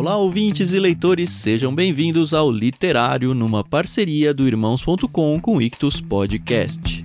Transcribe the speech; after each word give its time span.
Olá, 0.00 0.16
ouvintes 0.16 0.72
e 0.72 0.80
leitores, 0.80 1.28
sejam 1.28 1.74
bem-vindos 1.74 2.32
ao 2.32 2.50
Literário 2.50 3.34
numa 3.34 3.62
parceria 3.62 4.32
do 4.32 4.46
Irmãos.com 4.48 5.38
com 5.38 5.60
Ictus 5.60 6.00
Podcast. 6.00 6.99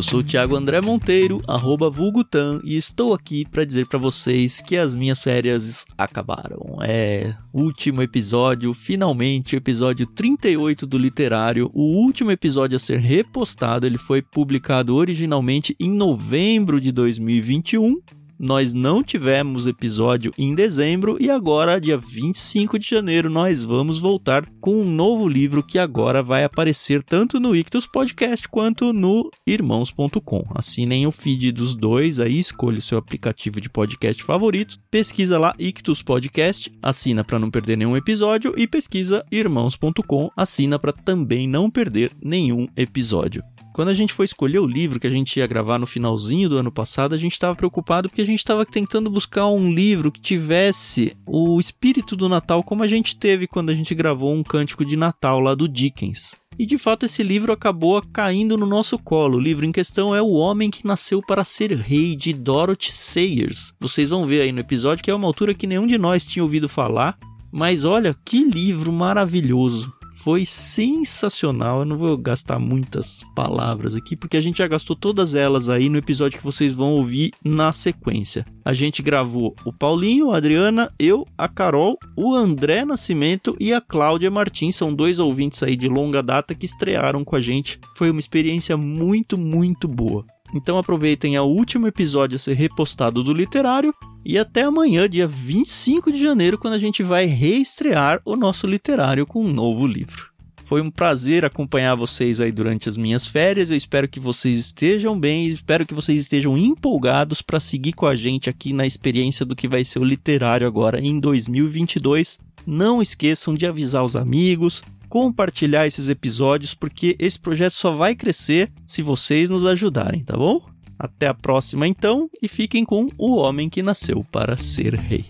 Eu 0.00 0.02
sou 0.02 0.20
o 0.20 0.24
Thiago 0.24 0.56
André 0.56 0.80
Monteiro, 0.80 1.42
arroba 1.46 1.90
Vulgutan, 1.90 2.58
e 2.64 2.78
estou 2.78 3.12
aqui 3.12 3.44
para 3.44 3.66
dizer 3.66 3.86
para 3.86 3.98
vocês 3.98 4.62
que 4.62 4.74
as 4.74 4.94
minhas 4.94 5.22
férias 5.22 5.84
acabaram. 5.98 6.78
É, 6.80 7.34
último 7.52 8.00
episódio, 8.00 8.72
finalmente, 8.72 9.56
episódio 9.56 10.06
38 10.06 10.86
do 10.86 10.96
Literário, 10.96 11.70
o 11.74 11.82
último 11.82 12.30
episódio 12.30 12.76
a 12.76 12.78
ser 12.78 12.98
repostado, 12.98 13.86
ele 13.86 13.98
foi 13.98 14.22
publicado 14.22 14.96
originalmente 14.96 15.76
em 15.78 15.90
novembro 15.90 16.80
de 16.80 16.92
2021 16.92 18.00
nós 18.40 18.72
não 18.72 19.02
tivemos 19.02 19.66
episódio 19.66 20.32
em 20.38 20.54
dezembro 20.54 21.18
e 21.20 21.28
agora, 21.28 21.78
dia 21.78 21.98
25 21.98 22.78
de 22.78 22.88
janeiro, 22.88 23.28
nós 23.28 23.62
vamos 23.62 23.98
voltar 23.98 24.48
com 24.62 24.80
um 24.80 24.90
novo 24.90 25.28
livro 25.28 25.62
que 25.62 25.78
agora 25.78 26.22
vai 26.22 26.42
aparecer 26.42 27.02
tanto 27.02 27.38
no 27.38 27.54
Ictus 27.54 27.86
Podcast 27.86 28.48
quanto 28.48 28.94
no 28.94 29.30
irmãos.com. 29.46 30.46
Assinem 30.54 31.06
o 31.06 31.12
feed 31.12 31.52
dos 31.52 31.74
dois 31.74 32.18
aí, 32.18 32.38
escolha 32.38 32.78
o 32.78 32.82
seu 32.82 32.96
aplicativo 32.96 33.60
de 33.60 33.68
podcast 33.68 34.22
favorito, 34.22 34.78
pesquisa 34.90 35.38
lá 35.38 35.54
Ictus 35.58 36.02
Podcast, 36.02 36.72
assina 36.82 37.22
para 37.22 37.38
não 37.38 37.50
perder 37.50 37.76
nenhum 37.76 37.94
episódio 37.94 38.54
e 38.56 38.66
pesquisa 38.66 39.22
irmãos.com, 39.30 40.30
assina 40.34 40.78
para 40.78 40.92
também 40.92 41.46
não 41.46 41.70
perder 41.70 42.10
nenhum 42.22 42.66
episódio. 42.74 43.44
Quando 43.72 43.88
a 43.88 43.94
gente 43.94 44.12
foi 44.12 44.24
escolher 44.24 44.58
o 44.58 44.66
livro 44.66 44.98
que 44.98 45.06
a 45.06 45.10
gente 45.10 45.38
ia 45.38 45.46
gravar 45.46 45.78
no 45.78 45.86
finalzinho 45.86 46.48
do 46.48 46.58
ano 46.58 46.72
passado, 46.72 47.14
a 47.14 47.18
gente 47.18 47.32
estava 47.32 47.54
preocupado 47.54 48.08
porque 48.08 48.22
a 48.22 48.26
gente 48.26 48.40
estava 48.40 48.66
tentando 48.66 49.08
buscar 49.08 49.46
um 49.46 49.72
livro 49.72 50.10
que 50.10 50.20
tivesse 50.20 51.16
o 51.24 51.58
espírito 51.60 52.16
do 52.16 52.28
Natal 52.28 52.62
como 52.64 52.82
a 52.82 52.88
gente 52.88 53.16
teve 53.16 53.46
quando 53.46 53.70
a 53.70 53.74
gente 53.74 53.94
gravou 53.94 54.34
um 54.34 54.42
cântico 54.42 54.84
de 54.84 54.96
Natal 54.96 55.40
lá 55.40 55.54
do 55.54 55.68
Dickens. 55.68 56.34
E 56.58 56.66
de 56.66 56.76
fato 56.76 57.06
esse 57.06 57.22
livro 57.22 57.52
acabou 57.52 58.02
caindo 58.12 58.56
no 58.58 58.66
nosso 58.66 58.98
colo. 58.98 59.38
O 59.38 59.40
livro 59.40 59.64
em 59.64 59.72
questão 59.72 60.14
é 60.14 60.20
O 60.20 60.32
Homem 60.32 60.70
que 60.70 60.86
Nasceu 60.86 61.22
para 61.22 61.44
Ser 61.44 61.72
Rei, 61.72 62.16
de 62.16 62.32
Dorothy 62.32 62.92
Sayers. 62.92 63.72
Vocês 63.80 64.10
vão 64.10 64.26
ver 64.26 64.42
aí 64.42 64.52
no 64.52 64.60
episódio 64.60 65.02
que 65.02 65.10
é 65.10 65.14
uma 65.14 65.26
altura 65.26 65.54
que 65.54 65.66
nenhum 65.66 65.86
de 65.86 65.96
nós 65.96 66.26
tinha 66.26 66.42
ouvido 66.42 66.68
falar. 66.68 67.16
Mas 67.52 67.84
olha 67.84 68.14
que 68.24 68.44
livro 68.44 68.92
maravilhoso 68.92 69.99
foi 70.22 70.44
sensacional. 70.44 71.80
Eu 71.80 71.84
não 71.84 71.96
vou 71.96 72.16
gastar 72.16 72.58
muitas 72.58 73.24
palavras 73.34 73.94
aqui, 73.94 74.16
porque 74.16 74.36
a 74.36 74.40
gente 74.40 74.58
já 74.58 74.68
gastou 74.68 74.94
todas 74.94 75.34
elas 75.34 75.68
aí 75.68 75.88
no 75.88 75.98
episódio 75.98 76.38
que 76.38 76.44
vocês 76.44 76.72
vão 76.72 76.92
ouvir 76.92 77.32
na 77.44 77.72
sequência. 77.72 78.44
A 78.64 78.72
gente 78.72 79.02
gravou 79.02 79.54
o 79.64 79.72
Paulinho, 79.72 80.30
a 80.30 80.36
Adriana, 80.36 80.92
eu, 80.98 81.26
a 81.36 81.48
Carol, 81.48 81.98
o 82.16 82.34
André 82.34 82.84
Nascimento 82.84 83.56
e 83.58 83.72
a 83.72 83.80
Cláudia 83.80 84.30
Martins. 84.30 84.76
São 84.76 84.94
dois 84.94 85.18
ouvintes 85.18 85.62
aí 85.62 85.74
de 85.74 85.88
longa 85.88 86.22
data 86.22 86.54
que 86.54 86.66
estrearam 86.66 87.24
com 87.24 87.36
a 87.36 87.40
gente. 87.40 87.80
Foi 87.96 88.10
uma 88.10 88.20
experiência 88.20 88.76
muito, 88.76 89.38
muito 89.38 89.88
boa. 89.88 90.24
Então 90.54 90.78
aproveitem 90.78 91.38
o 91.38 91.44
último 91.44 91.86
episódio 91.86 92.36
a 92.36 92.38
ser 92.38 92.54
repostado 92.54 93.22
do 93.22 93.32
literário 93.32 93.94
e 94.24 94.38
até 94.38 94.62
amanhã, 94.62 95.08
dia 95.08 95.26
25 95.26 96.12
de 96.12 96.20
janeiro, 96.20 96.58
quando 96.58 96.74
a 96.74 96.78
gente 96.78 97.02
vai 97.02 97.24
reestrear 97.24 98.20
o 98.24 98.36
nosso 98.36 98.66
literário 98.66 99.26
com 99.26 99.44
um 99.44 99.52
novo 99.52 99.86
livro. 99.86 100.30
Foi 100.70 100.80
um 100.80 100.90
prazer 100.90 101.44
acompanhar 101.44 101.96
vocês 101.96 102.40
aí 102.40 102.52
durante 102.52 102.88
as 102.88 102.96
minhas 102.96 103.26
férias. 103.26 103.70
Eu 103.70 103.76
espero 103.76 104.06
que 104.06 104.20
vocês 104.20 104.56
estejam 104.56 105.18
bem, 105.18 105.48
espero 105.48 105.84
que 105.84 105.92
vocês 105.92 106.20
estejam 106.20 106.56
empolgados 106.56 107.42
para 107.42 107.58
seguir 107.58 107.92
com 107.92 108.06
a 108.06 108.14
gente 108.14 108.48
aqui 108.48 108.72
na 108.72 108.86
experiência 108.86 109.44
do 109.44 109.56
que 109.56 109.66
vai 109.66 109.84
ser 109.84 109.98
o 109.98 110.04
literário 110.04 110.68
agora 110.68 111.00
em 111.00 111.18
2022. 111.18 112.38
Não 112.64 113.02
esqueçam 113.02 113.52
de 113.54 113.66
avisar 113.66 114.04
os 114.04 114.14
amigos, 114.14 114.80
compartilhar 115.08 115.88
esses 115.88 116.08
episódios, 116.08 116.72
porque 116.72 117.16
esse 117.18 117.36
projeto 117.38 117.72
só 117.72 117.90
vai 117.90 118.14
crescer 118.14 118.70
se 118.86 119.02
vocês 119.02 119.50
nos 119.50 119.66
ajudarem, 119.66 120.22
tá 120.22 120.36
bom? 120.36 120.62
Até 121.02 121.28
a 121.28 121.34
próxima 121.34 121.88
então 121.88 122.28
e 122.42 122.48
fiquem 122.48 122.84
com 122.84 123.06
O 123.16 123.36
Homem 123.36 123.70
que 123.70 123.82
Nasceu 123.82 124.22
para 124.30 124.58
Ser 124.58 124.92
Rei. 124.94 125.24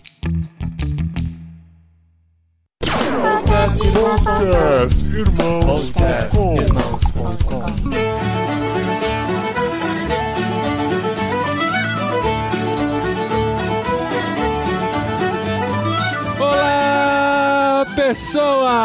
Irmãos.com. 5.15 6.55
Olá, 16.37 17.85
pessoas! 17.95 18.81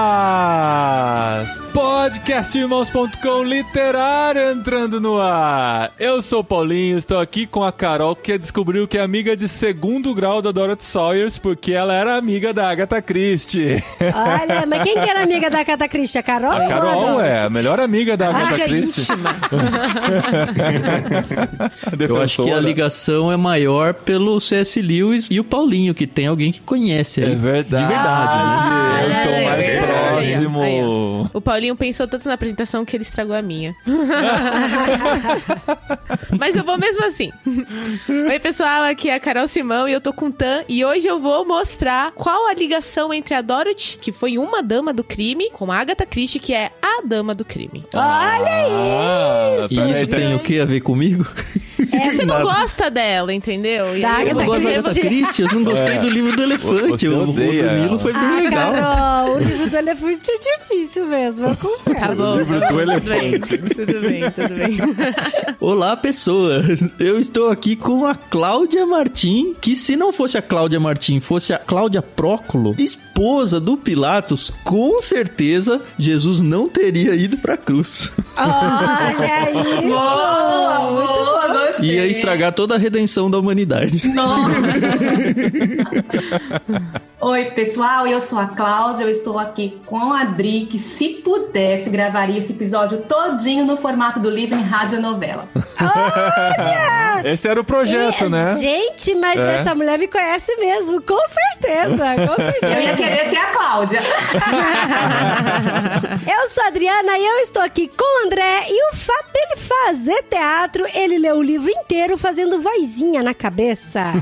Podcastirmãos.com 1.96 3.42
literário 3.42 4.50
entrando 4.50 5.00
no 5.00 5.18
ar. 5.18 5.92
Eu 5.98 6.20
sou 6.20 6.40
o 6.40 6.44
Paulinho, 6.44 6.98
estou 6.98 7.18
aqui 7.18 7.46
com 7.46 7.64
a 7.64 7.72
Carol, 7.72 8.14
que 8.14 8.36
descobriu 8.36 8.86
que 8.86 8.98
é 8.98 9.00
amiga 9.00 9.34
de 9.34 9.48
segundo 9.48 10.12
grau 10.14 10.42
da 10.42 10.52
Dorothy 10.52 10.84
Sawyers, 10.84 11.38
porque 11.38 11.72
ela 11.72 11.94
era 11.94 12.14
amiga 12.14 12.52
da 12.52 12.68
Agatha 12.68 13.00
Christie. 13.00 13.82
Olha, 13.98 14.66
mas 14.66 14.82
quem 14.82 14.92
que 14.92 15.08
era 15.08 15.22
amiga 15.22 15.48
da 15.48 15.60
Agatha 15.60 15.88
Christie? 15.88 16.18
A 16.18 16.22
Carol? 16.22 16.52
A 16.52 16.68
Carol 16.68 17.20
é 17.22 17.40
a 17.40 17.48
melhor 17.48 17.80
amiga 17.80 18.14
da 18.14 18.28
Agatha 18.28 18.46
Amiga 18.46 18.64
Christie. 18.68 19.12
íntima. 19.12 19.34
Eu 22.06 22.20
acho 22.20 22.44
que 22.44 22.52
a 22.52 22.60
ligação 22.60 23.32
é 23.32 23.38
maior 23.38 23.94
pelo 23.94 24.38
C.S. 24.38 24.82
Lewis 24.82 25.28
e 25.30 25.40
o 25.40 25.44
Paulinho, 25.44 25.94
que 25.94 26.06
tem 26.06 26.26
alguém 26.26 26.52
que 26.52 26.60
conhece 26.60 27.24
aí. 27.24 27.32
É 27.32 27.34
verdade. 27.34 27.84
De 27.84 27.88
verdade. 27.88 28.36
né? 28.36 29.02
Eu 29.02 29.08
estou 29.08 29.32
Olha 29.32 29.44
mais 29.46 29.66
aí, 29.66 30.05
próximo. 30.16 30.62
aí, 30.62 30.80
ó. 30.82 31.26
O 31.34 31.40
Paulinho 31.40 31.76
pensou 31.76 32.06
tanto 32.08 32.26
na 32.28 32.34
apresentação 32.34 32.84
que 32.84 32.96
ele 32.96 33.02
estragou 33.02 33.34
a 33.34 33.42
minha. 33.42 33.74
Mas 36.38 36.54
eu 36.56 36.64
vou 36.64 36.78
mesmo 36.78 37.04
assim. 37.04 37.32
Oi, 38.08 38.38
pessoal, 38.40 38.82
aqui 38.84 39.08
é 39.10 39.14
a 39.14 39.20
Carol 39.20 39.46
Simão 39.46 39.88
e 39.88 39.92
eu 39.92 40.00
tô 40.00 40.12
com 40.12 40.26
o 40.26 40.32
Tan. 40.32 40.64
E 40.68 40.84
hoje 40.84 41.06
eu 41.06 41.20
vou 41.20 41.46
mostrar 41.46 42.12
qual 42.12 42.46
a 42.48 42.54
ligação 42.54 43.12
entre 43.12 43.34
a 43.34 43.42
Dorothy, 43.42 43.98
que 44.00 44.12
foi 44.12 44.38
uma 44.38 44.62
dama 44.62 44.92
do 44.92 45.04
crime, 45.04 45.50
com 45.50 45.70
a 45.70 45.78
Agatha 45.78 46.06
Christie, 46.06 46.38
que 46.40 46.52
é 46.54 46.70
a 46.82 47.02
dama 47.06 47.34
do 47.34 47.44
crime. 47.44 47.84
Olha 47.94 48.46
aí! 48.46 48.70
Ah, 48.70 49.66
E 49.70 49.90
isso 49.92 50.06
tem 50.08 50.34
o 50.34 50.38
que 50.38 50.58
a 50.60 50.64
ver 50.64 50.80
comigo? 50.80 51.26
É 51.92 52.12
você 52.12 52.24
não 52.24 52.42
gosta 52.42 52.90
dela, 52.90 53.32
entendeu? 53.34 53.96
E 53.96 54.00
Da 54.02 54.22
Eu 54.24 54.34
não 54.34 54.42
Agatha 54.42 54.44
gosto 54.46 54.62
da 54.64 54.70
Agatha 54.70 54.90
Christie. 55.00 55.08
Christie, 55.08 55.42
eu 55.42 55.52
não 55.52 55.64
gostei 55.64 55.94
É. 55.94 55.98
do 55.98 56.08
livro 56.08 56.36
do 56.36 56.42
elefante. 56.42 56.88
Você 56.88 57.08
O, 57.08 57.18
o 57.18 57.30
odeia 57.30 57.64
Danilo 57.64 57.88
ela. 57.88 57.98
foi 57.98 58.12
bem 58.12 58.22
Ah, 58.22 58.36
legal. 58.42 58.72
Carol, 58.72 59.34
o 59.34 59.38
livro 59.38 59.70
do 59.70 59.76
elefante 59.76 60.30
é 60.30 60.38
difícil 60.58 61.06
mesmo, 61.06 61.46
eu 61.48 61.56
confesso. 61.56 62.00
Tá 62.00 62.14
bom, 62.14 62.36
livro 62.38 62.60
tá 62.60 62.68
do 62.68 62.80
elefante. 62.80 63.58
Tudo 63.58 63.68
bem, 63.68 63.84
tudo 63.84 64.00
bem, 64.00 64.30
tudo 64.30 64.54
bem. 64.54 64.76
Olá, 65.60 65.96
pessoas! 65.96 66.82
Eu 66.98 67.18
estou 67.18 67.48
aqui 67.50 67.76
com 67.76 68.06
a 68.06 68.14
Cláudia 68.14 68.86
Martim, 68.86 69.54
que 69.60 69.74
se 69.76 69.96
não 69.96 70.12
fosse 70.12 70.38
a 70.38 70.42
Cláudia 70.42 70.80
Martim, 70.80 71.20
fosse 71.20 71.52
a 71.52 71.58
Cláudia 71.58 72.00
Próculo, 72.02 72.74
esposa 73.16 73.58
do 73.58 73.78
Pilatos, 73.78 74.52
com 74.62 75.00
certeza 75.00 75.80
Jesus 75.98 76.38
não 76.38 76.68
teria 76.68 77.14
ido 77.14 77.38
pra 77.38 77.56
cruz. 77.56 78.12
Olha 78.36 79.46
aí! 79.46 79.54
Boa, 79.88 80.90
boa, 80.90 81.48
gostei. 81.48 81.94
Ia 81.94 82.06
estragar 82.06 82.52
toda 82.52 82.74
a 82.74 82.78
redenção 82.78 83.30
da 83.30 83.38
humanidade. 83.38 84.06
Nossa. 84.08 84.50
Oi, 87.28 87.46
pessoal, 87.46 88.06
eu 88.06 88.20
sou 88.20 88.38
a 88.38 88.46
Cláudia, 88.46 89.02
eu 89.02 89.08
estou 89.10 89.36
aqui 89.36 89.80
com 89.84 90.12
a 90.12 90.20
Adri, 90.20 90.64
que 90.70 90.78
se 90.78 91.08
pudesse 91.24 91.90
gravaria 91.90 92.38
esse 92.38 92.52
episódio 92.52 92.98
todinho 92.98 93.64
no 93.66 93.76
formato 93.76 94.20
do 94.20 94.30
livro 94.30 94.56
em 94.56 94.62
radionovela. 94.62 95.48
Esse 97.24 97.48
era 97.48 97.60
o 97.60 97.64
projeto, 97.64 98.26
É, 98.26 98.28
né? 98.28 98.56
Gente, 98.60 99.12
mas 99.16 99.40
É. 99.40 99.56
essa 99.56 99.74
mulher 99.74 99.98
me 99.98 100.06
conhece 100.06 100.54
mesmo, 100.54 101.02
com 101.02 101.18
certeza, 101.28 101.96
com 102.28 102.36
certeza. 102.46 102.72
Eu 102.74 102.80
ia 102.82 102.94
querer 102.94 103.28
ser 103.28 103.38
a 103.38 103.46
Cláudia. 103.46 104.00
Eu 106.32 106.48
sou 106.50 106.62
a 106.62 106.66
Adriana 106.68 107.18
e 107.18 107.26
eu 107.26 107.38
estou 107.38 107.60
aqui 107.62 107.88
com 107.88 108.04
o 108.04 108.26
André. 108.26 108.66
E 108.68 108.92
o 108.92 108.96
fato 108.96 109.26
dele 109.32 109.56
fazer 109.56 110.22
teatro, 110.24 110.84
ele 110.94 111.18
leu 111.18 111.36
o 111.38 111.42
livro 111.42 111.68
inteiro 111.70 112.16
fazendo 112.16 112.60
vozinha 112.60 113.22
na 113.22 113.34
cabeça. 113.34 114.12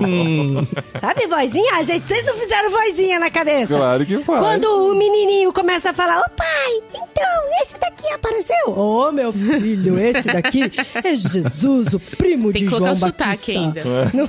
Hum, 0.00 0.64
Sabe 1.00 1.26
vozinha? 1.48 1.72
Ah, 1.74 1.82
gente, 1.82 2.06
vocês 2.06 2.24
não 2.24 2.34
fizeram 2.34 2.70
vozinha 2.70 3.18
na 3.18 3.30
cabeça? 3.30 3.74
Claro 3.74 4.04
que 4.06 4.18
faz. 4.18 4.40
Quando 4.40 4.64
o 4.64 4.94
menininho 4.94 5.52
começa 5.52 5.90
a 5.90 5.92
falar, 5.94 6.20
ô 6.20 6.30
pai, 6.30 6.82
então, 6.94 7.62
esse 7.62 7.74
daqui 7.80 8.08
apareceu. 8.12 8.68
Ô, 8.78 9.10
meu 9.12 9.32
filho, 9.32 9.98
esse 9.98 10.26
daqui 10.30 10.70
é 10.94 11.14
Jesus, 11.16 11.94
o 11.94 12.00
primo 12.00 12.52
Tem 12.52 12.62
de 12.62 12.68
que 12.68 12.74
colocar 12.74 12.94
João 12.94 13.08
o 13.08 13.12
sotaque 13.12 13.54
Batista. 13.54 13.60
ainda. 13.60 14.10
Não 14.14 14.24
é? 14.24 14.28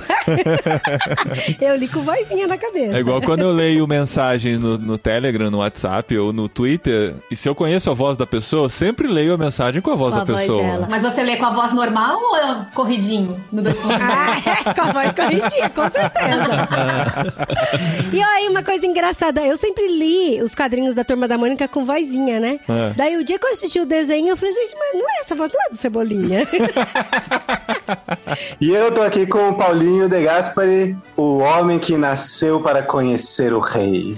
Eu 1.70 1.76
li 1.76 1.88
com 1.88 2.00
vozinha 2.02 2.46
na 2.46 2.56
cabeça. 2.56 2.96
É 2.96 3.00
igual 3.00 3.20
quando 3.20 3.40
eu 3.40 3.52
leio 3.52 3.86
mensagens 3.86 4.58
no, 4.58 4.78
no 4.78 4.98
Telegram, 4.98 5.50
no 5.50 5.58
WhatsApp 5.58 6.16
ou 6.16 6.32
no 6.32 6.48
Twitter, 6.48 7.14
e 7.30 7.36
se 7.36 7.48
eu 7.48 7.54
conheço 7.54 7.90
a 7.90 7.94
voz 7.94 8.16
da 8.16 8.26
pessoa, 8.26 8.64
eu 8.64 8.68
sempre 8.68 9.06
leio 9.08 9.34
a 9.34 9.38
mensagem 9.38 9.80
com 9.80 9.90
a 9.90 9.94
voz 9.94 10.10
Com 10.12 10.16
da 10.16 10.22
a 10.22 10.24
voz 10.26 10.40
pessoa. 10.40 10.62
dela. 10.62 10.86
Mas 10.90 11.02
você 11.02 11.22
lê 11.22 11.36
com 11.36 11.46
a 11.46 11.50
voz 11.50 11.72
normal 11.72 12.18
ou 12.20 12.64
corridinho? 12.74 13.40
No? 13.52 13.62
Ah, 14.02 14.36
é, 14.38 14.74
com 14.74 14.80
a 14.82 14.92
voz 14.92 15.12
corridinha, 15.12 15.70
com 15.70 15.90
certeza. 15.90 16.68
e 18.12 18.22
aí, 18.22 18.48
uma 18.48 18.62
coisa 18.62 18.86
engraçada, 18.86 19.40
eu 19.42 19.56
sempre 19.56 19.86
li 19.88 20.40
os 20.42 20.54
quadrinhos 20.54 20.94
da 20.94 21.04
Turma 21.04 21.26
da 21.28 21.36
Mônica 21.38 21.66
com 21.68 21.84
vozinha, 21.84 22.38
né? 22.40 22.60
É. 22.68 22.92
Daí 22.96 23.16
o 23.16 23.24
dia 23.24 23.38
que 23.38 23.46
eu 23.46 23.52
assisti 23.52 23.80
o 23.80 23.86
desenho, 23.86 24.28
eu 24.28 24.36
falei, 24.36 24.52
gente, 24.54 24.74
mas 24.78 24.94
não 24.94 25.08
é 25.08 25.20
essa 25.20 25.34
voz, 25.34 25.52
não 25.52 25.60
é 25.66 25.70
do 25.70 25.76
Cebolinha. 25.76 26.46
E 28.60 28.70
eu 28.70 28.92
tô 28.94 29.02
aqui 29.02 29.26
com 29.26 29.48
o 29.48 29.54
Paulinho 29.56 30.08
De 30.08 30.22
Gaspari, 30.22 30.96
o 31.16 31.38
homem 31.38 31.76
que 31.78 31.96
nasceu 31.96 32.60
para 32.60 32.82
conhecer 32.82 33.52
o 33.52 33.58
rei. 33.58 34.16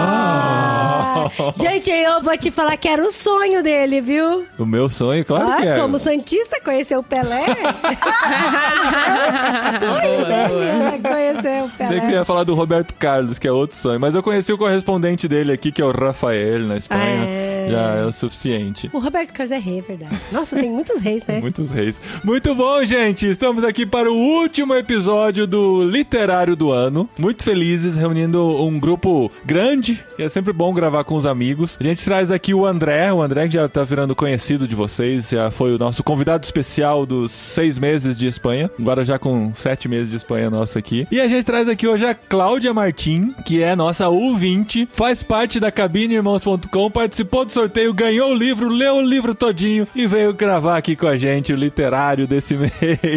Ah, 0.00 1.28
gente, 1.56 1.90
eu 1.90 2.20
vou 2.22 2.36
te 2.36 2.50
falar 2.50 2.76
que 2.76 2.88
era 2.88 3.02
o 3.02 3.12
sonho 3.12 3.62
dele, 3.62 4.00
viu? 4.00 4.44
O 4.58 4.66
meu 4.66 4.88
sonho, 4.88 5.24
claro 5.24 5.56
que 5.62 5.68
Ah, 5.68 5.76
é. 5.76 5.80
como 5.80 5.96
Santista 5.98 6.60
conhecer 6.60 6.96
o 6.96 7.02
Pelé. 7.02 7.44
sonho 9.80 10.24
dele 10.26 10.64
era 10.68 10.98
conhecer 11.18 11.62
o 11.62 11.66
Achei 11.66 11.68
que 11.68 11.84
você 11.86 12.00
Pelé. 12.00 12.12
ia 12.12 12.24
falar 12.24 12.44
do 12.44 12.54
Roberto 12.54 12.94
Carlos, 12.94 13.38
que 13.38 13.48
é 13.48 13.52
outro 13.52 13.76
sonho. 13.76 13.98
Mas 14.00 14.14
eu 14.14 14.22
conheci 14.22 14.52
o 14.52 14.58
correspondente 14.58 15.26
dele 15.26 15.52
aqui, 15.52 15.72
que 15.72 15.82
é 15.82 15.84
o 15.84 15.90
Rafael, 15.90 16.60
na 16.60 16.76
Espanha. 16.76 17.24
É. 17.26 17.57
Já 17.70 17.94
é 17.96 18.04
o 18.04 18.12
suficiente. 18.12 18.90
O 18.92 18.98
Roberto 18.98 19.32
Carlos 19.32 19.52
é 19.52 19.58
rei, 19.58 19.78
é 19.78 19.82
verdade. 19.82 20.16
Nossa, 20.32 20.56
tem 20.56 20.70
muitos 20.70 21.00
reis, 21.00 21.24
né? 21.26 21.40
Muitos 21.48 21.70
reis. 21.70 22.00
Muito 22.24 22.54
bom, 22.54 22.84
gente. 22.84 23.26
Estamos 23.26 23.64
aqui 23.64 23.86
para 23.86 24.10
o 24.10 24.16
último 24.16 24.74
episódio 24.74 25.46
do 25.46 25.82
Literário 25.84 26.54
do 26.56 26.70
Ano. 26.70 27.08
Muito 27.18 27.42
felizes, 27.42 27.96
reunindo 27.96 28.44
um 28.62 28.78
grupo 28.78 29.30
grande, 29.44 30.04
que 30.16 30.22
é 30.22 30.28
sempre 30.28 30.52
bom 30.52 30.72
gravar 30.74 31.04
com 31.04 31.14
os 31.14 31.26
amigos. 31.26 31.76
A 31.80 31.84
gente 31.84 32.04
traz 32.04 32.30
aqui 32.30 32.52
o 32.52 32.66
André, 32.66 33.12
o 33.12 33.22
André 33.22 33.46
que 33.48 33.54
já 33.54 33.68
tá 33.68 33.84
virando 33.84 34.14
conhecido 34.14 34.66
de 34.66 34.74
vocês, 34.74 35.30
já 35.30 35.50
foi 35.50 35.74
o 35.74 35.78
nosso 35.78 36.02
convidado 36.02 36.44
especial 36.44 37.06
dos 37.06 37.30
seis 37.30 37.78
meses 37.78 38.16
de 38.16 38.26
Espanha, 38.26 38.70
agora 38.78 39.04
já 39.04 39.18
com 39.18 39.52
sete 39.54 39.88
meses 39.88 40.10
de 40.10 40.16
Espanha 40.16 40.50
nosso 40.50 40.78
aqui. 40.78 41.06
E 41.10 41.20
a 41.20 41.28
gente 41.28 41.44
traz 41.44 41.68
aqui 41.68 41.86
hoje 41.86 42.04
a 42.04 42.14
Cláudia 42.14 42.74
Martim, 42.74 43.34
que 43.44 43.62
é 43.62 43.74
nossa 43.74 44.08
ouvinte, 44.08 44.88
faz 44.92 45.22
parte 45.22 45.60
da 45.60 45.70
cabineirmãos.com, 45.70 46.90
participou 46.90 47.44
do 47.44 47.52
sorteio, 47.58 47.92
ganhou 47.92 48.30
o 48.30 48.34
livro, 48.34 48.68
leu 48.68 48.94
o 48.96 49.02
livro 49.02 49.34
todinho 49.34 49.86
e 49.92 50.06
veio 50.06 50.32
gravar 50.32 50.76
aqui 50.76 50.94
com 50.94 51.08
a 51.08 51.16
gente 51.16 51.52
o 51.52 51.56
literário 51.56 52.24
desse 52.24 52.54
mês. 52.56 52.70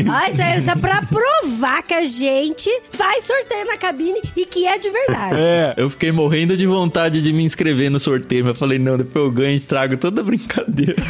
Ah, 0.09 0.29
isso 0.31 0.41
é, 0.41 0.57
isso 0.57 0.69
é 0.71 0.75
pra 0.75 1.03
provar 1.03 1.83
que 1.83 1.93
a 1.93 2.03
gente 2.03 2.67
faz 2.91 3.23
sorteio 3.25 3.65
na 3.67 3.77
cabine 3.77 4.19
e 4.35 4.45
que 4.47 4.65
é 4.65 4.79
de 4.79 4.89
verdade. 4.89 5.35
É, 5.39 5.75
Eu 5.77 5.89
fiquei 5.91 6.11
morrendo 6.11 6.57
de 6.57 6.65
vontade 6.65 7.21
de 7.21 7.31
me 7.31 7.43
inscrever 7.43 7.91
no 7.91 7.99
sorteio, 7.99 8.43
mas 8.45 8.55
eu 8.55 8.59
falei, 8.59 8.79
não, 8.79 8.97
depois 8.97 9.25
eu 9.25 9.31
ganho 9.31 9.51
e 9.51 9.55
estrago 9.55 9.95
toda 9.97 10.21
a 10.21 10.23
brincadeira. 10.23 10.95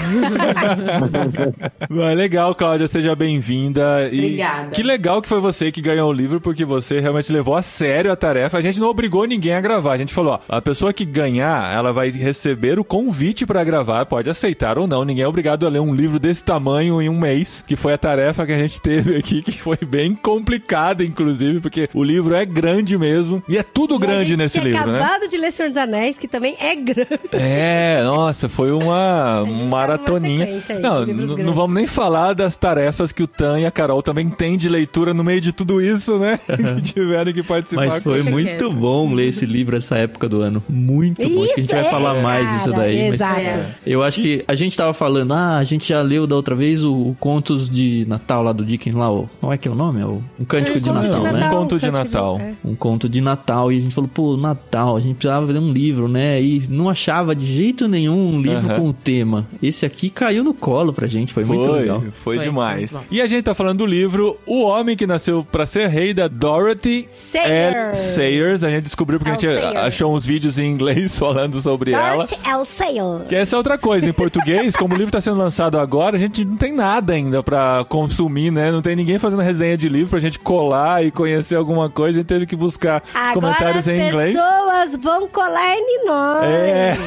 Ah, 2.02 2.14
legal, 2.14 2.54
Cláudia, 2.56 2.88
seja 2.88 3.16
bem-vinda. 3.16 4.10
E 4.12 4.18
Obrigada. 4.20 4.72
Que 4.72 4.84
legal 4.84 5.22
que 5.22 5.28
foi 5.30 5.40
você 5.40 5.72
que 5.72 5.82
ganhou 5.82 6.10
o 6.10 6.14
livro, 6.14 6.40
porque 6.42 6.66
você 6.66 7.00
realmente 7.00 7.32
levou 7.32 7.56
a 7.56 7.62
sério 7.62 8.12
a 8.12 8.16
tarefa. 8.16 8.58
A 8.58 8.62
gente 8.62 8.80
não 8.80 8.88
obrigou 8.88 9.26
ninguém 9.26 9.54
a 9.54 9.62
gravar. 9.62 9.94
A 9.94 9.98
gente 9.98 10.14
falou, 10.14 10.34
ó, 10.48 10.58
a 10.58 10.62
pessoa 10.62 10.94
que 10.94 11.06
ganhar, 11.06 11.74
ela 11.74 11.92
vai 11.94 12.10
receber 12.10 12.80
o 12.80 12.84
convite 12.84 13.21
pra 13.46 13.64
gravar, 13.64 14.06
pode 14.06 14.30
aceitar 14.30 14.80
ou 14.80 14.88
não. 14.88 15.06
Ninguém 15.06 15.24
é 15.24 15.28
obrigado 15.28 15.66
a 15.66 15.70
ler 15.70 15.80
um 15.80 15.94
livro 15.94 16.20
desse 16.20 16.44
tamanho 16.44 17.00
em 17.02 17.08
um 17.08 17.20
mês, 17.20 17.64
que 17.66 17.76
foi 17.76 17.94
a 17.94 17.98
tarefa 17.98 18.46
que 18.46 18.52
a 18.52 18.58
gente 18.58 18.80
teve 18.82 19.16
aqui, 19.16 19.42
que 19.44 19.52
foi 19.52 19.78
bem 19.78 20.16
complicada, 20.16 21.04
inclusive, 21.04 21.60
porque 21.60 21.88
o 21.94 22.04
livro 22.04 22.34
é 22.34 22.44
grande 22.46 22.98
mesmo. 22.98 23.44
E 23.48 23.58
é 23.58 23.64
tudo 23.64 23.94
E 23.94 23.98
a 23.98 24.00
grande 24.00 24.30
gente 24.30 24.40
nesse 24.40 24.60
tinha 24.60 24.72
livro, 24.72 24.92
né? 24.92 25.00
acabado 25.00 25.30
de 25.30 25.38
ler 25.38 25.52
Senhor 25.52 25.70
dos 25.70 25.78
Anéis, 25.78 26.18
que 26.18 26.28
também 26.28 26.56
é 26.60 26.76
grande. 26.76 27.20
É, 27.32 28.02
nossa, 28.06 28.50
foi 28.50 28.72
uma 28.72 29.44
tá 29.46 29.52
maratoninha. 29.70 30.46
aí 30.46 30.80
não, 30.80 31.06
não 31.06 31.54
vamos 31.54 31.76
nem 31.76 31.86
falar 31.86 32.34
das 32.34 32.56
tarefas 32.56 33.12
que 33.12 33.22
o 33.22 33.28
Tan 33.28 33.60
e 33.60 33.66
a 33.66 33.72
Carol 33.72 34.02
também 34.02 34.30
têm 34.30 34.58
de 34.58 34.68
leitura 34.68 35.14
no 35.14 35.24
meio 35.24 35.42
de 35.42 35.52
tudo 35.52 35.80
isso, 35.80 36.18
né? 36.18 36.40
que 36.76 36.82
tiveram 36.94 37.32
que 37.32 37.44
participar. 37.44 37.86
Mas 37.86 38.04
foi 38.04 38.24
muito 38.24 38.72
bom 38.72 39.14
ler 39.14 39.30
esse 39.30 39.46
livro 39.46 39.76
essa 39.76 39.98
época 39.98 40.28
do 40.28 40.42
ano. 40.42 40.64
Muito 40.68 41.22
bom. 41.22 41.44
Acho 41.44 41.54
que 41.54 41.60
a 41.60 41.64
gente 41.64 41.66
Isso, 41.66 41.76
vai 41.76 41.86
é, 41.86 41.92
falar 41.92 42.22
mais 42.22 42.52
disso 42.52 42.72
daí. 42.72 43.11
Exato. 43.16 43.42
eu 43.86 44.04
acho 44.04 44.22
que 44.22 44.44
a 44.48 44.56
gente 44.56 44.76
tava 44.76 44.94
falando, 44.94 45.34
ah, 45.34 45.58
a 45.58 45.64
gente 45.64 45.90
já 45.90 46.02
leu 46.02 46.26
da 46.28 46.36
outra 46.36 46.56
vez 46.56 46.84
o, 46.84 46.94
o 46.94 47.16
Contos 47.20 47.70
de 47.70 48.06
Natal 48.08 48.44
lá 48.44 48.54
do 48.54 48.66
Dickens 48.66 48.96
lá, 48.96 49.12
o, 49.12 49.30
como 49.40 49.54
é 49.54 49.58
que 49.58 49.68
é 49.68 49.72
o 49.72 49.76
nome? 49.76 50.02
É 50.02 50.06
o, 50.06 50.22
um 50.40 50.46
Cântico 50.46 50.80
de 50.80 50.92
Natal, 50.92 51.24
Natal, 51.24 51.34
né? 51.34 51.48
Um 51.48 51.50
conto 51.52 51.80
de 51.80 51.92
Natal. 51.92 52.40
é. 52.40 52.54
um 52.64 52.76
conto 52.76 53.10
de 53.10 53.22
Natal 53.22 53.72
e 53.72 53.78
a 53.78 53.82
gente 53.82 53.94
falou, 53.94 54.10
pô, 54.14 54.38
Natal, 54.38 54.98
a 54.98 55.00
gente 55.00 55.16
precisava 55.16 55.52
ler 55.52 55.60
um 55.60 55.72
livro, 55.72 56.08
né? 56.08 56.42
E 56.42 56.64
não 56.70 56.90
achava 56.90 57.36
de 57.36 57.46
jeito 57.46 57.88
nenhum 57.88 58.36
um 58.36 58.42
livro 58.42 58.70
Aham. 58.70 58.80
com 58.80 58.90
o 58.90 58.94
tema. 58.94 59.48
Esse 59.62 59.86
aqui 59.86 60.10
caiu 60.10 60.44
no 60.44 60.54
colo 60.54 60.94
pra 60.94 61.08
gente, 61.08 61.34
foi, 61.34 61.44
muito 61.44 61.72
legal. 61.72 62.02
Foi, 62.24 62.38
Foi, 62.38 62.40
demais. 62.40 62.92
bom. 62.92 63.02
E 63.10 63.22
a 63.22 63.28
gente 63.28 63.44
tá 63.44 63.54
falando 63.54 63.80
do 63.80 63.86
livro 63.86 64.38
O 64.46 64.64
Homem 64.64 64.96
que 64.96 65.08
Nasceu 65.08 65.44
pra 65.44 65.66
Ser 65.66 65.88
Rei, 65.88 66.14
da 66.14 66.28
Dorothy 66.28 67.06
Sayers. 67.08 67.98
Sayers. 67.98 68.64
A 68.64 68.70
gente 68.70 68.84
descobriu 68.84 69.20
porque 69.20 69.32
a 69.32 69.34
gente. 69.34 69.62
Sayers. 69.62 69.78
achou 69.78 70.14
uns 70.14 70.26
vídeos 70.26 70.58
em 70.58 70.70
inglês 70.70 71.18
falando 71.20 71.60
sobre 71.62 71.94
ela. 71.94 72.26
Dorothy 72.26 72.38
L. 72.46 72.66
Sale. 72.96 73.26
Que 73.28 73.36
essa 73.36 73.56
é 73.56 73.58
outra 73.58 73.78
coisa, 73.78 74.10
em 74.10 74.14
português, 74.14 74.76
como 74.76 74.94
o 74.94 74.98
livro 74.98 75.12
tá 75.12 75.22
sendo 75.22 75.38
lançado 75.38 75.78
agora, 75.80 76.16
a 76.18 76.20
gente 76.20 76.44
não 76.46 76.58
tem 76.58 76.74
nada 76.74 77.14
ainda 77.14 77.42
pra 77.44 77.86
consumir, 77.88 78.52
né? 78.52 78.72
Não 78.72 78.82
tem 78.82 78.96
ninguém 78.96 79.18
fazendo 79.20 79.42
resenha 79.42 79.78
de 79.78 79.88
livro 79.90 80.10
pra 80.10 80.20
gente 80.20 80.40
colar 80.40 81.04
e 81.06 81.12
conhecer 81.12 81.56
alguma 81.56 81.90
coisa, 81.90 82.20
a 82.20 82.22
gente 82.22 82.28
teve 82.28 82.46
que 82.46 82.56
buscar 82.56 83.04
Agora 83.14 83.34
comentários 83.34 83.78
as 83.80 83.88
em 83.88 84.08
inglês. 84.08 84.34
pessoas 84.36 84.96
vão 85.02 85.28
colar 85.28 85.76
em 85.76 86.06
nós. 86.06 86.44
É, 86.46 86.98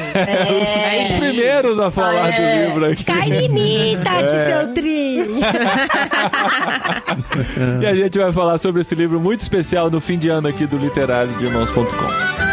os, 1.05 1.11
os 1.11 1.17
primeiros 1.19 1.79
a 1.79 1.91
falar 1.91 2.29
É. 2.29 2.31
do 2.31 2.65
livro 2.67 2.85
aqui. 2.91 3.03
Cai 3.03 3.29
em 3.31 3.49
mim, 3.49 3.97
Tati 4.03 4.35
É. 4.35 4.45
Feltrin. 4.45 5.35
E 7.81 7.85
a 7.85 7.95
gente 7.95 8.17
vai 8.17 8.31
falar 8.31 8.57
sobre 8.57 8.81
esse 8.81 8.95
livro 8.95 9.19
muito 9.19 9.41
especial 9.41 9.89
no 9.89 9.99
fim 9.99 10.17
de 10.17 10.29
ano 10.29 10.47
aqui 10.47 10.65
do 10.65 10.77
Literário 10.77 11.31
de 11.33 11.45
Irmãos.com. 11.45 12.44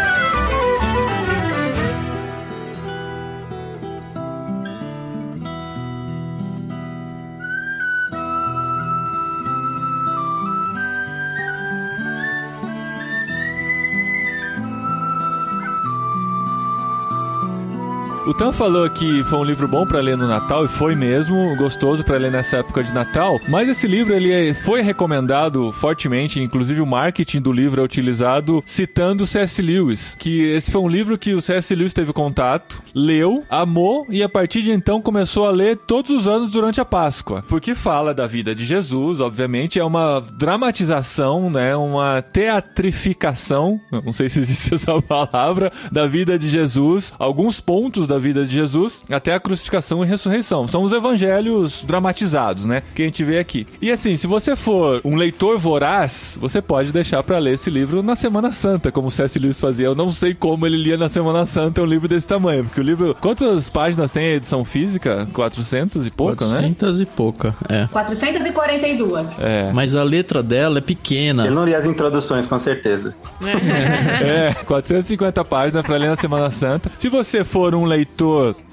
O 18.25 18.33
Tan 18.33 18.53
falou 18.53 18.89
que 18.89 19.21
foi 19.25 19.37
um 19.39 19.43
livro 19.43 19.67
bom 19.67 19.85
pra 19.85 19.99
ler 19.99 20.15
no 20.15 20.25
Natal 20.25 20.63
e 20.63 20.69
foi 20.69 20.95
mesmo, 20.95 21.53
gostoso 21.57 22.05
pra 22.05 22.15
ler 22.17 22.31
nessa 22.31 22.57
época 22.57 22.81
de 22.81 22.93
Natal. 22.93 23.37
Mas 23.49 23.67
esse 23.67 23.85
livro 23.85 24.13
ele 24.13 24.31
é- 24.31 24.53
foi 24.53 24.81
recomendado 24.81 25.73
fortemente, 25.73 26.39
inclusive 26.39 26.79
o 26.79 26.85
marketing 26.85 27.41
do 27.41 27.51
livro 27.51 27.81
é 27.81 27.83
utilizado 27.83 28.63
citando 28.65 29.27
C.S. 29.27 29.61
Lewis, 29.61 30.15
que 30.17 30.41
esse 30.41 30.71
foi 30.71 30.79
um 30.79 30.87
livro 30.87 31.17
que 31.17 31.33
o 31.33 31.41
C.S. 31.41 31.75
Lewis 31.75 31.91
teve 31.91 32.13
contato, 32.13 32.81
leu, 32.95 33.43
amou 33.49 34.05
e 34.09 34.23
a 34.23 34.29
partir 34.29 34.61
de 34.61 34.71
então 34.71 35.01
começou 35.01 35.45
a 35.45 35.51
ler 35.51 35.75
todos 35.85 36.09
os 36.09 36.25
anos 36.25 36.49
durante 36.51 36.79
a 36.79 36.85
Páscoa, 36.85 37.43
porque 37.49 37.75
fala 37.75 38.13
da 38.13 38.25
vida 38.25 38.55
de 38.55 38.63
Jesus, 38.63 39.19
obviamente 39.19 39.79
é 39.79 39.83
uma 39.83 40.23
dramatização, 40.37 41.49
né, 41.49 41.75
uma 41.75 42.21
teatrificação, 42.21 43.81
não 43.91 44.13
sei 44.13 44.29
se 44.29 44.39
existe 44.39 44.75
essa 44.75 45.01
palavra, 45.01 45.73
da 45.91 46.07
vida 46.07 46.39
de 46.39 46.47
Jesus, 46.49 47.13
alguns 47.19 47.59
pontos 47.59 48.07
da 48.13 48.19
vida 48.19 48.45
de 48.45 48.53
Jesus 48.53 49.01
até 49.09 49.33
a 49.33 49.39
crucificação 49.39 50.03
e 50.03 50.07
ressurreição. 50.07 50.67
São 50.67 50.83
os 50.83 50.93
evangelhos 50.93 51.83
dramatizados, 51.83 52.65
né? 52.65 52.83
Que 52.93 53.01
a 53.01 53.05
gente 53.05 53.23
vê 53.23 53.39
aqui. 53.39 53.67
E 53.81 53.91
assim, 53.91 54.15
se 54.15 54.27
você 54.27 54.55
for 54.55 55.01
um 55.03 55.15
leitor 55.15 55.57
voraz, 55.57 56.37
você 56.39 56.61
pode 56.61 56.91
deixar 56.91 57.23
pra 57.23 57.39
ler 57.39 57.53
esse 57.53 57.69
livro 57.69 58.03
na 58.03 58.15
Semana 58.15 58.51
Santa, 58.51 58.91
como 58.91 59.07
o 59.07 59.11
C.S. 59.11 59.37
Lewis 59.39 59.59
fazia. 59.59 59.87
Eu 59.87 59.95
não 59.95 60.11
sei 60.11 60.33
como 60.33 60.65
ele 60.65 60.77
lia 60.77 60.97
na 60.97 61.09
Semana 61.09 61.45
Santa 61.45 61.81
um 61.81 61.85
livro 61.85 62.07
desse 62.07 62.27
tamanho, 62.27 62.63
porque 62.65 62.79
o 62.79 62.83
livro. 62.83 63.15
Quantas 63.19 63.69
páginas 63.69 64.11
tem 64.11 64.25
a 64.25 64.35
edição 64.35 64.63
física? 64.63 65.27
400 65.33 66.05
e 66.07 66.11
pouco, 66.11 66.43
né? 66.45 66.55
400 66.55 67.01
e 67.01 67.05
pouca, 67.05 67.55
é. 67.69 67.87
442. 67.91 69.39
É. 69.39 69.71
Mas 69.73 69.95
a 69.95 70.03
letra 70.03 70.43
dela 70.43 70.77
é 70.77 70.81
pequena. 70.81 71.45
Ele 71.45 71.55
não 71.55 71.65
lia 71.65 71.77
as 71.77 71.85
introduções, 71.85 72.45
com 72.45 72.59
certeza. 72.59 73.15
É, 73.41 74.53
450 74.65 75.43
páginas 75.45 75.85
pra 75.85 75.97
ler 75.97 76.09
na 76.09 76.15
Semana 76.15 76.49
Santa. 76.49 76.91
Se 76.97 77.09
você 77.09 77.43
for 77.43 77.73
um 77.75 77.85
leitor 77.85 78.02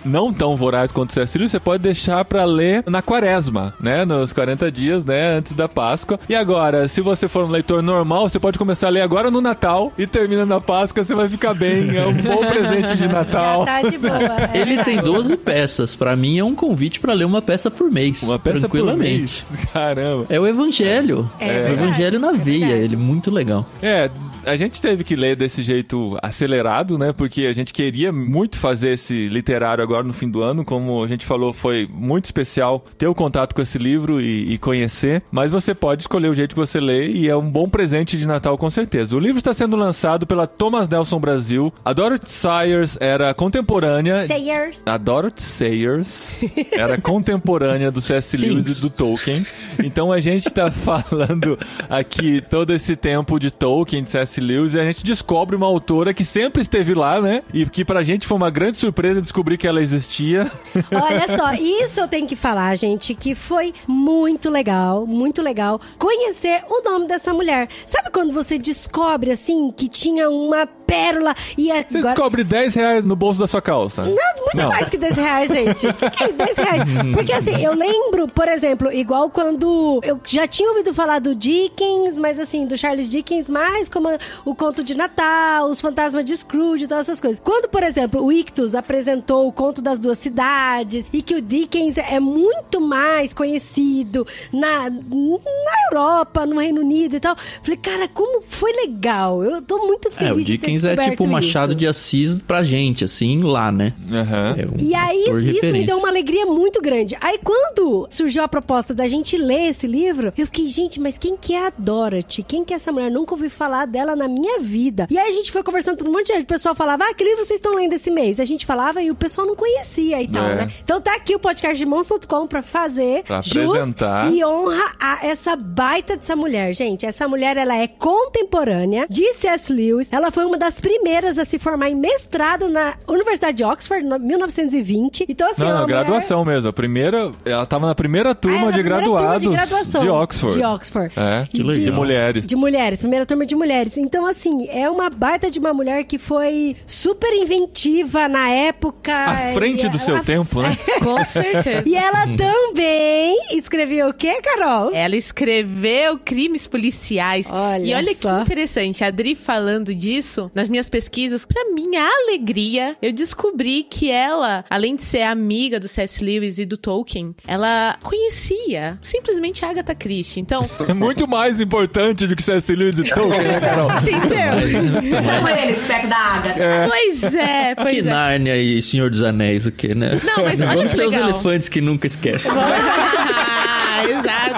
não 0.04 0.32
tão 0.32 0.56
voraz 0.56 0.92
quanto 0.92 1.10
o 1.10 1.12
C.S. 1.12 1.36
Lewis, 1.36 1.50
você 1.50 1.60
pode 1.60 1.82
deixar 1.82 2.24
pra 2.24 2.44
ler 2.44 2.82
na 2.86 3.02
quaresma, 3.02 3.74
né? 3.80 4.04
Nos 4.04 4.32
40 4.32 4.70
dias, 4.70 5.04
né? 5.04 5.36
Antes 5.36 5.52
da 5.52 5.68
Páscoa. 5.68 6.18
E 6.28 6.34
agora, 6.34 6.88
se 6.88 7.00
você 7.00 7.28
for 7.28 7.44
um 7.44 7.48
leitor 7.48 7.82
normal, 7.82 8.28
você 8.28 8.38
pode 8.38 8.58
começar 8.58 8.86
a 8.88 8.90
ler 8.90 9.02
agora 9.02 9.30
no 9.30 9.40
Natal 9.40 9.92
e 9.98 10.06
termina 10.06 10.46
na 10.46 10.60
Páscoa, 10.60 11.02
você 11.04 11.14
vai 11.14 11.28
ficar 11.28 11.54
bem. 11.54 11.96
É 11.96 12.06
um 12.06 12.14
bom 12.14 12.46
presente 12.46 12.96
de 12.96 13.08
Natal. 13.08 13.64
Já 13.66 13.82
tá 13.82 13.88
de 13.88 13.98
boa. 13.98 14.18
é. 14.54 14.58
Ele 14.58 14.82
tem 14.84 15.00
12 15.00 15.36
peças. 15.36 15.94
Pra 15.94 16.16
mim 16.16 16.38
é 16.38 16.44
um 16.44 16.54
convite 16.54 17.00
pra 17.00 17.12
ler 17.12 17.24
uma 17.24 17.42
peça 17.42 17.70
por 17.70 17.90
mês. 17.90 18.22
Uma 18.22 18.38
peça 18.38 18.68
por 18.68 18.78
tranquilamente. 18.78 19.20
mês. 19.20 19.48
Caramba. 19.72 20.26
É 20.28 20.40
o 20.40 20.46
evangelho. 20.46 21.30
É 21.38 21.44
o 21.44 21.48
verdade, 21.48 21.72
evangelho 21.72 22.18
na 22.18 22.30
é 22.30 22.36
veia. 22.36 22.74
Ele 22.76 22.94
é 22.94 22.98
muito 22.98 23.30
legal. 23.30 23.66
É, 23.82 24.10
A 24.46 24.56
gente 24.56 24.80
teve 24.80 25.04
que 25.04 25.14
ler 25.14 25.36
desse 25.36 25.62
jeito 25.62 26.16
acelerado, 26.22 26.96
né? 26.96 27.12
Porque 27.12 27.42
a 27.42 27.52
gente 27.52 27.72
queria 27.72 28.10
muito 28.12 28.58
fazer 28.58 28.94
esse 28.94 29.19
literário 29.28 29.82
agora 29.82 30.02
no 30.02 30.12
fim 30.12 30.28
do 30.28 30.42
ano. 30.42 30.64
Como 30.64 31.02
a 31.02 31.06
gente 31.06 31.26
falou, 31.26 31.52
foi 31.52 31.88
muito 31.92 32.26
especial 32.26 32.84
ter 32.96 33.06
o 33.06 33.14
contato 33.14 33.54
com 33.54 33.62
esse 33.62 33.78
livro 33.78 34.20
e, 34.20 34.54
e 34.54 34.58
conhecer. 34.58 35.22
Mas 35.30 35.50
você 35.50 35.74
pode 35.74 36.02
escolher 36.02 36.28
o 36.28 36.34
jeito 36.34 36.54
que 36.54 36.60
você 36.60 36.80
lê 36.80 37.08
e 37.08 37.28
é 37.28 37.36
um 37.36 37.48
bom 37.48 37.68
presente 37.68 38.16
de 38.16 38.26
Natal 38.26 38.56
com 38.56 38.70
certeza. 38.70 39.16
O 39.16 39.20
livro 39.20 39.38
está 39.38 39.52
sendo 39.52 39.76
lançado 39.76 40.26
pela 40.26 40.46
Thomas 40.46 40.88
Nelson 40.88 41.18
Brasil. 41.18 41.72
A 41.84 41.92
Dorothy 41.92 42.30
Sayers 42.30 42.96
era 43.00 43.32
contemporânea. 43.34 44.26
Sayers. 44.26 44.82
A 44.86 44.96
Dorothy 44.96 45.42
Sayers 45.42 46.44
era 46.72 47.00
contemporânea 47.00 47.90
do 47.90 48.00
C.S. 48.00 48.36
Lewis 48.36 48.78
e 48.78 48.80
do 48.82 48.90
Tolkien. 48.90 49.46
Então 49.82 50.12
a 50.12 50.20
gente 50.20 50.50
tá 50.50 50.70
falando 50.70 51.58
aqui 51.88 52.40
todo 52.40 52.72
esse 52.72 52.96
tempo 52.96 53.38
de 53.38 53.50
Tolkien, 53.50 54.02
de 54.02 54.10
C.S. 54.10 54.40
Lewis, 54.40 54.74
e 54.74 54.80
a 54.80 54.84
gente 54.84 55.04
descobre 55.04 55.56
uma 55.56 55.66
autora 55.66 56.14
que 56.14 56.24
sempre 56.24 56.62
esteve 56.62 56.94
lá, 56.94 57.20
né? 57.20 57.42
E 57.52 57.66
que 57.66 57.84
pra 57.84 58.02
gente 58.02 58.26
foi 58.26 58.36
uma 58.36 58.50
grande 58.50 58.76
surpresa 58.76 59.09
descobrir 59.18 59.56
que 59.56 59.66
ela 59.66 59.80
existia. 59.80 60.50
Olha 60.92 61.36
só, 61.36 61.52
isso 61.54 62.00
eu 62.00 62.08
tenho 62.08 62.26
que 62.26 62.36
falar, 62.36 62.76
gente, 62.76 63.14
que 63.14 63.34
foi 63.34 63.72
muito 63.86 64.50
legal, 64.50 65.06
muito 65.06 65.42
legal 65.42 65.80
conhecer 65.98 66.62
o 66.68 66.82
nome 66.82 67.06
dessa 67.06 67.32
mulher. 67.32 67.68
Sabe 67.86 68.10
quando 68.10 68.32
você 68.32 68.58
descobre, 68.58 69.30
assim, 69.30 69.72
que 69.72 69.88
tinha 69.88 70.28
uma 70.28 70.66
pérola 70.90 71.34
e 71.56 71.68
Você 71.68 71.98
agora... 71.98 72.02
descobre 72.02 72.44
10 72.44 72.74
reais 72.74 73.04
no 73.04 73.14
bolso 73.14 73.38
da 73.38 73.46
sua 73.46 73.62
calça. 73.62 74.02
Não, 74.02 74.10
muito 74.10 74.68
mais 74.68 74.88
que 74.88 74.98
10 74.98 75.14
reais, 75.14 75.50
gente. 75.50 75.86
O 75.86 75.94
que, 75.94 76.10
que 76.10 76.24
é 76.24 76.32
10 76.32 76.56
reais? 76.56 76.82
Porque 77.14 77.32
assim, 77.32 77.64
eu 77.64 77.74
lembro, 77.74 78.26
por 78.26 78.48
exemplo, 78.48 78.92
igual 78.92 79.30
quando 79.30 80.00
eu 80.02 80.20
já 80.24 80.48
tinha 80.48 80.68
ouvido 80.68 80.92
falar 80.92 81.20
do 81.20 81.34
Dickens, 81.34 82.18
mas 82.18 82.40
assim, 82.40 82.66
do 82.66 82.76
Charles 82.76 83.08
Dickens, 83.08 83.48
mais 83.48 83.88
como 83.88 84.08
o 84.44 84.54
conto 84.54 84.82
de 84.82 84.96
Natal, 84.96 85.68
os 85.68 85.80
fantasmas 85.80 86.24
de 86.24 86.36
Scrooge 86.36 86.84
e 86.84 86.88
todas 86.88 87.08
essas 87.08 87.20
coisas. 87.20 87.40
Quando, 87.42 87.68
por 87.68 87.84
exemplo, 87.84 88.24
o 88.24 88.32
Ictus 88.32 88.74
apresentou 88.74 88.99
o 89.46 89.52
conto 89.52 89.80
das 89.82 89.98
duas 89.98 90.18
cidades 90.18 91.06
e 91.12 91.22
que 91.22 91.34
o 91.34 91.42
Dickens 91.42 91.96
é 91.98 92.18
muito 92.20 92.80
mais 92.80 93.32
conhecido 93.32 94.26
na, 94.52 94.88
na 94.90 95.74
Europa, 95.90 96.46
no 96.46 96.58
Reino 96.58 96.80
Unido 96.80 97.16
e 97.16 97.20
tal, 97.20 97.36
falei, 97.62 97.76
cara, 97.76 98.08
como 98.08 98.42
foi 98.48 98.72
legal. 98.72 99.42
Eu 99.44 99.62
tô 99.62 99.78
muito 99.86 100.10
feliz 100.10 100.30
É, 100.30 100.32
o 100.32 100.36
de 100.38 100.44
ter 100.44 100.52
Dickens 100.52 100.84
é 100.84 100.88
descoberto 100.88 101.10
tipo 101.10 101.24
o 101.24 101.28
Machado 101.28 101.70
isso. 101.72 101.78
de 101.78 101.86
Assis 101.86 102.38
pra 102.40 102.62
gente, 102.62 103.04
assim, 103.04 103.40
lá, 103.42 103.70
né? 103.72 103.92
Aham. 104.10 104.54
É 104.58 104.66
um 104.66 104.86
E 104.86 104.94
aí, 104.94 105.20
isso, 105.22 105.30
de 105.32 105.36
isso 105.38 105.46
me 105.48 105.52
referência. 105.54 105.86
deu 105.86 105.98
uma 105.98 106.08
alegria 106.08 106.46
muito 106.46 106.80
grande. 106.80 107.16
Aí, 107.20 107.38
quando 107.42 108.06
surgiu 108.10 108.42
a 108.42 108.48
proposta 108.48 108.94
da 108.94 109.06
gente 109.08 109.36
ler 109.36 109.68
esse 109.70 109.86
livro, 109.86 110.32
eu 110.36 110.46
fiquei, 110.46 110.68
gente, 110.68 111.00
mas 111.00 111.18
quem 111.18 111.36
que 111.36 111.54
é 111.54 111.66
a 111.66 111.72
Dorothy? 111.76 112.42
Quem 112.42 112.64
que 112.64 112.72
é 112.72 112.76
essa 112.76 112.92
mulher? 112.92 113.10
Nunca 113.10 113.34
ouvi 113.34 113.48
falar 113.48 113.86
dela 113.86 114.16
na 114.16 114.28
minha 114.28 114.58
vida. 114.60 115.06
E 115.10 115.18
aí, 115.18 115.28
a 115.28 115.32
gente 115.32 115.52
foi 115.52 115.62
conversando 115.62 116.02
com 116.02 116.08
um 116.10 116.12
monte 116.12 116.26
de 116.28 116.32
gente. 116.34 116.44
O 116.44 116.46
pessoal 116.46 116.74
falava, 116.74 117.04
ah, 117.04 117.14
que 117.14 117.24
livro 117.24 117.44
vocês 117.44 117.58
estão 117.58 117.74
lendo 117.74 117.92
esse 117.92 118.10
mês? 118.10 118.40
A 118.40 118.44
gente 118.44 118.64
falava 118.66 118.79
e 119.02 119.10
o 119.10 119.14
pessoal 119.14 119.46
não 119.46 119.54
conhecia 119.56 120.22
e 120.22 120.28
tal, 120.28 120.44
É. 120.44 120.54
né? 120.56 120.68
Então, 120.82 121.00
tá 121.00 121.14
aqui 121.14 121.34
o 121.34 121.38
podcast 121.38 121.76
de 121.76 121.84
mãos.com 121.86 122.46
pra 122.46 122.62
fazer 122.62 123.22
Pra 123.24 123.40
jus 123.42 123.66
apresentar. 123.70 124.32
e 124.32 124.44
honra 124.44 124.92
a 125.00 125.26
essa 125.26 125.54
baita 125.56 126.16
dessa 126.16 126.34
mulher, 126.34 126.72
gente. 126.74 127.04
Essa 127.06 127.28
mulher, 127.28 127.56
ela 127.56 127.76
é 127.76 127.86
contemporânea 127.86 129.06
de 129.08 129.34
C.S. 129.34 129.72
Lewis. 129.72 130.08
Ela 130.10 130.30
foi 130.30 130.44
uma 130.44 130.56
das 130.58 130.80
primeiras 130.80 131.38
a 131.38 131.44
se 131.44 131.58
formar 131.58 131.90
em 131.90 131.94
mestrado 131.94 132.68
na 132.68 132.94
Universidade 133.08 133.58
de 133.58 133.64
Oxford, 133.64 134.04
em 134.04 134.18
1920. 134.18 135.26
Então, 135.28 135.48
assim, 135.50 135.62
Não, 135.62 135.68
é 135.68 135.72
uma 135.72 135.80
não, 135.80 135.86
mulher- 135.86 136.04
graduação 136.04 136.44
mesmo. 136.44 136.68
A 136.68 136.72
primeira, 136.72 137.30
ela 137.44 137.66
tava 137.66 137.86
na 137.86 137.94
primeira 137.94 138.30
Ah, 138.30 138.34
turma 138.34 138.58
era 138.58 138.72
de 138.72 138.78
primeira 138.80 139.02
turma 139.04 139.18
graduados 139.20 139.48
de, 139.48 139.54
graduação 139.56 140.02
de 140.02 140.08
Oxford. 140.08 140.56
De 140.58 140.64
Oxford. 140.64 141.12
É, 141.16 141.46
E 141.52 141.62
legal. 141.62 141.84
de 141.84 141.90
mulheres. 141.92 142.46
De 142.46 142.56
mulheres, 142.56 143.00
primeira 143.00 143.26
turma 143.26 143.44
de 143.46 143.54
mulheres. 143.56 143.96
Então, 143.96 144.26
assim, 144.26 144.66
é 144.68 144.88
uma 144.88 145.10
baita 145.10 145.50
de 145.50 145.58
uma 145.58 145.72
mulher 145.74 146.04
que 146.04 146.18
foi 146.18 146.76
super 146.86 147.32
inventiva 147.32 148.28
na 148.28 148.48
época. 148.50 148.69
À 149.12 149.52
frente 149.54 149.88
do 149.88 149.98
seu 149.98 150.22
tempo, 150.24 150.62
né? 150.62 150.76
Com 150.98 151.24
certeza. 151.24 151.82
E 151.86 151.94
ela 151.94 152.26
também 152.36 153.38
escreveu 153.56 154.08
o 154.08 154.14
quê, 154.14 154.40
Carol? 154.42 154.90
Ela 154.94 155.16
escreveu 155.16 156.18
crimes 156.18 156.66
policiais. 156.66 157.48
Olha 157.50 157.84
e 157.84 157.94
olha 157.94 158.14
só. 158.14 158.36
que 158.36 158.42
interessante, 158.42 159.04
a 159.04 159.08
Adri 159.08 159.34
falando 159.34 159.94
disso, 159.94 160.50
nas 160.54 160.68
minhas 160.68 160.88
pesquisas, 160.88 161.44
pra 161.44 161.64
minha 161.72 162.06
alegria, 162.24 162.96
eu 163.02 163.12
descobri 163.12 163.82
que 163.88 164.10
ela, 164.10 164.64
além 164.70 164.96
de 164.96 165.02
ser 165.02 165.22
amiga 165.22 165.78
do 165.80 165.88
C.S. 165.88 166.22
Lewis 166.24 166.58
e 166.58 166.64
do 166.66 166.76
Tolkien, 166.76 167.34
ela 167.46 167.96
conhecia 168.02 168.98
simplesmente 169.02 169.64
a 169.64 169.70
Agatha 169.70 169.94
Christie. 169.94 170.40
Então, 170.40 170.68
É 170.88 170.92
muito 170.94 171.26
mais 171.26 171.60
importante 171.60 172.26
do 172.26 172.36
que 172.36 172.42
C.S. 172.42 172.74
Lewis 172.74 172.98
e 172.98 173.04
Tolkien, 173.04 173.42
né, 173.42 173.60
Carol? 173.60 173.90
entendeu? 174.00 175.22
Chama 175.22 175.50
eles 175.60 175.80
perto 175.80 176.06
da 176.08 176.16
Agatha. 176.16 176.88
Pois 176.88 177.34
é, 177.34 177.74
Que 177.74 177.82
pois 177.82 178.06
é. 178.06 178.10
Nárnia 178.10 178.59
e 178.60 178.82
Senhor 178.82 179.10
dos 179.10 179.22
Anéis, 179.22 179.66
o 179.66 179.72
quê, 179.72 179.94
né? 179.94 180.20
Não, 180.24 180.44
mas 180.44 180.60
olha 180.62 180.74
Vamos 180.74 180.92
que 180.92 180.96
ser 180.96 181.06
os 181.06 181.14
elefantes 181.14 181.68
que 181.68 181.80
nunca 181.80 182.06
esquecem. 182.06 182.52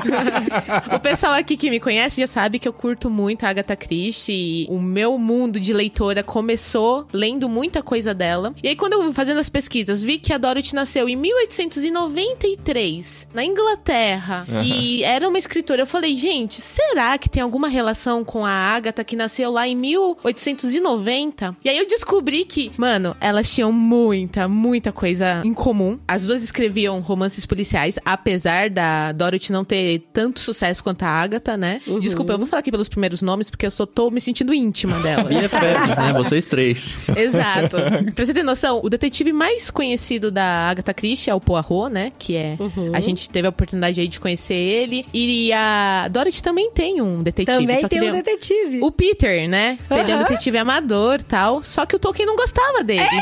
O 0.94 1.00
pessoal 1.00 1.32
aqui 1.32 1.56
que 1.56 1.70
me 1.70 1.80
conhece 1.80 2.20
já 2.20 2.26
sabe 2.26 2.58
que 2.58 2.68
eu 2.68 2.72
curto 2.72 3.10
muito 3.10 3.44
a 3.44 3.48
Agatha 3.48 3.76
Christie. 3.76 4.64
e 4.64 4.66
O 4.68 4.80
meu 4.80 5.18
mundo 5.18 5.58
de 5.60 5.72
leitora 5.72 6.22
começou 6.22 7.06
lendo 7.12 7.48
muita 7.48 7.82
coisa 7.82 8.14
dela. 8.14 8.54
E 8.62 8.68
aí, 8.68 8.76
quando 8.76 8.94
eu 8.94 9.02
fui 9.02 9.12
fazendo 9.12 9.38
as 9.38 9.48
pesquisas, 9.48 10.02
vi 10.02 10.18
que 10.18 10.32
a 10.32 10.38
Dorothy 10.38 10.74
nasceu 10.74 11.08
em 11.08 11.16
1893, 11.16 13.28
na 13.34 13.44
Inglaterra. 13.44 14.46
E 14.64 15.02
era 15.04 15.28
uma 15.28 15.38
escritora. 15.38 15.82
Eu 15.82 15.86
falei, 15.86 16.16
gente, 16.16 16.60
será 16.60 17.16
que 17.18 17.28
tem 17.28 17.42
alguma 17.42 17.68
relação 17.68 18.24
com 18.24 18.44
a 18.44 18.50
Agatha 18.50 19.04
que 19.04 19.16
nasceu 19.16 19.50
lá 19.50 19.66
em 19.66 19.76
1890? 19.76 21.56
E 21.64 21.68
aí 21.68 21.78
eu 21.78 21.86
descobri 21.86 22.44
que, 22.44 22.72
mano, 22.76 23.16
elas 23.20 23.52
tinham 23.52 23.72
muita, 23.72 24.48
muita 24.48 24.92
coisa 24.92 25.42
em 25.44 25.54
comum. 25.54 25.98
As 26.06 26.26
duas 26.26 26.42
escreviam 26.42 27.00
romances 27.00 27.46
policiais, 27.46 27.98
apesar 28.04 28.70
da 28.70 29.12
Dorothy 29.12 29.52
não 29.52 29.64
ter 29.64 29.91
tanto 29.98 30.40
sucesso 30.40 30.82
quanto 30.82 31.02
a 31.02 31.08
Agatha, 31.08 31.56
né? 31.56 31.80
Desculpa, 32.00 32.32
eu 32.32 32.38
vou 32.38 32.46
falar 32.46 32.60
aqui 32.60 32.70
pelos 32.70 32.88
primeiros 32.88 33.22
nomes, 33.22 33.50
porque 33.50 33.66
eu 33.66 33.70
só 33.70 33.86
tô 33.86 34.10
me 34.10 34.20
sentindo 34.20 34.52
íntima 34.54 34.98
dela. 35.00 35.24
BFFs, 35.24 35.96
né? 35.96 36.12
Vocês 36.14 36.46
três. 36.46 37.00
Exato. 37.16 37.76
Pra 38.14 38.24
você 38.24 38.34
ter 38.34 38.42
noção, 38.42 38.80
o 38.82 38.88
detetive 38.88 39.32
mais 39.32 39.70
conhecido 39.70 40.30
da 40.30 40.70
Agatha 40.70 40.92
Christie 40.94 41.30
é 41.30 41.34
o 41.34 41.40
Poirot, 41.40 41.92
né? 41.92 42.12
Que 42.18 42.36
é. 42.36 42.56
A 42.92 43.00
gente 43.00 43.28
teve 43.30 43.46
a 43.46 43.50
oportunidade 43.50 44.00
aí 44.00 44.08
de 44.08 44.18
conhecer 44.20 44.54
ele. 44.54 45.06
E 45.12 45.52
a 45.52 46.08
Dorothy 46.08 46.42
também 46.42 46.70
tem 46.70 47.00
um 47.00 47.22
detetive. 47.22 47.58
Também 47.58 47.80
só 47.80 47.88
que 47.88 47.96
tem 47.96 47.98
ele 48.06 48.12
um 48.12 48.18
é- 48.18 48.22
detetive. 48.22 48.80
O 48.82 48.90
Peter, 48.92 49.48
né? 49.48 49.78
Seria 49.84 50.14
um 50.16 50.18
Aham. 50.20 50.28
detetive 50.28 50.58
amador 50.58 51.22
tal. 51.22 51.62
Só 51.62 51.84
que 51.86 51.96
o 51.96 51.98
Tolkien 51.98 52.26
não 52.26 52.36
gostava 52.36 52.82
dele. 52.82 53.02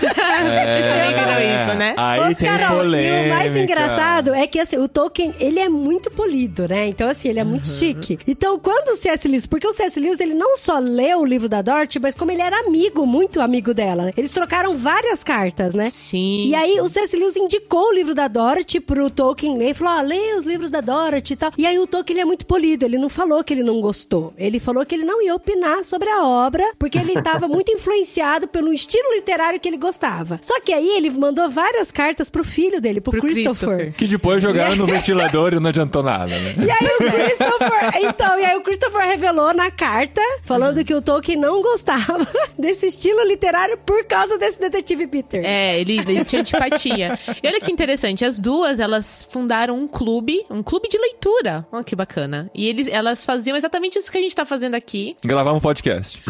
Vocês 0.00 0.86
também 0.86 1.14
viram 1.14 1.38
isso, 1.40 1.78
né? 1.78 1.94
Aí 1.96 2.20
Ô, 2.32 2.34
tem 2.34 2.48
Carol, 2.48 2.78
polêmica. 2.78 3.14
E 3.14 3.26
o 3.26 3.34
mais 3.34 3.56
engraçado 3.56 4.34
é 4.34 4.46
que 4.46 4.58
assim, 4.58 4.76
o 4.78 4.88
Tolkien, 4.88 5.34
ele 5.38 5.58
é 5.60 5.68
muito 5.68 6.03
polido, 6.10 6.68
né? 6.68 6.86
Então 6.88 7.08
assim, 7.08 7.28
ele 7.28 7.40
é 7.40 7.44
muito 7.44 7.68
chique. 7.68 8.18
Então, 8.26 8.58
quando 8.58 8.88
o 8.88 8.96
C.S. 8.96 9.26
Lewis, 9.28 9.46
porque 9.46 9.66
o 9.66 9.72
C.S. 9.72 9.98
Lewis, 9.98 10.20
ele 10.20 10.34
não 10.34 10.56
só 10.56 10.78
leu 10.78 11.20
o 11.20 11.24
livro 11.24 11.48
da 11.48 11.62
Dorothy, 11.62 11.98
mas 12.00 12.14
como 12.14 12.30
ele 12.30 12.42
era 12.42 12.58
amigo, 12.60 13.06
muito 13.06 13.40
amigo 13.40 13.74
dela, 13.74 14.04
né? 14.04 14.12
Eles 14.16 14.32
trocaram 14.32 14.76
várias 14.76 15.22
cartas, 15.22 15.74
né? 15.74 15.90
Sim. 15.90 16.46
E 16.46 16.54
aí 16.54 16.80
o 16.80 16.88
C.S. 16.88 17.16
Lewis 17.16 17.36
indicou 17.36 17.88
o 17.88 17.94
livro 17.94 18.14
da 18.14 18.28
Dorothy 18.28 18.80
pro 18.80 19.10
Tolkien 19.10 19.56
ler, 19.56 19.74
falou, 19.74 19.94
ó, 19.98 20.00
lê 20.02 20.34
os 20.34 20.44
livros 20.44 20.70
da 20.70 20.80
Dorothy 20.80 21.34
e 21.34 21.36
tal. 21.36 21.52
E 21.56 21.66
aí 21.66 21.78
o 21.78 21.86
Tolkien 21.86 22.14
ele 22.14 22.20
é 22.22 22.24
muito 22.24 22.46
polido, 22.46 22.84
ele 22.84 22.98
não 22.98 23.08
falou 23.08 23.42
que 23.42 23.52
ele 23.52 23.62
não 23.62 23.80
gostou. 23.80 24.32
Ele 24.36 24.60
falou 24.60 24.84
que 24.84 24.94
ele 24.94 25.04
não 25.04 25.22
ia 25.22 25.34
opinar 25.34 25.84
sobre 25.84 26.08
a 26.08 26.24
obra, 26.24 26.64
porque 26.78 26.98
ele 26.98 27.20
tava 27.22 27.48
muito 27.48 27.70
influenciado 27.72 28.46
pelo 28.48 28.72
estilo 28.72 29.14
literário 29.14 29.58
que 29.60 29.68
ele 29.68 29.76
gostava. 29.76 30.38
Só 30.42 30.60
que 30.60 30.72
aí 30.72 30.88
ele 30.96 31.10
mandou 31.10 31.48
várias 31.50 31.90
cartas 31.90 32.30
pro 32.30 32.44
filho 32.44 32.80
dele, 32.80 33.00
pro, 33.00 33.10
Pro 33.10 33.20
Christopher. 33.20 33.68
Christopher. 33.68 33.94
Que 33.94 34.06
depois 34.06 34.42
jogaram 34.42 34.76
no 34.76 34.86
ventilador 34.86 35.54
e 35.54 35.60
não 35.60 35.68
adiantou 35.68 35.93
nada, 36.02 36.26
né? 36.26 36.54
E 36.58 36.70
aí 36.70 36.88
o 36.96 37.12
Christopher, 37.12 37.90
então, 38.02 38.38
e 38.38 38.44
aí 38.44 38.56
o 38.56 38.60
Christopher 38.62 39.02
revelou 39.06 39.52
na 39.54 39.70
carta, 39.70 40.20
falando 40.44 40.84
que 40.84 40.94
o 40.94 41.00
Tolkien 41.02 41.38
não 41.38 41.62
gostava 41.62 42.26
desse 42.58 42.86
estilo 42.86 43.22
literário 43.26 43.78
por 43.78 44.04
causa 44.04 44.38
desse 44.38 44.58
detetive 44.60 45.06
Peter. 45.06 45.42
É, 45.44 45.80
ele, 45.80 45.98
ele 46.00 46.24
tinha 46.24 46.40
antipatia. 46.42 47.18
E 47.42 47.46
olha 47.48 47.60
que 47.60 47.70
interessante, 47.72 48.24
as 48.24 48.40
duas, 48.40 48.80
elas 48.80 49.26
fundaram 49.30 49.78
um 49.78 49.86
clube, 49.88 50.44
um 50.50 50.62
clube 50.62 50.88
de 50.88 50.98
leitura. 50.98 51.66
Olha 51.72 51.84
que 51.84 51.94
bacana. 51.96 52.50
E 52.54 52.66
eles, 52.68 52.86
elas 52.88 53.24
faziam 53.24 53.56
exatamente 53.56 53.98
isso 53.98 54.10
que 54.10 54.18
a 54.18 54.20
gente 54.20 54.34
tá 54.34 54.44
fazendo 54.44 54.74
aqui. 54.74 55.16
Gravar 55.24 55.52
um 55.52 55.60
podcast. 55.60 56.20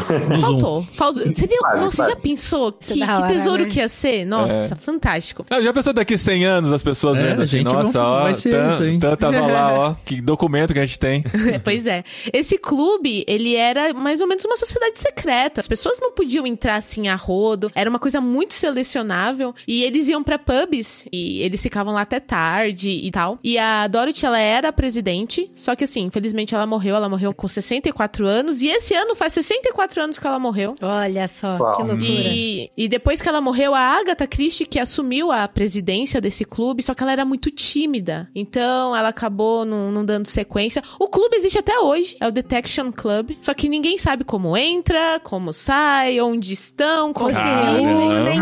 Faltou. 0.40 0.82
Faltou. 0.82 1.22
Seria, 1.34 1.58
Quase, 1.58 1.84
nossa, 1.84 1.96
quase. 1.96 2.10
já 2.12 2.16
pensou 2.16 2.72
que, 2.72 2.98
da 3.00 3.06
que 3.06 3.12
hora, 3.12 3.26
tesouro 3.28 3.62
né? 3.64 3.68
que 3.68 3.78
ia 3.78 3.88
ser? 3.88 4.24
Nossa, 4.24 4.76
fantástico. 4.76 5.44
Ah, 5.50 5.60
já 5.60 5.72
pensou 5.72 5.92
daqui 5.92 6.16
100 6.18 6.44
anos 6.44 6.72
as 6.72 6.82
pessoas 6.82 7.18
É, 7.18 7.22
vendo 7.22 7.42
assim, 7.42 7.58
gente, 7.58 7.72
nossa, 7.72 7.92
vamos- 7.92 7.96
ó, 7.96 8.22
vai 8.22 8.34
ser 8.34 8.50
Tan, 8.50 8.72
lá, 9.54 9.90
ó. 9.90 9.94
Que 10.04 10.20
documento 10.20 10.72
que 10.72 10.78
a 10.78 10.84
gente 10.84 10.98
tem. 10.98 11.24
pois 11.62 11.86
é. 11.86 12.04
Esse 12.32 12.58
clube, 12.58 13.24
ele 13.26 13.54
era 13.54 13.92
mais 13.94 14.20
ou 14.20 14.26
menos 14.26 14.44
uma 14.44 14.56
sociedade 14.56 14.98
secreta. 14.98 15.60
As 15.60 15.66
pessoas 15.66 15.98
não 16.00 16.12
podiam 16.12 16.46
entrar 16.46 16.76
assim 16.76 17.08
a 17.08 17.14
rodo. 17.14 17.70
Era 17.74 17.88
uma 17.88 17.98
coisa 17.98 18.20
muito 18.20 18.54
selecionável. 18.54 19.54
E 19.66 19.82
eles 19.82 20.08
iam 20.08 20.22
pra 20.22 20.38
pubs 20.38 21.06
e 21.12 21.42
eles 21.42 21.62
ficavam 21.62 21.94
lá 21.94 22.02
até 22.02 22.20
tarde 22.20 22.90
e 22.90 23.10
tal. 23.10 23.38
E 23.42 23.58
a 23.58 23.86
Dorothy, 23.86 24.26
ela 24.26 24.38
era 24.38 24.68
a 24.68 24.72
presidente. 24.72 25.50
Só 25.54 25.74
que 25.74 25.84
assim, 25.84 26.02
infelizmente 26.02 26.54
ela 26.54 26.66
morreu. 26.66 26.96
Ela 26.96 27.08
morreu 27.08 27.32
com 27.32 27.48
64 27.48 28.26
anos. 28.26 28.62
E 28.62 28.68
esse 28.68 28.94
ano 28.94 29.14
faz 29.14 29.32
64 29.32 30.02
anos 30.02 30.18
que 30.18 30.26
ela 30.26 30.38
morreu. 30.38 30.74
Olha 30.82 31.28
só, 31.28 31.56
Uau. 31.56 31.76
que 31.76 31.82
loucura. 31.82 32.04
E, 32.08 32.70
e 32.76 32.88
depois 32.88 33.20
que 33.20 33.28
ela 33.28 33.40
morreu, 33.40 33.74
a 33.74 33.80
Agatha 33.80 34.26
Christie 34.26 34.66
que 34.66 34.78
assumiu 34.78 35.30
a 35.30 35.46
presidência 35.48 36.20
desse 36.20 36.44
clube, 36.44 36.82
só 36.82 36.94
que 36.94 37.02
ela 37.02 37.12
era 37.12 37.24
muito 37.24 37.50
tímida. 37.50 38.28
Então 38.34 38.94
ela 38.94 39.08
acabou 39.08 39.33
não, 39.64 39.90
não 39.90 40.04
dando 40.04 40.26
sequência. 40.28 40.82
O 40.98 41.08
clube 41.08 41.36
existe 41.36 41.58
até 41.58 41.78
hoje, 41.78 42.16
é 42.20 42.28
o 42.28 42.30
Detection 42.32 42.92
Club. 42.92 43.32
Só 43.40 43.52
que 43.54 43.68
ninguém 43.68 43.98
sabe 43.98 44.24
como 44.24 44.56
entra, 44.56 45.20
como 45.22 45.52
sai, 45.52 46.20
onde 46.20 46.52
estão, 46.52 47.12
como 47.12 47.30
se 47.30 47.34
reúnem. 47.36 48.40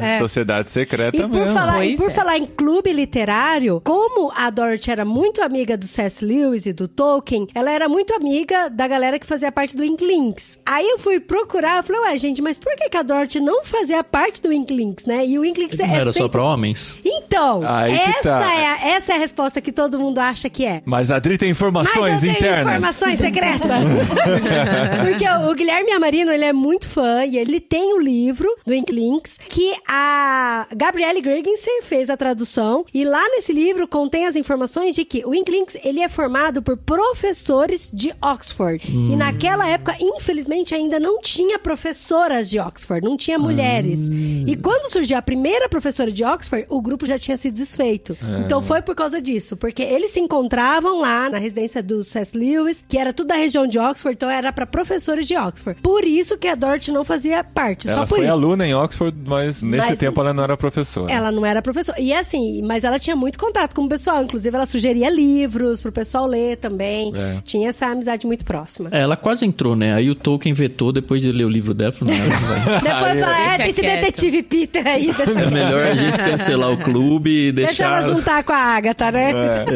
É, 0.00 0.14
é. 0.16 0.18
Sociedade 0.18 0.70
secreta 0.70 1.16
E 1.16 1.20
por, 1.20 1.28
mesmo. 1.30 1.52
falar, 1.54 1.84
e 1.84 1.96
por 1.96 2.10
é. 2.10 2.12
falar 2.12 2.38
em 2.38 2.46
clube 2.46 2.92
literário, 2.92 3.80
como 3.84 4.32
a 4.34 4.50
Dorothy 4.50 4.90
era 4.90 5.04
muito 5.04 5.42
amiga 5.42 5.76
do 5.76 5.86
C.S. 5.86 6.24
Lewis 6.24 6.66
e 6.66 6.72
do 6.72 6.88
Tolkien, 6.88 7.46
ela 7.54 7.70
era 7.70 7.88
muito 7.88 8.14
amiga 8.14 8.68
da 8.68 8.86
galera 8.88 9.18
que 9.18 9.26
fazia 9.26 9.50
parte 9.52 9.76
do 9.76 9.84
Inklings. 9.84 10.58
Aí 10.64 10.86
eu 10.88 10.98
fui 10.98 11.20
procurar, 11.20 11.82
falei, 11.84 12.02
ué, 12.02 12.16
gente, 12.16 12.40
mas 12.42 12.58
por 12.58 12.74
que, 12.76 12.88
que 12.88 12.96
a 12.96 13.02
Dorothy 13.02 13.40
não 13.40 13.64
fazia 13.64 14.02
parte 14.04 14.40
do 14.42 14.52
Inklings, 14.52 15.06
né? 15.06 15.26
E 15.26 15.38
o 15.38 15.44
Inklings 15.44 15.78
Não 15.78 15.86
é 15.86 15.94
era 15.98 16.12
só 16.12 16.20
feito- 16.20 16.30
pra 16.30 16.42
homens? 16.44 16.98
Então, 17.04 17.62
Aí 17.66 17.92
essa, 17.92 18.22
tá. 18.22 18.54
é 18.54 18.66
a, 18.66 18.88
essa 18.96 19.12
é 19.12 19.16
a 19.16 19.18
resposta 19.18 19.60
que 19.60 19.72
todo 19.72 19.98
mundo 19.98 20.13
acha 20.20 20.48
que 20.48 20.64
é. 20.64 20.82
Mas 20.84 21.10
a 21.10 21.16
Adri 21.16 21.38
tem 21.38 21.48
Mas 21.48 21.56
informações 21.56 22.14
eu 22.14 22.20
tenho 22.20 22.32
internas. 22.32 22.74
informações 22.74 23.18
secretas. 23.18 23.70
Porque 25.08 25.28
o, 25.28 25.50
o 25.50 25.54
Guilherme 25.54 25.92
Amarino, 25.92 26.30
ele 26.32 26.44
é 26.44 26.52
muito 26.52 26.88
fã 26.88 27.24
e 27.24 27.36
ele 27.36 27.60
tem 27.60 27.94
o 27.94 28.00
livro 28.00 28.48
do 28.66 28.74
Inklings 28.74 29.36
que 29.48 29.74
a 29.88 30.66
Gabrielle 30.76 31.20
Gregenser 31.20 31.82
fez 31.82 32.10
a 32.10 32.16
tradução 32.16 32.84
e 32.92 33.04
lá 33.04 33.22
nesse 33.30 33.52
livro 33.52 33.86
contém 33.88 34.26
as 34.26 34.36
informações 34.36 34.94
de 34.94 35.04
que 35.04 35.24
o 35.24 35.34
Inklings, 35.34 35.78
ele 35.84 36.00
é 36.00 36.08
formado 36.08 36.62
por 36.62 36.76
professores 36.76 37.88
de 37.92 38.12
Oxford. 38.20 38.84
E 38.88 39.16
naquela 39.16 39.66
época, 39.68 39.96
infelizmente, 40.00 40.74
ainda 40.74 40.98
não 41.00 41.20
tinha 41.20 41.58
professoras 41.58 42.50
de 42.50 42.58
Oxford, 42.58 43.04
não 43.04 43.16
tinha 43.16 43.38
mulheres. 43.38 44.00
E 44.46 44.56
quando 44.56 44.90
surgiu 44.90 45.16
a 45.16 45.22
primeira 45.22 45.68
professora 45.68 46.10
de 46.10 46.24
Oxford, 46.24 46.66
o 46.68 46.80
grupo 46.80 47.06
já 47.06 47.18
tinha 47.18 47.36
se 47.36 47.50
desfeito. 47.50 48.16
Então 48.44 48.62
foi 48.62 48.82
por 48.82 48.94
causa 48.94 49.20
disso, 49.20 49.56
porque 49.56 49.82
eles 50.04 50.12
se 50.12 50.20
encontravam 50.20 51.00
lá 51.00 51.30
na 51.30 51.38
residência 51.38 51.82
do 51.82 52.04
C.S. 52.04 52.36
Lewis, 52.36 52.84
que 52.86 52.98
era 52.98 53.12
tudo 53.12 53.28
da 53.28 53.34
região 53.36 53.66
de 53.66 53.78
Oxford, 53.78 54.14
então 54.16 54.28
era 54.30 54.52
para 54.52 54.66
professores 54.66 55.26
de 55.26 55.36
Oxford. 55.36 55.80
Por 55.80 56.04
isso 56.04 56.36
que 56.36 56.46
a 56.46 56.54
Dorothy 56.54 56.92
não 56.92 57.04
fazia 57.04 57.42
parte, 57.42 57.88
Ela 57.88 57.98
só 57.98 58.06
por 58.06 58.16
foi 58.16 58.24
isso. 58.26 58.32
aluna 58.32 58.66
em 58.66 58.74
Oxford, 58.74 59.16
mas 59.26 59.62
nesse 59.62 59.88
Mas- 59.90 59.98
tempo 59.98 60.20
ela 60.20 60.34
não 60.34 60.44
era 60.44 60.56
professora. 60.56 61.10
Ela 61.12 61.30
não 61.32 61.44
era 61.44 61.62
professora. 61.62 61.98
E 62.00 62.12
assim, 62.12 62.60
mas 62.62 62.84
ela 62.84 62.98
tinha 62.98 63.16
muito 63.16 63.38
contato 63.38 63.74
com 63.74 63.82
o 63.82 63.88
pessoal. 63.88 64.22
Inclusive, 64.22 64.54
ela 64.54 64.66
sugeria 64.66 65.08
livros 65.10 65.80
pro 65.80 65.90
pessoal 65.90 66.26
ler 66.26 66.56
também. 66.58 67.12
É. 67.16 67.38
Tinha 67.44 67.70
essa 67.70 67.86
amizade 67.86 68.26
muito 68.26 68.44
próxima. 68.44 68.90
É, 68.92 69.00
ela 69.00 69.16
quase 69.16 69.46
entrou, 69.46 69.74
né? 69.74 69.94
Aí 69.94 70.10
o 70.10 70.14
Tolkien 70.14 70.52
vetou 70.54 70.92
depois 70.92 71.22
de 71.22 71.32
ler 71.32 71.44
o 71.44 71.48
livro 71.48 71.72
dela. 71.72 71.92
Falou, 71.92 72.14
não, 72.14 72.22
ela 72.24 72.40
não 72.40 72.48
vai. 72.48 72.60
Depois 72.84 73.20
fala, 73.20 73.40
é, 73.54 73.56
tem 73.56 73.70
esse 73.70 73.82
detetive 73.82 74.42
Peter 74.42 74.86
aí, 74.86 75.12
deixa, 75.12 75.38
É 75.40 75.50
melhor 75.50 75.86
a 75.86 75.94
gente 75.94 76.18
cancelar 76.18 76.70
o 76.72 76.76
clube 76.78 77.48
e 77.48 77.52
deixa 77.52 77.84
ela 77.84 77.98
deixar... 78.00 78.14
juntar 78.14 78.44
com 78.44 78.52
a 78.52 78.56
Agatha, 78.58 79.10
né? 79.10 79.32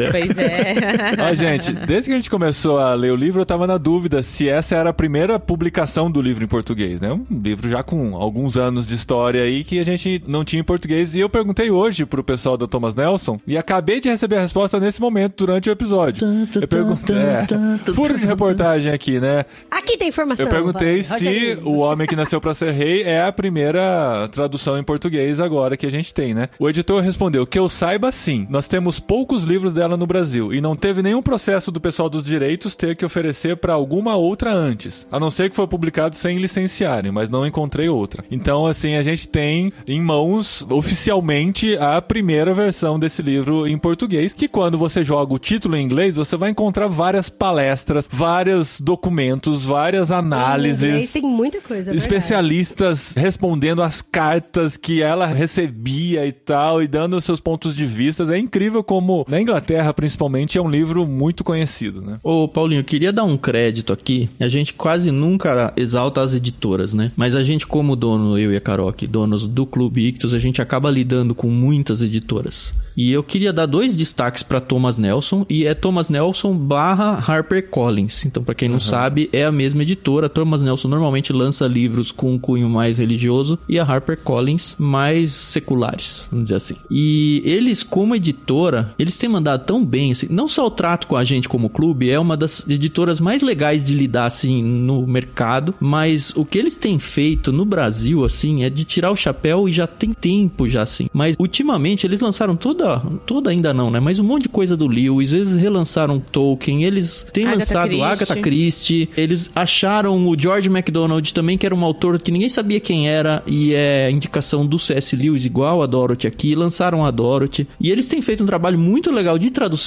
Pois 0.25 0.37
é. 0.37 0.75
Ó, 1.29 1.33
gente, 1.33 1.71
desde 1.71 2.09
que 2.09 2.13
a 2.13 2.15
gente 2.15 2.29
começou 2.29 2.79
a 2.79 2.93
ler 2.93 3.11
o 3.11 3.15
livro, 3.15 3.41
eu 3.41 3.45
tava 3.45 3.65
na 3.65 3.77
dúvida 3.77 4.21
se 4.23 4.47
essa 4.47 4.75
era 4.75 4.89
a 4.89 4.93
primeira 4.93 5.39
publicação 5.39 6.09
do 6.09 6.21
livro 6.21 6.43
em 6.43 6.47
português, 6.47 7.01
né? 7.01 7.11
Um 7.11 7.25
livro 7.29 7.69
já 7.69 7.83
com 7.83 8.15
alguns 8.15 8.57
anos 8.57 8.87
de 8.87 8.95
história 8.95 9.41
aí 9.41 9.63
que 9.63 9.79
a 9.79 9.83
gente 9.83 10.21
não 10.27 10.43
tinha 10.43 10.61
em 10.61 10.63
português. 10.63 11.15
E 11.15 11.19
eu 11.19 11.29
perguntei 11.29 11.71
hoje 11.71 12.05
pro 12.05 12.23
pessoal 12.23 12.57
da 12.57 12.67
Thomas 12.67 12.95
Nelson 12.95 13.39
e 13.47 13.57
acabei 13.57 13.99
de 13.99 14.09
receber 14.09 14.37
a 14.37 14.41
resposta 14.41 14.79
nesse 14.79 15.01
momento, 15.01 15.45
durante 15.45 15.69
o 15.69 15.71
episódio. 15.71 16.27
Eu 16.59 16.67
perguntei. 16.67 17.15
É, 17.15 17.47
furo 17.93 18.17
de 18.17 18.25
reportagem 18.25 18.91
aqui, 18.91 19.19
né? 19.19 19.45
Aqui 19.71 19.97
tem 19.97 20.09
informação. 20.09 20.45
Eu 20.45 20.49
perguntei 20.49 21.01
vai, 21.01 21.19
se 21.19 21.29
Rogerinho. 21.29 21.69
O 21.69 21.77
Homem 21.79 22.07
que 22.07 22.15
Nasceu 22.15 22.41
pra 22.41 22.53
Ser 22.53 22.71
Rei 22.71 23.03
é 23.03 23.23
a 23.23 23.31
primeira 23.31 24.27
tradução 24.31 24.77
em 24.77 24.83
português 24.83 25.39
agora 25.39 25.77
que 25.77 25.85
a 25.85 25.91
gente 25.91 26.13
tem, 26.13 26.33
né? 26.33 26.49
O 26.59 26.69
editor 26.69 27.01
respondeu 27.01 27.45
que 27.45 27.57
eu 27.57 27.69
saiba 27.69 28.11
sim. 28.11 28.47
Nós 28.49 28.67
temos 28.67 28.99
poucos 28.99 29.43
livros 29.43 29.73
dela 29.73 29.97
no 29.97 30.07
Brasil 30.09 30.53
e 30.53 30.59
não 30.59 30.75
teve 30.75 31.01
nenhum 31.01 31.21
processo 31.21 31.71
do 31.71 31.79
pessoal 31.79 32.09
dos 32.09 32.25
direitos 32.25 32.75
ter 32.75 32.95
que 32.95 33.05
oferecer 33.05 33.55
pra 33.57 33.73
alguma 33.73 34.15
outra 34.15 34.51
antes, 34.51 35.07
a 35.11 35.19
não 35.19 35.29
ser 35.29 35.49
que 35.49 35.55
foi 35.55 35.67
publicado 35.67 36.15
sem 36.15 36.37
licenciarem, 36.39 37.11
mas 37.11 37.29
não 37.29 37.45
encontrei 37.45 37.87
outra. 37.87 38.25
Então, 38.29 38.65
assim, 38.65 38.95
a 38.95 39.03
gente 39.03 39.27
tem 39.27 39.71
em 39.87 40.01
mãos 40.01 40.65
oficialmente 40.69 41.77
a 41.77 42.01
primeira 42.01 42.53
versão 42.53 42.99
desse 42.99 43.21
livro 43.21 43.67
em 43.67 43.77
português, 43.77 44.33
que 44.33 44.47
quando 44.47 44.77
você 44.77 45.03
joga 45.03 45.33
o 45.33 45.39
título 45.39 45.77
em 45.77 45.85
inglês, 45.85 46.15
você 46.15 46.35
vai 46.35 46.49
encontrar 46.49 46.87
várias 46.87 47.29
palestras, 47.29 48.09
vários 48.11 48.81
documentos, 48.81 49.63
várias 49.63 50.11
análises 50.11 51.13
tem 51.13 51.21
muita 51.21 51.61
coisa, 51.61 51.91
é 51.91 51.95
especialistas 51.95 53.13
respondendo 53.15 53.81
as 53.81 54.01
cartas 54.01 54.77
que 54.77 55.01
ela 55.01 55.25
recebia 55.25 56.25
e 56.25 56.31
tal, 56.31 56.81
e 56.81 56.87
dando 56.87 57.17
os 57.17 57.25
seus 57.25 57.39
pontos 57.39 57.75
de 57.75 57.85
vista. 57.85 58.23
É 58.33 58.37
incrível 58.37 58.83
como, 58.83 59.25
na 59.27 59.39
Inglaterra, 59.39 59.93
principalmente, 59.99 60.57
é 60.57 60.61
um 60.61 60.69
livro 60.69 61.05
muito 61.05 61.43
conhecido, 61.43 62.01
né? 62.01 62.19
Ô, 62.23 62.47
Paulinho, 62.47 62.79
eu 62.79 62.85
queria 62.85 63.11
dar 63.11 63.25
um 63.25 63.35
crédito 63.35 63.91
aqui. 63.91 64.29
A 64.39 64.47
gente 64.47 64.73
quase 64.73 65.11
nunca 65.11 65.73
exalta 65.75 66.21
as 66.21 66.33
editoras, 66.33 66.93
né? 66.93 67.11
Mas 67.17 67.35
a 67.35 67.43
gente, 67.43 67.67
como 67.67 67.97
dono, 67.97 68.39
eu 68.39 68.53
e 68.53 68.55
a 68.55 68.61
Carol 68.61 68.87
aqui, 68.87 69.05
donos 69.05 69.45
do 69.45 69.65
Clube 69.65 70.07
Ictus, 70.07 70.33
a 70.33 70.39
gente 70.39 70.61
acaba 70.61 70.89
lidando 70.89 71.35
com 71.35 71.49
muitas 71.49 72.01
editoras. 72.01 72.73
E 72.95 73.11
eu 73.11 73.21
queria 73.21 73.51
dar 73.51 73.65
dois 73.65 73.93
destaques 73.93 74.41
para 74.41 74.61
Thomas 74.61 74.97
Nelson, 74.97 75.45
e 75.49 75.65
é 75.65 75.73
Thomas 75.73 76.09
Nelson 76.09 76.55
barra 76.55 77.21
Harper 77.27 77.69
Collins. 77.69 78.25
Então, 78.25 78.41
para 78.41 78.55
quem 78.55 78.69
não 78.69 78.79
sabe, 78.79 79.29
é 79.33 79.43
a 79.43 79.51
mesma 79.51 79.81
editora. 79.81 80.29
Thomas 80.29 80.61
Nelson 80.61 80.87
normalmente 80.87 81.33
lança 81.33 81.67
livros 81.67 82.13
com 82.13 82.33
um 82.33 82.39
cunho 82.39 82.69
mais 82.69 82.99
religioso 82.99 83.59
e 83.67 83.77
a 83.77 83.83
Harper 83.83 84.17
Collins 84.17 84.77
mais 84.79 85.33
seculares, 85.33 86.25
vamos 86.31 86.45
dizer 86.45 86.55
assim. 86.55 86.75
E 86.89 87.41
eles, 87.43 87.83
como 87.83 88.15
editora, 88.15 88.95
eles 88.97 89.17
têm 89.17 89.29
mandado 89.29 89.65
tão 89.65 89.88
bem, 89.89 90.11
assim, 90.11 90.27
não 90.29 90.47
só 90.47 90.65
o 90.65 90.71
trato 90.71 91.07
com 91.07 91.17
a 91.17 91.23
gente 91.23 91.49
como 91.49 91.69
clube, 91.69 92.09
é 92.09 92.19
uma 92.19 92.37
das 92.37 92.65
editoras 92.67 93.19
mais 93.19 93.41
legais 93.41 93.83
de 93.83 93.93
lidar, 93.93 94.25
assim, 94.25 94.63
no 94.63 95.05
mercado, 95.05 95.73
mas 95.79 96.31
o 96.35 96.45
que 96.45 96.57
eles 96.57 96.77
têm 96.77 96.99
feito 96.99 97.51
no 97.51 97.65
Brasil, 97.65 98.23
assim, 98.23 98.63
é 98.63 98.69
de 98.69 98.85
tirar 98.85 99.11
o 99.11 99.15
chapéu 99.15 99.67
e 99.67 99.71
já 99.71 99.87
tem 99.87 100.13
tempo 100.13 100.69
já, 100.69 100.83
assim. 100.83 101.07
Mas, 101.13 101.35
ultimamente, 101.39 102.05
eles 102.05 102.19
lançaram 102.19 102.55
toda, 102.55 102.99
toda 103.25 103.49
ainda 103.49 103.73
não, 103.73 103.89
né? 103.89 103.99
Mas 103.99 104.19
um 104.19 104.23
monte 104.23 104.43
de 104.43 104.49
coisa 104.49 104.77
do 104.77 104.87
Lewis, 104.87 105.33
eles 105.33 105.55
relançaram 105.55 106.19
Tolkien, 106.19 106.83
eles 106.83 107.25
têm 107.33 107.45
Agatha 107.45 107.59
lançado 107.59 107.89
Christie. 107.89 108.03
Agatha 108.03 108.35
Christie, 108.35 109.09
eles 109.17 109.51
acharam 109.55 110.27
o 110.27 110.39
George 110.39 110.69
MacDonald 110.69 111.33
também, 111.33 111.57
que 111.57 111.65
era 111.65 111.75
um 111.75 111.83
autor 111.83 112.19
que 112.19 112.31
ninguém 112.31 112.49
sabia 112.49 112.79
quem 112.79 113.09
era, 113.09 113.41
e 113.47 113.73
é 113.73 114.11
indicação 114.11 114.65
do 114.65 114.77
C.S. 114.77 115.15
Lewis, 115.15 115.45
igual 115.45 115.81
a 115.81 115.85
Dorothy 115.85 116.27
aqui, 116.27 116.55
lançaram 116.55 117.05
a 117.05 117.11
Dorothy. 117.11 117.67
E 117.79 117.89
eles 117.89 118.07
têm 118.07 118.21
feito 118.21 118.43
um 118.43 118.45
trabalho 118.45 118.77
muito 118.77 119.11
legal 119.11 119.37
de 119.37 119.49
tradução, 119.49 119.78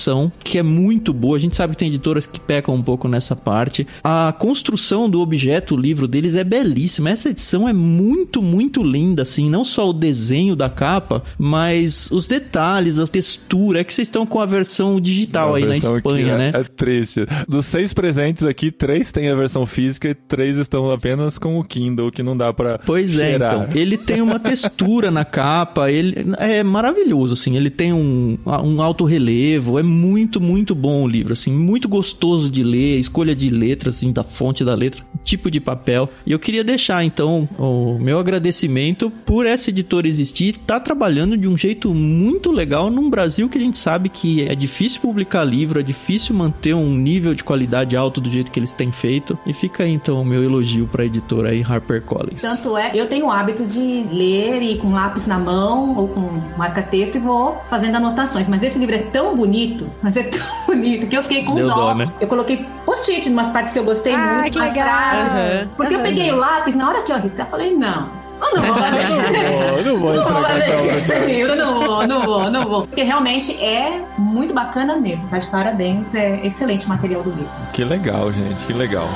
que 0.42 0.58
é 0.58 0.62
muito 0.62 1.12
boa. 1.12 1.36
A 1.36 1.40
gente 1.40 1.56
sabe 1.56 1.72
que 1.74 1.78
tem 1.78 1.88
editoras 1.88 2.26
que 2.26 2.40
pecam 2.40 2.74
um 2.74 2.82
pouco 2.82 3.08
nessa 3.08 3.34
parte. 3.36 3.86
A 4.02 4.34
construção 4.38 5.08
do 5.08 5.20
objeto, 5.20 5.74
o 5.74 5.80
livro 5.80 6.08
deles, 6.08 6.34
é 6.34 6.44
belíssima. 6.44 7.10
Essa 7.10 7.30
edição 7.30 7.68
é 7.68 7.72
muito, 7.72 8.42
muito 8.42 8.82
linda, 8.82 9.22
assim. 9.22 9.48
Não 9.50 9.64
só 9.64 9.88
o 9.88 9.92
desenho 9.92 10.56
da 10.56 10.68
capa, 10.70 11.22
mas 11.38 12.10
os 12.10 12.26
detalhes, 12.26 12.98
a 12.98 13.06
textura. 13.06 13.80
É 13.80 13.84
que 13.84 13.92
vocês 13.92 14.08
estão 14.08 14.26
com 14.26 14.40
a 14.40 14.46
versão 14.46 15.00
digital 15.00 15.54
A 15.54 15.58
aí 15.58 15.64
na 15.64 15.72
versão 15.72 15.96
Espanha, 15.96 16.34
aqui 16.34 16.38
né? 16.38 16.52
É, 16.54 16.60
é 16.60 16.64
triste. 16.64 17.26
Dos 17.48 17.66
seis 17.66 17.92
presentes 17.92 18.44
aqui, 18.44 18.70
três 18.70 19.12
têm 19.12 19.28
a 19.28 19.34
versão 19.34 19.66
física 19.66 20.08
e 20.08 20.14
três 20.14 20.56
estão 20.56 20.90
apenas 20.90 21.38
com 21.38 21.58
o 21.58 21.64
Kindle, 21.64 22.10
que 22.10 22.22
não 22.22 22.36
dá 22.36 22.52
pra 22.52 22.78
Pois 22.78 23.16
é, 23.16 23.30
cheirar. 23.30 23.54
então. 23.54 23.68
Ele 23.74 23.96
tem 23.96 24.20
uma 24.20 24.38
textura 24.40 25.10
na 25.10 25.24
capa, 25.24 25.90
ele 25.90 26.24
é 26.38 26.62
maravilhoso, 26.62 27.34
assim. 27.34 27.56
Ele 27.56 27.70
tem 27.70 27.92
um, 27.92 28.38
um 28.46 28.80
alto 28.82 29.04
relevo, 29.04 29.71
é 29.78 29.82
muito, 29.82 30.40
muito 30.40 30.74
bom 30.74 31.04
o 31.04 31.08
livro, 31.08 31.32
assim. 31.32 31.52
Muito 31.52 31.88
gostoso 31.88 32.50
de 32.50 32.62
ler, 32.62 32.98
escolha 32.98 33.34
de 33.34 33.50
letras, 33.50 33.96
assim, 33.96 34.12
da 34.12 34.22
fonte 34.22 34.64
da 34.64 34.74
letra, 34.74 35.04
tipo 35.24 35.50
de 35.50 35.60
papel. 35.60 36.08
E 36.26 36.32
eu 36.32 36.38
queria 36.38 36.64
deixar, 36.64 37.04
então, 37.04 37.48
o 37.58 37.98
meu 38.00 38.18
agradecimento 38.18 39.10
por 39.24 39.46
essa 39.46 39.70
editora 39.70 40.06
existir, 40.08 40.56
tá 40.58 40.80
trabalhando 40.80 41.36
de 41.36 41.46
um 41.48 41.56
jeito 41.56 41.94
muito 41.94 42.50
legal 42.50 42.90
num 42.90 43.08
Brasil 43.08 43.48
que 43.48 43.56
a 43.58 43.60
gente 43.60 43.78
sabe 43.78 44.08
que 44.08 44.42
é 44.48 44.54
difícil 44.54 45.00
publicar 45.00 45.44
livro, 45.44 45.78
é 45.80 45.82
difícil 45.82 46.34
manter 46.34 46.74
um 46.74 46.90
nível 46.94 47.34
de 47.34 47.44
qualidade 47.44 47.96
alto 47.96 48.20
do 48.20 48.28
jeito 48.30 48.50
que 48.50 48.58
eles 48.58 48.72
têm 48.72 48.90
feito. 48.92 49.38
E 49.46 49.52
fica 49.52 49.84
aí 49.84 49.90
então 49.92 50.20
o 50.20 50.24
meu 50.24 50.42
elogio 50.42 50.86
pra 50.86 51.04
editora 51.04 51.50
aí, 51.50 51.62
HarperCollins. 51.62 52.40
Tanto 52.42 52.76
é, 52.76 52.90
eu 52.94 53.06
tenho 53.06 53.26
o 53.26 53.30
hábito 53.30 53.64
de 53.64 54.06
ler 54.12 54.62
e 54.62 54.76
com 54.76 54.92
lápis 54.92 55.26
na 55.26 55.38
mão 55.38 55.96
ou 55.96 56.08
com 56.08 56.20
marca-texto 56.58 57.16
e 57.16 57.18
vou 57.18 57.56
fazendo 57.68 57.96
anotações. 57.96 58.48
Mas 58.48 58.62
esse 58.62 58.78
livro 58.78 58.94
é 58.94 58.98
tão 59.02 59.36
bonito, 59.36 59.86
mas 60.02 60.16
é 60.16 60.24
tão 60.24 60.40
bonito 60.66 61.06
que 61.06 61.16
eu 61.16 61.22
fiquei 61.22 61.44
com 61.44 61.54
Deu 61.54 61.68
dó. 61.68 61.74
dó, 61.74 61.94
né? 61.94 62.10
Eu 62.20 62.26
coloquei 62.28 62.64
post-it 62.84 63.28
em 63.28 63.32
umas 63.32 63.48
partes 63.50 63.72
que 63.72 63.78
eu 63.78 63.84
gostei 63.84 64.12
Ah, 64.14 64.40
muito. 64.42 64.52
que 64.52 64.58
legal. 64.58 65.11
Aham. 65.12 65.68
Porque 65.76 65.94
eu 65.94 66.00
peguei 66.00 66.32
o 66.32 66.36
lápis, 66.36 66.74
na 66.74 66.88
hora 66.88 67.02
que 67.02 67.12
eu 67.12 67.16
arriscar, 67.16 67.46
eu 67.46 67.50
falei, 67.50 67.74
não. 67.74 68.08
Eu 68.42 68.56
não 68.60 68.66
vou 68.66 68.74
fazer 68.74 68.98
isso. 68.98 69.82
Não 69.88 69.98
vou 69.98 70.12
Não 70.14 70.24
vou 70.24 70.42
fazer 70.42 70.96
esse 70.96 71.18
livro, 71.20 71.54
não 71.56 71.80
vou, 71.80 72.06
não 72.06 72.22
vou, 72.24 72.50
não 72.50 72.68
vou. 72.68 72.86
Porque 72.86 73.02
realmente 73.02 73.52
é 73.62 74.00
muito 74.18 74.52
bacana 74.52 74.96
mesmo. 74.96 75.28
Tá 75.28 75.38
de 75.38 75.46
parabéns, 75.46 76.14
é 76.14 76.44
excelente 76.44 76.86
o 76.86 76.88
material 76.88 77.22
do 77.22 77.30
livro. 77.30 77.50
Que 77.72 77.84
legal, 77.84 78.32
gente, 78.32 78.64
que 78.66 78.72
legal. 78.72 79.08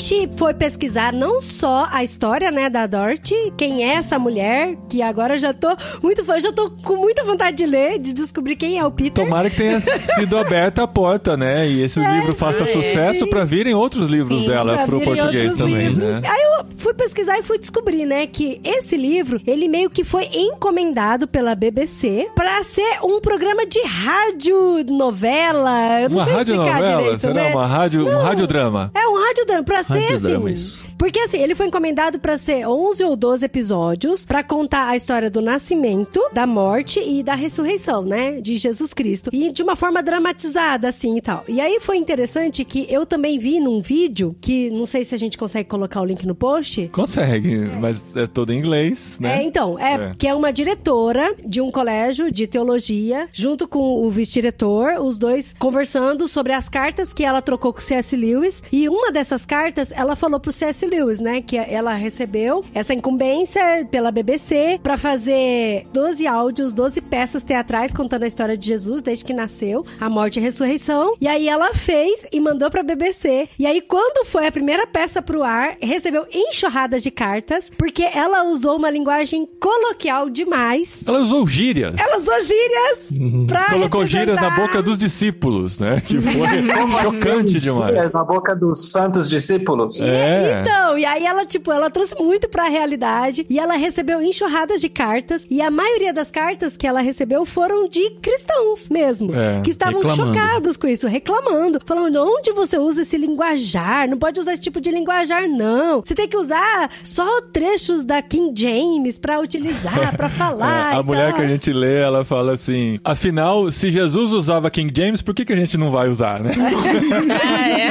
Gente 0.00 0.30
foi 0.36 0.54
pesquisar 0.54 1.12
não 1.12 1.40
só 1.40 1.86
a 1.92 2.02
história, 2.02 2.50
né, 2.50 2.70
da 2.70 2.86
Dorothy, 2.86 3.52
quem 3.56 3.84
é 3.88 3.94
essa 3.94 4.18
mulher, 4.18 4.76
que 4.88 5.02
agora 5.02 5.34
eu 5.34 5.38
já 5.38 5.52
tô 5.52 5.68
muito 6.02 6.24
fã, 6.24 6.40
já 6.40 6.52
tô 6.52 6.70
com 6.70 6.96
muita 6.96 7.22
vontade 7.22 7.58
de 7.58 7.66
ler, 7.66 7.98
de 7.98 8.14
descobrir 8.14 8.56
quem 8.56 8.78
é 8.78 8.84
o 8.84 8.90
Peter. 8.90 9.24
Tomara 9.24 9.50
que 9.50 9.56
tenha 9.56 9.78
sido 10.16 10.38
aberta 10.38 10.82
a 10.82 10.88
porta, 10.88 11.36
né? 11.36 11.68
E 11.68 11.82
esse 11.82 12.00
livro 12.00 12.34
faça 12.34 12.64
sim, 12.64 12.72
sucesso 12.72 13.26
pra 13.26 13.44
virem 13.44 13.74
outros 13.74 14.08
livros 14.08 14.40
Sim, 14.40 14.48
dela 14.48 14.78
pro 14.86 15.00
português 15.00 15.54
também, 15.54 15.88
livros. 15.88 16.20
né? 16.20 16.20
Aí 16.28 16.42
eu 16.58 16.66
fui 16.76 16.94
pesquisar 16.94 17.38
e 17.38 17.42
fui 17.42 17.58
descobrir, 17.58 18.06
né, 18.06 18.26
que 18.26 18.60
esse 18.64 18.96
livro, 18.96 19.40
ele 19.46 19.68
meio 19.68 19.90
que 19.90 20.02
foi 20.02 20.24
encomendado 20.32 21.28
pela 21.28 21.54
BBC 21.54 22.28
pra 22.34 22.64
ser 22.64 23.00
um 23.04 23.20
programa 23.20 23.66
de 23.66 23.80
rádio 23.82 24.84
novela. 24.86 26.00
Eu 26.00 26.08
não 26.08 26.16
Uma 26.18 26.24
sei 26.24 26.34
explicar 26.36 26.62
radionovela? 26.64 26.96
direito, 27.02 27.18
Será 27.18 27.34
né? 27.34 27.50
uma 27.52 27.66
rádio, 27.66 28.06
um 28.08 28.22
radiodrama? 28.22 28.90
É 28.94 29.06
um 29.08 29.26
radiodrama, 29.26 29.64
pra 29.64 29.82
Radiodrama, 29.94 30.50
assim. 30.50 30.52
isso. 30.52 30.89
Porque 31.00 31.18
assim, 31.18 31.38
ele 31.38 31.54
foi 31.54 31.66
encomendado 31.66 32.18
pra 32.18 32.36
ser 32.36 32.68
11 32.68 33.02
ou 33.04 33.16
12 33.16 33.46
episódios 33.46 34.26
pra 34.26 34.44
contar 34.44 34.86
a 34.88 34.94
história 34.96 35.30
do 35.30 35.40
nascimento, 35.40 36.20
da 36.30 36.46
morte 36.46 37.00
e 37.00 37.22
da 37.22 37.34
ressurreição, 37.34 38.04
né, 38.04 38.38
de 38.38 38.56
Jesus 38.56 38.92
Cristo. 38.92 39.30
E 39.32 39.50
de 39.50 39.62
uma 39.62 39.74
forma 39.76 40.02
dramatizada 40.02 40.88
assim 40.90 41.16
e 41.16 41.22
tal. 41.22 41.42
E 41.48 41.58
aí 41.58 41.78
foi 41.80 41.96
interessante 41.96 42.66
que 42.66 42.86
eu 42.90 43.06
também 43.06 43.38
vi 43.38 43.60
num 43.60 43.80
vídeo 43.80 44.36
que 44.42 44.68
não 44.68 44.84
sei 44.84 45.02
se 45.06 45.14
a 45.14 45.18
gente 45.18 45.38
consegue 45.38 45.70
colocar 45.70 46.02
o 46.02 46.04
link 46.04 46.26
no 46.26 46.34
post. 46.34 46.88
Consegue, 46.92 47.56
mas 47.80 48.14
é 48.14 48.26
todo 48.26 48.52
em 48.52 48.58
inglês, 48.58 49.16
É, 49.20 49.22
né? 49.22 49.42
então, 49.42 49.78
é, 49.78 49.94
É. 49.94 50.12
que 50.18 50.28
é 50.28 50.34
uma 50.34 50.52
diretora 50.52 51.34
de 51.46 51.62
um 51.62 51.70
colégio 51.70 52.30
de 52.30 52.46
teologia, 52.46 53.26
junto 53.32 53.66
com 53.66 54.04
o 54.04 54.10
vice-diretor, 54.10 55.00
os 55.00 55.16
dois 55.16 55.54
conversando 55.58 56.28
sobre 56.28 56.52
as 56.52 56.68
cartas 56.68 57.14
que 57.14 57.24
ela 57.24 57.40
trocou 57.40 57.72
com 57.72 57.78
o 57.78 57.82
C.S. 57.82 58.14
Lewis. 58.14 58.62
E 58.70 58.86
uma 58.86 59.10
dessas 59.10 59.46
cartas, 59.46 59.92
ela 59.92 60.14
falou 60.14 60.38
pro 60.38 60.52
C.S. 60.52 60.89
Lewis, 60.90 61.20
né, 61.20 61.40
que 61.40 61.56
ela 61.56 61.94
recebeu 61.94 62.64
essa 62.74 62.92
incumbência 62.92 63.60
pela 63.90 64.10
BBC 64.10 64.78
pra 64.82 64.96
fazer 64.96 65.86
12 65.92 66.26
áudios, 66.26 66.72
12 66.72 67.00
peças 67.02 67.44
teatrais 67.44 67.92
contando 67.94 68.24
a 68.24 68.26
história 68.26 68.56
de 68.56 68.66
Jesus 68.66 69.02
desde 69.02 69.24
que 69.24 69.32
nasceu, 69.32 69.84
a 70.00 70.08
morte 70.08 70.36
e 70.36 70.40
a 70.40 70.42
ressurreição. 70.42 71.14
E 71.20 71.28
aí 71.28 71.48
ela 71.48 71.72
fez 71.74 72.26
e 72.32 72.40
mandou 72.40 72.70
pra 72.70 72.82
BBC. 72.82 73.48
E 73.58 73.66
aí 73.66 73.80
quando 73.80 74.26
foi 74.26 74.46
a 74.46 74.52
primeira 74.52 74.86
peça 74.86 75.22
pro 75.22 75.42
ar, 75.42 75.76
recebeu 75.80 76.26
enxurradas 76.32 77.02
de 77.02 77.10
cartas, 77.10 77.70
porque 77.78 78.02
ela 78.02 78.44
usou 78.44 78.76
uma 78.76 78.90
linguagem 78.90 79.46
coloquial 79.60 80.28
demais. 80.28 81.02
Ela 81.06 81.20
usou 81.20 81.46
gírias. 81.46 81.94
Ela 81.98 82.18
usou 82.18 82.40
gírias 82.40 83.46
pra 83.46 83.70
Colocou 83.70 84.06
gírias 84.06 84.36
na 84.36 84.48
representar- 84.48 84.66
boca 84.68 84.82
dos 84.82 84.98
discípulos, 84.98 85.78
né? 85.78 86.00
Que 86.06 86.20
foi 86.20 86.32
chocante 87.02 87.60
demais. 87.60 88.10
Na 88.10 88.24
boca 88.24 88.54
dos 88.56 88.90
santos 88.90 89.28
discípulos. 89.28 90.00
É. 90.00 90.60
Então, 90.62 90.79
e 90.98 91.04
aí 91.04 91.24
ela, 91.24 91.44
tipo, 91.46 91.70
ela 91.72 91.90
trouxe 91.90 92.14
muito 92.20 92.48
pra 92.48 92.64
realidade 92.68 93.46
e 93.48 93.58
ela 93.58 93.74
recebeu 93.74 94.22
enxurradas 94.22 94.80
de 94.80 94.88
cartas 94.88 95.46
e 95.50 95.60
a 95.62 95.70
maioria 95.70 96.12
das 96.12 96.30
cartas 96.30 96.76
que 96.76 96.86
ela 96.86 97.00
recebeu 97.00 97.44
foram 97.44 97.88
de 97.88 98.10
cristãos 98.22 98.88
mesmo, 98.90 99.34
É, 99.34 99.60
que 99.62 99.70
estavam 99.70 100.00
reclamando. 100.00 100.34
chocados 100.38 100.76
com 100.76 100.86
isso, 100.86 101.06
reclamando, 101.06 101.80
falando 101.84 102.16
onde 102.22 102.52
você 102.52 102.78
usa 102.78 103.02
esse 103.02 103.16
linguajar, 103.16 104.08
não 104.08 104.18
pode 104.18 104.38
usar 104.40 104.52
esse 104.52 104.62
tipo 104.62 104.80
de 104.80 104.90
linguajar 104.90 105.48
não. 105.48 106.02
Você 106.04 106.14
tem 106.14 106.28
que 106.28 106.36
usar 106.36 106.90
só 107.02 107.40
trechos 107.52 108.04
da 108.04 108.20
King 108.22 108.52
James 108.60 109.18
pra 109.18 109.40
utilizar, 109.40 110.16
pra 110.16 110.28
falar. 110.30 110.94
É, 110.94 110.96
a 110.96 111.00
e 111.00 111.04
mulher 111.04 111.28
tal. 111.30 111.36
que 111.36 111.42
a 111.42 111.48
gente 111.48 111.72
lê, 111.72 112.00
ela 112.00 112.24
fala 112.24 112.52
assim: 112.52 112.98
afinal, 113.04 113.70
se 113.70 113.90
Jesus 113.90 114.32
usava 114.32 114.70
King 114.70 114.92
James, 114.96 115.22
por 115.22 115.34
que, 115.34 115.44
que 115.44 115.52
a 115.52 115.56
gente 115.56 115.76
não 115.78 115.90
vai 115.90 116.08
usar, 116.08 116.40
né? 116.40 116.52
Ah, 116.58 117.68
é. 117.68 117.90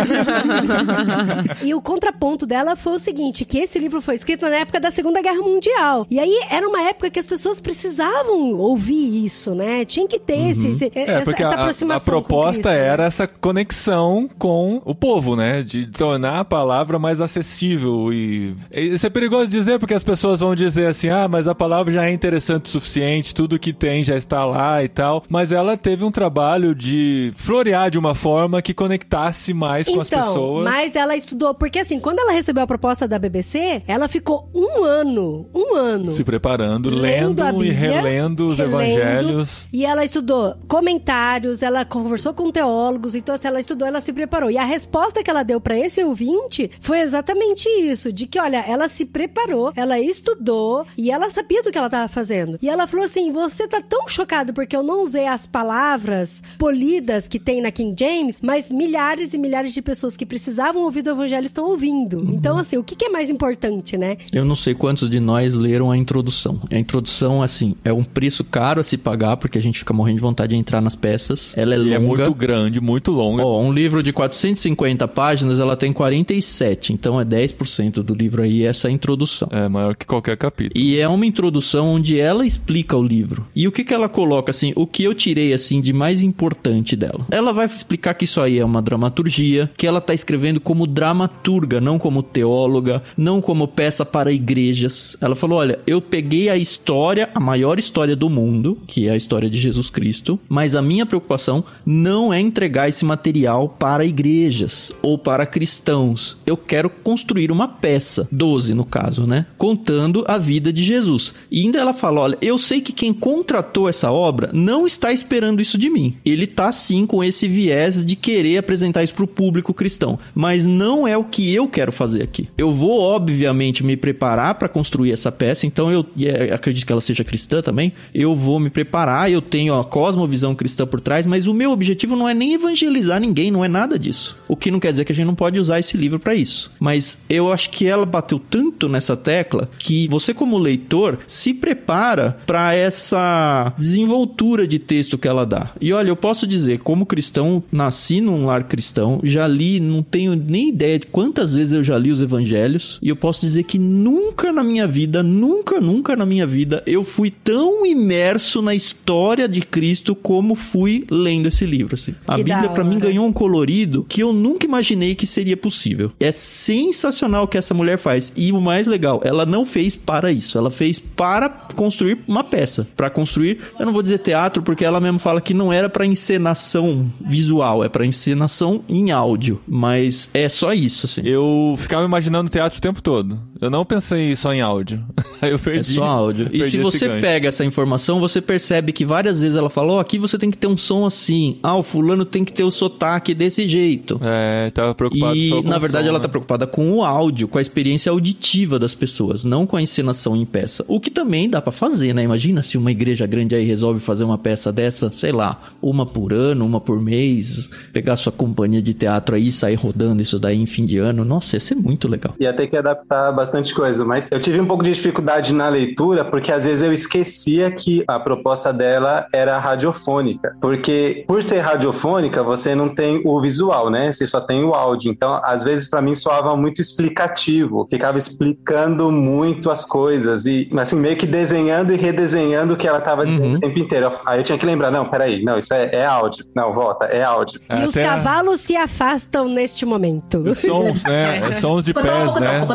E 1.65 1.73
o 1.73 1.81
contraponto 1.81 2.45
dela 2.45 2.75
foi 2.79 2.93
o 2.93 2.99
seguinte, 2.99 3.45
que 3.45 3.59
esse 3.59 3.77
livro 3.79 4.01
foi 4.01 4.15
escrito 4.15 4.47
na 4.49 4.55
época 4.57 4.79
da 4.79 4.91
Segunda 4.91 5.21
Guerra 5.21 5.41
Mundial. 5.41 6.05
E 6.09 6.19
aí 6.19 6.39
era 6.49 6.67
uma 6.67 6.81
época 6.83 7.09
que 7.09 7.19
as 7.19 7.27
pessoas 7.27 7.59
precisavam 7.61 8.53
ouvir 8.57 9.25
isso, 9.25 9.53
né? 9.53 9.85
Tinha 9.85 10.07
que 10.07 10.19
ter 10.19 10.49
esse, 10.51 10.67
esse- 10.67 10.91
É, 10.95 11.01
essa, 11.11 11.23
porque 11.25 11.43
essa 11.43 11.53
a- 11.53 11.57
a, 11.57 11.61
aproximação 11.61 12.13
com 12.13 12.21
proposta 12.27 12.51
Cristo, 12.53 12.69
né? 12.69 12.87
era 12.87 13.03
essa 13.05 13.27
conexão 13.27 14.29
com 14.37 14.81
o 14.85 14.95
povo, 14.95 15.35
né? 15.35 15.61
De 15.61 15.87
tornar 15.87 16.39
a 16.39 16.45
palavra 16.45 16.97
mais 16.97 17.19
acessível. 17.21 18.11
E 18.13 18.55
isso 18.71 19.05
é 19.05 19.09
perigoso 19.09 19.47
dizer, 19.49 19.79
porque 19.79 19.93
as 19.93 20.03
pessoas 20.03 20.39
vão 20.39 20.55
dizer 20.55 20.87
assim: 20.87 21.09
ah, 21.09 21.27
mas 21.27 21.47
a 21.47 21.55
palavra 21.55 21.91
já 21.91 22.05
é 22.05 22.11
interessante 22.13 22.65
o 22.65 22.69
suficiente, 22.69 23.33
tudo 23.35 23.59
que 23.59 23.73
tem 23.73 24.03
já 24.03 24.15
está 24.15 24.45
lá 24.45 24.83
e 24.83 24.87
tal. 24.87 25.23
Mas 25.29 25.51
ela 25.51 25.75
teve 25.77 26.03
um 26.05 26.11
trabalho 26.11 26.73
de 26.73 27.33
florear 27.35 27.89
de 27.91 27.97
uma 27.99 28.15
forma 28.15 28.61
que 28.61 28.73
conectasse 28.73 29.53
mais 29.53 29.87
com 29.87 29.99
as 29.99 30.07
Então, 30.07 30.23
pessoas. 30.27 30.63
mas 30.63 30.95
ela 30.95 31.15
estudou, 31.15 31.53
porque 31.53 31.79
assim, 31.79 31.99
quando 31.99 32.19
ela 32.19 32.31
recebeu 32.31 32.63
a 32.63 32.67
proposta 32.69 33.07
da 33.07 33.17
BBC, 33.17 33.81
ela 33.87 34.07
ficou 34.07 34.47
um 34.53 34.83
ano, 34.83 35.49
um 35.55 35.75
ano. 35.75 36.11
Se 36.11 36.23
preparando, 36.23 36.91
lendo, 36.91 37.41
e 37.41 37.51
Bíblia, 37.51 37.73
relendo 37.73 38.47
os 38.47 38.59
relendo, 38.59 38.75
evangelhos. 38.75 39.67
E 39.73 39.83
ela 39.83 40.05
estudou 40.05 40.55
comentários, 40.67 41.63
ela 41.63 41.83
conversou 41.83 42.31
com 42.31 42.51
teólogos, 42.51 43.15
então 43.15 43.35
se 43.35 43.47
ela 43.47 43.59
estudou, 43.59 43.87
ela 43.87 43.99
se 43.99 44.13
preparou. 44.13 44.51
E 44.51 44.57
a 44.57 44.63
resposta 44.63 45.23
que 45.23 45.31
ela 45.31 45.41
deu 45.41 45.59
pra 45.59 45.79
esse 45.79 46.03
ouvinte 46.03 46.69
foi 46.79 46.99
exatamente 46.99 47.67
isso, 47.67 48.13
de 48.13 48.27
que 48.27 48.39
olha, 48.39 48.63
ela 48.67 48.87
se 48.87 49.03
preparou, 49.03 49.73
ela 49.75 49.99
estudou 49.99 50.85
e 50.95 51.09
ela 51.09 51.31
sabia 51.31 51.63
do 51.63 51.71
que 51.71 51.77
ela 51.77 51.89
tava 51.89 52.07
fazendo. 52.07 52.59
E 52.61 52.69
ela 52.69 52.85
falou 52.85 53.05
assim: 53.05 53.31
"Você 53.31 53.67
tá 53.67 53.81
tão 53.81 54.07
chocado 54.07 54.53
porque 54.53 54.75
eu 54.75 54.83
não 54.83 55.01
usei 55.01 55.25
as 55.25 55.47
palavras 55.47 56.43
polidas 56.59 57.27
que 57.27 57.39
tem 57.39 57.61
na 57.61 57.71
King 57.71 57.95
James, 57.99 58.41
mas 58.43 58.69
milhares 58.69 59.33
e 59.33 59.39
milhares 59.39 59.73
de 59.73 59.81
pessoas 59.81 60.15
que 60.15 60.25
precisavam 60.25 60.83
ouvir 60.83 61.01
do 61.01 61.09
evangelho 61.09 61.45
estão 61.45 61.65
ouvindo. 61.65 62.27
Então 62.31 62.48
assim, 62.57 62.77
o 62.77 62.83
que 62.83 62.95
que 62.95 63.05
é 63.05 63.09
mais 63.09 63.29
importante, 63.29 63.97
né? 63.97 64.17
Eu 64.33 64.45
não 64.45 64.55
sei 64.55 64.73
quantos 64.73 65.09
de 65.09 65.19
nós 65.19 65.55
leram 65.55 65.91
a 65.91 65.97
introdução. 65.97 66.61
A 66.71 66.77
introdução, 66.77 67.41
assim, 67.43 67.75
é 67.83 67.91
um 67.93 68.03
preço 68.03 68.43
caro 68.43 68.81
a 68.81 68.83
se 68.83 68.97
pagar, 68.97 69.37
porque 69.37 69.57
a 69.57 69.61
gente 69.61 69.79
fica 69.79 69.93
morrendo 69.93 70.17
de 70.17 70.21
vontade 70.21 70.49
de 70.51 70.55
entrar 70.57 70.81
nas 70.81 70.95
peças. 70.95 71.57
Ela 71.57 71.75
é 71.75 71.77
E 71.77 71.81
longa. 71.81 71.95
é 71.95 71.99
muito 71.99 72.33
grande, 72.33 72.81
muito 72.81 73.11
longa. 73.11 73.43
Ó, 73.43 73.61
um 73.61 73.71
livro 73.71 74.01
de 74.03 74.11
450 74.13 75.07
páginas, 75.07 75.59
ela 75.59 75.75
tem 75.75 75.91
47. 75.93 76.93
Então 76.93 77.19
é 77.19 77.25
10% 77.25 78.01
do 78.03 78.13
livro 78.13 78.41
aí, 78.41 78.63
essa 78.65 78.89
introdução. 78.89 79.47
É 79.51 79.67
maior 79.67 79.95
que 79.95 80.05
qualquer 80.05 80.37
capítulo. 80.37 80.71
E 80.81 80.97
é 80.97 81.07
uma 81.07 81.25
introdução 81.25 81.87
onde 81.87 82.19
ela 82.19 82.45
explica 82.45 82.97
o 82.97 83.03
livro. 83.03 83.45
E 83.55 83.67
o 83.67 83.71
que 83.71 83.83
que 83.83 83.93
ela 83.93 84.09
coloca, 84.09 84.49
assim, 84.51 84.73
o 84.75 84.85
que 84.87 85.03
eu 85.03 85.13
tirei, 85.13 85.53
assim, 85.53 85.81
de 85.81 85.93
mais 85.93 86.23
importante 86.23 86.95
dela? 86.95 87.25
Ela 87.31 87.51
vai 87.53 87.65
explicar 87.65 88.13
que 88.13 88.23
isso 88.25 88.41
aí 88.41 88.59
é 88.59 88.65
uma 88.65 88.81
dramaturgia, 88.81 89.69
que 89.77 89.85
ela 89.87 90.01
tá 90.01 90.13
escrevendo 90.13 90.59
como 90.59 90.85
dramaturga, 90.87 91.79
não 91.81 91.97
como 91.99 92.21
teóloga, 92.39 93.03
não 93.17 93.41
como 93.41 93.67
peça 93.67 94.05
para 94.05 94.31
igrejas. 94.31 95.17
Ela 95.19 95.35
falou, 95.35 95.59
olha, 95.59 95.79
eu 95.85 95.99
peguei 95.99 96.47
a 96.47 96.55
história, 96.55 97.29
a 97.35 97.39
maior 97.39 97.77
história 97.77 98.15
do 98.15 98.29
mundo, 98.29 98.77
que 98.87 99.07
é 99.07 99.11
a 99.11 99.17
história 99.17 99.49
de 99.49 99.59
Jesus 99.59 99.89
Cristo, 99.89 100.39
mas 100.47 100.73
a 100.75 100.81
minha 100.81 101.05
preocupação 101.05 101.65
não 101.85 102.33
é 102.33 102.39
entregar 102.39 102.87
esse 102.87 103.03
material 103.03 103.67
para 103.67 104.05
igrejas 104.05 104.93
ou 105.01 105.17
para 105.17 105.45
cristãos. 105.45 106.37
Eu 106.45 106.55
quero 106.55 106.89
construir 106.89 107.51
uma 107.51 107.67
peça, 107.67 108.27
12 108.31 108.73
no 108.73 108.85
caso, 108.85 109.27
né? 109.27 109.45
Contando 109.57 110.23
a 110.27 110.37
vida 110.37 110.71
de 110.71 110.81
Jesus. 110.81 111.33
E 111.51 111.61
ainda 111.61 111.79
ela 111.79 111.93
fala: 111.93 112.21
olha, 112.21 112.37
eu 112.41 112.57
sei 112.57 112.79
que 112.79 112.93
quem 112.93 113.13
contratou 113.13 113.89
essa 113.89 114.11
obra 114.11 114.49
não 114.53 114.87
está 114.87 115.11
esperando 115.11 115.61
isso 115.61 115.77
de 115.77 115.89
mim. 115.89 116.15
Ele 116.25 116.47
tá 116.47 116.71
sim 116.71 117.05
com 117.05 117.21
esse 117.23 117.47
viés 117.47 118.05
de 118.05 118.15
querer 118.15 118.59
apresentar 118.59 119.03
isso 119.03 119.15
para 119.15 119.25
o 119.25 119.27
público 119.27 119.73
cristão. 119.73 120.17
Mas 120.33 120.65
não 120.65 121.07
é 121.07 121.17
o 121.17 121.23
que 121.23 121.53
eu 121.53 121.67
quero 121.67 121.91
fazer 121.91 122.28
aqui. 122.29 122.47
Eu 122.57 122.71
vou, 122.71 123.01
obviamente, 123.01 123.83
me 123.83 123.97
preparar 123.97 124.55
para 124.55 124.69
construir 124.69 125.11
essa 125.11 125.31
peça, 125.31 125.65
então 125.65 125.91
eu 125.91 126.05
é, 126.19 126.53
acredito 126.53 126.85
que 126.85 126.91
ela 126.91 127.01
seja 127.01 127.23
cristã 127.23 127.61
também. 127.61 127.91
Eu 128.13 128.35
vou 128.35 128.59
me 128.59 128.69
preparar, 128.69 129.31
eu 129.31 129.41
tenho 129.41 129.75
a 129.75 129.83
cosmovisão 129.83 130.55
cristã 130.55 130.85
por 130.85 131.01
trás, 131.01 131.27
mas 131.27 131.47
o 131.47 131.53
meu 131.53 131.71
objetivo 131.71 132.15
não 132.15 132.29
é 132.29 132.33
nem 132.33 132.53
evangelizar 132.53 133.19
ninguém, 133.19 133.51
não 133.51 133.65
é 133.65 133.67
nada 133.67 133.97
disso. 133.99 134.37
O 134.47 134.55
que 134.55 134.71
não 134.71 134.79
quer 134.79 134.91
dizer 134.91 135.05
que 135.05 135.11
a 135.11 135.15
gente 135.15 135.25
não 135.25 135.35
pode 135.35 135.59
usar 135.59 135.79
esse 135.79 135.97
livro 135.97 136.19
para 136.19 136.35
isso. 136.35 136.71
Mas 136.79 137.23
eu 137.29 137.51
acho 137.51 137.69
que 137.71 137.87
ela 137.87 138.05
bateu 138.05 138.39
tanto 138.39 138.87
nessa 138.87 139.17
tecla 139.17 139.69
que 139.79 140.07
você, 140.09 140.33
como 140.33 140.57
leitor, 140.57 141.19
se 141.27 141.53
prepara 141.53 142.37
para 142.45 142.73
essa 142.73 143.73
desenvoltura 143.77 144.67
de 144.67 144.79
texto 144.79 145.17
que 145.17 145.27
ela 145.27 145.45
dá. 145.45 145.71
E 145.81 145.91
olha, 145.91 146.09
eu 146.09 146.15
posso 146.15 146.45
dizer, 146.45 146.79
como 146.79 147.05
cristão, 147.05 147.63
nasci 147.71 148.21
num 148.21 148.45
lar 148.45 148.63
cristão, 148.65 149.19
já 149.23 149.47
li, 149.47 149.79
não 149.79 150.03
tenho 150.03 150.35
nem 150.35 150.69
ideia 150.69 150.99
de 150.99 151.07
quantas 151.07 151.53
vezes 151.53 151.73
eu 151.73 151.83
já 151.83 151.97
li 151.97 152.11
os 152.11 152.18
evangelhos, 152.21 152.99
e 153.01 153.09
eu 153.09 153.15
posso 153.15 153.41
dizer 153.41 153.63
que 153.63 153.77
nunca 153.77 154.51
na 154.51 154.63
minha 154.63 154.87
vida, 154.87 155.21
nunca, 155.23 155.79
nunca 155.79 156.15
na 156.15 156.25
minha 156.25 156.45
vida, 156.45 156.83
eu 156.85 157.03
fui 157.03 157.31
tão 157.31 157.85
imerso 157.85 158.61
na 158.61 158.75
história 158.75 159.47
de 159.47 159.61
Cristo 159.61 160.15
como 160.15 160.55
fui 160.55 161.05
lendo 161.09 161.47
esse 161.47 161.65
livro. 161.65 161.95
Assim. 161.95 162.13
A 162.27 162.35
Que 162.35 162.43
Bíblia, 162.43 162.69
para 162.69 162.83
mim, 162.83 162.99
ganhou 162.99 163.25
um 163.25 163.33
colorido 163.33 164.05
que 164.07 164.21
eu 164.21 164.33
nunca 164.33 164.65
imaginei 164.65 165.15
que 165.15 165.27
seria 165.27 165.57
possível. 165.57 166.11
É 166.19 166.31
sensacional 166.31 167.43
o 167.43 167.47
que 167.47 167.57
essa 167.57 167.73
mulher 167.73 167.97
faz. 167.97 168.31
E 168.35 168.51
o 168.51 168.59
mais 168.59 168.87
legal, 168.87 169.21
ela 169.23 169.45
não 169.45 169.65
fez 169.65 169.95
para 169.95 170.31
isso. 170.31 170.57
Ela 170.57 170.71
fez 170.71 170.99
para 170.99 171.49
construir 171.49 172.19
uma 172.27 172.43
peça. 172.43 172.87
Para 172.95 173.09
construir, 173.09 173.59
eu 173.79 173.85
não 173.85 173.93
vou 173.93 174.01
dizer 174.01 174.19
teatro, 174.19 174.61
porque 174.63 174.83
ela 174.83 174.99
mesmo 174.99 175.19
fala 175.19 175.41
que 175.41 175.53
não 175.53 175.71
era 175.71 175.89
para 175.89 176.05
encenação 176.05 177.11
visual, 177.21 177.83
é 177.83 177.89
para 177.89 178.05
encenação 178.05 178.83
em 178.87 179.11
áudio. 179.11 179.61
Mas 179.67 180.29
é 180.33 180.49
só 180.49 180.73
isso, 180.73 181.05
assim. 181.05 181.21
Eu 181.23 181.75
ficava 181.77 182.07
imaginando 182.09 182.49
teatro 182.49 182.77
o 182.77 182.81
tempo 182.81 183.01
todo. 183.01 183.39
Eu 183.61 183.69
não 183.69 183.85
pensei 183.85 184.35
só 184.35 184.53
em 184.53 184.61
áudio. 184.61 185.03
Aí 185.41 185.49
eu 185.51 185.55
É 185.55 185.59
perdi. 185.59 185.93
só 185.93 186.03
áudio. 186.03 186.49
E 186.51 186.63
se 186.63 186.77
você 186.79 187.07
gancho. 187.07 187.21
pega 187.21 187.47
essa 187.49 187.63
informação, 187.63 188.19
você 188.19 188.41
percebe 188.41 188.91
que 188.91 189.05
várias 189.05 189.41
vezes 189.41 189.55
ela 189.57 189.69
falou: 189.69 189.99
aqui 189.99 190.17
você 190.17 190.37
tem 190.37 190.49
que 190.51 190.57
ter 190.57 190.67
um 190.67 190.77
som 190.77 191.05
assim. 191.05 191.57
Ah, 191.61 191.77
o 191.77 191.83
fulano 191.83 192.25
tem 192.25 192.43
que 192.43 192.51
ter 192.53 192.63
o 192.63 192.71
sotaque 192.71 193.33
desse 193.33 193.67
jeito. 193.67 194.19
É, 194.23 194.69
tava 194.71 194.93
preocupado 194.95 195.35
E 195.35 195.49
só 195.49 195.61
com 195.61 195.69
na 195.69 195.77
verdade 195.77 196.05
som, 196.05 196.09
ela 196.09 196.19
né? 196.19 196.23
tá 196.23 196.29
preocupada 196.29 196.65
com 196.67 196.91
o 196.93 197.03
áudio, 197.03 197.47
com 197.47 197.57
a 197.57 197.61
experiência 197.61 198.09
auditiva 198.11 198.79
das 198.79 198.95
pessoas, 198.95 199.43
não 199.43 199.65
com 199.67 199.75
a 199.75 199.81
encenação 199.81 200.35
em 200.35 200.45
peça. 200.45 200.83
O 200.87 200.99
que 200.99 201.09
também 201.11 201.49
dá 201.49 201.61
pra 201.61 201.71
fazer, 201.71 202.13
né? 202.13 202.23
Imagina 202.23 202.63
se 202.63 202.77
uma 202.77 202.91
igreja 202.91 203.25
grande 203.27 203.55
aí 203.55 203.65
resolve 203.65 203.99
fazer 203.99 204.23
uma 204.23 204.37
peça 204.37 204.71
dessa, 204.71 205.11
sei 205.11 205.31
lá, 205.31 205.61
uma 205.81 206.05
por 206.05 206.33
ano, 206.33 206.65
uma 206.65 206.79
por 206.79 206.99
mês, 207.01 207.69
pegar 207.91 208.15
sua 208.15 208.31
companhia 208.31 208.81
de 208.81 208.93
teatro 208.93 209.35
aí 209.35 209.47
e 209.47 209.51
sair 209.51 209.75
rodando 209.75 210.21
isso 210.23 210.39
daí 210.39 210.57
em 210.57 210.65
fim 210.65 210.85
de 210.85 210.97
ano. 210.97 211.25
Nossa, 211.25 211.55
ia 211.55 211.59
ser 211.59 211.75
muito 211.75 211.98
legal. 212.07 212.33
Ia 212.39 212.53
ter 212.53 212.67
que 212.67 212.77
adaptar 212.77 213.31
bastante 213.31 213.73
coisa, 213.73 214.05
mas 214.05 214.31
eu 214.31 214.39
tive 214.39 214.59
um 214.59 214.65
pouco 214.65 214.83
de 214.83 214.91
dificuldade 214.93 215.53
na 215.53 215.67
leitura, 215.69 216.23
porque 216.25 216.51
às 216.51 216.63
vezes 216.63 216.81
eu 216.81 216.91
esquecia 216.93 217.71
que 217.71 218.03
a 218.07 218.19
proposta 218.19 218.71
dela 218.73 219.27
era 219.33 219.57
radiofônica. 219.59 220.55
Porque 220.61 221.23
por 221.27 221.41
ser 221.43 221.59
radiofônica, 221.59 222.43
você 222.43 222.75
não 222.75 222.89
tem 222.89 223.21
o 223.25 223.39
visual, 223.41 223.89
né? 223.89 224.11
Você 224.13 224.25
só 224.27 224.39
tem 224.41 224.63
o 224.63 224.73
áudio. 224.73 225.11
Então, 225.11 225.39
às 225.43 225.63
vezes, 225.63 225.89
para 225.89 226.01
mim, 226.01 226.15
soava 226.15 226.55
muito 226.55 226.81
explicativo. 226.81 227.87
Ficava 227.89 228.17
explicando 228.17 229.11
muito 229.11 229.69
as 229.71 229.85
coisas 229.85 230.45
e, 230.45 230.69
assim, 230.77 230.95
meio 230.97 231.15
que 231.17 231.25
desenhando 231.25 231.93
e 231.93 231.97
redesenhando 231.97 232.73
o 232.73 232.77
que 232.77 232.87
ela 232.87 233.01
tava 233.01 233.25
dizendo 233.25 233.39
Uhum. 233.45 233.55
o 233.55 233.59
tempo 233.59 233.79
inteiro. 233.79 234.11
Aí 234.25 234.39
eu 234.39 234.43
tinha 234.43 234.57
que 234.57 234.65
lembrar, 234.65 234.91
não, 234.91 235.05
peraí, 235.05 235.43
não, 235.43 235.57
isso 235.57 235.73
é, 235.73 235.89
é 235.93 236.05
áudio. 236.05 236.45
Não, 236.55 236.71
volta, 236.73 237.05
é 237.05 237.23
áudio. 237.23 237.59
E 237.69 237.83
os 237.85 237.95
Até 237.95 238.07
a- 238.07 238.11
cavalos 238.15 238.59
se 238.61 238.75
afastam 238.75 239.47
neste 239.47 239.85
momento. 239.85 240.39
Os 240.39 240.59
sons, 240.59 241.03
né? 241.03 241.51
Sons 241.59 241.85
de 241.93 241.93
pés, 241.93 242.35
né? 242.35 242.67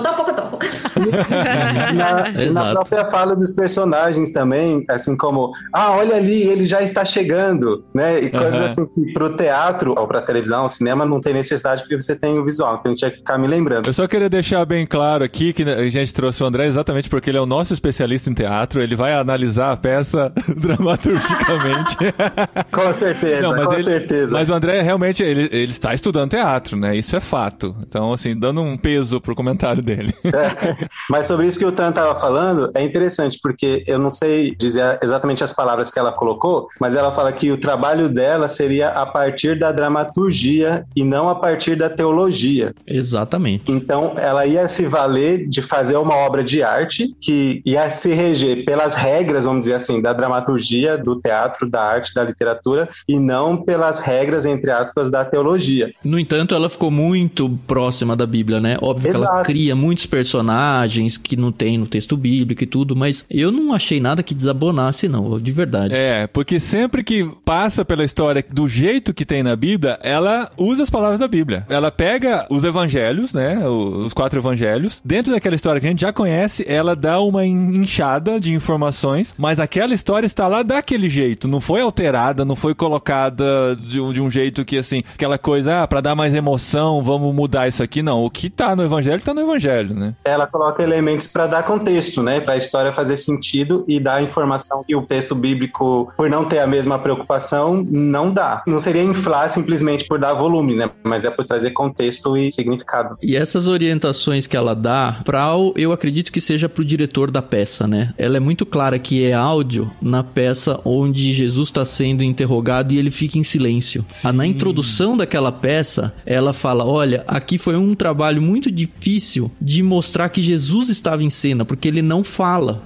na, 1.94 2.52
na 2.52 2.72
própria 2.72 3.04
fala 3.06 3.34
dos 3.36 3.52
personagens 3.52 4.32
também, 4.32 4.84
assim 4.88 5.16
como, 5.16 5.52
ah, 5.72 5.92
olha 5.92 6.16
ali, 6.16 6.42
ele 6.42 6.64
já 6.64 6.80
está 6.82 7.04
chegando, 7.04 7.84
né? 7.94 8.20
E 8.20 8.30
coisas 8.30 8.54
Aham. 8.60 8.66
assim 8.66 8.86
que 8.86 9.12
pro 9.12 9.36
teatro 9.36 9.94
ou 9.96 10.06
pra 10.06 10.20
televisão, 10.22 10.60
ao 10.62 10.68
cinema, 10.68 11.04
não 11.04 11.20
tem 11.20 11.34
necessidade 11.34 11.82
porque 11.82 12.00
você 12.00 12.16
tem 12.18 12.38
o 12.38 12.44
visual, 12.44 12.76
então 12.80 12.84
a 12.84 12.88
gente 12.94 12.98
tinha 12.98 13.10
que 13.10 13.16
ficar 13.18 13.38
me 13.38 13.46
lembrando. 13.46 13.86
Eu 13.86 13.92
só 13.92 14.06
queria 14.06 14.28
deixar 14.28 14.64
bem 14.64 14.86
claro 14.86 15.24
aqui 15.24 15.52
que 15.52 15.62
a 15.62 15.88
gente 15.88 16.12
trouxe 16.12 16.42
o 16.42 16.46
André 16.46 16.66
exatamente 16.66 17.08
porque 17.08 17.30
ele 17.30 17.38
é 17.38 17.40
o 17.40 17.46
nosso 17.46 17.72
especialista 17.74 18.30
em 18.30 18.34
teatro. 18.34 18.82
Ele 18.82 18.96
vai 18.96 19.12
analisar 19.12 19.72
a 19.72 19.76
peça 19.76 20.32
dramaturgicamente. 20.56 21.96
Com 22.72 22.92
certeza, 22.92 23.42
Não, 23.42 23.50
mas 23.56 23.66
com 23.66 23.74
ele- 23.74 23.82
certeza. 23.82 24.32
Mas 24.32 24.50
o 24.50 24.54
André 24.54 24.80
realmente 24.82 25.22
ele, 25.22 25.48
ele 25.52 25.70
está 25.70 25.92
estudando 25.94 26.30
teatro, 26.30 26.76
né? 26.76 26.96
Isso 26.96 27.16
é 27.16 27.20
fato. 27.20 27.74
Então, 27.86 28.12
assim, 28.12 28.38
dando 28.38 28.60
um 28.62 28.76
peso 28.76 29.03
pro 29.20 29.34
comentário 29.34 29.82
dele. 29.82 30.14
Mas 31.10 31.26
sobre 31.26 31.46
isso 31.46 31.58
que 31.58 31.64
o 31.64 31.72
Tan 31.72 31.90
estava 31.90 32.14
falando, 32.14 32.70
é 32.74 32.84
interessante, 32.84 33.38
porque 33.42 33.82
eu 33.86 33.98
não 33.98 34.10
sei 34.10 34.54
dizer 34.56 34.98
exatamente 35.02 35.44
as 35.44 35.52
palavras 35.52 35.90
que 35.90 35.98
ela 35.98 36.12
colocou, 36.12 36.68
mas 36.80 36.94
ela 36.94 37.12
fala 37.12 37.32
que 37.32 37.50
o 37.50 37.56
trabalho 37.56 38.08
dela 38.08 38.48
seria 38.48 38.88
a 38.88 39.06
partir 39.06 39.58
da 39.58 39.72
dramaturgia 39.72 40.84
e 40.96 41.04
não 41.04 41.28
a 41.28 41.34
partir 41.34 41.76
da 41.76 41.88
teologia. 41.90 42.74
Exatamente. 42.86 43.70
Então, 43.70 44.12
ela 44.16 44.46
ia 44.46 44.66
se 44.68 44.86
valer 44.86 45.48
de 45.48 45.62
fazer 45.62 45.96
uma 45.96 46.14
obra 46.14 46.42
de 46.42 46.62
arte 46.62 47.14
que 47.20 47.62
ia 47.64 47.88
se 47.90 48.14
reger 48.14 48.64
pelas 48.64 48.94
regras, 48.94 49.44
vamos 49.44 49.60
dizer 49.60 49.74
assim, 49.74 50.00
da 50.00 50.12
dramaturgia, 50.12 50.96
do 50.96 51.20
teatro, 51.20 51.68
da 51.68 51.82
arte, 51.82 52.14
da 52.14 52.24
literatura, 52.24 52.88
e 53.08 53.18
não 53.18 53.56
pelas 53.56 53.98
regras, 53.98 54.46
entre 54.46 54.70
aspas, 54.70 55.10
da 55.10 55.24
teologia. 55.24 55.92
No 56.04 56.18
entanto, 56.18 56.54
ela 56.54 56.68
ficou 56.68 56.90
muito 56.90 57.48
próxima 57.66 58.16
da 58.16 58.26
Bíblia, 58.26 58.60
né? 58.60 58.76
Óbvio 58.94 59.10
que 59.10 59.16
ela 59.16 59.26
Exato. 59.26 59.44
cria 59.44 59.76
muitos 59.76 60.06
personagens 60.06 61.16
que 61.16 61.36
não 61.36 61.52
tem 61.52 61.78
no 61.78 61.86
texto 61.86 62.16
bíblico 62.16 62.64
e 62.64 62.66
tudo, 62.66 62.94
mas 62.96 63.24
eu 63.30 63.50
não 63.50 63.72
achei 63.72 64.00
nada 64.00 64.22
que 64.22 64.34
desabonasse, 64.34 65.08
não, 65.08 65.38
de 65.38 65.52
verdade. 65.52 65.94
É, 65.94 66.26
porque 66.26 66.58
sempre 66.60 67.02
que 67.02 67.28
passa 67.44 67.84
pela 67.84 68.04
história 68.04 68.44
do 68.50 68.68
jeito 68.68 69.14
que 69.14 69.24
tem 69.24 69.42
na 69.42 69.56
Bíblia, 69.56 69.98
ela 70.02 70.50
usa 70.56 70.82
as 70.82 70.90
palavras 70.90 71.18
da 71.18 71.28
Bíblia. 71.28 71.66
Ela 71.68 71.90
pega 71.90 72.46
os 72.50 72.64
evangelhos, 72.64 73.32
né? 73.32 73.66
Os 73.68 74.12
quatro 74.12 74.38
evangelhos. 74.38 75.00
Dentro 75.04 75.32
daquela 75.32 75.54
história 75.54 75.80
que 75.80 75.86
a 75.86 75.90
gente 75.90 76.00
já 76.02 76.12
conhece, 76.12 76.64
ela 76.68 76.94
dá 76.94 77.20
uma 77.20 77.44
inchada 77.44 78.38
de 78.38 78.52
informações, 78.52 79.34
mas 79.36 79.60
aquela 79.60 79.94
história 79.94 80.26
está 80.26 80.46
lá 80.46 80.62
daquele 80.62 81.08
jeito. 81.08 81.48
Não 81.48 81.60
foi 81.60 81.80
alterada, 81.80 82.44
não 82.44 82.56
foi 82.56 82.74
colocada 82.74 83.76
de 83.76 84.00
um, 84.00 84.12
de 84.12 84.20
um 84.20 84.30
jeito 84.30 84.64
que, 84.64 84.78
assim, 84.78 85.02
aquela 85.14 85.38
coisa, 85.38 85.82
ah, 85.82 85.88
pra 85.88 86.00
dar 86.00 86.14
mais 86.14 86.34
emoção, 86.34 87.02
vamos 87.02 87.34
mudar 87.34 87.68
isso 87.68 87.82
aqui. 87.82 88.02
Não, 88.02 88.24
o 88.24 88.30
que 88.30 88.50
tá 88.50 88.73
no 88.76 88.82
evangelho, 88.84 89.20
tá 89.22 89.32
no 89.34 89.40
evangelho, 89.40 89.94
né? 89.94 90.14
Ela 90.24 90.46
coloca 90.46 90.82
elementos 90.82 91.26
para 91.26 91.46
dar 91.46 91.62
contexto, 91.62 92.22
né? 92.22 92.40
Para 92.40 92.54
a 92.54 92.56
história 92.56 92.92
fazer 92.92 93.16
sentido 93.16 93.84
e 93.88 93.98
dar 94.00 94.22
informação 94.22 94.84
que 94.86 94.94
o 94.96 95.02
texto 95.02 95.34
bíblico, 95.34 96.12
por 96.16 96.28
não 96.30 96.44
ter 96.44 96.58
a 96.60 96.66
mesma 96.66 96.98
preocupação, 96.98 97.84
não 97.90 98.32
dá. 98.32 98.62
Não 98.66 98.78
seria 98.78 99.02
inflar 99.02 99.48
simplesmente 99.50 100.04
por 100.06 100.18
dar 100.18 100.34
volume, 100.34 100.74
né? 100.74 100.90
Mas 101.02 101.24
é 101.24 101.30
por 101.30 101.44
trazer 101.44 101.70
contexto 101.70 102.36
e 102.36 102.50
significado. 102.50 103.16
E 103.22 103.36
essas 103.36 103.66
orientações 103.66 104.46
que 104.46 104.56
ela 104.56 104.74
dá, 104.74 105.20
pra, 105.24 105.56
o- 105.56 105.72
eu 105.76 105.92
acredito 105.92 106.32
que 106.32 106.40
seja 106.40 106.68
pro 106.68 106.84
diretor 106.84 107.30
da 107.30 107.42
peça, 107.42 107.86
né? 107.86 108.12
Ela 108.18 108.36
é 108.36 108.40
muito 108.40 108.64
clara 108.66 108.98
que 108.98 109.24
é 109.24 109.32
áudio 109.32 109.90
na 110.00 110.22
peça 110.24 110.80
onde 110.84 111.32
Jesus 111.32 111.68
está 111.68 111.84
sendo 111.84 112.22
interrogado 112.22 112.92
e 112.92 112.98
ele 112.98 113.10
fica 113.10 113.38
em 113.38 113.44
silêncio. 113.44 114.04
Ah, 114.24 114.32
Na 114.32 114.46
introdução 114.46 115.16
daquela 115.16 115.52
peça, 115.52 116.12
ela 116.26 116.52
fala: 116.52 116.84
Olha, 116.84 117.24
aqui 117.26 117.58
foi 117.58 117.76
um 117.76 117.94
trabalho 117.94 118.40
muito 118.42 118.63
difícil 118.70 119.50
de 119.60 119.82
mostrar 119.82 120.28
que 120.28 120.42
Jesus 120.42 120.88
estava 120.88 121.22
em 121.22 121.30
cena, 121.30 121.64
porque 121.64 121.88
ele 121.88 122.02
não 122.02 122.22
fala. 122.22 122.82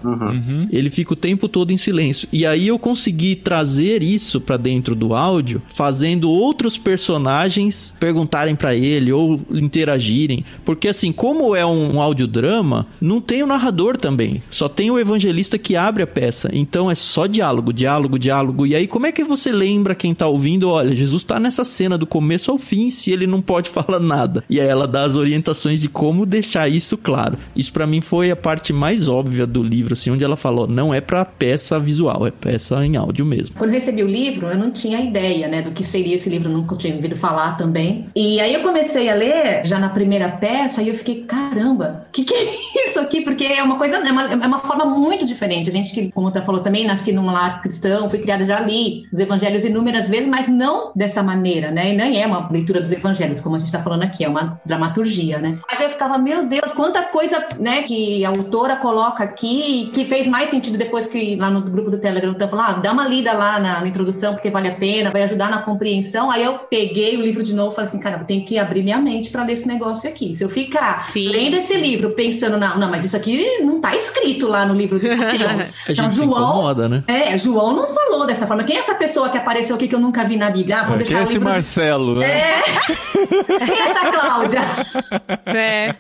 Ele 0.71 0.91
fica 0.91 1.13
o 1.13 1.17
tempo 1.17 1.49
todo 1.49 1.73
em 1.73 1.77
silêncio. 1.77 2.29
E 2.33 2.47
aí 2.47 2.69
eu 2.69 2.79
consegui 2.79 3.37
trazer 3.37 4.03
isso 4.03 4.41
pra 4.41 4.57
dentro 4.57 4.95
do 4.95 5.15
áudio, 5.15 5.63
fazendo 5.69 6.31
outros 6.31 6.79
personagens 6.79 7.95
perguntarem 7.99 8.55
pra 8.55 8.75
ele 8.75 9.13
ou 9.13 9.41
interagirem, 9.51 10.45
porque 10.65 10.89
assim, 10.89 11.13
como 11.13 11.55
é 11.55 11.65
um, 11.65 11.97
um 11.97 12.03
audiodrama, 12.03 12.87
não 13.01 13.21
tem 13.21 13.43
o 13.43 13.47
narrador 13.47 13.97
também, 13.97 14.43
só 14.51 14.69
tem 14.69 14.91
o 14.91 14.99
evangelista 14.99 15.59
que 15.59 15.77
abre 15.77 16.03
a 16.03 16.07
peça. 16.07 16.51
Então 16.53 16.91
é 16.91 16.95
só 16.95 17.27
diálogo, 17.27 17.73
diálogo, 17.73 18.19
diálogo. 18.19 18.67
E 18.67 18.75
aí 18.75 18.87
como 18.87 19.07
é 19.07 19.13
que 19.13 19.25
você 19.25 19.53
lembra 19.53 19.95
quem 19.95 20.15
tá 20.15 20.27
ouvindo, 20.27 20.69
olha, 20.69 20.95
Jesus 20.95 21.25
tá 21.25 21.39
nessa 21.41 21.65
cena 21.65 21.99
do 21.99 22.07
começo 22.07 22.51
ao 22.51 22.59
fim, 22.59 22.91
se 22.91 23.11
ele 23.11 23.27
não 23.27 23.41
pode 23.41 23.69
falar 23.71 24.01
nada. 24.01 24.45
E 24.49 24.61
aí 24.61 24.69
ela 24.69 24.87
dá 24.87 25.05
as 25.05 25.17
orientações 25.17 25.68
de 25.77 25.89
como 25.89 26.27
deixar 26.27 26.69
isso 26.69 26.97
claro. 26.97 27.39
Isso 27.55 27.73
pra 27.73 27.87
mim 27.87 28.01
foi 28.01 28.31
a 28.31 28.37
parte 28.37 28.73
mais 28.73 29.09
óbvia 29.09 29.47
do 29.47 29.63
livro, 29.63 29.95
assim, 29.95 30.11
onde 30.11 30.25
ela 30.25 30.37
falou, 30.37 30.67
não 30.67 30.93
é 30.93 31.01
pra 31.01 31.25
peça 31.25 31.79
visual, 31.79 32.27
é 32.27 32.31
peça 32.31 32.85
em 32.85 32.97
áudio 32.97 33.25
mesmo. 33.25 33.57
Quando 33.57 33.71
recebi 33.71 34.03
o 34.03 34.09
livro, 34.09 34.47
eu 34.49 34.57
não 34.57 34.71
tinha 34.71 35.01
ideia, 35.01 35.49
né, 35.49 35.63
do 35.63 35.73
que 35.73 35.85
seria 35.85 36.17
esse 36.17 36.29
livro, 36.29 36.49
nunca 36.49 36.77
tinha 36.77 36.95
ouvido 36.95 37.17
falar 37.17 37.57
também. 37.57 38.07
E 38.15 38.41
aí 38.41 38.55
eu 38.55 38.61
comecei 38.61 39.09
a 39.09 39.15
ler, 39.15 39.65
já 39.65 39.79
na 39.79 39.89
primeira 39.89 40.29
peça, 40.29 40.83
e 40.83 40.89
eu 40.89 40.95
fiquei, 40.95 41.25
caramba, 41.25 42.07
o 42.09 42.13
que, 42.13 42.25
que 42.25 42.35
é 42.35 42.45
isso 42.89 43.01
aqui? 43.01 43.21
Porque 43.23 43.45
é 43.45 43.63
uma 43.63 43.77
coisa, 43.77 43.97
é 43.97 44.13
uma, 44.13 44.23
é 44.33 44.47
uma 44.47 44.59
forma 44.59 44.85
muito 44.85 45.27
diferente. 45.27 45.69
A 45.69 45.73
gente 45.73 45.93
que, 45.93 46.11
como 46.13 46.31
você 46.31 46.43
falou 46.43 46.61
também, 46.61 46.87
nasci 46.87 47.13
num 47.13 47.27
lar 47.27 47.61
cristão, 47.63 48.09
fui 48.09 48.19
criada 48.19 48.45
já 48.45 48.59
ali, 48.59 49.05
os 49.13 49.19
evangelhos 49.19 49.65
inúmeras 49.65 50.09
vezes, 50.09 50.29
mas 50.29 50.49
não 50.49 50.93
dessa 50.95 51.23
maneira, 51.23 51.71
né? 51.71 51.93
E 51.93 51.97
nem 51.97 52.23
é 52.23 52.27
uma 52.27 52.49
leitura 52.51 52.81
dos 52.81 52.93
evangelhos, 52.93 53.41
como 53.41 53.57
a 53.57 53.59
gente 53.59 53.69
está 53.69 53.83
falando 53.83 54.03
aqui, 54.03 54.25
é 54.25 54.29
uma 54.29 54.61
dramaturgia, 54.65 55.39
né? 55.39 55.55
Mas 55.71 55.81
eu 55.81 55.89
ficava, 55.91 56.19
meu 56.19 56.45
Deus, 56.45 56.73
quanta 56.73 57.03
coisa, 57.05 57.45
né, 57.59 57.83
que 57.83 58.25
a 58.25 58.29
autora 58.29 58.77
coloca 58.77 59.25
aqui, 59.25 59.91
que 59.93 60.05
fez 60.05 60.27
mais 60.27 60.51
sentido 60.51 60.77
depois 60.79 61.07
que 61.07 61.37
lá 61.37 61.51
no 61.51 61.61
grupo 61.63 61.91
do 61.91 61.99
Telegram, 61.99 62.33
então 62.33 62.49
falou, 62.49 62.65
ah, 62.67 62.73
dá 62.75 62.93
uma 62.93 63.07
lida 63.07 63.33
lá 63.33 63.59
na, 63.59 63.81
na 63.81 63.87
introdução, 63.89 64.35
porque 64.35 64.51
vale 64.51 64.69
a 64.69 64.75
pena, 64.75 65.11
vai 65.11 65.23
ajudar 65.23 65.51
na 65.51 65.59
compreensão. 65.59 66.31
Aí 66.31 66.43
eu 66.45 66.55
peguei 66.59 67.17
o 67.17 67.23
livro 67.23 67.43
de 67.43 67.55
novo 67.55 67.73
e 67.73 67.75
falei 67.75 67.89
assim, 67.89 67.99
cara, 67.99 68.19
eu 68.21 68.25
tenho 68.25 68.45
que 68.45 68.59
abrir 68.59 68.83
minha 68.83 68.99
mente 68.99 69.31
para 69.31 69.43
ler 69.45 69.53
esse 69.55 69.67
negócio 69.67 70.09
aqui. 70.09 70.35
Se 70.35 70.45
eu 70.45 70.49
ficar 70.51 70.99
Sim, 71.01 71.29
lendo 71.29 71.57
esse 71.57 71.77
livro 71.77 72.11
pensando, 72.11 72.59
não, 72.59 72.79
não, 72.79 72.91
mas 72.91 73.05
isso 73.05 73.17
aqui 73.17 73.59
não 73.61 73.81
tá 73.81 73.95
escrito 73.95 74.49
lá 74.49 74.65
no 74.67 74.75
livro 74.75 74.99
de 74.99 75.09
Deus. 75.09 75.75
Gente 75.89 76.13
se 76.13 76.25
incomoda, 76.25 76.89
né? 76.89 77.05
É, 77.07 77.37
João 77.37 77.75
não 77.75 77.89
falou 77.89 78.27
dessa 78.27 78.47
forma. 78.47 78.65
Quem 78.65 78.77
é 78.77 78.81
essa 78.81 78.95
pessoa 78.95 79.29
que 79.29 79.39
apareceu 79.39 79.77
aqui 79.77 79.89
que 79.89 79.95
eu 79.95 80.01
nunca 80.01 80.25
vi 80.25 80.37
na 80.37 80.51
Bíblia? 80.51 80.81
Ah, 80.81 80.83
vou 80.83 80.91
Quem 80.91 80.99
deixar 80.99 81.19
é 81.19 81.21
o 81.21 81.23
esse 81.25 81.33
livro 81.35 81.49
de- 81.49 81.55
Marcelo, 81.55 82.15
né? 82.17 82.27
É. 82.31 82.63
Quem 83.67 83.79
é 83.81 83.91
essa 83.91 84.11
Cláudia? 84.13 84.61
É. 85.49 85.95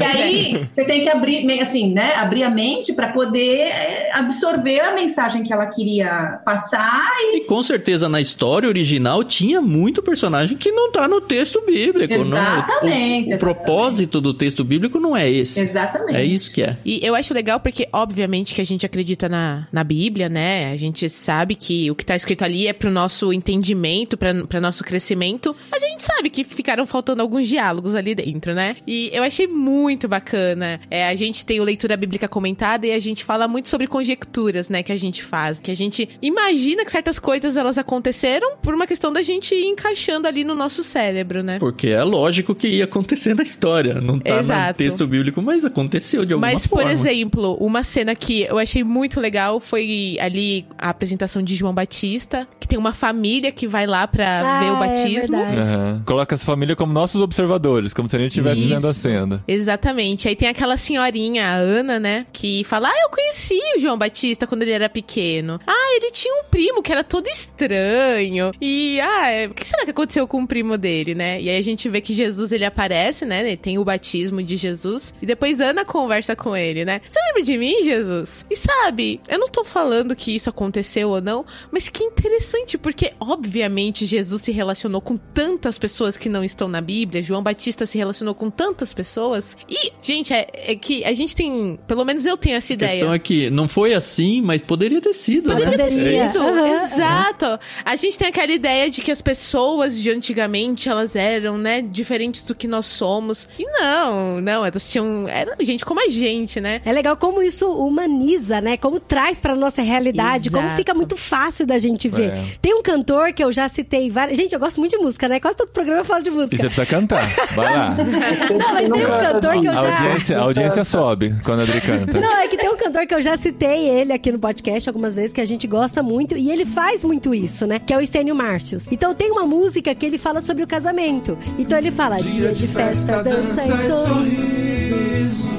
E 0.00 0.04
aí, 0.04 0.68
você 0.72 0.84
tem 0.84 1.02
que 1.02 1.08
abrir, 1.08 1.60
assim, 1.60 1.92
né? 1.92 2.14
Abrir 2.16 2.42
a 2.42 2.50
mente 2.50 2.92
para 2.92 3.08
poder 3.12 3.60
é, 3.68 4.10
absorver 4.14 4.80
a 4.80 4.94
mensagem 4.94 5.42
que 5.42 5.52
ela 5.52 5.66
queria 5.66 6.40
passar 6.44 7.02
e 7.32 7.38
E 7.38 7.44
com 7.46 7.62
certeza 7.62 8.08
na 8.08 8.20
história 8.20 8.68
original 8.68 9.22
tinha 9.24 9.60
muito 9.60 10.02
personagem 10.02 10.56
que 10.56 10.70
não 10.72 10.90
tá 10.90 11.06
no 11.08 11.20
texto 11.20 11.62
bíblico. 11.66 12.24
não. 12.24 12.36
O- 12.36 12.56
Exatamente, 12.56 13.32
O, 13.32 13.34
exatamente. 13.34 13.38
propósito 13.38 14.20
do 14.20 14.32
texto 14.34 14.64
bíblico 14.64 14.98
não 15.00 15.16
é 15.16 15.28
esse. 15.30 15.60
Exatamente. 15.60 16.16
É 16.16 16.24
isso 16.24 16.52
que 16.52 16.62
é. 16.62 16.76
E 16.84 17.04
eu 17.04 17.14
acho 17.14 17.32
legal 17.34 17.60
porque, 17.60 17.88
obviamente, 17.92 18.54
que 18.54 18.60
a 18.60 18.64
gente 18.64 18.84
acredita 18.86 19.28
na, 19.28 19.66
na 19.72 19.84
Bíblia, 19.84 20.28
né? 20.28 20.70
A 20.72 20.76
gente 20.76 21.08
sabe 21.10 21.54
que 21.54 21.90
o 21.90 21.94
que 21.94 22.04
tá 22.04 22.16
escrito 22.16 22.44
ali 22.44 22.66
é 22.66 22.72
pro 22.72 22.90
nosso 22.90 23.32
entendimento, 23.32 24.16
pra 24.16 24.60
nosso 24.60 24.84
crescimento. 24.84 25.54
Mas 25.70 25.82
a 25.82 25.86
gente 25.86 26.04
sabe 26.04 26.30
que 26.30 26.44
ficaram 26.44 26.86
faltando 26.86 27.22
alguns 27.22 27.46
diálogos 27.48 27.94
ali 27.94 28.14
dentro, 28.14 28.54
né? 28.54 28.76
E 28.86 29.10
eu 29.12 29.22
achei 29.22 29.46
muito 29.46 30.06
bacana. 30.08 30.80
É, 30.90 31.08
a 31.08 31.14
gente 31.14 31.44
tem 31.44 31.60
o 31.60 31.64
Leitura 31.64 31.96
Bíblica 31.96 32.28
Comentada 32.28 32.86
e 32.86 32.92
a 32.92 32.98
gente 32.98 33.24
fala 33.24 33.48
muito 33.48 33.68
sobre 33.68 33.86
conjecturas, 33.86 34.68
né? 34.68 34.82
Que 34.82 34.92
a 34.92 34.96
gente 34.96 35.22
faz. 35.22 35.58
Que 35.60 35.70
a 35.70 35.76
gente 35.76 36.08
imagina 36.22 36.84
que 36.84 36.90
certas 36.90 37.18
coisas 37.18 37.56
elas 37.56 37.78
aconteceram 37.78 38.56
por 38.62 38.74
uma 38.74 38.86
questão 38.86 39.12
da 39.12 39.22
gente 39.22 39.54
ir 39.54 39.66
encaixando 39.66 40.28
ali 40.28 40.44
no 40.44 40.54
nosso 40.54 40.84
cérebro, 40.84 41.42
né? 41.42 41.58
Porque 41.58 41.88
é 41.88 42.02
lógico 42.04 42.54
que 42.54 42.68
ia 42.68 42.84
acontecer 42.84 43.34
na 43.34 43.42
história. 43.42 44.00
Não 44.00 44.18
tá 44.18 44.34
no 44.34 44.40
Exato. 44.40 44.78
texto 44.78 45.06
bíblico, 45.06 45.42
mas 45.42 45.64
aconteceu 45.64 46.24
de 46.24 46.32
alguma 46.34 46.52
Mas, 46.52 46.66
forma. 46.66 46.84
por 46.84 46.90
exemplo, 46.92 47.54
uma 47.60 47.82
cena 47.82 48.14
que 48.14 48.42
eu 48.42 48.58
achei 48.58 48.84
muito 48.84 49.20
legal 49.20 49.58
foi 49.60 50.16
ali 50.20 50.64
a 50.78 50.90
apresentação 50.90 51.42
de 51.42 51.54
João 51.56 51.74
Batista, 51.74 52.46
que 52.60 52.68
tem 52.68 52.78
uma 52.78 52.92
família 52.92 53.50
que 53.50 53.66
vai 53.66 53.86
lá 53.86 54.06
pra 54.06 54.40
Ah, 54.44 54.60
ver 54.60 54.70
o 54.70 54.76
é 54.76 54.88
batismo. 54.88 55.36
verdade. 55.38 55.72
Aham. 55.72 56.02
Coloca 56.06 56.34
essa 56.34 56.44
família 56.44 56.76
como 56.76 56.92
nossos 56.92 57.20
observadores, 57.20 57.92
como 57.92 58.08
se 58.08 58.16
a 58.16 58.18
gente 58.18 58.30
estivesse 58.30 58.75
Isso. 58.78 58.88
a 58.88 58.94
cena. 58.94 59.44
Exatamente. 59.46 60.28
Aí 60.28 60.36
tem 60.36 60.48
aquela 60.48 60.76
senhorinha, 60.76 61.46
a 61.46 61.54
Ana, 61.54 61.98
né? 61.98 62.26
Que 62.32 62.64
fala: 62.64 62.88
Ah, 62.88 63.02
eu 63.02 63.10
conheci 63.10 63.58
o 63.76 63.80
João 63.80 63.98
Batista 63.98 64.46
quando 64.46 64.62
ele 64.62 64.72
era 64.72 64.88
pequeno. 64.88 65.60
Ah, 65.66 65.96
ele 65.96 66.10
tinha 66.10 66.34
um 66.34 66.44
primo 66.44 66.82
que 66.82 66.92
era 66.92 67.04
todo 67.04 67.28
estranho. 67.28 68.52
E, 68.60 69.00
ah, 69.00 69.30
é, 69.30 69.46
o 69.46 69.54
que 69.54 69.66
será 69.66 69.84
que 69.84 69.90
aconteceu 69.90 70.26
com 70.26 70.42
o 70.42 70.46
primo 70.46 70.76
dele, 70.76 71.14
né? 71.14 71.40
E 71.40 71.48
aí 71.48 71.58
a 71.58 71.62
gente 71.62 71.88
vê 71.88 72.00
que 72.00 72.14
Jesus 72.14 72.52
ele 72.52 72.64
aparece, 72.64 73.24
né? 73.24 73.40
Ele 73.40 73.56
tem 73.56 73.78
o 73.78 73.84
batismo 73.84 74.42
de 74.42 74.56
Jesus. 74.56 75.14
E 75.20 75.26
depois 75.26 75.60
Ana 75.60 75.84
conversa 75.84 76.34
com 76.36 76.56
ele, 76.56 76.84
né? 76.84 77.00
Você 77.08 77.18
lembra 77.28 77.42
de 77.42 77.58
mim, 77.58 77.82
Jesus? 77.82 78.44
E 78.50 78.56
sabe, 78.56 79.20
eu 79.28 79.38
não 79.38 79.48
tô 79.48 79.64
falando 79.64 80.16
que 80.16 80.34
isso 80.34 80.50
aconteceu 80.50 81.10
ou 81.10 81.20
não, 81.20 81.44
mas 81.70 81.88
que 81.88 82.04
interessante, 82.04 82.78
porque 82.78 83.12
obviamente 83.20 84.06
Jesus 84.06 84.42
se 84.42 84.52
relacionou 84.52 85.00
com 85.00 85.16
tantas 85.16 85.78
pessoas 85.78 86.16
que 86.16 86.28
não 86.28 86.44
estão 86.44 86.68
na 86.68 86.80
Bíblia. 86.80 87.22
João 87.22 87.42
Batista 87.42 87.86
se 87.86 87.98
relacionou 87.98 88.34
com 88.34 88.50
tantas 88.50 88.65
pessoas. 88.94 89.56
E, 89.68 89.92
gente, 90.02 90.32
é, 90.32 90.46
é 90.52 90.74
que 90.74 91.04
a 91.04 91.12
gente 91.12 91.34
tem. 91.34 91.78
Pelo 91.86 92.04
menos 92.04 92.24
eu 92.26 92.36
tenho 92.36 92.56
essa 92.56 92.72
A 92.72 92.74
ideia. 92.74 92.90
questão 92.92 93.12
é 93.14 93.18
que 93.18 93.50
não 93.50 93.68
foi 93.68 93.94
assim, 93.94 94.40
mas 94.42 94.60
poderia 94.62 95.00
ter 95.00 95.14
sido, 95.14 95.50
Poderia 95.50 95.76
né? 95.76 95.84
ter 95.88 95.90
sido. 96.30 96.38
Aham. 96.42 96.76
Exato. 96.84 97.58
A 97.84 97.96
gente 97.96 98.18
tem 98.18 98.28
aquela 98.28 98.52
ideia 98.52 98.90
de 98.90 99.00
que 99.02 99.10
as 99.10 99.22
pessoas 99.22 100.00
de 100.00 100.10
antigamente, 100.10 100.88
elas 100.88 101.16
eram, 101.16 101.56
né, 101.58 101.82
diferentes 101.82 102.44
do 102.46 102.54
que 102.54 102.66
nós 102.66 102.86
somos. 102.86 103.48
E 103.58 103.64
não, 103.64 104.40
não, 104.40 104.64
elas 104.64 104.88
tinham. 104.88 105.28
Era 105.28 105.56
gente 105.60 105.84
como 105.84 106.00
a 106.04 106.08
gente, 106.08 106.60
né? 106.60 106.80
É 106.84 106.92
legal 106.92 107.16
como 107.16 107.42
isso 107.42 107.70
humaniza, 107.70 108.60
né? 108.60 108.76
Como 108.76 108.98
traz 109.00 109.40
pra 109.40 109.54
nossa 109.54 109.82
realidade, 109.82 110.50
como 110.50 110.62
Exato. 110.64 110.76
fica 110.76 110.94
muito 110.94 111.16
fácil 111.16 111.66
da 111.66 111.78
gente 111.78 112.08
ver. 112.08 112.30
É. 112.30 112.44
Tem 112.60 112.74
um 112.74 112.82
cantor 112.82 113.32
que 113.32 113.42
eu 113.42 113.52
já 113.52 113.68
citei 113.68 114.10
várias. 114.10 114.36
Gente, 114.38 114.52
eu 114.52 114.60
gosto 114.60 114.78
muito 114.80 114.92
de 114.92 114.98
música, 114.98 115.28
né? 115.28 115.40
Quase 115.40 115.56
todo 115.56 115.70
programa 115.70 116.00
eu 116.00 116.04
falo 116.04 116.22
de 116.22 116.30
E 116.30 116.32
música. 116.32 116.56
você 116.56 116.62
precisa 116.66 116.86
cantar. 116.86 117.26
Vai 117.54 117.72
lá. 117.76 117.96
Não, 118.54 118.72
mas 118.72 118.88
tem 118.88 119.04
um 119.04 119.08
cantor 119.08 119.60
que 119.60 119.66
eu 119.66 119.72
A 119.72 119.74
já. 119.74 119.90
audiência, 120.02 120.38
a 120.38 120.42
audiência 120.42 120.84
sobe 120.84 121.34
quando 121.42 121.60
a 121.60 121.62
Adri 121.62 121.80
canta. 121.80 122.20
Não, 122.20 122.36
é 122.36 122.48
que 122.48 122.56
tem 122.56 122.68
um 122.68 122.76
cantor 122.76 123.06
que 123.06 123.14
eu 123.14 123.20
já 123.22 123.36
citei 123.36 123.88
ele 123.88 124.12
aqui 124.12 124.30
no 124.32 124.38
podcast 124.38 124.88
algumas 124.88 125.14
vezes, 125.14 125.32
que 125.32 125.40
a 125.40 125.44
gente 125.44 125.66
gosta 125.66 126.02
muito, 126.02 126.36
e 126.36 126.50
ele 126.50 126.64
faz 126.64 127.04
muito 127.04 127.34
isso, 127.34 127.66
né? 127.66 127.78
Que 127.78 127.92
é 127.92 127.98
o 127.98 128.06
Stênio 128.06 128.34
Márcios. 128.34 128.86
Então 128.90 129.14
tem 129.14 129.30
uma 129.30 129.46
música 129.46 129.94
que 129.94 130.04
ele 130.06 130.18
fala 130.18 130.40
sobre 130.40 130.62
o 130.62 130.66
casamento. 130.66 131.36
Então 131.58 131.76
ele 131.78 131.90
fala: 131.90 132.16
dia 132.16 132.52
de 132.52 132.66
festa, 132.68 133.22
dança 133.22 133.72
e 133.72 133.92
sorriso. 133.92 135.54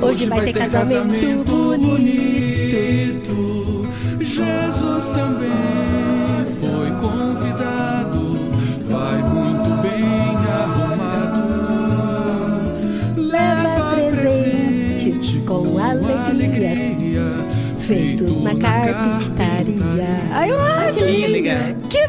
Hoje 0.00 0.26
vai 0.26 0.40
ter 0.44 0.52
casamento 0.52 1.44
bonito. 1.44 2.22
Jesus 4.20 5.10
também 5.10 5.50
foi 6.58 6.90
convidado, 7.00 7.31
presentes 15.02 15.34
com 15.44 15.78
alegria. 15.78 16.74
Feito 17.78 18.24
na 18.42 18.54
carpintaria. 18.54 20.20
Ai, 20.30 20.50
eu 20.50 20.60
acho, 20.60 20.98
Que 21.04 21.26
legal. 21.26 21.58
que 21.90 22.08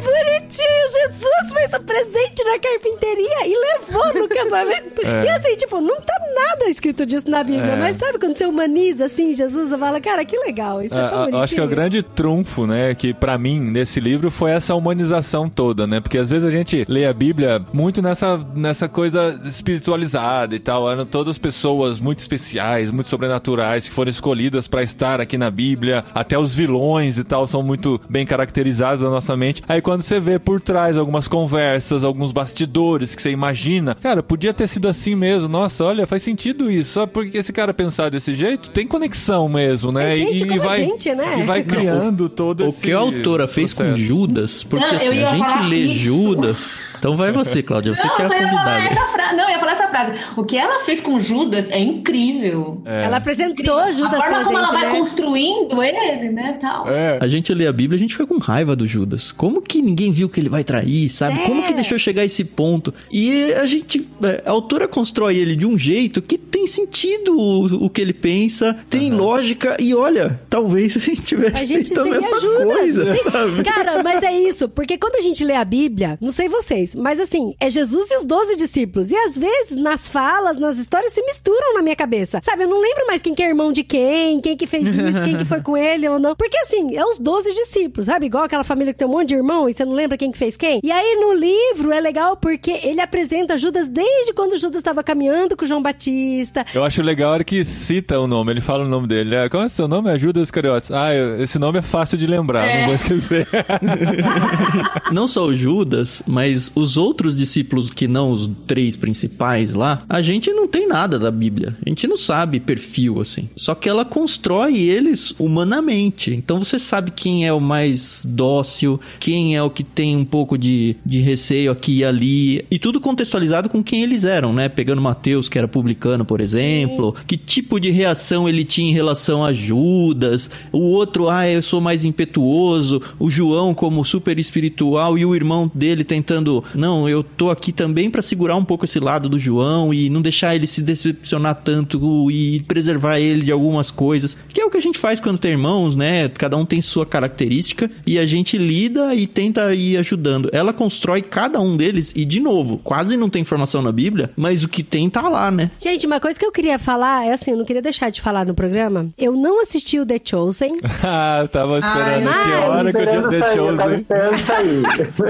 Jesus 0.58 1.54
fez 1.54 1.74
o 1.74 1.80
presente 1.84 2.44
na 2.44 2.60
carpintaria 2.60 3.48
e 3.48 3.56
levou 3.80 4.14
no 4.22 4.28
casamento. 4.28 4.94
É. 5.04 5.26
E 5.26 5.30
assim, 5.30 5.56
tipo, 5.58 5.82
não 5.82 6.00
tá 6.00 6.14
nada 6.34 6.70
escrito 6.70 7.06
disso 7.06 7.30
na 7.30 7.44
Bíblia, 7.44 7.74
É. 7.74 7.76
mas 7.76 7.98
sabe 7.98 8.18
quando 8.20 8.38
você 8.38 8.46
humaniza 8.46 9.06
assim, 9.06 9.34
Jesus, 9.34 9.72
fala, 9.72 10.00
cara, 10.00 10.24
que 10.24 10.38
legal, 10.38 10.82
isso 10.82 10.94
é 10.94 10.98
tão 10.98 11.06
Ah, 11.08 11.18
bonitinho. 11.22 11.42
acho 11.44 11.56
que 11.56 11.62
é 11.62 11.64
o 11.64 11.68
grande 11.68 12.02
trunfo, 12.04 12.66
né, 12.66 12.96
que 12.96 13.14
pra 13.14 13.38
mim 13.38 13.60
nesse 13.60 14.00
livro 14.00 14.32
foi 14.32 14.52
essa 14.52 14.74
humanização 14.76 15.50
toda, 15.50 15.86
né? 15.86 16.00
Porque 16.00 16.18
às 16.18 16.30
vezes 16.30 16.48
a 16.48 16.52
gente 16.52 16.86
lê 16.88 17.06
a 17.06 17.14
Bíblia 17.14 17.60
muito 17.74 18.02
nessa, 18.02 18.40
nessa 18.56 18.88
coisa 18.88 19.40
espiritualizada 19.46 20.56
e 20.56 20.60
tal, 20.60 20.90
eram 20.90 21.06
todas 21.06 21.38
pessoas 21.38 22.00
muito 22.00 22.20
especiais, 22.20 22.92
muito 22.92 23.10
sobrenaturais 23.10 23.88
que 23.88 23.94
foram 23.94 24.10
escolhidas 24.10 24.68
pra 24.68 24.84
estar 24.84 25.20
aqui 25.20 25.38
na 25.38 25.52
Bíblia, 25.52 26.04
até 26.14 26.38
os 26.38 26.56
vilões 26.56 27.18
e 27.18 27.24
tal 27.24 27.46
são 27.46 27.62
muito 27.62 28.00
bem 28.10 28.26
caracterizados 28.26 29.04
na 29.04 29.10
nossa 29.10 29.36
mente. 29.36 29.62
Aí 29.68 29.82
quando 29.82 30.02
você 30.02 30.20
vê 30.20 30.40
por 30.44 30.62
trás 30.62 30.98
algumas 30.98 31.28
conversas, 31.28 32.04
alguns 32.04 32.32
bastidores 32.32 33.16
que 33.16 33.22
você 33.22 33.32
imagina, 33.32 33.96
cara, 33.96 34.22
podia 34.22 34.54
ter 34.54 34.68
sido 34.68 34.88
assim 34.88 35.16
mesmo. 35.16 35.48
Nossa, 35.48 35.84
olha, 35.84 36.06
faz 36.06 36.24
sentido 36.24 36.70
isso. 36.72 36.94
Só 36.94 37.08
porque 37.08 37.38
esse 37.38 37.52
cara 37.54 37.74
pensar 37.74 38.10
desse 38.10 38.34
jeito, 38.34 38.70
tem 38.70 38.86
conexão 38.88 39.48
mesmo, 39.50 39.92
né? 39.92 40.14
É 40.14 40.16
gente 40.16 40.44
e, 40.44 40.48
como 40.48 40.62
a 40.62 40.66
vai, 40.66 40.78
gente, 40.78 41.14
né? 41.16 41.40
E 41.40 41.44
vai 41.44 41.60
Não, 41.60 41.68
criando 41.68 42.30
todo 42.30 42.64
O 42.64 42.68
esse 42.68 42.82
que 42.82 42.92
a 42.92 42.98
autora 43.00 43.48
fez 43.48 43.74
com 43.74 43.84
processo. 43.84 44.02
Judas, 44.04 44.64
porque 44.64 44.86
Não, 44.86 44.96
assim, 44.96 45.24
a 45.24 45.36
gente 45.36 45.64
lê 45.68 45.78
isso. 45.78 45.94
Judas. 46.04 46.84
Então 47.00 47.16
vai 47.16 47.32
você, 47.32 47.62
Cláudia, 47.62 47.94
você 47.94 48.08
que 48.08 48.22
é 48.22 48.26
a 48.26 48.28
eu 48.28 48.32
ia 48.34 48.48
falar 48.48 48.64
convidada. 48.80 49.02
essa 49.02 49.06
frase. 49.12 49.36
Não, 49.36 49.44
eu 49.44 49.50
ia 49.50 49.60
falar 49.60 49.72
essa 49.74 49.88
frase. 49.88 50.14
O 50.38 50.44
que 50.44 50.58
ela 50.58 50.80
fez 50.82 51.02
com 51.02 51.20
Judas 51.20 51.70
é 51.70 51.80
incrível. 51.80 52.82
Ela 52.86 53.18
apresentou 53.18 53.92
Judas 53.92 54.14
a 54.14 54.18
forma 54.18 54.36
pra 54.36 54.44
como 54.44 54.58
ela 54.58 54.68
gente, 54.68 54.80
vai 54.80 54.92
né? 54.92 54.98
construindo 54.98 55.84
ele, 55.84 56.30
né, 56.30 56.58
tal. 56.60 56.88
É. 56.88 57.18
A 57.22 57.28
gente 57.28 57.54
lê 57.54 57.68
a 57.68 57.74
Bíblia, 57.74 57.98
a 57.98 58.00
gente 58.00 58.14
fica 58.14 58.26
com 58.28 58.38
raiva 58.38 58.76
do 58.76 58.86
Judas. 58.88 59.32
Como 59.32 59.62
que 59.62 59.82
ninguém 59.82 60.12
viu 60.12 60.30
que 60.34 60.40
ele 60.40 60.50
vai 60.50 60.64
trair, 60.64 61.08
sabe? 61.10 61.40
É. 61.40 61.46
Como 61.48 61.64
que 61.64 61.74
deixou 61.74 61.98
chegar 61.98 62.24
a 62.24 62.26
esse 62.26 62.44
ponto? 62.44 62.94
E 63.12 63.54
a 63.54 63.66
gente, 63.66 64.06
a 64.46 64.52
autora 64.52 64.88
constrói 64.88 65.38
ele 65.38 65.56
de 65.56 65.66
um 65.66 65.78
jeito 65.78 66.22
que 66.22 66.38
tem 66.38 66.68
sentido 66.68 67.38
o, 67.38 67.86
o 67.86 67.90
que 67.90 68.02
ele 68.02 68.14
pensa, 68.14 68.78
tem 68.90 69.14
lógica 69.14 69.78
e 69.80 69.94
olha, 69.94 70.40
talvez 70.50 70.96
a 70.98 71.00
gente 71.00 71.22
tivesse 71.22 71.64
A 71.64 71.66
gente 71.66 71.88
feito 71.88 72.02
a 72.02 72.06
mesma 72.06 72.40
Judas. 72.40 72.64
coisa, 72.64 73.16
sabe? 73.32 73.64
Cara, 73.64 74.04
mas 74.04 74.24
é 74.24 74.32
isso, 74.42 74.68
porque 74.68 74.98
quando 74.98 75.16
a 75.16 75.22
gente 75.22 75.44
lê 75.44 75.54
a 75.54 75.64
Bíblia, 75.66 76.18
não 76.20 76.32
sei 76.32 76.50
vocês, 76.50 76.96
mas 76.96 77.20
assim, 77.20 77.54
é 77.60 77.70
Jesus 77.70 78.10
e 78.12 78.18
os 78.18 78.26
doze 78.26 78.56
discípulos. 78.56 79.12
E 79.12 79.16
às 79.16 79.38
vezes, 79.38 79.78
nas 79.78 80.10
falas, 80.10 80.58
nas 80.58 80.78
histórias, 80.78 81.14
se 81.14 81.22
misturam 81.24 81.74
na 81.76 81.82
minha 81.82 81.96
cabeça. 81.96 82.42
Sabe, 82.44 82.64
eu 82.64 82.68
não 82.70 82.82
lembro 82.82 83.06
mais 83.08 83.22
quem 83.22 83.36
que 83.36 83.44
é 83.44 83.48
irmão 83.48 83.72
de 83.72 83.84
quem, 83.84 84.42
quem 84.42 84.58
que 84.58 84.66
fez 84.66 84.84
isso, 84.88 85.24
quem 85.24 85.38
que 85.38 85.46
foi 85.46 85.62
com 85.62 85.78
ele 85.78 86.08
ou 86.08 86.18
não. 86.20 86.36
Porque 86.36 86.58
assim, 86.58 86.96
é 86.96 87.06
os 87.06 87.20
doze 87.20 87.52
discípulos, 87.54 88.06
sabe? 88.08 88.26
Igual 88.26 88.44
aquela 88.44 88.64
família 88.64 88.94
que 88.94 89.00
tem 89.00 89.08
um 89.08 89.12
monte 89.12 89.30
de 89.30 89.36
irmão 89.36 89.70
e 89.70 89.74
você 89.74 89.86
não 89.86 89.94
lembra 89.94 90.13
quem 90.18 90.32
que 90.32 90.38
fez 90.38 90.56
quem. 90.58 90.80
E 90.84 90.92
aí 90.92 91.16
no 91.20 91.34
livro 91.34 91.92
é 91.92 92.00
legal 92.00 92.36
porque 92.38 92.72
ele 92.84 93.02
apresenta 93.02 93.58
Judas 93.58 93.90
desde 93.90 94.34
quando 94.34 94.58
Judas 94.58 94.78
estava 94.78 95.04
caminhando 95.04 95.56
com 95.58 95.66
João 95.66 95.82
Batista. 95.82 96.66
Eu 96.74 96.84
acho 96.84 97.02
legal 97.02 97.32
a 97.32 97.34
hora 97.34 97.44
que 97.44 97.64
cita 97.64 98.20
o 98.20 98.28
nome, 98.28 98.52
ele 98.52 98.62
fala 98.62 98.84
o 98.86 98.88
nome 98.88 99.08
dele. 99.08 99.36
É, 99.36 99.50
qual 99.50 99.64
é 99.64 99.66
o 99.66 99.70
seu 99.70 99.88
nome? 99.88 100.10
Ajuda 100.10 100.42
os 100.42 100.52
cariotes. 100.52 100.92
Ah, 100.92 101.14
eu- 101.14 101.42
esse 101.42 101.58
nome 101.60 101.80
é 101.80 101.82
fácil 101.82 102.18
de 102.18 102.28
lembrar, 102.28 102.66
não 102.80 102.86
vou 102.86 102.96
esquecer. 102.96 103.48
Não 105.12 105.28
só 105.28 105.46
o 105.46 105.54
Judas, 105.54 106.24
mas 106.26 106.72
os 106.76 106.98
outros 106.98 107.36
discípulos 107.36 107.90
que 107.90 108.08
não 108.08 108.32
os 108.32 108.50
três 108.68 108.96
principais 108.96 109.74
lá, 109.76 110.04
a 110.10 110.22
gente 110.22 110.52
não 110.52 110.68
tem 110.68 110.88
nada 110.88 111.20
da 111.20 111.30
Bíblia. 111.32 111.76
A 111.86 111.90
gente 111.90 112.08
não 112.08 112.18
sabe 112.18 112.60
perfil 112.60 113.20
assim. 113.22 113.50
Só 113.56 113.76
que 113.76 113.88
ela 113.90 114.06
constrói 114.06 114.78
eles 114.78 115.34
humanamente. 115.40 116.32
Então 116.34 116.60
você 116.60 116.80
sabe 116.80 117.12
quem 117.12 117.46
é 117.46 117.54
o 117.54 117.60
mais 117.60 118.26
dócil, 118.28 119.00
quem 119.20 119.56
é 119.56 119.62
o 119.64 119.70
que 119.70 119.84
tem 119.84 120.03
um 120.16 120.26
pouco 120.26 120.58
de, 120.58 120.96
de 121.06 121.20
receio 121.20 121.72
aqui 121.72 122.00
e 122.00 122.06
ali. 122.06 122.66
E 122.70 122.80
tudo 122.80 123.00
contextualizado 123.00 123.70
com 123.70 123.84
quem 123.84 124.04
eles 124.04 124.24
eram, 124.24 124.54
né? 124.54 124.70
Pegando 124.70 125.02
Mateus, 125.02 125.48
que 125.48 125.58
era 125.58 125.68
publicano, 125.68 126.26
por 126.26 126.42
exemplo. 126.42 127.16
Que 127.28 127.38
tipo 127.38 127.80
de 127.80 127.92
reação 127.92 128.48
ele 128.48 128.64
tinha 128.64 128.90
em 128.90 128.94
relação 128.94 129.44
a 129.46 129.54
Judas. 129.54 130.50
O 130.72 130.80
outro, 130.80 131.30
ah, 131.30 131.48
eu 131.48 131.62
sou 131.62 131.80
mais 131.80 132.06
impetuoso. 132.06 133.02
O 133.20 133.30
João 133.30 133.74
como 133.74 134.04
super 134.04 134.40
espiritual 134.40 135.18
e 135.18 135.26
o 135.26 135.36
irmão 135.36 135.70
dele 135.74 136.04
tentando, 136.04 136.64
não, 136.74 137.08
eu 137.08 137.24
tô 137.24 137.50
aqui 137.50 137.72
também 137.72 138.10
pra 138.10 138.22
segurar 138.22 138.56
um 138.56 138.66
pouco 138.66 138.86
esse 138.86 139.00
lado 139.00 139.30
do 139.30 139.40
João 139.40 139.94
e 139.94 140.10
não 140.10 140.22
deixar 140.22 140.56
ele 140.56 140.68
se 140.68 140.82
decepcionar 140.82 141.62
tanto 141.64 142.30
e 142.32 142.62
preservar 142.68 143.20
ele 143.20 143.44
de 143.44 143.52
algumas 143.52 143.92
coisas. 143.92 144.38
Que 144.50 144.62
é 144.62 144.66
o 144.66 144.70
que 144.70 144.78
a 144.78 144.82
gente 144.82 144.98
faz 144.98 145.20
quando 145.20 145.38
tem 145.38 145.52
irmãos, 145.52 145.96
né? 145.96 146.30
Cada 146.30 146.58
um 146.58 146.66
tem 146.66 146.82
sua 146.82 147.06
característica 147.06 147.90
e 148.06 148.18
a 148.18 148.26
gente 148.26 148.58
lida 148.58 149.14
e 149.16 149.28
tenta 149.28 149.74
ir 149.74 149.93
ajudando. 149.98 150.50
Ela 150.52 150.74
constrói 150.74 151.22
cada 151.22 151.60
um 151.60 151.76
deles 151.78 152.14
e 152.16 152.26
de 152.26 152.40
novo, 152.40 152.78
quase 152.84 153.16
não 153.18 153.30
tem 153.30 153.42
informação 153.42 153.82
na 153.82 153.92
Bíblia, 153.92 154.32
mas 154.36 154.64
o 154.64 154.70
que 154.70 154.84
tem 154.84 155.10
tá 155.10 155.28
lá, 155.28 155.50
né? 155.52 155.72
Gente, 155.80 156.06
uma 156.08 156.20
coisa 156.20 156.40
que 156.40 156.46
eu 156.46 156.52
queria 156.52 156.78
falar 156.80 157.26
é 157.26 157.34
assim, 157.34 157.52
eu 157.52 157.58
não 157.58 157.66
queria 157.66 157.82
deixar 157.82 158.10
de 158.10 158.22
falar 158.22 158.46
no 158.46 158.54
programa. 158.54 159.08
Eu 159.18 159.34
não 159.34 159.62
assisti 159.62 160.00
o 160.00 160.06
The 160.06 160.20
Chosen. 160.24 160.80
ah, 161.04 161.40
eu 161.42 161.48
tava 161.48 161.80
esperando 161.80 162.28
Ai, 162.30 162.44
que 162.44 162.50
mas- 162.50 162.70
hora 162.70 162.92
que 162.92 162.98
eu 162.98 163.30
tinha 163.30 163.30
sair, 163.40 163.58
eu 163.58 163.66
tava 163.66 163.82
Chosen. 163.82 163.96
esperando 163.96 164.38
sair. 164.38 164.84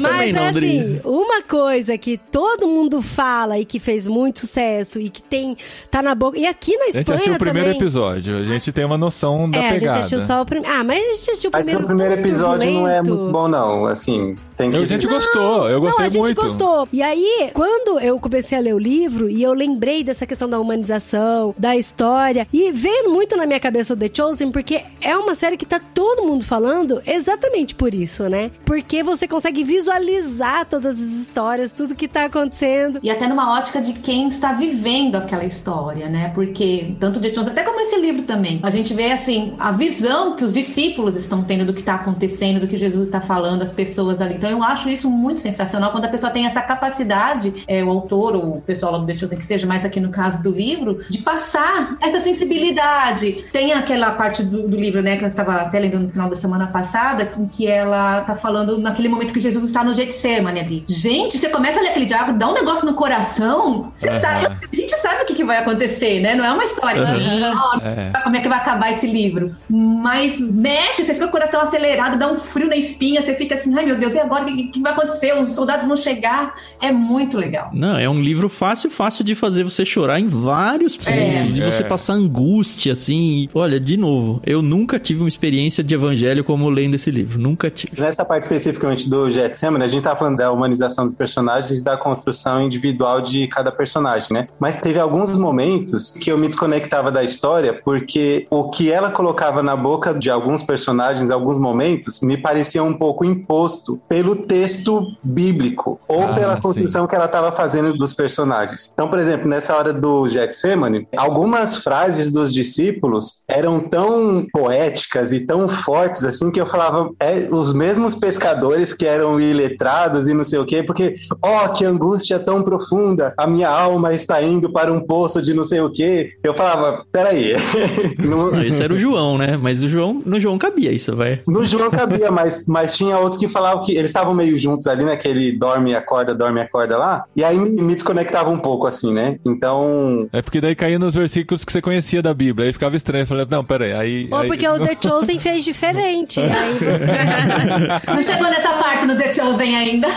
Mas 0.00 0.02
Também 0.02 0.32
não, 0.32 0.42
é 0.42 0.48
assim, 0.50 1.00
uma 1.04 1.42
coisa 1.42 1.96
que 1.98 2.16
todo 2.18 2.66
mundo 2.66 3.02
fala 3.02 3.58
e 3.58 3.64
que 3.64 3.78
fez 3.78 4.06
muito 4.06 4.40
sucesso 4.40 5.00
e 5.00 5.08
que 5.10 5.22
tem 5.22 5.56
tá 5.90 6.02
na 6.02 6.14
boca. 6.14 6.38
E 6.38 6.46
aqui 6.46 6.76
na 6.76 6.84
A 6.84 6.88
Espanha 6.88 7.02
gente 7.02 7.12
assistiu 7.12 7.34
o 7.34 7.38
primeiro 7.38 7.68
também. 7.70 7.80
episódio, 7.80 8.36
a 8.38 8.42
gente 8.44 8.72
tem 8.72 8.84
uma 8.84 8.98
noção 8.98 9.48
da 9.50 9.58
é, 9.58 9.60
a 9.68 9.72
pegada. 9.72 9.78
gente 9.78 9.98
assistiu 10.00 10.20
só 10.20 10.42
o 10.42 10.46
primeiro. 10.46 10.74
Ah, 10.74 10.84
mas 10.84 10.98
a 10.98 11.14
gente 11.14 11.30
assistiu 11.30 11.50
o 11.50 11.52
Mas 11.52 11.62
primeiro. 11.62 11.84
o 11.84 11.86
primeiro 11.86 12.14
episódio 12.14 12.70
não 12.70 12.88
é 12.88 13.02
muito 13.02 13.32
bom, 13.32 13.48
não. 13.48 13.61
Assim, 13.90 14.36
tem 14.70 14.70
que. 14.70 14.78
A 14.78 14.86
gente 14.86 15.06
gostou, 15.06 15.68
eu 15.68 15.80
gostei 15.80 15.98
não, 15.98 16.06
a 16.06 16.08
gente 16.08 16.22
muito. 16.22 16.42
gostou. 16.42 16.88
E 16.92 17.02
aí, 17.02 17.50
quando 17.52 17.98
eu 18.00 18.18
comecei 18.18 18.58
a 18.58 18.60
ler 18.60 18.74
o 18.74 18.78
livro 18.78 19.28
e 19.28 19.42
eu 19.42 19.52
lembrei 19.52 20.04
dessa 20.04 20.26
questão 20.26 20.48
da 20.48 20.60
humanização, 20.60 21.54
da 21.58 21.76
história, 21.76 22.46
e 22.52 22.70
veio 22.72 23.10
muito 23.10 23.36
na 23.36 23.46
minha 23.46 23.60
cabeça 23.60 23.94
o 23.94 23.96
The 23.96 24.10
Chosen, 24.12 24.50
porque 24.50 24.82
é 25.00 25.16
uma 25.16 25.34
série 25.34 25.56
que 25.56 25.66
tá 25.66 25.80
todo 25.92 26.24
mundo 26.26 26.44
falando 26.44 27.00
exatamente 27.06 27.74
por 27.74 27.94
isso, 27.94 28.28
né? 28.28 28.50
Porque 28.64 29.02
você 29.02 29.26
consegue 29.26 29.64
visualizar 29.64 30.66
todas 30.66 31.00
as 31.00 31.10
histórias, 31.10 31.72
tudo 31.72 31.94
que 31.94 32.08
tá 32.08 32.24
acontecendo. 32.24 33.00
E 33.02 33.10
até 33.10 33.26
numa 33.26 33.56
ótica 33.56 33.80
de 33.80 33.92
quem 33.92 34.28
está 34.28 34.52
vivendo 34.52 35.16
aquela 35.16 35.44
história, 35.44 36.08
né? 36.08 36.30
Porque 36.34 36.94
tanto 37.00 37.18
de 37.18 37.30
Jones, 37.30 37.48
até 37.50 37.62
como 37.62 37.80
esse 37.80 38.00
livro 38.00 38.22
também, 38.22 38.60
a 38.62 38.70
gente 38.70 38.94
vê 38.94 39.12
assim 39.12 39.54
a 39.58 39.72
visão 39.72 40.36
que 40.36 40.44
os 40.44 40.52
discípulos 40.52 41.16
estão 41.16 41.42
tendo 41.42 41.64
do 41.64 41.72
que 41.72 41.80
está 41.80 41.94
acontecendo, 41.94 42.60
do 42.60 42.68
que 42.68 42.76
Jesus 42.76 43.08
está 43.08 43.20
falando, 43.20 43.62
as 43.62 43.72
pessoas 43.72 44.20
ali. 44.20 44.34
Então 44.34 44.50
eu 44.52 44.62
acho 44.62 44.88
isso 44.88 45.10
muito 45.10 45.40
sensacional 45.40 45.90
quando 45.90 46.04
a 46.04 46.08
pessoa 46.08 46.30
tem 46.30 46.46
essa 46.46 46.60
capacidade, 46.62 47.64
é, 47.66 47.82
o 47.82 47.90
autor 47.90 48.36
ou 48.36 48.58
o 48.58 48.60
pessoal 48.60 48.98
do 49.00 49.18
Chosen, 49.18 49.38
que 49.38 49.44
seja 49.44 49.66
mais 49.66 49.84
aqui 49.84 49.98
no 50.00 50.10
caso 50.10 50.42
do 50.42 50.50
livro, 50.50 51.00
de 51.08 51.18
passar 51.18 51.96
essa 52.00 52.20
sensibilidade. 52.20 53.44
Tem 53.52 53.72
aquela 53.72 54.12
parte 54.12 54.42
do, 54.42 54.68
do 54.68 54.76
livro, 54.76 55.02
né, 55.02 55.16
que 55.16 55.24
eu 55.24 55.28
estava 55.28 55.56
até 55.56 55.78
lendo 55.78 55.98
no 55.98 56.08
final 56.08 56.28
da 56.28 56.36
semana 56.36 56.66
passada, 56.68 57.28
em 57.38 57.46
que 57.46 57.66
ela 57.66 58.20
tá 58.22 58.34
falando 58.34 58.78
naquele 58.78 59.08
momento 59.08 59.32
que 59.32 59.40
Jesus 59.40 59.64
está 59.64 59.82
no 59.84 59.94
Getsemane 59.94 60.60
ali. 60.60 60.84
Gente, 60.88 61.38
você 61.38 61.48
começa 61.48 61.78
a 61.78 61.82
ler 61.82 61.88
aquele 61.90 62.06
diálogo, 62.06 62.38
dá 62.38 62.48
um 62.48 62.54
negócio 62.54 62.86
no 62.86 62.94
coração, 62.94 63.92
você 63.94 64.08
Aham. 64.08 64.20
sabe, 64.20 64.46
a 64.46 64.76
gente 64.76 64.96
sabe 64.98 65.22
o 65.22 65.26
que, 65.26 65.34
que 65.34 65.44
vai 65.44 65.58
acontecer, 65.58 66.20
né? 66.20 66.34
Não 66.34 66.44
é 66.44 66.52
uma 66.52 66.64
história 66.64 67.02
que, 67.04 67.10
"Ah, 67.44 67.80
É. 68.14 68.20
como 68.22 68.36
é 68.36 68.40
que 68.40 68.48
vai 68.48 68.58
acabar 68.58 68.92
esse 68.92 69.06
livro. 69.06 69.54
Mas 69.68 70.40
mexe, 70.40 71.04
você 71.04 71.14
fica 71.14 71.26
com 71.26 71.30
o 71.30 71.32
coração 71.32 71.60
acelerado, 71.60 72.18
dá 72.18 72.30
um 72.30 72.36
frio 72.36 72.68
na 72.68 72.76
espinha, 72.76 73.22
você 73.22 73.34
fica 73.34 73.54
assim, 73.54 73.74
ai 73.76 73.84
meu 73.84 73.96
Deus, 73.96 74.14
e 74.14 74.18
agora 74.18 74.31
o 74.40 74.44
que, 74.46 74.64
que 74.68 74.80
vai 74.80 74.92
acontecer? 74.92 75.34
Os 75.38 75.52
soldados 75.52 75.86
vão 75.86 75.96
chegar. 75.96 76.54
É 76.80 76.90
muito 76.90 77.36
legal. 77.36 77.70
Não, 77.72 77.96
é 77.96 78.08
um 78.08 78.20
livro 78.20 78.48
fácil, 78.48 78.90
fácil 78.90 79.24
de 79.24 79.34
fazer 79.34 79.64
você 79.64 79.84
chorar 79.84 80.18
em 80.20 80.26
vários 80.26 80.96
pontos, 80.96 81.12
É. 81.12 81.44
de 81.44 81.62
você 81.62 81.82
É. 81.82 81.86
passar 81.86 82.14
angústia, 82.14 82.92
assim. 82.92 83.48
Olha, 83.54 83.78
de 83.78 83.96
novo, 83.96 84.40
eu 84.46 84.62
nunca 84.62 84.98
tive 84.98 85.20
uma 85.20 85.28
experiência 85.28 85.82
de 85.84 85.94
evangelho 85.94 86.44
como 86.44 86.68
lendo 86.70 86.94
esse 86.94 87.10
livro. 87.10 87.38
Nunca 87.38 87.70
tive. 87.70 88.00
Nessa 88.00 88.24
parte 88.24 88.44
especificamente 88.44 89.08
do 89.08 89.30
Getsemane, 89.30 89.84
a 89.84 89.86
gente 89.86 90.02
tá 90.02 90.14
falando 90.16 90.36
da 90.38 90.50
humanização 90.52 91.04
dos 91.06 91.14
personagens 91.14 91.80
e 91.80 91.84
da 91.84 91.96
construção 91.96 92.62
individual 92.62 93.20
de 93.20 93.46
cada 93.48 93.70
personagem, 93.72 94.28
né? 94.32 94.48
Mas 94.58 94.76
teve 94.76 94.98
alguns 94.98 95.36
momentos 95.36 96.10
que 96.12 96.30
eu 96.30 96.38
me 96.38 96.46
desconectava 96.46 97.10
da 97.10 97.22
história 97.22 97.80
porque 97.84 98.46
o 98.50 98.70
que 98.70 98.90
ela 98.90 99.10
colocava 99.10 99.62
na 99.62 99.76
boca 99.76 100.14
de 100.14 100.30
alguns 100.30 100.62
personagens, 100.62 101.30
em 101.30 101.32
alguns 101.32 101.58
momentos, 101.58 102.20
me 102.20 102.36
parecia 102.36 102.82
um 102.82 102.92
pouco 102.94 103.24
imposto 103.24 104.00
pelo 104.08 104.21
texto 104.34 105.06
bíblico 105.22 106.00
ou 106.08 106.22
Ah, 106.24 106.34
pela 106.34 106.54
sim. 106.56 106.60
construção 106.62 107.06
que 107.06 107.14
ela 107.14 107.24
estava 107.26 107.50
fazendo 107.52 107.92
dos 107.94 108.12
personagens. 108.14 108.90
Então, 108.92 109.08
por 109.08 109.18
exemplo, 109.18 109.48
nessa 109.48 109.76
hora 109.76 109.92
do 109.92 110.26
Getsemane, 110.28 111.06
algumas 111.16 111.78
frases 111.78 112.30
dos 112.30 112.52
discípulos 112.52 113.42
eram 113.48 113.80
tão 113.80 114.46
poéticas 114.52 115.32
e 115.32 115.46
tão 115.46 115.68
fortes 115.68 116.24
assim 116.24 116.50
que 116.50 116.60
eu 116.60 116.66
falava, 116.66 117.10
é, 117.20 117.48
os 117.50 117.72
mesmos 117.72 118.14
pescadores 118.14 118.92
que 118.94 119.06
eram 119.06 119.40
iletrados 119.40 120.28
e 120.28 120.34
não 120.34 120.44
sei 120.44 120.58
o 120.58 120.64
quê, 120.64 120.82
porque, 120.82 121.14
ó, 121.42 121.68
que 121.68 121.84
angústia 121.84 122.38
tão 122.38 122.62
profunda, 122.62 123.34
a 123.38 123.46
minha 123.46 123.68
alma 123.68 124.12
está 124.14 124.42
indo 124.42 124.72
para 124.72 124.92
um 124.92 125.00
poço 125.00 125.40
de 125.42 125.54
não 125.54 125.64
sei 125.64 125.80
o 125.80 125.90
quê. 125.90 126.32
Eu 126.42 126.54
falava, 126.54 127.04
peraí. 127.10 127.54
não, 128.18 128.50
Não, 128.50 128.62
esse 128.64 128.82
era 128.82 128.92
o 128.92 128.98
João, 128.98 129.36
né? 129.38 129.56
Mas 129.56 129.82
o 129.82 129.88
João, 129.88 130.22
no 130.24 130.38
João 130.40 130.58
cabia 130.58 130.92
isso, 130.92 131.14
vai. 131.16 131.40
no 131.46 131.64
João 131.64 131.90
cabia, 131.90 132.30
mas, 132.30 132.66
mas 132.66 132.96
tinha 132.96 133.18
outros 133.18 133.38
que 133.38 133.48
falavam 133.48 133.84
que 133.84 133.92
eles 133.96 134.08
estavam 134.12 134.34
meio 134.34 134.56
juntos 134.58 134.86
ali, 134.86 135.04
naquele 135.04 135.52
dorme 135.52 135.90
e 135.90 135.94
acorda, 135.94 136.34
dorme 136.34 136.60
e 136.60 136.62
acorda 136.62 136.96
lá, 136.96 137.24
e 137.34 137.42
aí 137.44 137.58
me, 137.58 137.70
me 137.70 137.94
desconectava 137.94 138.50
um 138.50 138.58
pouco, 138.58 138.86
assim, 138.86 139.12
né? 139.12 139.38
Então, 139.44 140.28
É 140.32 140.40
porque 140.42 140.60
daí 140.60 140.74
caía 140.74 140.98
nos 140.98 141.14
versículos 141.14 141.64
que 141.64 141.72
você 141.72 141.80
conhecia 141.82 142.22
da 142.22 142.32
Bíblia, 142.34 142.66
aí 142.66 142.72
ficava 142.72 142.94
estranho. 142.96 143.22
Eu 143.22 143.26
falei, 143.26 143.46
não, 143.50 143.64
peraí, 143.64 143.92
aí... 143.92 144.28
Ou 144.30 144.38
aí- 144.38 144.48
porque 144.48 144.66
o 144.68 144.78
The 144.78 144.96
Chosen 145.02 145.38
fez 145.40 145.64
diferente. 145.64 146.40
Aí 146.40 146.74
você... 146.74 148.12
Não 148.12 148.22
chegou 148.22 148.48
nessa 148.50 148.72
parte 148.74 149.06
no 149.06 149.16
The 149.16 149.32
Chosen 149.32 149.76
ainda. 149.76 150.08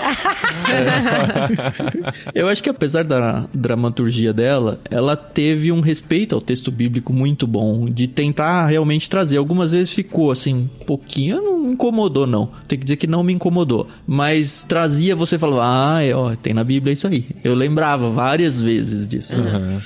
Eu 2.34 2.48
acho 2.48 2.64
que 2.64 2.70
apesar 2.70 3.04
da 3.04 3.46
dramaturgia 3.54 4.34
dela, 4.34 4.80
ela 4.90 5.16
teve 5.16 5.72
um 5.72 5.80
respeito 5.82 6.36
ao 6.36 6.42
texto 6.42 6.72
bíblico 6.72 7.14
muito 7.14 7.48
bom, 7.48 7.86
de 7.90 8.08
tentar 8.08 8.66
realmente 8.68 9.10
trazer. 9.10 9.38
Algumas 9.38 9.72
vezes 9.72 9.92
ficou 9.94 10.32
assim, 10.32 10.70
um 10.82 10.86
pouquinho, 10.86 11.42
não 11.42 11.60
me 11.60 11.72
incomodou 11.74 12.28
não. 12.28 12.50
Tem 12.68 12.78
que 12.78 12.86
dizer 12.86 12.98
que 12.98 13.08
não 13.08 13.24
me 13.24 13.34
incomodou, 13.34 13.85
mas 14.08 14.64
trazia 14.68 15.16
você 15.16 15.38
falava, 15.40 15.96
ah, 15.98 16.04
é, 16.04 16.14
ó, 16.16 16.36
tem 16.36 16.54
na 16.54 16.64
Bíblia 16.64 16.94
isso 16.94 17.08
aí. 17.08 17.26
Eu 17.44 17.54
lembrava 17.56 18.10
várias 18.12 18.62
vezes 18.62 19.08
disso. 19.08 19.44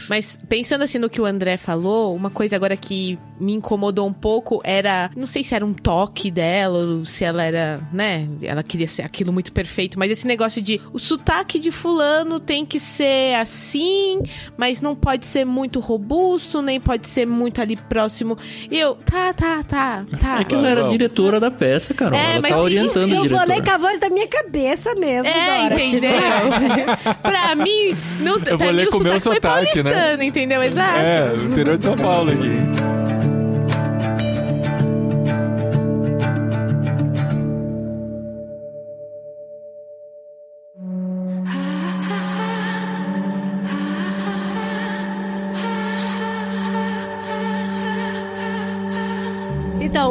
Mas 0.10 0.38
pensando 0.48 0.84
assim 0.84 0.98
no 0.98 1.10
que 1.10 1.22
o 1.22 1.26
André 1.26 1.58
falou, 1.58 2.16
uma 2.16 2.30
coisa 2.30 2.56
agora 2.56 2.76
que 2.78 3.18
me 3.40 3.54
incomodou 3.54 4.08
um 4.08 4.14
pouco 4.14 4.60
era, 4.64 5.10
não 5.16 5.26
sei 5.26 5.44
se 5.44 5.56
era 5.56 5.66
um 5.66 5.74
toque 5.74 6.30
dela 6.30 6.78
ou 6.80 7.06
se 7.06 7.24
ela 7.24 7.42
era, 7.44 7.80
né, 7.94 8.28
ela 8.42 8.62
queria 8.62 8.88
ser 8.88 9.02
aquilo 9.04 9.32
muito 9.32 9.54
perfeito, 9.54 9.98
mas 9.98 10.12
esse 10.12 10.28
negócio 10.28 10.62
de 10.62 10.82
o 10.92 11.00
sotaque 11.00 11.58
de 11.58 11.72
fulano 11.72 12.40
tem 12.40 12.66
que 12.66 12.80
ser 12.80 13.36
assim, 13.36 14.22
mas 14.58 14.82
não 14.82 14.94
pode 14.96 15.26
ser 15.26 15.46
muito 15.46 15.80
robusto, 15.80 16.62
nem 16.62 16.80
pode 16.82 17.08
ser 17.08 17.26
muito 17.26 17.62
ali 17.62 17.78
próximo. 17.78 18.38
E 18.70 18.78
eu, 18.78 18.96
tá, 18.96 19.34
tá, 19.34 19.64
tá, 19.64 20.06
tá. 20.20 20.42
É 20.42 20.44
que 20.44 20.54
ela 20.54 20.68
era 20.70 20.84
diretora 20.90 21.40
da 21.40 21.50
peça, 21.50 21.94
Carol. 21.94 22.18
É, 22.20 22.34
ela 22.34 22.42
mas 22.42 22.52
tá 22.52 22.56
isso- 22.58 22.64
orientando 22.66 22.98
a 22.98 23.08
Eu 23.08 23.16
vou 23.16 23.22
diretora. 23.28 23.46
ler 23.56 23.64
com 23.64 23.72
a 23.90 23.92
voz 23.92 24.00
da 24.00 24.10
minha 24.10 24.28
cabeça 24.28 24.94
mesmo. 24.96 25.28
É, 25.28 25.70
Dora. 25.70 25.82
entendeu? 25.84 26.12
pra 27.22 27.56
mim, 27.56 27.96
não, 28.20 28.36
Eu 28.36 28.42
pra 28.42 28.58
vou 28.58 28.68
mim 28.68 28.74
ler 28.74 28.88
o 28.88 28.92
com 28.92 28.98
o 28.98 29.04
meu 29.04 29.20
sotaque 29.20 29.24
foi 29.24 29.36
sotaque, 29.36 29.84
né? 29.84 29.92
paulistano, 29.92 30.24
entendeu? 30.24 30.64
Exato. 30.64 31.00
É, 31.00 31.34
o 31.34 31.44
interior 31.52 31.78
de 31.78 31.84
São 31.86 31.96
Paulo 31.96 32.32
aqui. 32.32 32.99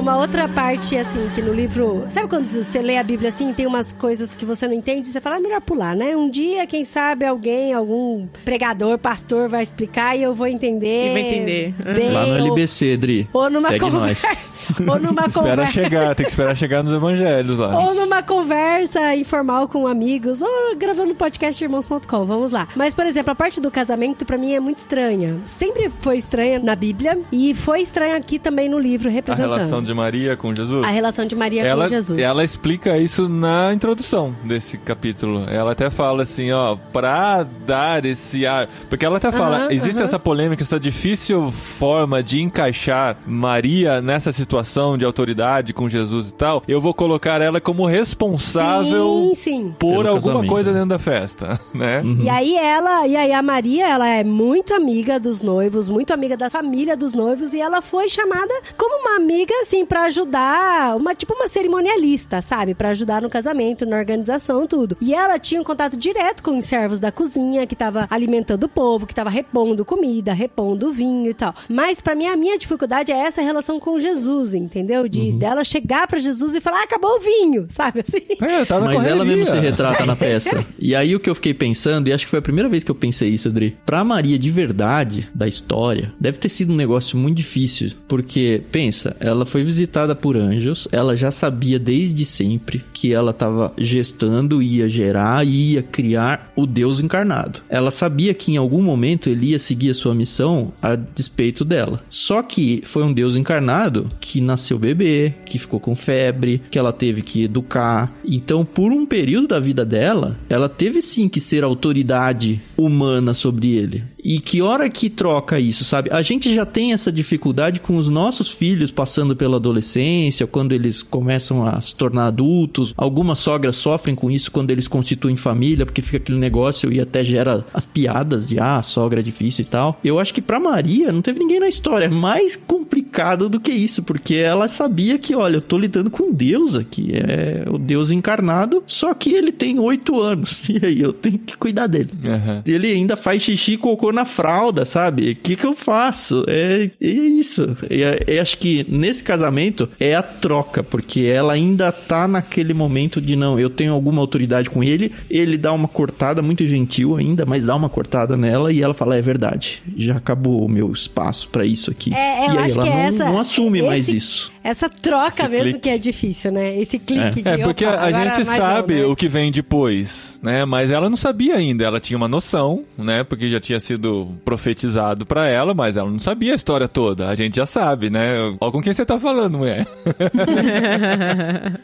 Uma 0.08 0.16
outra 0.16 0.48
parte, 0.48 0.96
assim, 0.96 1.28
que 1.34 1.42
no 1.42 1.52
livro. 1.52 2.06
Sabe 2.08 2.28
quando 2.28 2.50
você 2.50 2.80
lê 2.80 2.96
a 2.96 3.02
Bíblia 3.02 3.28
assim, 3.28 3.52
tem 3.52 3.66
umas 3.66 3.92
coisas 3.92 4.34
que 4.34 4.42
você 4.46 4.66
não 4.66 4.72
entende, 4.72 5.06
você 5.06 5.20
fala, 5.20 5.36
ah, 5.36 5.40
melhor 5.40 5.60
pular, 5.60 5.94
né? 5.94 6.16
Um 6.16 6.30
dia, 6.30 6.66
quem 6.66 6.82
sabe, 6.82 7.26
alguém, 7.26 7.74
algum 7.74 8.26
pregador, 8.42 8.96
pastor 8.96 9.50
vai 9.50 9.62
explicar 9.62 10.16
e 10.16 10.22
eu 10.22 10.34
vou 10.34 10.46
entender. 10.46 11.10
E 11.10 11.12
vai 11.12 11.20
entender. 11.20 11.74
Bem, 11.94 12.10
Lá 12.10 12.24
no 12.24 12.36
LBC, 12.38 12.96
Dri. 12.96 13.28
Ou 13.34 13.50
numa 13.50 13.68
Segue 13.68 13.80
conversa. 13.80 14.26
nós. 14.28 14.38
Ou 14.80 14.98
numa 14.98 15.26
Espera 15.26 15.32
conversa. 15.32 15.72
chegar, 15.72 16.14
tem 16.14 16.24
que 16.26 16.30
esperar 16.32 16.56
chegar 16.56 16.82
nos 16.82 16.92
evangelhos 16.92 17.58
lá. 17.58 17.78
Ou 17.78 17.94
numa 17.94 18.22
conversa 18.22 19.14
informal 19.16 19.68
com 19.68 19.86
amigos, 19.86 20.40
ou 20.42 20.76
gravando 20.76 21.14
podcast 21.14 21.62
irmãos.com, 21.62 22.24
vamos 22.24 22.52
lá. 22.52 22.68
Mas, 22.76 22.94
por 22.94 23.06
exemplo, 23.06 23.32
a 23.32 23.34
parte 23.34 23.60
do 23.60 23.70
casamento 23.70 24.24
pra 24.24 24.36
mim 24.38 24.52
é 24.52 24.60
muito 24.60 24.78
estranha. 24.78 25.36
Sempre 25.44 25.90
foi 26.00 26.18
estranha 26.18 26.58
na 26.58 26.74
Bíblia 26.74 27.18
e 27.32 27.54
foi 27.54 27.80
estranha 27.82 28.16
aqui 28.16 28.38
também 28.38 28.68
no 28.68 28.78
livro 28.78 29.08
A 29.08 29.12
representando. 29.12 29.52
relação 29.54 29.82
de 29.82 29.94
Maria 29.94 30.36
com 30.36 30.54
Jesus. 30.54 30.84
A 30.84 30.90
relação 30.90 31.24
de 31.24 31.34
Maria 31.34 31.62
ela, 31.62 31.84
com 31.84 31.90
Jesus. 31.90 32.20
ela 32.20 32.44
explica 32.44 32.98
isso 32.98 33.28
na 33.28 33.72
introdução 33.72 34.34
desse 34.44 34.78
capítulo. 34.78 35.44
Ela 35.48 35.72
até 35.72 35.90
fala 35.90 36.22
assim, 36.22 36.50
ó, 36.52 36.76
pra 36.92 37.44
dar 37.66 38.04
esse 38.04 38.46
ar. 38.46 38.68
Porque 38.88 39.04
ela 39.04 39.16
até 39.18 39.30
fala, 39.32 39.72
existe 39.72 40.02
essa 40.02 40.18
polêmica, 40.18 40.62
essa 40.62 40.78
difícil 40.78 41.50
forma 41.50 42.22
de 42.22 42.40
encaixar 42.40 43.16
Maria 43.26 44.00
nessa 44.00 44.32
situação 44.32 44.57
de 44.98 45.04
autoridade 45.04 45.72
com 45.72 45.88
Jesus 45.88 46.28
e 46.30 46.34
tal. 46.34 46.62
Eu 46.66 46.80
vou 46.80 46.92
colocar 46.94 47.40
ela 47.40 47.60
como 47.60 47.86
responsável 47.86 49.30
Sim, 49.30 49.34
sim. 49.34 49.74
por 49.78 49.96
Pelo 50.04 50.08
alguma 50.08 50.14
casamento, 50.20 50.48
coisa 50.50 50.70
né? 50.72 50.78
dentro 50.78 50.88
da 50.90 50.98
festa, 50.98 51.60
né? 51.74 52.02
E 52.22 52.28
aí 52.28 52.56
ela, 52.56 53.06
e 53.06 53.16
aí 53.16 53.32
a 53.32 53.42
Maria, 53.42 53.88
ela 53.88 54.08
é 54.08 54.24
muito 54.24 54.74
amiga 54.74 55.18
dos 55.18 55.42
noivos, 55.42 55.88
muito 55.88 56.12
amiga 56.12 56.36
da 56.36 56.50
família 56.50 56.96
dos 56.96 57.14
noivos 57.14 57.52
e 57.52 57.60
ela 57.60 57.80
foi 57.80 58.08
chamada 58.08 58.52
como 58.76 59.00
uma 59.02 59.16
amiga 59.16 59.52
assim 59.62 59.84
pra 59.84 60.04
ajudar, 60.04 60.96
uma 60.96 61.14
tipo 61.14 61.34
uma 61.34 61.48
cerimonialista, 61.48 62.40
sabe, 62.42 62.74
Pra 62.74 62.90
ajudar 62.90 63.22
no 63.22 63.30
casamento, 63.30 63.86
na 63.86 63.96
organização, 63.96 64.66
tudo. 64.66 64.96
E 65.00 65.14
ela 65.14 65.38
tinha 65.38 65.60
um 65.60 65.64
contato 65.64 65.96
direto 65.96 66.42
com 66.42 66.58
os 66.58 66.64
servos 66.64 67.00
da 67.00 67.10
cozinha 67.10 67.66
que 67.66 67.74
tava 67.74 68.06
alimentando 68.10 68.64
o 68.64 68.68
povo, 68.68 69.06
que 69.06 69.14
tava 69.14 69.30
repondo 69.30 69.84
comida, 69.84 70.32
repondo 70.32 70.92
vinho 70.92 71.30
e 71.30 71.34
tal. 71.34 71.54
Mas 71.68 72.00
pra 72.00 72.14
mim 72.14 72.26
a 72.26 72.36
minha 72.36 72.58
dificuldade 72.58 73.10
é 73.12 73.16
essa 73.16 73.40
relação 73.42 73.80
com 73.80 73.98
Jesus, 73.98 74.47
entendeu? 74.54 75.08
De 75.08 75.32
dela 75.32 75.64
chegar 75.64 76.06
pra 76.06 76.18
Jesus 76.18 76.54
e 76.54 76.60
falar: 76.60 76.80
ah, 76.80 76.84
"Acabou 76.84 77.16
o 77.16 77.20
vinho", 77.20 77.66
sabe 77.70 78.00
assim? 78.06 78.22
É, 78.40 78.64
tá 78.64 78.78
na 78.80 78.86
Mas 78.86 79.04
ela 79.04 79.18
correria. 79.18 79.36
mesmo 79.36 79.46
se 79.46 79.58
retrata 79.60 80.06
na 80.06 80.16
peça. 80.16 80.64
E 80.80 80.94
aí 80.94 81.14
o 81.14 81.20
que 81.20 81.28
eu 81.28 81.34
fiquei 81.34 81.52
pensando, 81.52 82.08
e 82.08 82.12
acho 82.12 82.24
que 82.24 82.30
foi 82.30 82.38
a 82.38 82.42
primeira 82.42 82.68
vez 82.68 82.84
que 82.84 82.90
eu 82.90 82.94
pensei 82.94 83.30
isso, 83.30 83.48
Adri. 83.48 83.76
Pra 83.84 84.04
Maria 84.04 84.38
de 84.38 84.50
verdade, 84.50 85.28
da 85.34 85.46
história, 85.48 86.12
deve 86.20 86.38
ter 86.38 86.48
sido 86.48 86.72
um 86.72 86.76
negócio 86.76 87.18
muito 87.18 87.36
difícil. 87.36 87.90
Porque, 88.06 88.62
pensa, 88.70 89.16
ela 89.20 89.44
foi 89.44 89.64
visitada 89.64 90.14
por 90.14 90.36
anjos, 90.36 90.86
ela 90.92 91.16
já 91.16 91.30
sabia 91.30 91.78
desde 91.78 92.24
sempre 92.24 92.84
que 92.92 93.12
ela 93.12 93.32
tava 93.32 93.72
gestando, 93.76 94.62
ia 94.62 94.88
gerar 94.88 95.44
e 95.46 95.72
ia 95.72 95.82
criar 95.82 96.52
o 96.56 96.66
Deus 96.66 97.00
encarnado. 97.00 97.60
Ela 97.68 97.90
sabia 97.90 98.32
que 98.32 98.52
em 98.52 98.56
algum 98.56 98.82
momento 98.82 99.28
ele 99.28 99.48
ia 99.48 99.58
seguir 99.58 99.90
a 99.90 99.94
sua 99.94 100.14
missão 100.14 100.72
a 100.80 100.94
despeito 100.94 101.64
dela. 101.64 102.00
Só 102.08 102.42
que 102.42 102.82
foi 102.84 103.02
um 103.02 103.12
Deus 103.12 103.36
encarnado 103.36 104.08
que 104.20 104.37
nasceu 104.40 104.78
bebê, 104.78 105.34
que 105.44 105.58
ficou 105.58 105.80
com 105.80 105.94
febre, 105.94 106.62
que 106.70 106.78
ela 106.78 106.92
teve 106.92 107.22
que 107.22 107.44
educar. 107.44 108.16
Então, 108.24 108.64
por 108.64 108.92
um 108.92 109.06
período 109.06 109.48
da 109.48 109.60
vida 109.60 109.84
dela, 109.84 110.38
ela 110.48 110.68
teve 110.68 111.00
sim 111.02 111.28
que 111.28 111.40
ser 111.40 111.64
autoridade 111.64 112.60
humana 112.76 113.34
sobre 113.34 113.76
ele. 113.76 114.04
E 114.22 114.40
que 114.40 114.60
hora 114.60 114.88
que 114.88 115.08
troca 115.08 115.60
isso, 115.60 115.84
sabe? 115.84 116.10
A 116.12 116.22
gente 116.22 116.54
já 116.54 116.66
tem 116.66 116.92
essa 116.92 117.10
dificuldade 117.10 117.80
com 117.80 117.96
os 117.96 118.08
nossos 118.08 118.50
filhos 118.50 118.90
passando 118.90 119.36
pela 119.36 119.56
adolescência, 119.56 120.46
quando 120.46 120.72
eles 120.72 121.02
começam 121.02 121.66
a 121.66 121.80
se 121.80 121.94
tornar 121.94 122.26
adultos. 122.26 122.92
Algumas 122.96 123.38
sogras 123.38 123.76
sofrem 123.76 124.14
com 124.14 124.30
isso 124.30 124.50
quando 124.50 124.70
eles 124.70 124.88
constituem 124.88 125.36
família, 125.36 125.86
porque 125.86 126.02
fica 126.02 126.16
aquele 126.16 126.38
negócio 126.38 126.92
e 126.92 127.00
até 127.00 127.24
gera 127.24 127.64
as 127.72 127.86
piadas 127.86 128.46
de 128.46 128.58
ah, 128.58 128.82
sogra 128.82 129.20
é 129.20 129.22
difícil 129.22 129.62
e 129.62 129.68
tal. 129.68 129.98
Eu 130.02 130.18
acho 130.18 130.34
que 130.34 130.42
pra 130.42 130.58
Maria 130.58 131.12
não 131.12 131.22
teve 131.22 131.38
ninguém 131.38 131.60
na 131.60 131.68
história 131.68 132.06
É 132.06 132.08
mais 132.08 132.56
complicado 132.56 133.48
do 133.48 133.60
que 133.60 133.72
isso, 133.72 134.02
porque 134.02 134.34
ela 134.34 134.68
sabia 134.68 135.18
que, 135.18 135.34
olha, 135.34 135.56
eu 135.56 135.60
tô 135.60 135.78
lidando 135.78 136.10
com 136.10 136.32
Deus 136.32 136.74
aqui, 136.74 137.12
é 137.14 137.64
o 137.68 137.78
Deus 137.78 138.10
encarnado, 138.10 138.82
só 138.86 139.14
que 139.14 139.32
ele 139.32 139.52
tem 139.52 139.78
oito 139.78 140.20
anos, 140.20 140.68
e 140.68 140.84
aí 140.84 141.00
eu 141.00 141.12
tenho 141.12 141.38
que 141.38 141.56
cuidar 141.56 141.86
dele. 141.86 142.10
Aham. 142.24 142.62
Ele 142.66 142.88
ainda 142.88 143.16
faz 143.16 143.42
xixi 143.42 143.72
e 143.72 143.76
cocô 143.76 144.07
na 144.12 144.24
fralda, 144.24 144.84
sabe? 144.84 145.30
O 145.32 145.36
que 145.36 145.56
que 145.56 145.64
eu 145.66 145.74
faço? 145.74 146.44
É, 146.48 146.90
é 147.00 147.06
isso. 147.08 147.76
É, 147.88 148.34
é, 148.36 148.38
acho 148.40 148.58
que 148.58 148.86
nesse 148.88 149.22
casamento 149.24 149.88
é 149.98 150.14
a 150.14 150.22
troca, 150.22 150.82
porque 150.82 151.20
ela 151.22 151.52
ainda 151.52 151.90
tá 151.92 152.26
naquele 152.28 152.72
momento 152.74 153.20
de 153.20 153.36
não, 153.36 153.58
eu 153.58 153.70
tenho 153.70 153.92
alguma 153.92 154.20
autoridade 154.20 154.70
com 154.70 154.82
ele, 154.82 155.12
ele 155.30 155.56
dá 155.58 155.72
uma 155.72 155.88
cortada 155.88 156.40
muito 156.42 156.66
gentil 156.66 157.16
ainda, 157.16 157.44
mas 157.46 157.66
dá 157.66 157.74
uma 157.76 157.88
cortada 157.88 158.36
nela 158.36 158.72
e 158.72 158.82
ela 158.82 158.94
fala, 158.94 159.16
é 159.16 159.22
verdade, 159.22 159.82
já 159.96 160.16
acabou 160.16 160.64
o 160.64 160.68
meu 160.68 160.92
espaço 160.92 161.48
pra 161.48 161.64
isso 161.64 161.90
aqui. 161.90 162.12
É, 162.14 162.46
e 162.46 162.58
aí 162.58 162.70
ela 162.70 162.84
que 162.84 162.90
não, 162.90 162.98
é 162.98 163.06
essa- 163.06 163.24
não 163.24 163.38
assume 163.38 163.82
mais 163.82 164.08
esse- 164.08 164.16
isso. 164.16 164.52
Essa 164.68 164.88
troca 164.88 165.44
Esse 165.44 165.48
mesmo 165.48 165.64
clique. 165.64 165.78
que 165.80 165.88
é 165.88 165.98
difícil, 165.98 166.52
né? 166.52 166.78
Esse 166.78 166.98
clique 166.98 167.42
de 167.42 167.48
É 167.48 167.58
porque 167.58 167.86
opa, 167.86 167.96
a 167.96 168.08
agora 168.08 168.34
gente 168.34 168.44
sabe 168.46 168.94
não, 168.96 169.02
né? 169.02 169.06
o 169.06 169.16
que 169.16 169.26
vem 169.26 169.50
depois, 169.50 170.38
né? 170.42 170.66
Mas 170.66 170.90
ela 170.90 171.08
não 171.08 171.16
sabia 171.16 171.56
ainda. 171.56 171.84
Ela 171.84 171.98
tinha 171.98 172.18
uma 172.18 172.28
noção, 172.28 172.84
né? 172.96 173.24
Porque 173.24 173.48
já 173.48 173.58
tinha 173.58 173.80
sido 173.80 174.28
profetizado 174.44 175.24
pra 175.24 175.48
ela, 175.48 175.72
mas 175.72 175.96
ela 175.96 176.10
não 176.10 176.18
sabia 176.18 176.52
a 176.52 176.56
história 176.56 176.86
toda. 176.86 177.28
A 177.28 177.34
gente 177.34 177.56
já 177.56 177.64
sabe, 177.64 178.10
né? 178.10 178.36
Olha 178.60 178.72
com 178.72 178.82
quem 178.82 178.92
você 178.92 179.06
tá 179.06 179.18
falando, 179.18 179.56
mulher. 179.58 179.86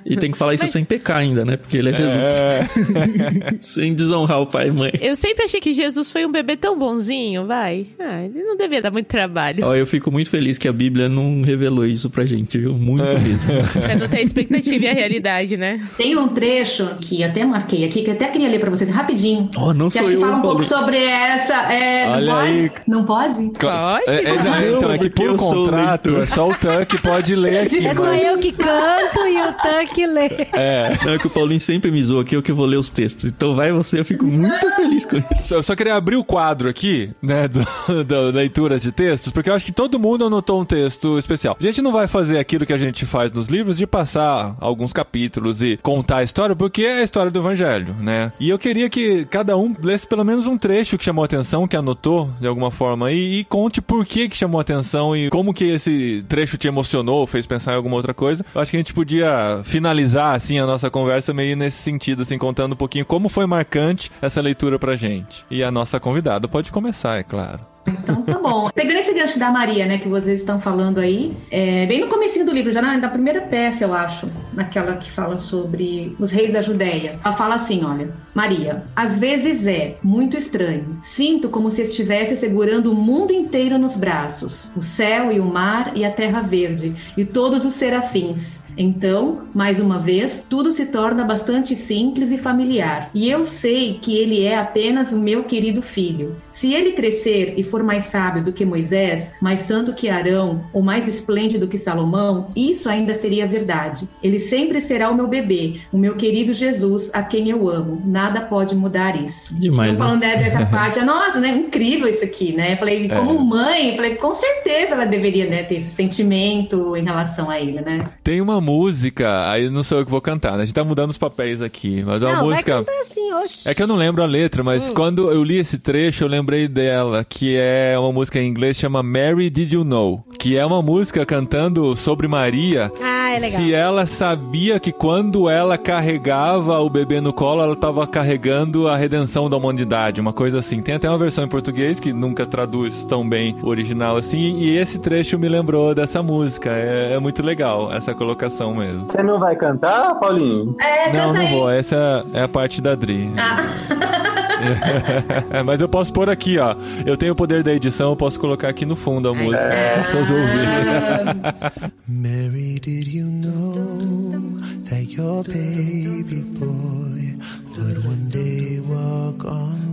E 0.05 0.16
tem 0.16 0.30
que 0.30 0.39
falar 0.39 0.55
isso 0.55 0.68
sem 0.68 0.85
pecar 0.85 1.18
ainda, 1.18 1.45
né? 1.45 1.57
Porque 1.57 1.78
ele 1.78 1.91
é 1.91 1.95
Jesus. 1.95 3.61
sem 3.61 3.95
desonrar 3.95 4.41
o 4.41 4.47
pai 4.47 4.68
e 4.68 4.72
mãe. 4.72 4.93
Eu 5.01 5.16
sempre 5.16 5.45
achei 5.45 5.61
que 5.61 5.72
Jesus 5.72 6.11
foi 6.11 6.26
um 6.26 6.32
bebê 6.32 6.57
tão 6.57 6.78
bonzinho, 6.78 7.47
vai. 7.47 7.87
Ah, 7.99 8.24
ele 8.24 8.43
não 8.43 8.57
devia 8.57 8.82
dar 8.82 8.91
muito 8.91 9.07
trabalho. 9.07 9.64
Ó, 9.64 9.74
eu 9.74 9.87
fico 9.87 10.11
muito 10.11 10.30
feliz 10.30 10.59
que 10.59 10.68
a 10.68 10.72
Bíblia 10.72 11.09
não 11.09 11.43
revelou 11.43 11.87
isso 11.87 12.11
pra 12.11 12.26
gente, 12.26 12.59
viu? 12.59 12.74
Muito 12.79 13.03
mesmo. 13.20 13.49
Pra 13.85 13.95
não 13.97 14.09
ter 14.09 14.18
a 14.18 14.22
expectativa 14.22 14.85
e 14.85 14.89
a 14.89 14.93
realidade, 14.93 15.57
né? 15.57 15.81
Tem 15.97 16.16
um 16.16 16.29
trecho 16.29 16.97
que 17.01 17.22
até 17.22 17.45
marquei 17.45 17.85
aqui, 17.85 18.03
que 18.03 18.11
eu 18.11 18.14
até 18.14 18.27
queria 18.29 18.49
ler 18.49 18.59
pra 18.59 18.70
vocês 18.70 18.91
rapidinho. 18.91 19.51
Oh, 19.57 19.72
não 19.72 19.89
que 19.89 19.95
sou 19.95 20.03
acho 20.03 20.11
que 20.11 20.16
eu, 20.16 20.20
fala 20.20 20.37
um 20.37 20.43
pouco 20.43 20.64
sobre 20.64 20.97
essa. 21.03 21.72
É, 21.72 22.09
Olha 22.09 22.27
não 22.27 22.35
pode? 22.37 22.51
aí. 22.51 22.70
Não 22.87 23.05
pode? 23.05 23.35
Pode? 23.59 24.11
É, 24.11 24.25
é, 24.25 24.43
não, 24.43 24.79
então, 24.79 24.93
é 24.93 24.99
que 24.99 25.11
por 25.11 25.37
contrato 25.37 26.11
leitor. 26.11 26.22
é 26.22 26.27
só 26.27 26.49
o 26.49 26.55
Tan 26.55 26.85
que 26.85 26.99
pode 27.01 27.35
ler 27.35 27.64
aqui. 27.66 27.87
É 27.87 27.95
só 27.95 28.05
mas- 28.05 28.22
eu 28.22 28.39
que 28.39 28.53
canto 28.53 29.20
e 29.27 29.41
o 29.41 29.53
Tan 29.53 29.87
que 29.93 30.07
lê. 30.07 30.29
É. 30.53 30.93
É 31.14 31.18
que 31.18 31.27
o 31.27 31.31
Paulinho 31.31 31.61
sempre 31.61 31.91
me 31.91 32.03
zoa 32.03 32.22
aqui, 32.22 32.35
eu 32.37 32.43
que 32.43 32.53
vou 32.53 32.66
ler 32.66 32.77
os 32.77 32.91
textos. 32.91 33.25
Então 33.27 33.55
vai 33.55 33.72
você, 33.72 34.01
eu 34.01 34.05
fico 34.05 34.25
muito 34.25 34.70
feliz 34.75 35.05
com 35.05 35.16
isso. 35.33 35.55
Eu 35.55 35.62
só 35.62 35.75
queria 35.77 35.95
abrir 35.95 36.16
o 36.16 36.25
quadro 36.25 36.68
aqui, 36.68 37.11
né, 37.22 37.49
do, 37.49 37.64
da 38.05 38.20
leitura 38.22 38.79
de 38.79 38.91
textos, 38.93 39.33
porque 39.33 39.51
eu 39.51 39.55
acho 39.55 39.64
que 39.66 39.72
todo 39.72 39.99
mundo 39.99 40.25
anotou 40.27 40.61
um 40.61 40.64
texto 40.64 41.18
especial. 41.18 41.57
A 41.59 41.62
gente 41.62 41.81
não 41.83 41.93
vai 41.93 42.07
fazer 42.07 42.39
aquilo 42.39 42.64
que 42.67 42.73
a 42.73 42.79
gente 42.79 43.05
faz 43.07 43.31
nos 43.31 43.49
livros 43.49 43.77
de 43.77 43.87
passar 43.87 44.57
alguns 44.61 44.93
capítulos 44.93 45.62
e 45.62 45.77
contar 45.79 46.19
a 46.19 46.23
história, 46.23 46.57
porque 46.57 46.83
é 46.83 47.01
a 47.01 47.03
história 47.03 47.31
do 47.31 47.39
evangelho, 47.39 47.95
né? 47.99 48.33
E 48.39 48.49
eu 48.51 48.59
queria 48.59 48.89
que 48.89 49.25
cada 49.27 49.57
um 49.57 49.75
lesse 49.83 50.07
pelo 50.07 50.25
menos 50.25 50.47
um 50.47 50.57
trecho 50.57 50.99
que 50.99 51.05
chamou 51.05 51.23
a 51.23 51.27
atenção, 51.27 51.67
que 51.67 51.77
anotou 51.77 52.31
de 52.41 52.47
alguma 52.47 52.71
forma, 52.71 53.12
e, 53.12 53.41
e 53.41 53.45
conte 53.45 53.81
por 53.81 54.05
que 54.07 54.29
que 54.29 54.37
chamou 54.37 54.59
a 54.59 54.62
atenção 54.62 55.17
e 55.17 55.31
como 55.31 55.53
que 55.53 55.65
esse 55.65 56.25
trecho 56.29 56.57
te 56.57 56.69
emocionou, 56.69 57.27
fez 57.27 57.47
pensar 57.47 57.73
em 57.73 57.77
alguma 57.77 57.97
outra 57.97 58.15
coisa. 58.15 58.45
Eu 58.55 58.61
acho 58.61 58.71
que 58.71 58.77
a 58.77 58.81
gente 58.81 58.95
podia 58.95 59.61
finalizar, 59.65 60.35
assim, 60.35 60.59
a 60.59 60.67
nossa 60.67 60.91
conversa 60.91 61.33
meio 61.33 61.57
nesse 61.57 61.79
sentido, 61.79 62.23
assim, 62.23 62.39
contando 62.39 62.73
um 62.73 62.77
pouquinho 62.77 63.05
como 63.05 63.29
foi 63.29 63.47
marcante 63.47 64.11
essa 64.21 64.41
leitura 64.41 64.79
pra 64.79 64.97
gente. 64.97 65.45
E 65.51 65.62
a 65.62 65.71
nossa 65.71 66.01
convidada 66.01 66.49
pode 66.49 66.71
começar, 66.71 67.19
é 67.19 67.23
claro. 67.23 67.74
Então 67.87 68.22
tá 68.22 68.39
bom. 68.39 68.70
Pegando 68.74 68.99
esse 68.99 69.12
gancho 69.14 69.39
da 69.39 69.51
Maria, 69.51 69.87
né, 69.87 69.99
que 69.99 70.09
vocês 70.09 70.41
estão 70.41 70.61
falando 70.61 70.99
aí, 70.99 71.37
é, 71.51 71.87
bem 71.87 72.01
no 72.01 72.09
comecinho 72.09 72.45
do 72.45 72.53
livro, 72.53 72.72
já 72.72 72.80
na, 72.80 72.97
na 72.99 73.09
primeira 73.09 73.43
peça, 73.43 73.85
eu 73.85 73.95
acho, 73.95 74.28
naquela 74.53 74.97
que 74.97 75.11
fala 75.11 75.39
sobre 75.39 76.14
os 76.18 76.30
reis 76.30 76.53
da 76.53 76.62
Judéia. 76.62 77.18
Ela 77.24 77.35
fala 77.35 77.55
assim, 77.55 77.85
olha, 77.85 78.12
Maria, 78.35 78.85
às 78.95 79.18
vezes 79.18 79.66
é 79.66 79.97
muito 80.03 80.37
estranho. 80.37 80.99
Sinto 81.03 81.49
como 81.49 81.70
se 81.70 81.82
estivesse 81.82 82.37
segurando 82.37 82.93
o 82.93 82.95
mundo 82.95 83.32
inteiro 83.32 83.78
nos 83.78 83.97
braços, 83.97 84.70
o 84.76 84.82
céu 84.82 85.32
e 85.32 85.41
o 85.41 85.45
mar 85.45 85.93
e 85.95 86.05
a 86.05 86.11
terra 86.11 86.41
verde 86.41 86.95
e 87.16 87.24
todos 87.24 87.64
os 87.64 87.74
serafins. 87.74 88.64
Então, 88.77 89.43
mais 89.55 89.81
uma 89.81 89.99
vez, 89.99 90.45
tudo 90.49 90.72
se 90.72 90.87
torna 90.87 91.25
bastante 91.25 91.75
simples 91.77 92.31
e 92.31 92.39
familiar. 92.39 93.11
E 93.14 93.31
eu 93.31 93.45
sei 93.45 93.99
que 94.01 94.16
ele 94.16 94.43
é 94.43 94.59
apenas 94.59 95.12
o 95.12 95.18
meu 95.18 95.45
querido 95.45 95.81
filho. 95.83 96.37
Se 96.51 96.72
ele 96.72 96.93
crescer 96.93 97.55
e 97.57 97.62
for 97.62 97.83
mais 97.83 98.05
sábio 98.05 98.45
do 98.45 98.53
que 98.53 98.64
Moisés, 98.64 99.33
mais 99.41 99.61
santo 99.61 99.95
que 99.95 100.09
Arão 100.09 100.64
ou 100.72 100.83
mais 100.83 101.07
esplêndido 101.09 101.68
que 101.68 101.79
Salomão, 101.79 102.49
isso 102.57 102.89
ainda 102.89 103.14
seria 103.14 103.47
verdade. 103.47 104.09
Ele 104.22 104.39
sempre 104.39 104.81
será 104.81 105.11
o 105.11 105.14
meu 105.14 105.27
bebê, 105.29 105.81
o 105.93 105.99
meu 105.99 106.14
querido 106.16 106.53
Jesus, 106.53 107.11
a 107.12 107.22
quem 107.22 107.51
eu 107.51 107.68
amo. 107.68 108.03
Nada 108.05 108.41
pode 108.41 108.75
mudar 108.75 109.16
isso. 109.20 109.55
Demais, 109.55 109.93
Então, 109.93 110.05
né? 110.05 110.07
falando 110.07 110.20
né, 110.22 110.37
dessa 110.37 110.66
parte, 110.66 111.01
nossa, 111.01 111.41
né? 111.41 111.49
Incrível 111.51 112.09
isso 112.09 112.25
aqui, 112.25 112.53
né? 112.53 112.77
Falei, 112.77 113.09
como 113.09 113.39
mãe, 113.41 113.95
falei, 113.95 114.16
com 114.16 114.35
certeza 114.35 114.95
ela 114.95 115.05
deveria 115.07 115.47
né, 115.47 115.62
ter 115.62 115.77
esse 115.77 115.91
sentimento 115.91 116.97
em 116.97 117.05
relação 117.05 117.51
a 117.51 117.61
ele, 117.61 117.81
né? 117.81 117.99
Tem 118.22 118.41
uma 118.41 118.61
música, 118.65 119.51
aí 119.51 119.69
não 119.71 119.83
sou 119.85 119.99
eu 119.99 120.05
que 120.05 120.11
vou 120.11 120.21
cantar, 120.21 120.57
né? 120.57 120.62
A 120.62 120.65
gente 120.65 120.75
tá 120.75 120.83
mudando 120.83 121.11
os 121.11 121.19
papéis 121.19 121.62
aqui, 121.62 122.03
mas 122.05 122.23
é 122.23 122.27
uma 122.27 122.37
Não, 122.37 122.45
música. 122.47 122.77
vai 122.77 122.85
cantar 122.85 123.01
assim, 123.03 123.33
oxe. 123.35 123.69
É 123.69 123.75
que 123.75 123.83
eu 123.83 123.87
não 123.87 123.97
lembro 123.97 124.23
a 124.23 124.27
letra, 124.27 124.62
mas 124.65 124.91
Hum. 124.91 124.95
quando 124.95 125.31
eu 125.31 125.45
li 125.45 125.59
esse 125.59 125.79
trecho, 125.79 126.25
eu 126.25 126.29
lembrei 126.29 126.67
dela, 126.67 127.25
que 127.25 127.57
é 127.57 127.95
uma 127.99 128.12
música 128.12 128.41
em 128.41 128.49
inglês 128.49 128.77
chama 128.77 129.03
Mary 129.03 129.51
Did 129.51 129.73
You 129.73 129.85
Know, 129.85 130.25
que 130.39 130.57
é 130.57 130.65
uma 130.67 130.83
música 130.83 131.25
cantando 131.25 131.95
sobre 131.95 132.27
Maria. 132.27 132.91
Ah, 133.03 133.14
é 133.35 133.39
legal. 133.39 133.61
Se 133.61 133.74
ela 133.74 134.07
sabia 134.07 134.78
que 134.80 134.93
quando 134.93 135.49
ela 135.49 135.76
carregava 135.78 136.78
o 136.80 136.89
bebê 136.91 137.20
no 137.20 137.32
colo, 137.32 137.62
ela 137.62 137.72
estava 137.74 138.07
carregando 138.07 138.89
a 138.89 138.97
redenção 138.97 139.49
da 139.51 139.57
humanidade, 139.57 140.20
uma 140.20 140.32
coisa 140.32 140.59
assim. 140.59 140.80
Tem 140.82 140.95
até 140.95 141.09
uma 141.09 141.18
versão 141.18 141.45
em 141.45 141.49
português 141.49 141.99
que 142.01 142.12
nunca 142.12 142.47
traduz 142.47 143.03
tão 143.05 143.28
bem 143.28 143.57
o 143.62 143.68
original 143.68 144.16
assim, 144.16 144.59
e 144.59 144.76
esse 144.76 144.99
trecho 144.99 145.39
me 145.39 145.49
lembrou 145.49 145.95
dessa 145.95 146.22
música. 146.22 146.70
É, 146.70 147.12
é 147.14 147.18
muito 147.18 147.43
legal 147.43 147.93
essa 147.93 148.14
colocação 148.14 148.74
mesmo. 148.74 149.09
Você 149.09 149.22
não 149.22 149.39
vai 149.39 149.57
cantar, 149.57 150.14
Paulinho? 150.18 150.76
É, 150.80 151.12
Não, 151.12 151.26
canta 151.26 151.32
não 151.32 151.41
aí. 151.47 151.53
vou. 151.55 151.70
Essa 151.70 152.24
é 152.32 152.43
a 152.43 152.49
parte 152.49 152.80
da 152.80 152.95
Dri. 152.95 153.30
É, 153.37 154.43
mas 155.65 155.81
eu 155.81 155.89
posso 155.89 156.12
pôr 156.12 156.29
aqui, 156.29 156.59
ó. 156.59 156.77
Eu 157.05 157.17
tenho 157.17 157.33
o 157.33 157.37
poder 157.37 157.62
da 157.62 157.73
edição, 157.73 158.11
eu 158.11 158.17
posso 158.17 158.39
colocar 158.39 158.69
aqui 158.69 158.85
no 158.85 158.97
fundo 158.97 159.29
a 159.29 159.35
música 159.35 159.65
para 159.67 160.01
as 160.01 160.07
pessoas 160.07 160.31
ouvirem. 160.31 161.93
Mary, 162.09 162.79
did 162.81 163.07
you 163.09 163.27
know 163.27 164.61
that 164.89 165.11
your 165.11 165.43
baby 165.45 166.43
boy 166.59 167.37
would 167.77 168.05
one 168.07 168.29
day 168.31 168.81
walk 168.81 169.45
on 169.45 169.85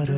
water? 0.00 0.14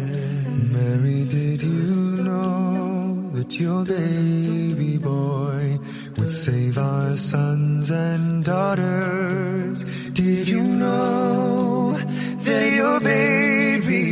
Mary, 0.72 1.24
did 1.24 1.62
you 1.62 2.22
know 2.22 3.30
that 3.34 3.58
your 3.58 3.84
baby 3.84 4.98
boy 4.98 5.78
would 6.16 6.30
save 6.30 6.78
our 6.78 7.16
sons 7.16 7.90
and 7.90 8.44
daughters? 8.44 9.84
Did 10.12 10.48
you 10.48 10.62
know 10.62 11.96
that 12.44 12.72
your 12.72 13.00
baby 13.00 13.61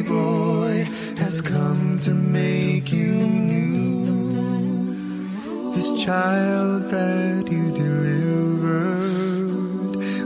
boy 0.03 0.87
has 1.17 1.41
come 1.41 1.99
to 1.99 2.13
make 2.13 2.93
you 2.93 3.13
new? 3.13 4.85
This 5.75 5.93
child 5.93 6.91
that 6.91 7.49
you 7.51 7.71
delivered 7.73 9.47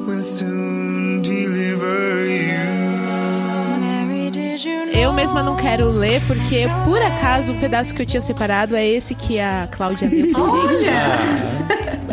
will 0.06 0.24
soon 0.24 1.22
deliver 1.22 2.26
you. 2.26 2.64
Eu 4.92 5.12
mesma 5.12 5.42
não 5.42 5.56
quero 5.56 5.90
ler, 5.90 6.20
porque 6.26 6.66
por 6.84 7.00
acaso 7.02 7.52
o 7.52 7.60
pedaço 7.60 7.94
que 7.94 8.02
eu 8.02 8.06
tinha 8.06 8.22
separado 8.22 8.74
é 8.74 8.86
esse 8.86 9.14
que 9.14 9.38
a 9.38 9.68
Cláudia 9.70 10.08
leu. 10.08 10.32
Olha! 10.38 11.63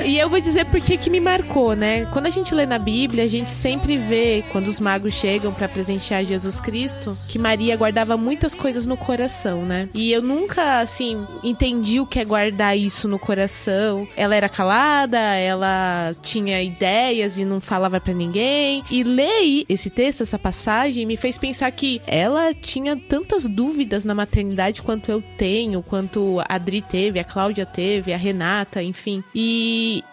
E 0.05 0.17
eu 0.17 0.29
vou 0.29 0.41
dizer 0.41 0.65
por 0.65 0.81
que 0.81 1.09
me 1.09 1.19
marcou, 1.19 1.75
né? 1.75 2.05
Quando 2.07 2.25
a 2.25 2.29
gente 2.29 2.53
lê 2.55 2.65
na 2.65 2.79
Bíblia, 2.79 3.23
a 3.23 3.27
gente 3.27 3.51
sempre 3.51 3.97
vê, 3.97 4.43
quando 4.51 4.67
os 4.67 4.79
magos 4.79 5.13
chegam 5.13 5.53
pra 5.53 5.69
presentear 5.69 6.25
Jesus 6.25 6.59
Cristo, 6.59 7.17
que 7.27 7.37
Maria 7.37 7.77
guardava 7.77 8.17
muitas 8.17 8.55
coisas 8.55 8.85
no 8.85 8.97
coração, 8.97 9.63
né? 9.63 9.89
E 9.93 10.11
eu 10.11 10.21
nunca, 10.21 10.79
assim, 10.79 11.25
entendi 11.43 11.99
o 11.99 12.05
que 12.05 12.19
é 12.19 12.25
guardar 12.25 12.77
isso 12.77 13.07
no 13.07 13.19
coração. 13.19 14.07
Ela 14.15 14.35
era 14.35 14.49
calada, 14.49 15.17
ela 15.17 16.15
tinha 16.21 16.61
ideias 16.61 17.37
e 17.37 17.45
não 17.45 17.61
falava 17.61 17.99
pra 17.99 18.13
ninguém. 18.13 18.83
E 18.89 19.03
ler 19.03 19.65
esse 19.69 19.89
texto, 19.89 20.23
essa 20.23 20.39
passagem, 20.39 21.05
me 21.05 21.15
fez 21.15 21.37
pensar 21.37 21.71
que 21.71 22.01
ela 22.07 22.53
tinha 22.53 22.95
tantas 22.95 23.47
dúvidas 23.47 24.03
na 24.03 24.15
maternidade 24.15 24.81
quanto 24.81 25.11
eu 25.11 25.23
tenho, 25.37 25.81
quanto 25.83 26.39
a 26.39 26.55
Adri 26.55 26.81
teve, 26.81 27.19
a 27.19 27.23
Cláudia 27.23 27.65
teve, 27.65 28.13
a 28.13 28.17
Renata, 28.17 28.81
enfim. 28.83 29.23
E 29.33 29.40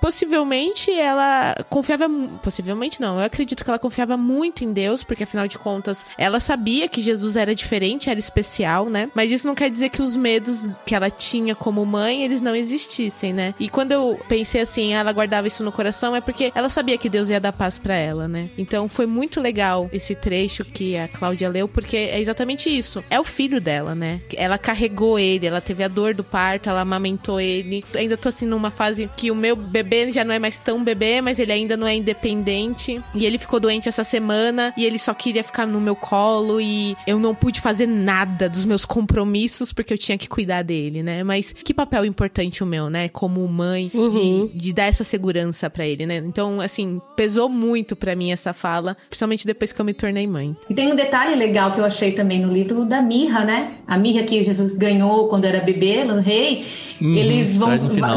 possivelmente 0.01 0.91
ela 0.91 1.55
confiava. 1.69 2.09
Possivelmente 2.43 3.01
não, 3.01 3.19
eu 3.19 3.25
acredito 3.25 3.65
que 3.65 3.71
ela 3.71 3.79
confiava 3.79 4.17
muito 4.17 4.65
em 4.65 4.73
Deus, 4.73 5.03
porque 5.03 5.25
afinal 5.25 5.47
de 5.47 5.59
contas 5.59 6.07
ela 6.17 6.41
sabia 6.41 6.89
que 6.89 7.01
Jesus 7.01 7.37
era 7.37 7.55
diferente, 7.55 8.11
era 8.11 8.19
especial, 8.19 8.87
né? 8.87 9.11
Mas 9.15 9.31
isso 9.31 9.47
não 9.47 9.55
quer 9.55 9.71
dizer 9.71 9.89
que 9.89 10.03
os 10.03 10.17
medos 10.17 10.71
que 10.85 10.95
ela 10.95 11.11
tinha 11.11 11.55
como 11.55 11.85
mãe 11.85 12.23
eles 12.23 12.43
não 12.43 12.55
existissem, 12.55 13.33
né? 13.33 13.55
E 13.59 13.69
quando 13.69 13.93
eu 13.93 14.19
pensei 14.29 14.61
assim, 14.61 14.93
ela 14.95 15.13
guardava 15.13 15.47
isso 15.47 15.65
no 15.65 15.73
coração, 15.73 16.15
é 16.15 16.21
porque 16.21 16.53
ela 16.55 16.69
sabia 16.69 16.99
que 16.99 17.09
Deus 17.09 17.31
ia 17.31 17.41
dar 17.41 17.53
paz 17.53 17.79
pra 17.79 17.97
ela, 17.97 18.29
né? 18.29 18.49
Então 18.57 18.89
foi 18.89 19.07
muito 19.07 19.41
legal 19.41 19.89
esse 19.93 20.15
trecho 20.15 20.65
que 20.65 20.97
a 20.97 21.09
Cláudia 21.09 21.49
leu, 21.49 21.69
porque 21.69 21.97
é 21.97 22.21
exatamente 22.21 22.71
isso. 22.71 23.05
É 23.11 23.19
o 23.19 23.25
filho 23.25 23.61
dela, 23.61 23.95
né? 23.95 24.21
Ela 24.35 24.59
carregou 24.59 25.19
ele, 25.19 25.47
ela 25.47 25.61
teve 25.61 25.83
a 25.83 25.89
dor 25.89 26.15
do 26.15 26.25
parto, 26.25 26.69
ela 26.69 26.81
amamentou 26.81 27.41
ele. 27.41 27.85
Ainda 27.95 28.17
tô 28.17 28.29
assim 28.29 28.47
numa 28.47 28.71
fase 28.71 29.09
que 29.19 29.33
o 29.33 29.35
meu 29.35 29.57
bebê 29.57 30.13
já 30.13 30.23
não 30.23 30.33
é 30.33 30.39
mais 30.39 30.61
tão 30.61 30.85
bebê, 30.85 31.21
mas 31.21 31.41
ele 31.41 31.51
ainda 31.51 31.77
não 31.77 31.89
é 31.89 31.97
independente. 31.97 33.01
E 33.13 33.27
ele 33.27 33.37
ficou 33.37 33.59
doente 33.59 33.89
essa 33.89 34.05
semana 34.05 34.73
e 34.77 34.85
ele 34.85 34.97
só 34.97 35.13
queria 35.13 35.43
ficar 35.43 35.67
no 35.67 35.81
meu 35.81 35.97
colo 35.97 36.61
e 36.61 36.97
eu 37.05 37.19
não 37.19 37.35
pude 37.35 37.61
fazer 37.61 37.87
nada 37.87 38.49
dos 38.49 38.65
meus 38.65 38.85
compromissos 38.85 39.73
porque 39.73 39.93
eu 39.93 39.99
tinha 39.99 40.17
que 40.17 40.29
cuidar 40.29 40.63
dele, 40.63 41.03
né? 41.03 41.25
Mas 41.25 41.53
que 41.53 41.75
papel 41.75 42.05
importante 42.05 42.63
o 42.63 42.67
meu, 42.67 42.89
né? 42.89 43.09
Como 43.09 43.47
mãe, 43.49 43.91
de, 43.93 44.57
de 44.57 44.73
dar 44.73 44.85
essa 44.85 45.03
segurança 45.03 45.69
pra 45.69 45.85
ele, 45.85 46.07
né? 46.07 46.19
Então, 46.19 46.61
assim, 46.61 47.01
pesou 47.17 47.49
muito 47.49 47.97
pra 47.97 48.15
mim 48.15 48.31
essa 48.31 48.53
fala, 48.53 48.97
principalmente 49.09 49.45
depois 49.45 49.73
que 49.73 49.81
eu 49.81 49.85
me 49.85 49.95
tornei 49.95 50.29
mãe. 50.29 50.57
E 50.71 50.75
tem 50.75 50.93
um 50.93 50.95
detalhe 50.95 51.35
legal 51.35 51.73
que 51.73 51.81
eu 51.81 51.85
achei 51.85 52.13
também 52.13 52.39
no 52.39 52.53
livro 52.53 52.85
da 52.85 53.03
mirra, 53.03 53.45
né? 53.45 53.73
A 53.85 53.99
mirra 53.99 54.23
que 54.23 54.45
Jesus 54.45 54.75
ganhou 54.75 55.27
quando 55.29 55.45
era 55.45 55.59
bebê, 55.61 56.05
no 56.05 56.21
rei. 56.21 56.65
Uhum, 57.01 57.15
eles 57.15 57.57
vão. 57.57 57.71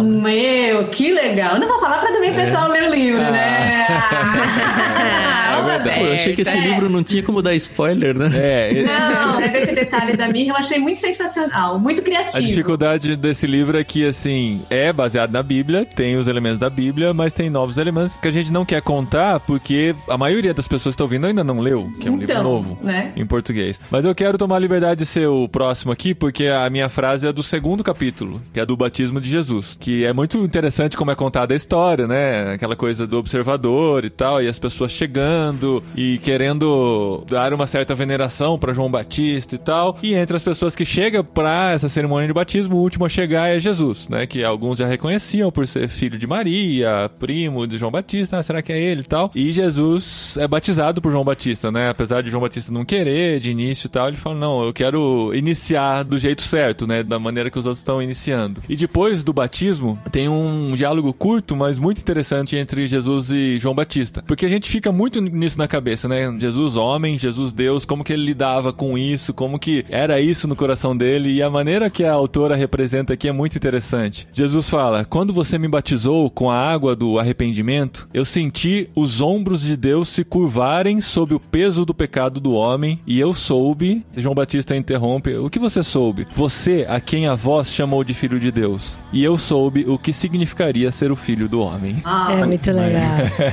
Meu, 0.03 0.87
que 0.91 1.11
legal. 1.11 1.55
Eu 1.55 1.59
não 1.61 1.67
vou 1.67 1.79
falar 1.79 1.97
pra 1.99 2.11
também 2.11 2.31
o 2.31 2.35
pessoal 2.35 2.69
ler 2.69 2.83
o 2.89 2.93
livro, 2.93 3.19
né? 3.21 3.87
Ah, 3.89 5.61
vamos 5.67 5.93
Pô, 5.93 5.99
eu 6.01 6.13
achei 6.13 6.35
que 6.35 6.41
esse 6.41 6.57
É. 6.57 6.61
livro 6.61 6.89
não 6.89 7.03
tinha 7.03 7.23
como 7.23 7.41
dar 7.41 7.53
spoiler, 7.55 8.15
né? 8.17 8.29
É, 8.33 8.83
Não, 8.83 9.39
mas 9.39 9.53
esse 9.55 9.73
detalhe 9.73 10.15
da 10.15 10.27
mirra 10.27 10.53
eu 10.53 10.55
achei 10.57 10.79
muito 10.79 10.99
sensacional, 10.99 11.79
muito 11.79 12.01
A 12.01 12.03
criativo. 12.05 12.45
dificuldade 12.47 13.15
desse 13.15 13.47
livro 13.47 13.77
é 13.77 13.83
que, 13.83 14.05
assim, 14.05 14.61
é 14.69 14.91
baseado 14.91 15.31
na 15.31 15.41
Bíblia, 15.43 15.85
tem 15.85 16.17
os 16.17 16.27
elementos 16.27 16.59
da 16.59 16.69
Bíblia, 16.69 17.13
mas 17.13 17.33
tem 17.33 17.49
novos 17.49 17.77
elementos 17.77 18.17
que 18.17 18.27
a 18.27 18.31
gente 18.31 18.51
não 18.51 18.65
quer 18.65 18.81
contar 18.81 19.39
porque 19.41 19.95
a 20.07 20.17
maioria 20.17 20.53
das 20.53 20.67
pessoas 20.67 20.93
que 20.93 20.95
estão 20.95 21.05
ouvindo 21.05 21.27
ainda 21.27 21.43
não 21.43 21.59
leu, 21.59 21.89
que 21.99 22.07
é 22.07 22.11
um 22.11 22.17
livro 22.17 22.31
Então, 22.33 22.43
novo 22.43 22.77
né? 22.81 23.11
em 23.15 23.25
português. 23.25 23.79
Mas 23.89 24.05
eu 24.05 24.13
quero 24.15 24.37
tomar 24.37 24.57
a 24.57 24.59
liberdade 24.59 24.99
de 24.99 25.05
ser 25.05 25.27
o 25.27 25.47
próximo 25.47 25.91
aqui, 25.91 26.13
porque 26.13 26.47
a 26.47 26.69
minha 26.69 26.89
frase 26.89 27.27
é 27.27 27.31
do 27.33 27.43
segundo 27.43 27.83
capítulo, 27.83 28.41
que 28.53 28.59
é 28.59 28.65
do 28.65 28.75
batismo 28.75 29.19
de 29.21 29.29
Jesus, 29.29 29.77
que 29.79 30.05
é 30.05 30.13
muito 30.13 30.37
interessante 30.39 30.80
como 30.89 31.11
é 31.11 31.15
contada 31.15 31.53
a 31.53 31.57
história, 31.57 32.07
né? 32.07 32.53
Aquela 32.53 32.75
coisa 32.75 33.05
do 33.05 33.17
observador 33.17 34.05
e 34.05 34.09
tal, 34.09 34.41
e 34.41 34.47
as 34.47 34.59
pessoas 34.59 34.91
chegando 34.91 35.83
e 35.95 36.17
querendo 36.19 37.23
dar 37.29 37.53
uma 37.53 37.67
certa 37.67 37.95
veneração 37.95 38.57
para 38.57 38.73
João 38.73 38.89
Batista 38.89 39.55
e 39.55 39.57
tal. 39.57 39.97
E 40.01 40.13
entre 40.13 40.35
as 40.35 40.43
pessoas 40.43 40.75
que 40.75 40.85
chegam 40.85 41.23
para 41.23 41.71
essa 41.71 41.89
cerimônia 41.89 42.27
de 42.27 42.33
batismo, 42.33 42.77
o 42.77 42.81
último 42.81 43.05
a 43.05 43.09
chegar 43.09 43.49
é 43.49 43.59
Jesus, 43.59 44.07
né? 44.07 44.25
Que 44.25 44.43
alguns 44.43 44.77
já 44.77 44.87
reconheciam 44.87 45.51
por 45.51 45.67
ser 45.67 45.87
filho 45.87 46.17
de 46.17 46.27
Maria, 46.27 47.09
primo 47.19 47.65
de 47.67 47.77
João 47.77 47.91
Batista, 47.91 48.37
ah, 48.37 48.43
será 48.43 48.61
que 48.61 48.71
é 48.71 48.79
ele 48.79 49.01
e 49.01 49.05
tal? 49.05 49.31
E 49.35 49.51
Jesus 49.51 50.37
é 50.37 50.47
batizado 50.47 51.01
por 51.01 51.11
João 51.11 51.23
Batista, 51.23 51.71
né? 51.71 51.89
Apesar 51.89 52.21
de 52.21 52.29
João 52.29 52.41
Batista 52.41 52.71
não 52.71 52.85
querer 52.85 53.39
de 53.39 53.51
início 53.51 53.87
e 53.87 53.89
tal, 53.89 54.07
ele 54.07 54.17
fala: 54.17 54.35
"Não, 54.35 54.63
eu 54.63 54.73
quero 54.73 55.31
iniciar 55.33 56.03
do 56.03 56.17
jeito 56.17 56.41
certo, 56.41 56.87
né? 56.87 57.03
Da 57.03 57.19
maneira 57.19 57.49
que 57.49 57.59
os 57.59 57.65
outros 57.65 57.79
estão 57.79 58.01
iniciando". 58.01 58.61
E 58.67 58.75
depois 58.75 59.23
do 59.23 59.33
batismo, 59.33 59.99
tem 60.11 60.27
um 60.27 60.70
diálogo 60.75 61.13
curto, 61.13 61.55
mas 61.55 61.79
muito 61.79 61.99
interessante 61.99 62.55
entre 62.55 62.87
Jesus 62.87 63.31
e 63.31 63.57
João 63.57 63.75
Batista, 63.75 64.23
porque 64.25 64.45
a 64.45 64.49
gente 64.49 64.69
fica 64.69 64.91
muito 64.91 65.21
nisso 65.21 65.57
na 65.57 65.67
cabeça, 65.67 66.07
né? 66.07 66.33
Jesus 66.39 66.75
homem, 66.75 67.17
Jesus 67.17 67.53
Deus, 67.53 67.85
como 67.85 68.03
que 68.03 68.13
ele 68.13 68.23
lidava 68.23 68.73
com 68.73 68.97
isso, 68.97 69.33
como 69.33 69.59
que 69.59 69.85
era 69.89 70.19
isso 70.19 70.47
no 70.47 70.55
coração 70.55 70.95
dele 70.95 71.31
e 71.31 71.41
a 71.41 71.49
maneira 71.49 71.89
que 71.89 72.03
a 72.03 72.13
autora 72.13 72.55
representa 72.55 73.13
aqui 73.13 73.27
é 73.27 73.31
muito 73.31 73.55
interessante. 73.55 74.27
Jesus 74.33 74.69
fala: 74.69 75.05
"Quando 75.05 75.33
você 75.33 75.57
me 75.57 75.67
batizou 75.67 76.29
com 76.29 76.49
a 76.49 76.57
água 76.57 76.95
do 76.95 77.19
arrependimento, 77.19 78.07
eu 78.13 78.25
senti 78.25 78.89
os 78.95 79.21
ombros 79.21 79.61
de 79.61 79.75
Deus 79.75 80.09
se 80.09 80.23
curvarem 80.23 81.01
sob 81.01 81.33
o 81.33 81.39
peso 81.39 81.85
do 81.85 81.93
pecado 81.93 82.39
do 82.39 82.53
homem, 82.53 82.99
e 83.05 83.19
eu 83.19 83.33
soube." 83.33 84.03
João 84.15 84.35
Batista 84.35 84.75
interrompe: 84.75 85.35
"O 85.35 85.49
que 85.49 85.59
você 85.59 85.83
soube? 85.83 86.27
Você 86.33 86.85
a 86.87 86.99
quem 86.99 87.27
a 87.27 87.35
voz 87.35 87.73
chamou 87.73 88.03
de 88.03 88.13
filho 88.13 88.39
de 88.39 88.51
Deus. 88.51 88.97
E 89.11 89.23
eu 89.23 89.37
soube 89.37 89.85
o 89.87 89.97
que 89.97 90.13
significaria 90.61 90.91
ser 90.91 91.11
o 91.11 91.15
filho 91.15 91.49
do 91.49 91.59
homem. 91.61 91.97
Ah, 92.05 92.33
É 92.33 92.45
muito 92.45 92.71
legal. 92.71 93.01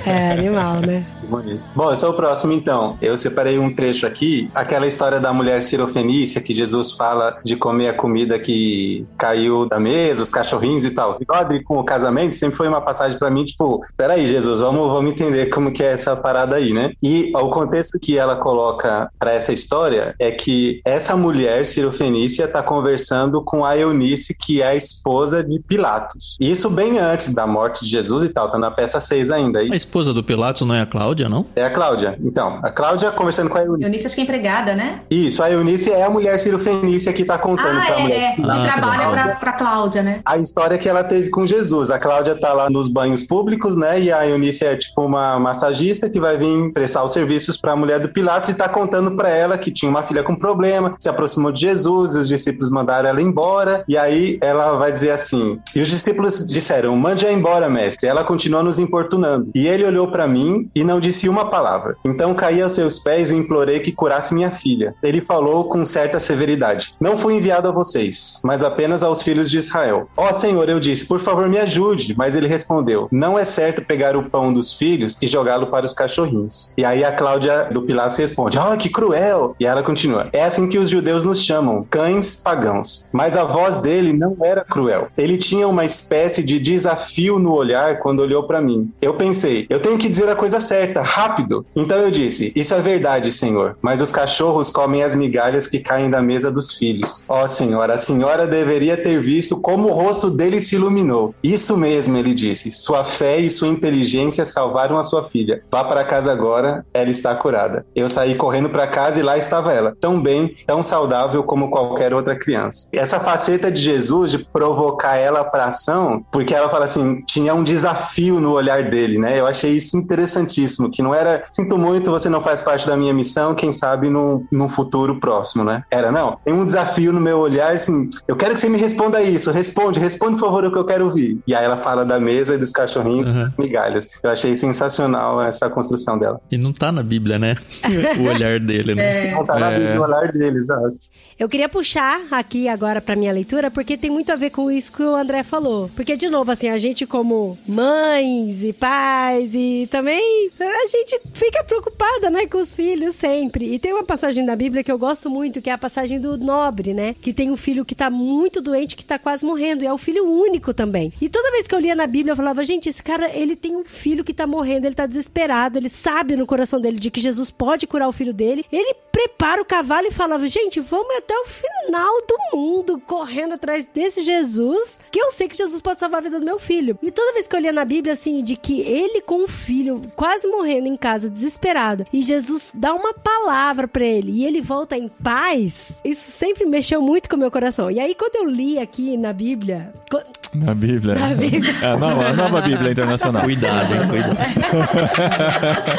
É 0.06 0.32
animal, 0.32 0.80
né? 0.80 1.04
Bonito. 1.28 1.60
Bom, 1.74 1.90
eu 1.90 1.96
sou 1.96 2.10
o 2.10 2.14
próximo 2.14 2.52
então. 2.52 2.96
Eu 3.00 3.16
separei 3.16 3.58
um 3.58 3.74
trecho 3.74 4.06
aqui, 4.06 4.50
aquela 4.54 4.86
história 4.86 5.20
da 5.20 5.32
mulher 5.32 5.60
cirofenícia 5.62 6.40
que 6.40 6.52
Jesus 6.52 6.92
fala 6.92 7.38
de 7.44 7.56
comer 7.56 7.88
a 7.88 7.92
comida 7.92 8.38
que 8.38 9.06
caiu 9.16 9.66
da 9.68 9.78
mesa, 9.78 10.22
os 10.22 10.30
cachorrinhos 10.30 10.84
e 10.84 10.90
tal. 10.90 11.18
Rodri 11.28 11.62
com 11.62 11.78
o 11.78 11.84
casamento 11.84 12.36
sempre 12.36 12.56
foi 12.56 12.68
uma 12.68 12.80
passagem 12.80 13.18
pra 13.18 13.30
mim, 13.30 13.44
tipo, 13.44 13.80
peraí, 13.96 14.26
Jesus, 14.26 14.60
vamos, 14.60 14.90
vamos 14.92 15.12
entender 15.12 15.46
como 15.46 15.72
que 15.72 15.82
é 15.82 15.92
essa 15.92 16.16
parada 16.16 16.56
aí, 16.56 16.72
né? 16.72 16.92
E 17.02 17.30
o 17.34 17.50
contexto 17.50 17.98
que 17.98 18.18
ela 18.18 18.36
coloca 18.36 19.10
pra 19.18 19.32
essa 19.32 19.52
história 19.52 20.14
é 20.18 20.30
que 20.30 20.80
essa 20.84 21.16
mulher 21.16 21.66
cirofenícia 21.66 22.48
tá 22.48 22.62
conversando 22.62 23.42
com 23.42 23.64
a 23.64 23.76
Eunice, 23.76 24.36
que 24.38 24.62
é 24.62 24.68
a 24.68 24.74
esposa 24.74 25.42
de 25.44 25.60
Pilatos. 25.60 26.36
Isso 26.40 26.70
bem 26.70 26.97
antes 26.98 27.32
da 27.34 27.46
morte 27.46 27.80
de 27.84 27.90
Jesus 27.90 28.22
e 28.24 28.28
tal, 28.28 28.50
tá 28.50 28.58
na 28.58 28.70
peça 28.70 29.00
6 29.00 29.30
ainda. 29.30 29.62
E 29.62 29.72
A 29.72 29.76
esposa 29.76 30.12
do 30.12 30.22
Pilatos 30.22 30.62
não 30.66 30.74
é 30.74 30.82
a 30.82 30.86
Cláudia, 30.86 31.28
não? 31.28 31.46
é 31.56 31.64
a 31.64 31.70
Cláudia. 31.70 32.18
Então, 32.24 32.60
a 32.62 32.70
Cláudia 32.70 33.10
conversando 33.10 33.50
com 33.50 33.58
a 33.58 33.62
Eunice. 33.64 33.84
Eunice 33.84 34.06
acho 34.06 34.14
que 34.14 34.20
é 34.20 34.24
empregada, 34.24 34.74
né? 34.74 35.00
Isso, 35.10 35.42
a 35.42 35.50
Eunice 35.50 35.92
é 35.92 36.02
a 36.04 36.10
mulher 36.10 36.38
cirofenícia 36.38 37.12
que 37.12 37.24
tá 37.24 37.38
contando 37.38 37.78
Ah, 37.78 37.84
pra 37.86 37.98
é, 37.98 38.02
mulher. 38.02 38.16
é. 38.32 38.32
Que 38.34 38.42
Ah, 38.42 38.72
trabalha 38.72 39.02
tá. 39.04 39.10
pra, 39.10 39.36
pra 39.36 39.52
Cláudia, 39.52 40.02
né? 40.02 40.20
A 40.24 40.38
história 40.38 40.78
que 40.78 40.88
ela 40.88 41.04
teve 41.04 41.30
com 41.30 41.44
Jesus. 41.46 41.90
A 41.90 41.98
Cláudia 41.98 42.34
tá 42.38 42.52
lá 42.52 42.68
nos 42.70 42.88
banhos 42.88 43.22
públicos, 43.22 43.76
né? 43.76 44.00
E 44.00 44.12
a 44.12 44.26
Eunice 44.26 44.64
é 44.64 44.76
tipo 44.76 45.04
uma 45.04 45.38
massagista 45.38 46.08
que 46.08 46.20
vai 46.20 46.36
vir 46.36 46.72
prestar 46.72 47.04
os 47.04 47.12
serviços 47.12 47.56
pra 47.56 47.74
mulher 47.76 48.00
do 48.00 48.08
Pilatos 48.08 48.50
e 48.50 48.54
tá 48.54 48.68
contando 48.68 49.16
pra 49.16 49.28
ela 49.28 49.56
que 49.58 49.70
tinha 49.70 49.90
uma 49.90 50.02
filha 50.02 50.22
com 50.22 50.34
problema, 50.36 50.94
se 50.98 51.08
aproximou 51.08 51.52
de 51.52 51.60
Jesus, 51.60 52.14
e 52.14 52.18
os 52.18 52.28
discípulos 52.28 52.70
mandaram 52.70 53.08
ela 53.08 53.22
embora. 53.22 53.84
E 53.88 53.96
aí 53.96 54.38
ela 54.40 54.76
vai 54.78 54.92
dizer 54.92 55.10
assim: 55.10 55.58
E 55.74 55.80
os 55.80 55.88
discípulos 55.88 56.46
disseram: 56.46 56.87
Mande-a 56.96 57.32
embora, 57.32 57.68
mestre. 57.68 58.08
Ela 58.08 58.24
continuou 58.24 58.62
nos 58.62 58.78
importunando. 58.78 59.50
E 59.54 59.66
ele 59.66 59.84
olhou 59.84 60.08
pra 60.08 60.26
mim 60.26 60.70
e 60.74 60.84
não 60.84 61.00
disse 61.00 61.28
uma 61.28 61.50
palavra. 61.50 61.96
Então 62.04 62.34
caí 62.34 62.62
aos 62.62 62.72
seus 62.72 62.98
pés 62.98 63.30
e 63.30 63.36
implorei 63.36 63.80
que 63.80 63.92
curasse 63.92 64.34
minha 64.34 64.50
filha. 64.50 64.94
Ele 65.02 65.20
falou 65.20 65.64
com 65.64 65.84
certa 65.84 66.20
severidade: 66.20 66.94
Não 67.00 67.16
fui 67.16 67.34
enviado 67.34 67.68
a 67.68 67.72
vocês, 67.72 68.40
mas 68.44 68.62
apenas 68.62 69.02
aos 69.02 69.22
filhos 69.22 69.50
de 69.50 69.58
Israel. 69.58 70.08
Ó 70.16 70.32
Senhor, 70.32 70.68
eu 70.68 70.80
disse: 70.80 71.06
Por 71.06 71.18
favor, 71.18 71.48
me 71.48 71.58
ajude. 71.58 72.14
Mas 72.16 72.36
ele 72.36 72.46
respondeu: 72.46 73.08
Não 73.10 73.38
é 73.38 73.44
certo 73.44 73.84
pegar 73.84 74.16
o 74.16 74.30
pão 74.30 74.52
dos 74.52 74.72
filhos 74.72 75.18
e 75.20 75.26
jogá-lo 75.26 75.68
para 75.68 75.86
os 75.86 75.94
cachorrinhos. 75.94 76.72
E 76.76 76.84
aí 76.84 77.04
a 77.04 77.12
Cláudia 77.12 77.64
do 77.64 77.82
Pilatos 77.82 78.18
responde: 78.18 78.58
Ah, 78.58 78.76
que 78.76 78.88
cruel! 78.88 79.54
E 79.60 79.66
ela 79.66 79.82
continua: 79.82 80.28
É 80.32 80.44
assim 80.44 80.68
que 80.68 80.78
os 80.78 80.88
judeus 80.88 81.22
nos 81.22 81.42
chamam, 81.42 81.86
cães 81.88 82.36
pagãos. 82.36 83.08
Mas 83.12 83.36
a 83.36 83.44
voz 83.44 83.78
dele 83.78 84.12
não 84.12 84.36
era 84.42 84.64
cruel. 84.64 85.08
Ele 85.16 85.36
tinha 85.36 85.66
uma 85.66 85.84
espécie 85.84 86.42
de 86.42 86.58
desafio 86.70 87.38
no 87.38 87.52
olhar 87.52 87.98
quando 87.98 88.20
olhou 88.20 88.44
para 88.44 88.60
mim. 88.60 88.90
Eu 89.00 89.14
pensei: 89.14 89.66
Eu 89.68 89.80
tenho 89.80 89.98
que 89.98 90.08
dizer 90.08 90.28
a 90.28 90.36
coisa 90.36 90.60
certa, 90.60 91.02
rápido. 91.02 91.64
Então 91.74 91.98
eu 91.98 92.10
disse: 92.10 92.52
Isso 92.54 92.74
é 92.74 92.80
verdade, 92.80 93.32
Senhor. 93.32 93.76
Mas 93.80 94.00
os 94.00 94.12
cachorros 94.12 94.70
comem 94.70 95.02
as 95.02 95.14
migalhas 95.14 95.66
que 95.66 95.80
caem 95.80 96.10
da 96.10 96.20
mesa 96.20 96.50
dos 96.50 96.72
filhos. 96.72 97.24
Ó 97.28 97.46
Senhor, 97.46 97.90
a 97.90 97.98
senhora 97.98 98.46
deveria 98.46 98.96
ter 98.96 99.22
visto 99.22 99.56
como 99.56 99.88
o 99.88 99.92
rosto 99.92 100.30
dele 100.30 100.60
se 100.60 100.76
iluminou. 100.76 101.34
Isso 101.42 101.76
mesmo, 101.76 102.16
ele 102.16 102.34
disse. 102.34 102.70
Sua 102.70 103.04
fé 103.04 103.38
e 103.38 103.50
sua 103.50 103.68
inteligência 103.68 104.44
salvaram 104.44 104.98
a 104.98 105.04
sua 105.04 105.24
filha. 105.24 105.62
Vá 105.70 105.84
para 105.84 106.04
casa 106.04 106.32
agora, 106.32 106.84
ela 106.92 107.10
está 107.10 107.34
curada. 107.34 107.86
Eu 107.94 108.08
saí 108.08 108.34
correndo 108.34 108.68
para 108.68 108.86
casa 108.86 109.20
e 109.20 109.22
lá 109.22 109.36
estava 109.36 109.72
ela, 109.72 109.96
tão 110.00 110.20
bem, 110.20 110.54
tão 110.66 110.82
saudável 110.82 111.42
como 111.42 111.70
qualquer 111.70 112.12
outra 112.12 112.36
criança. 112.36 112.88
Essa 112.92 113.20
faceta 113.20 113.70
de 113.70 113.80
Jesus 113.80 114.30
de 114.30 114.38
provocar 114.38 115.16
ela 115.16 115.44
para 115.44 115.66
ação, 115.66 116.24
porque 116.32 116.54
ela 116.58 116.68
fala 116.68 116.84
assim, 116.84 117.22
tinha 117.26 117.54
um 117.54 117.62
desafio 117.62 118.40
no 118.40 118.52
olhar 118.52 118.90
dele, 118.90 119.18
né? 119.18 119.38
Eu 119.38 119.46
achei 119.46 119.72
isso 119.72 119.96
interessantíssimo, 119.96 120.90
que 120.90 121.02
não 121.02 121.14
era, 121.14 121.44
sinto 121.50 121.78
muito, 121.78 122.10
você 122.10 122.28
não 122.28 122.40
faz 122.40 122.62
parte 122.62 122.86
da 122.86 122.96
minha 122.96 123.12
missão, 123.12 123.54
quem 123.54 123.72
sabe 123.72 124.10
num, 124.10 124.46
num 124.52 124.68
futuro 124.68 125.18
próximo, 125.20 125.64
né? 125.64 125.82
Era, 125.90 126.10
não, 126.12 126.38
tem 126.44 126.52
um 126.54 126.64
desafio 126.64 127.12
no 127.12 127.20
meu 127.20 127.38
olhar, 127.38 127.72
assim, 127.72 128.08
eu 128.26 128.36
quero 128.36 128.54
que 128.54 128.60
você 128.60 128.68
me 128.68 128.78
responda 128.78 129.22
isso, 129.22 129.50
responde, 129.50 129.98
responde 130.00 130.34
por 130.38 130.46
favor 130.46 130.64
o 130.64 130.72
que 130.72 130.78
eu 130.78 130.84
quero 130.84 131.06
ouvir. 131.06 131.38
E 131.46 131.54
aí 131.54 131.64
ela 131.64 131.76
fala 131.76 132.04
da 132.04 132.18
mesa 132.20 132.54
e 132.54 132.58
dos 132.58 132.70
cachorrinhos, 132.72 133.28
Uhum. 133.28 133.50
migalhas. 133.58 134.06
Eu 134.22 134.30
achei 134.30 134.54
sensacional 134.54 135.40
essa 135.42 135.68
construção 135.68 136.18
dela. 136.18 136.40
E 136.50 136.56
não 136.58 136.72
tá 136.72 136.90
na 136.92 137.02
Bíblia, 137.02 137.38
né? 137.38 137.56
o 138.18 138.22
olhar 138.24 138.58
dele, 138.60 138.94
né? 138.94 139.30
Não 139.32 139.44
tá 139.44 139.58
na 139.58 139.70
É. 139.70 139.78
Bíblia, 139.78 139.94
no 139.96 140.02
olhar 140.02 140.32
deles, 140.32 140.62
exato. 140.64 140.96
Eu 141.38 141.48
queria 141.48 141.68
puxar 141.68 142.20
aqui 142.30 142.68
agora 142.68 143.00
pra 143.00 143.14
minha 143.16 143.32
leitura, 143.32 143.70
porque 143.70 143.96
tem 143.96 144.10
muito 144.10 144.32
a 144.32 144.36
ver 144.36 144.50
com 144.50 144.70
isso 144.70 144.92
que 144.92 145.02
o 145.02 145.14
André 145.14 145.42
falou. 145.42 145.90
Porque, 145.94 146.16
de 146.16 146.28
novo, 146.28 146.47
assim, 146.52 146.68
a 146.68 146.78
gente 146.78 147.06
como 147.06 147.58
mães 147.66 148.62
e 148.62 148.72
pais 148.72 149.54
e 149.54 149.88
também 149.90 150.50
a 150.60 150.86
gente 150.86 151.20
fica 151.34 151.62
preocupada, 151.64 152.30
né, 152.30 152.46
com 152.46 152.58
os 152.58 152.74
filhos 152.74 153.14
sempre. 153.14 153.74
E 153.74 153.78
tem 153.78 153.92
uma 153.92 154.04
passagem 154.04 154.44
da 154.44 154.56
Bíblia 154.56 154.82
que 154.82 154.90
eu 154.90 154.98
gosto 154.98 155.30
muito, 155.30 155.60
que 155.60 155.70
é 155.70 155.72
a 155.72 155.78
passagem 155.78 156.20
do 156.20 156.36
nobre, 156.36 156.94
né? 156.94 157.14
Que 157.20 157.32
tem 157.32 157.50
um 157.50 157.56
filho 157.56 157.84
que 157.84 157.94
tá 157.94 158.10
muito 158.10 158.60
doente, 158.60 158.96
que 158.96 159.04
tá 159.04 159.18
quase 159.18 159.44
morrendo. 159.44 159.84
E 159.84 159.86
é 159.86 159.92
o 159.92 159.98
filho 159.98 160.24
único 160.24 160.72
também. 160.72 161.12
E 161.20 161.28
toda 161.28 161.50
vez 161.50 161.66
que 161.66 161.74
eu 161.74 161.78
lia 161.78 161.94
na 161.94 162.06
Bíblia, 162.06 162.32
eu 162.32 162.36
falava, 162.36 162.64
gente, 162.64 162.88
esse 162.88 163.02
cara, 163.02 163.30
ele 163.34 163.56
tem 163.56 163.76
um 163.76 163.84
filho 163.84 164.24
que 164.24 164.34
tá 164.34 164.46
morrendo, 164.46 164.86
ele 164.86 164.94
tá 164.94 165.06
desesperado, 165.06 165.78
ele 165.78 165.88
sabe 165.88 166.36
no 166.36 166.46
coração 166.46 166.80
dele 166.80 166.98
de 166.98 167.10
que 167.10 167.20
Jesus 167.20 167.50
pode 167.50 167.86
curar 167.86 168.08
o 168.08 168.12
filho 168.12 168.32
dele. 168.32 168.64
Ele 168.70 168.94
prepara 169.10 169.60
o 169.60 169.64
cavalo 169.64 170.06
e 170.06 170.12
falava, 170.12 170.46
gente, 170.46 170.80
vamos 170.80 171.14
até 171.16 171.34
o 171.34 171.44
final 171.44 172.22
do 172.26 172.56
mundo 172.56 173.02
correndo 173.06 173.54
atrás 173.54 173.86
desse 173.86 174.22
Jesus, 174.22 175.00
que 175.10 175.20
eu 175.20 175.32
sei 175.32 175.48
que 175.48 175.56
Jesus 175.56 175.80
pode 175.80 175.98
salvar 175.98 176.20
a 176.20 176.22
vida 176.22 176.37
do 176.38 176.44
meu 176.44 176.58
filho. 176.58 176.98
E 177.02 177.10
toda 177.10 177.32
vez 177.32 177.46
que 177.48 177.56
eu 177.56 177.60
lia 177.60 177.72
na 177.72 177.84
Bíblia, 177.84 178.12
assim, 178.14 178.42
de 178.42 178.56
que 178.56 178.80
ele 178.80 179.20
com 179.22 179.44
o 179.44 179.48
filho 179.48 180.02
quase 180.16 180.46
morrendo 180.48 180.88
em 180.88 180.96
casa, 180.96 181.30
desesperado, 181.30 182.04
e 182.12 182.22
Jesus 182.22 182.72
dá 182.74 182.94
uma 182.94 183.12
palavra 183.14 183.86
pra 183.88 184.04
ele 184.04 184.32
e 184.32 184.44
ele 184.44 184.60
volta 184.60 184.96
em 184.96 185.08
paz, 185.22 185.98
isso 186.04 186.30
sempre 186.30 186.64
mexeu 186.66 187.00
muito 187.02 187.28
com 187.28 187.36
o 187.36 187.38
meu 187.38 187.50
coração. 187.50 187.90
E 187.90 187.98
aí, 188.00 188.14
quando 188.14 188.36
eu 188.36 188.44
li 188.48 188.78
aqui 188.78 189.16
na 189.16 189.32
Bíblia, 189.32 189.92
co- 190.10 190.22
Na 190.54 190.74
Bíblia. 190.74 191.14
Na 191.14 191.34
Bíblia. 191.34 191.74
É 191.82 191.86
a 191.86 191.96
nova, 191.96 192.26
a 192.26 192.32
nova 192.32 192.60
Bíblia 192.62 192.92
Internacional. 192.92 193.42
Cuidado, 193.42 193.94
hein? 193.94 194.00
Cuidado. 194.08 194.38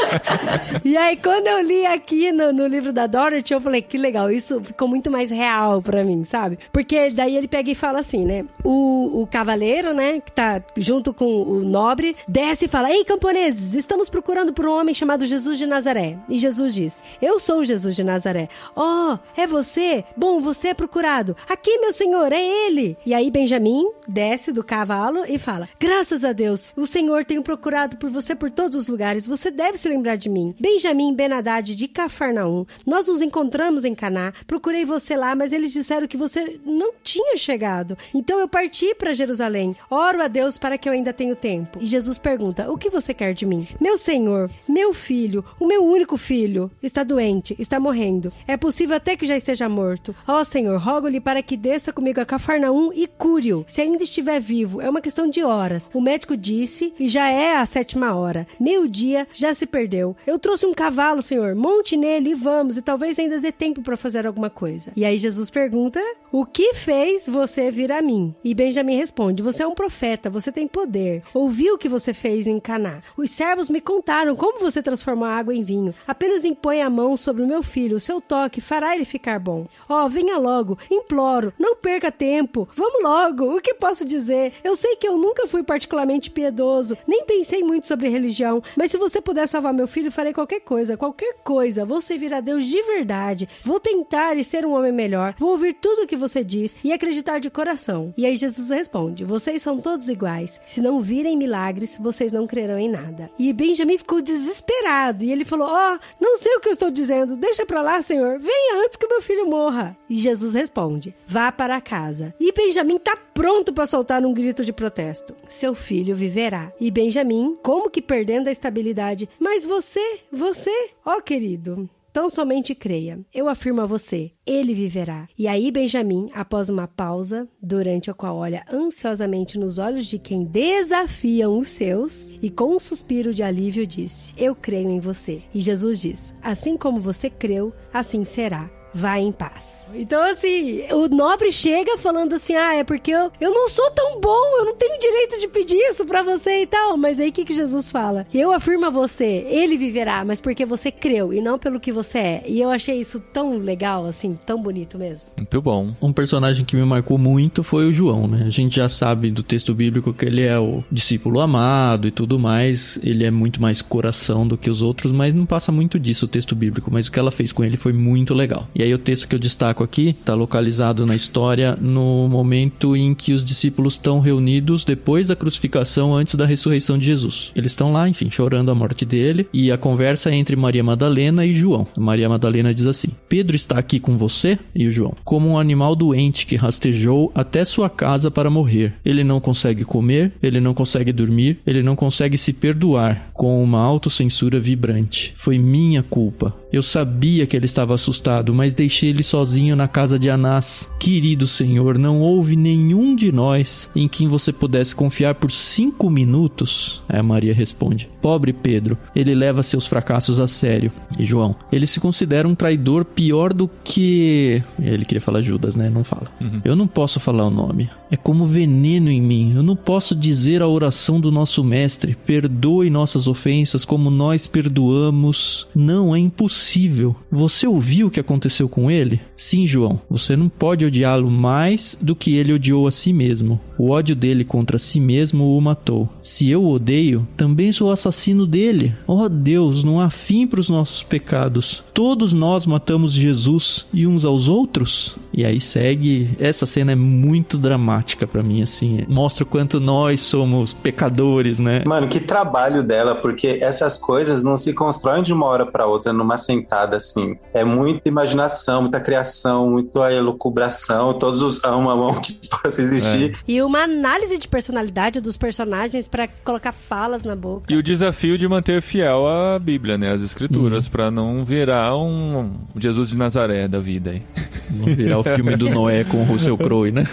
E 0.84 0.96
aí, 0.98 1.18
quando 1.18 1.48
eu 1.48 1.62
li 1.62 1.86
aqui 1.86 2.32
no, 2.32 2.52
no 2.54 2.68
livro 2.68 2.92
da 2.94 3.08
Dorothy, 3.08 3.54
eu 3.54 3.62
falei, 3.62 3.82
que 3.82 3.98
legal, 3.98 4.32
isso 4.32 4.62
ficou 4.64 4.88
muito 4.88 5.10
mais 5.12 5.30
real 5.30 5.82
pra 5.82 6.04
mim, 6.04 6.24
sabe? 6.24 6.58
Porque 6.72 7.10
daí 7.12 7.36
ele 7.36 7.48
pega 7.48 7.70
e 7.72 7.76
fala 7.76 8.00
assim, 8.00 8.26
né? 8.26 8.46
O, 8.64 9.22
o 9.22 9.28
cavaleiro, 9.28 9.94
né, 9.94 10.22
que 10.30 10.36
tá 10.36 10.64
junto 10.78 11.14
com 11.14 11.42
o 11.42 11.62
nobre, 11.62 12.16
desce 12.28 12.66
e 12.66 12.68
fala: 12.68 12.92
Ei, 12.92 13.04
camponeses, 13.04 13.74
estamos 13.74 14.10
procurando 14.10 14.54
por 14.54 14.66
um 14.66 14.74
homem 14.74 14.94
chamado 14.94 15.26
Jesus 15.26 15.58
de 15.58 15.66
Nazaré. 15.66 16.18
E 16.30 16.38
Jesus 16.38 16.74
diz: 16.74 17.04
Eu 17.22 17.40
sou 17.40 17.66
Jesus 17.66 17.96
de 17.96 18.04
Nazaré. 18.04 18.48
Oh, 18.76 19.18
é 19.36 19.48
você? 19.48 20.06
Bom, 20.16 20.40
você 20.40 20.70
é 20.70 20.74
procurado. 20.74 21.36
Aqui, 21.50 21.80
meu 21.80 21.92
senhor, 21.92 22.32
é 22.32 22.68
ele. 22.68 22.96
E 23.06 23.14
aí, 23.14 23.32
Benjamim 23.32 23.90
desce 24.08 24.52
do 24.52 24.64
cavalo 24.64 25.26
e 25.28 25.40
fala: 25.40 25.68
Graças 25.80 26.24
a 26.24 26.32
Deus, 26.32 26.74
o 26.78 26.86
Senhor 26.86 27.26
tem 27.26 27.42
procurado 27.42 27.98
por 27.98 28.10
você 28.10 28.36
por 28.36 28.52
todos 28.52 28.76
os 28.78 28.88
lugares. 28.88 29.26
Você 29.26 29.50
deve 29.50 29.78
se 29.78 29.90
lembrar 29.90 30.16
de 30.16 30.30
mim. 30.30 30.56
Benjamim 30.60 31.14
Ben 31.14 31.32
Haddad 31.32 31.76
de 31.76 31.88
Cafarnaum. 31.88 32.66
Nós 32.86 33.08
nos 33.08 33.22
encontramos 33.22 33.84
em 33.84 33.96
Caná. 33.96 34.34
Procurei 34.46 34.86
você 34.86 35.16
lá, 35.16 35.36
mas 35.36 35.52
eles 35.52 35.74
disseram 35.74 36.08
que 36.08 36.18
você 36.18 36.60
não 36.66 36.94
tinha 37.04 37.38
chegado. 37.38 37.98
Então 38.14 38.40
eu 38.40 38.48
parti 38.48 38.94
para 38.96 39.14
Jerusalém. 39.14 39.76
Oro 39.90 40.19
a 40.22 40.28
Deus 40.28 40.58
para 40.58 40.78
que 40.78 40.88
eu 40.88 40.94
ainda 40.94 41.14
tenha 41.14 41.36
tempo. 41.36 41.80
E 41.82 41.86
Jesus 41.86 42.18
pergunta: 42.18 42.72
O 42.72 42.78
que 42.78 42.90
você 42.90 43.14
quer 43.14 43.34
de 43.34 43.46
mim? 43.46 43.68
Meu 43.80 43.98
Senhor, 43.98 44.50
meu 44.68 44.94
filho, 44.94 45.44
o 45.60 45.66
meu 45.66 45.84
único 45.84 46.18
filho, 46.18 46.70
está 46.82 47.04
doente, 47.04 47.56
está 47.60 47.80
morrendo. 47.80 48.32
É 48.48 48.58
possível 48.58 48.96
até 48.96 49.16
que 49.16 49.26
já 49.26 49.36
esteja 49.36 49.70
morto. 49.70 50.16
Ó 50.28 50.44
Senhor, 50.44 50.80
rogo-lhe 50.80 51.20
para 51.20 51.42
que 51.42 51.58
desça 51.58 51.94
comigo 51.94 52.20
a 52.20 52.26
Cafarnaum 52.26 52.92
e 52.94 53.08
cure-o. 53.08 53.66
Se 53.68 53.82
ainda 53.82 54.04
estiver 54.04 54.40
vivo, 54.40 54.82
é 54.82 54.90
uma 54.90 55.02
questão 55.02 55.28
de 55.28 55.44
horas. 55.44 55.90
O 55.94 56.02
médico 56.02 56.36
disse 56.36 56.94
e 57.00 57.08
já 57.08 57.30
é 57.30 57.56
a 57.56 57.66
sétima 57.66 58.16
hora. 58.16 58.48
Meio 58.60 58.88
dia 58.88 59.28
já 59.34 59.54
se 59.54 59.66
perdeu. 59.66 60.16
Eu 60.26 60.40
trouxe 60.40 60.66
um 60.66 60.74
cavalo, 60.74 61.22
Senhor. 61.22 61.56
Monte 61.56 61.96
nele 61.96 62.32
e 62.32 62.36
vamos, 62.36 62.78
e 62.78 62.82
talvez 62.82 63.20
ainda 63.20 63.40
dê 63.40 63.52
tempo 63.52 63.82
para 63.82 63.98
fazer 63.98 64.26
alguma 64.26 64.50
coisa. 64.50 64.92
E 64.96 65.06
aí 65.06 65.18
Jesus 65.18 65.50
pergunta: 65.50 66.02
O 66.32 66.46
que 66.46 66.74
fez 66.74 67.28
você 67.28 67.72
vir 67.72 67.92
a 67.92 68.02
mim? 68.02 68.34
E 68.44 68.54
Benjamim 68.54 68.98
responde: 68.98 69.44
Você 69.44 69.64
é 69.64 69.68
um 69.68 69.76
profeta, 69.76 70.09
você 70.32 70.52
tem 70.52 70.68
poder. 70.68 71.24
Ouvi 71.34 71.70
o 71.72 71.78
que 71.78 71.90
você 71.90 72.14
fez 72.14 72.48
em 72.48 72.60
Caná. 72.60 73.02
Os 73.18 73.32
servos 73.32 73.70
me 73.70 73.82
contaram 73.82 74.36
como 74.36 74.60
você 74.60 74.82
transformou 74.82 75.26
a 75.26 75.36
água 75.36 75.54
em 75.54 75.62
vinho. 75.62 75.94
Apenas 76.08 76.46
impõe 76.46 76.82
a 76.82 76.90
mão 76.90 77.18
sobre 77.18 77.44
o 77.44 77.48
meu 77.48 77.62
filho, 77.62 77.98
o 77.98 78.00
seu 78.00 78.22
toque 78.22 78.62
fará 78.62 78.96
ele 78.96 79.06
ficar 79.06 79.40
bom. 79.40 79.68
Ó, 79.88 80.08
venha 80.08 80.38
logo, 80.38 80.78
imploro, 80.90 81.54
não 81.60 81.76
perca 81.76 82.12
tempo. 82.12 82.68
Vamos 82.76 83.04
logo. 83.04 83.56
O 83.56 83.62
que 83.62 83.74
posso 83.74 84.06
dizer. 84.06 84.54
Eu 84.64 84.76
sei 84.76 84.96
que 84.96 85.08
eu 85.08 85.18
nunca 85.18 85.48
fui 85.48 85.64
particularmente 85.64 86.32
piedoso, 86.32 86.98
nem 87.08 87.26
pensei 87.26 87.64
muito 87.64 87.88
sobre 87.88 88.08
religião, 88.08 88.64
mas 88.76 88.92
se 88.92 88.98
você 88.98 89.20
puder 89.20 89.48
salvar 89.48 89.74
meu 89.74 89.88
filho, 89.88 90.12
farei 90.12 90.34
qualquer 90.34 90.62
coisa, 90.62 90.98
qualquer 90.98 91.36
coisa. 91.44 91.86
Vou 91.86 92.02
servir 92.02 92.34
a 92.34 92.40
Deus 92.40 92.66
de 92.66 92.82
verdade. 92.84 93.50
Vou 93.64 93.80
tentar 93.80 94.38
e 94.38 94.44
ser 94.44 94.66
um 94.66 94.74
homem 94.74 94.92
melhor. 94.92 95.36
Vou 95.38 95.52
ouvir 95.52 95.74
tudo 95.74 96.04
o 96.04 96.08
que 96.08 96.16
você 96.16 96.44
diz 96.44 96.78
e 96.84 96.94
acreditar 96.94 97.40
de 97.40 97.50
coração. 97.50 98.14
E 98.18 98.26
aí 98.26 98.36
Jesus 98.36 98.70
responde: 98.70 99.26
Vocês 99.26 99.62
são 99.62 99.80
todos 99.80 99.99
iguais. 100.08 100.62
Se 100.66 100.82
não 100.82 101.02
virem 101.02 101.36
milagres, 101.36 101.98
vocês 102.00 102.32
não 102.32 102.48
crerão 102.48 102.78
em 102.78 102.90
nada. 102.90 103.30
E 103.38 103.52
Benjamin 103.52 103.98
ficou 103.98 104.22
desesperado 104.22 105.24
e 105.24 105.32
ele 105.32 105.44
falou: 105.44 105.68
Ó, 105.68 105.96
oh, 105.96 106.00
não 106.22 106.38
sei 106.38 106.56
o 106.56 106.60
que 106.60 106.70
eu 106.70 106.74
estou 106.74 106.92
dizendo. 106.92 107.36
Deixa 107.36 107.66
pra 107.66 107.82
lá, 107.82 108.02
Senhor. 108.02 108.40
Venha 108.40 108.86
antes 108.86 108.96
que 108.98 109.08
meu 109.08 109.22
filho 109.22 109.48
morra. 109.48 109.98
E 110.10 110.16
Jesus 110.16 110.54
responde: 110.54 111.14
Vá 111.28 111.52
para 111.52 111.82
casa. 111.82 112.34
E 112.40 112.54
Benjamin 112.54 113.00
tá 113.00 113.18
pronto 113.34 113.74
para 113.74 113.88
soltar 113.88 114.26
um 114.26 114.34
grito 114.34 114.64
de 114.64 114.72
protesto. 114.72 115.36
Seu 115.48 115.74
filho 115.74 116.16
viverá. 116.16 116.72
E 116.80 116.92
Benjamin, 116.92 117.58
como 117.64 117.90
que 117.90 118.02
perdendo 118.02 118.48
a 118.48 118.52
estabilidade, 118.52 119.28
mas 119.40 119.66
você, 119.66 120.20
você, 120.32 120.92
ó 121.06 121.20
querido, 121.22 121.90
Tão 122.12 122.30
somente 122.30 122.74
creia. 122.74 123.20
Eu 123.34 123.48
afirmo 123.48 123.82
a 123.82 123.86
você, 123.86 124.32
ele 124.46 124.74
viverá. 124.74 125.28
E 125.38 125.48
aí, 125.48 125.72
Benjamim, 125.72 126.30
após 126.34 126.70
uma 126.70 126.88
pausa, 126.88 127.46
durante 127.62 128.10
a 128.10 128.14
qual 128.14 128.36
olha 128.36 128.66
ansiosamente 128.72 129.60
nos 129.60 129.78
olhos 129.78 130.06
de 130.06 130.18
quem 130.18 130.44
desafiam 130.44 131.58
os 131.58 131.68
seus, 131.68 132.32
e 132.42 132.50
com 132.50 132.76
um 132.76 132.80
suspiro 132.80 133.34
de 133.34 133.44
alívio 133.44 133.86
disse: 133.86 134.34
Eu 134.38 134.56
creio 134.56 134.90
em 134.90 135.00
você. 135.00 135.44
E 135.54 135.62
Jesus 135.62 136.02
diz: 136.02 136.34
Assim 136.42 136.78
como 136.78 137.00
você 137.00 137.30
creu, 137.30 137.74
assim 137.94 138.24
será 138.24 138.79
vai 138.94 139.22
em 139.22 139.32
paz. 139.32 139.88
Então, 139.94 140.22
assim, 140.24 140.84
o 140.92 141.08
nobre 141.08 141.52
chega 141.52 141.98
falando 141.98 142.34
assim: 142.34 142.56
ah, 142.56 142.76
é 142.76 142.84
porque 142.84 143.12
eu, 143.12 143.32
eu 143.40 143.54
não 143.54 143.68
sou 143.70 143.90
tão 143.92 144.20
bom, 144.20 144.58
eu 144.60 144.66
não 144.66 144.76
tenho 144.76 145.00
direito 145.00 145.40
de 145.40 145.48
pedir 145.48 145.78
isso 145.78 146.06
pra 146.06 146.24
você 146.24 146.64
e 146.64 146.68
tal. 146.68 146.98
Mas 146.98 147.20
aí 147.20 147.30
o 147.30 147.32
que, 147.32 147.46
que 147.46 147.54
Jesus 147.54 147.92
fala? 147.92 148.26
Eu 148.34 148.52
afirmo 148.52 148.86
a 148.86 148.90
você, 148.90 149.46
ele 149.50 149.78
viverá, 149.78 150.24
mas 150.24 150.42
porque 150.42 150.66
você 150.66 150.92
creu 150.92 151.34
e 151.34 151.42
não 151.42 151.58
pelo 151.58 151.80
que 151.80 151.92
você 151.92 152.18
é. 152.18 152.44
E 152.46 152.60
eu 152.60 152.70
achei 152.70 153.00
isso 153.00 153.20
tão 153.20 153.58
legal, 153.58 154.06
assim, 154.06 154.38
tão 154.46 154.62
bonito 154.62 154.98
mesmo. 154.98 155.30
Muito 155.38 155.62
bom. 155.62 155.94
Um 156.02 156.14
personagem 156.14 156.66
que 156.66 156.76
me 156.76 156.86
marcou 156.86 157.18
muito 157.18 157.64
foi 157.64 157.88
o 157.88 157.94
João, 157.94 158.28
né? 158.28 158.44
A 158.46 158.50
gente 158.50 158.76
já 158.76 158.90
sabe 158.90 159.32
do 159.32 159.44
texto 159.44 159.74
bíblico 159.74 160.14
que 160.14 160.26
ele 160.26 160.44
é 160.44 160.58
o 160.60 160.84
discípulo 160.92 161.40
amado 161.40 162.08
e 162.08 162.12
tudo 162.12 162.40
mais. 162.40 163.00
Ele 163.04 163.26
é 163.26 163.32
muito 163.32 163.62
mais 163.62 163.82
coração 163.82 164.48
do 164.48 164.58
que 164.58 164.70
os 164.70 164.82
outros, 164.82 165.12
mas 165.12 165.34
não 165.34 165.46
passa 165.46 165.72
muito 165.72 166.00
disso 166.00 166.26
o 166.26 166.28
texto 166.28 166.56
bíblico. 166.56 166.90
Mas 166.92 167.08
o 167.08 167.12
que 167.12 167.20
ela 167.20 167.32
fez 167.32 167.52
com 167.52 167.64
ele 167.64 167.78
foi 167.78 167.94
muito 167.94 168.34
legal. 168.34 168.68
E 168.76 168.84
aí 168.84 168.89
o 168.94 168.98
texto 168.98 169.28
que 169.28 169.36
eu 169.36 169.40
destaco 169.40 169.84
aqui 169.84 170.10
está 170.10 170.34
localizado 170.34 171.06
na 171.06 171.16
história 171.16 171.78
no 171.80 172.28
momento 172.28 172.96
em 172.96 173.14
que 173.14 173.34
os 173.34 173.44
discípulos 173.44 173.94
estão 173.94 174.20
reunidos 174.20 174.86
depois 174.86 175.28
da 175.28 175.36
crucificação, 175.36 176.16
antes 176.16 176.36
da 176.36 176.46
ressurreição 176.46 176.98
de 176.98 177.06
Jesus. 177.06 177.52
Eles 177.56 177.72
estão 177.72 177.92
lá, 177.92 178.08
enfim, 178.08 178.30
chorando 178.30 178.72
a 178.72 178.76
morte 178.76 179.06
dele 179.06 179.48
e 179.54 179.72
a 179.72 179.78
conversa 179.78 180.30
é 180.30 180.36
entre 180.36 180.56
Maria 180.56 180.84
Madalena 180.84 181.46
e 181.46 181.54
João. 181.54 181.88
Maria 181.98 182.30
Madalena 182.30 182.74
diz 182.74 182.86
assim: 182.86 183.10
Pedro 183.28 183.56
está 183.56 183.78
aqui 183.78 184.00
com 184.00 184.18
você? 184.18 184.58
E 184.74 184.88
o 184.88 184.92
João: 184.92 185.14
Como 185.24 185.50
um 185.50 185.58
animal 185.58 185.96
doente 185.96 186.46
que 186.46 186.56
rastejou 186.56 187.32
até 187.34 187.66
sua 187.66 187.90
casa 187.90 188.30
para 188.32 188.50
morrer. 188.50 188.94
Ele 189.04 189.24
não 189.24 189.40
consegue 189.40 189.84
comer, 189.84 190.34
ele 190.42 190.60
não 190.60 190.74
consegue 190.74 191.12
dormir, 191.12 191.60
ele 191.66 191.82
não 191.82 191.96
consegue 191.96 192.38
se 192.38 192.54
perdoar 192.54 193.30
com 193.34 193.64
uma 193.64 193.80
autocensura 193.80 194.60
vibrante. 194.60 195.34
Foi 195.36 195.58
minha 195.58 196.04
culpa. 196.04 196.56
Eu 196.72 196.84
sabia 196.84 197.48
que 197.48 197.56
ele 197.56 197.66
estava 197.66 197.96
assustado, 197.96 198.54
mas 198.54 198.69
deixei 198.74 199.10
ele 199.10 199.24
sozinho 199.24 199.76
na 199.76 199.88
casa 199.88 200.18
de 200.18 200.30
Anás. 200.30 200.90
Querido 201.00 201.48
Senhor, 201.48 201.98
não 201.98 202.20
houve 202.20 202.56
nenhum 202.56 203.16
de 203.16 203.32
nós 203.32 203.90
em 203.96 204.08
quem 204.08 204.28
você 204.28 204.52
pudesse 204.52 204.96
confiar 204.96 205.36
por 205.36 205.52
cinco 205.52 206.10
minutos? 206.10 207.02
Aí 207.08 207.22
Maria 207.22 207.54
responde: 207.54 208.10
Pobre 208.22 208.54
Pedro, 208.54 208.98
ele 209.16 209.34
leva 209.34 209.64
seus 209.64 209.88
fracassos 209.88 210.40
a 210.40 210.48
sério. 210.48 210.92
E 211.18 211.26
João, 211.26 211.56
ele 211.72 211.88
se 211.88 212.00
considera 212.00 212.48
um 212.48 212.56
traidor 212.56 213.06
pior 213.06 213.54
do 213.54 213.70
que. 213.84 214.62
Ele 214.80 215.06
queria 215.06 215.22
falar 215.22 215.42
Judas, 215.42 215.76
né? 215.76 215.90
Não 215.90 216.04
fala. 216.04 216.28
Uhum. 216.42 216.62
Eu 216.64 216.76
não 216.76 216.88
posso 216.88 217.20
falar 217.20 217.46
o 217.46 217.50
nome. 217.50 217.90
É 218.12 218.18
como 218.18 218.46
veneno 218.46 219.10
em 219.10 219.22
mim. 219.22 219.54
Eu 219.56 219.64
não 219.64 219.76
posso 219.76 220.16
dizer 220.16 220.62
a 220.62 220.68
oração 220.68 221.20
do 221.20 221.32
nosso 221.32 221.64
Mestre: 221.64 222.18
perdoe 222.26 222.90
nossas 222.90 223.28
ofensas 223.28 223.86
como 223.86 224.10
nós 224.10 224.48
perdoamos. 224.48 225.68
Não, 225.76 226.16
é 226.16 226.20
impossível. 226.20 227.16
Você 227.32 227.68
ouviu 227.68 228.08
o 228.08 228.12
que 228.12 228.20
aconteceu 228.20 228.59
com 228.68 228.90
ele? 228.90 229.22
Sim, 229.38 229.68
João. 229.68 230.02
Você 230.10 230.36
não 230.36 230.50
pode 230.50 230.86
odiá-lo 230.86 231.30
mais 231.30 231.98
do 232.02 232.16
que 232.16 232.36
ele 232.36 232.54
odiou 232.54 232.88
a 232.88 232.92
si 232.92 233.14
mesmo. 233.14 233.60
O 233.78 233.92
ódio 233.92 234.16
dele 234.16 234.44
contra 234.44 234.78
si 234.78 235.00
mesmo 235.00 235.56
o 235.56 235.62
matou. 235.62 236.10
Se 236.22 236.50
eu 236.50 236.64
o 236.64 236.74
odeio, 236.74 237.26
também 237.38 237.72
sou 237.72 237.92
assassino 237.92 238.46
dele. 238.46 238.94
Oh 239.08 239.30
Deus, 239.30 239.84
não 239.84 240.02
há 240.02 240.10
fim 240.10 240.46
para 240.46 240.60
os 240.60 240.68
nossos 240.68 241.02
pecados. 241.02 241.82
Todos 241.94 242.34
nós 242.34 242.66
matamos 242.66 243.14
Jesus 243.14 243.88
e 243.94 244.06
uns 244.06 244.26
aos 244.26 244.50
outros? 244.50 245.16
E 245.32 245.46
aí 245.46 245.62
segue. 245.62 246.30
Essa 246.40 246.66
cena 246.66 246.92
é 246.92 246.96
muito 246.96 247.58
dramática 247.58 248.28
para 248.28 248.44
mim, 248.44 248.62
assim. 248.62 249.06
Mostra 249.08 249.44
o 249.44 249.48
quanto 249.48 249.80
nós 249.80 250.20
somos 250.22 250.74
pecadores, 250.74 251.60
né? 251.60 251.84
Mano, 251.86 252.08
que 252.08 252.20
trabalho 252.20 252.84
dela, 252.84 253.16
porque 253.16 253.60
essas 253.62 253.98
coisas 253.98 254.44
não 254.44 254.58
se 254.58 254.74
constroem 254.74 255.24
de 255.24 255.32
uma 255.32 255.46
hora 255.46 255.66
para 255.66 255.86
outra 255.86 256.12
numa 256.12 256.38
sentada 256.38 256.98
assim. 256.98 257.38
É 257.54 257.64
muita 257.64 258.10
imaginação, 258.10 258.49
muita 258.82 259.00
criação, 259.00 259.70
muita 259.70 260.12
elucubração, 260.12 261.14
todos 261.14 261.42
os 261.42 261.64
amo, 261.64 261.90
amo 261.90 262.20
que 262.22 262.34
possa 262.48 262.82
existir. 262.82 263.32
É. 263.32 263.34
E 263.48 263.62
uma 263.62 263.84
análise 263.84 264.38
de 264.38 264.48
personalidade 264.48 265.20
dos 265.22 265.38
personagens 265.38 266.08
para 266.08 266.28
colocar 266.44 266.72
falas 266.72 267.24
na 267.24 267.36
boca. 267.36 267.72
E 267.72 267.76
o 267.76 267.84
desafio 267.84 268.38
de 268.38 268.48
manter 268.48 268.82
fiel 268.82 269.28
à 269.28 269.60
Bíblia, 269.60 269.98
né? 269.98 270.12
As 270.12 270.22
escrituras, 270.22 270.88
hum. 270.88 270.90
para 270.92 271.12
não 271.12 271.44
virar 271.44 271.96
um 271.98 272.60
Jesus 272.78 273.10
de 273.10 273.18
Nazaré 273.18 273.68
da 273.68 273.80
vida 273.80 274.12
aí. 274.12 274.24
Não 274.72 274.86
virar 274.94 275.18
o 275.18 275.24
filme 275.24 275.56
do 275.56 275.70
Noé 275.70 276.04
com 276.04 276.18
o 276.18 276.24
Russell 276.24 276.58
Crowe, 276.58 276.92
né? 276.92 277.04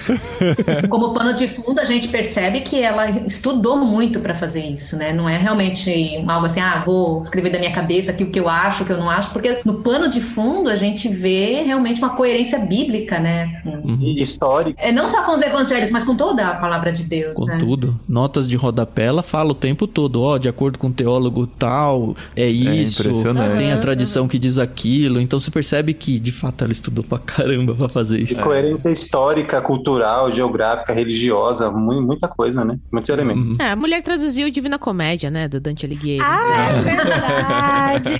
Como 0.88 1.14
pano 1.14 1.32
de 1.32 1.48
fundo, 1.48 1.80
a 1.80 1.84
gente 1.84 2.08
percebe 2.08 2.60
que 2.60 2.82
ela 2.82 3.08
estudou 3.26 3.78
muito 3.78 4.20
para 4.20 4.34
fazer 4.34 4.64
isso, 4.64 4.96
né? 4.96 5.12
Não 5.12 5.28
é 5.28 5.38
realmente 5.38 6.22
algo 6.26 6.46
assim, 6.46 6.60
ah, 6.60 6.82
vou 6.84 7.22
escrever 7.22 7.50
da 7.50 7.58
minha 7.58 7.72
cabeça 7.72 8.10
aqui 8.10 8.24
o 8.24 8.30
que 8.30 8.38
eu 8.38 8.48
acho, 8.48 8.82
o 8.82 8.86
que 8.86 8.92
eu 8.92 8.98
não 8.98 9.10
acho, 9.10 9.30
porque 9.30 9.60
no 9.64 9.82
pano 9.82 10.08
de 10.08 10.20
fundo 10.20 10.68
a 10.68 10.76
gente 10.76 11.08
vê 11.08 11.25
realmente 11.28 11.98
uma 11.98 12.10
coerência 12.10 12.58
bíblica, 12.58 13.18
né? 13.18 13.62
Uhum. 13.64 14.14
Histórica. 14.16 14.80
É, 14.80 14.92
não 14.92 15.08
só 15.08 15.22
com 15.22 15.32
os 15.36 15.42
evangelhos, 15.42 15.90
mas 15.90 16.04
com 16.04 16.16
toda 16.16 16.46
a 16.46 16.54
palavra 16.54 16.92
de 16.92 17.04
Deus. 17.04 17.34
Com 17.34 17.46
né? 17.46 17.58
tudo. 17.58 17.98
Notas 18.08 18.48
de 18.48 18.56
rodapé, 18.56 19.06
ela 19.06 19.22
fala 19.22 19.52
o 19.52 19.54
tempo 19.54 19.86
todo, 19.86 20.22
ó, 20.22 20.38
de 20.38 20.48
acordo 20.48 20.78
com 20.78 20.88
o 20.88 20.92
teólogo 20.92 21.46
tal, 21.46 22.16
é 22.34 22.46
isso. 22.46 23.02
É 23.02 23.08
impressionante. 23.08 23.56
Tem 23.56 23.72
a 23.72 23.78
tradição 23.78 24.28
que 24.28 24.38
diz 24.38 24.58
aquilo. 24.58 25.20
Então 25.20 25.40
você 25.40 25.50
percebe 25.50 25.94
que, 25.94 26.18
de 26.18 26.32
fato, 26.32 26.64
ela 26.64 26.72
estudou 26.72 27.04
pra 27.04 27.18
caramba 27.18 27.74
pra 27.74 27.88
fazer 27.88 28.20
isso. 28.20 28.38
E 28.38 28.42
coerência 28.42 28.90
histórica, 28.90 29.60
cultural, 29.60 30.30
geográfica, 30.30 30.92
religiosa, 30.92 31.70
muita 31.70 32.28
coisa, 32.28 32.64
né? 32.64 32.78
Muitos 32.92 33.10
elementos. 33.10 33.52
Uhum. 33.52 33.56
É, 33.58 33.70
a 33.70 33.76
mulher 33.76 34.02
traduziu 34.02 34.50
Divina 34.50 34.78
Comédia, 34.78 35.30
né? 35.30 35.48
Do 35.48 35.60
Dante 35.60 35.86
Alighieri. 35.86 36.22
Ah, 36.22 36.68
é 36.70 36.82
verdade. 36.82 38.14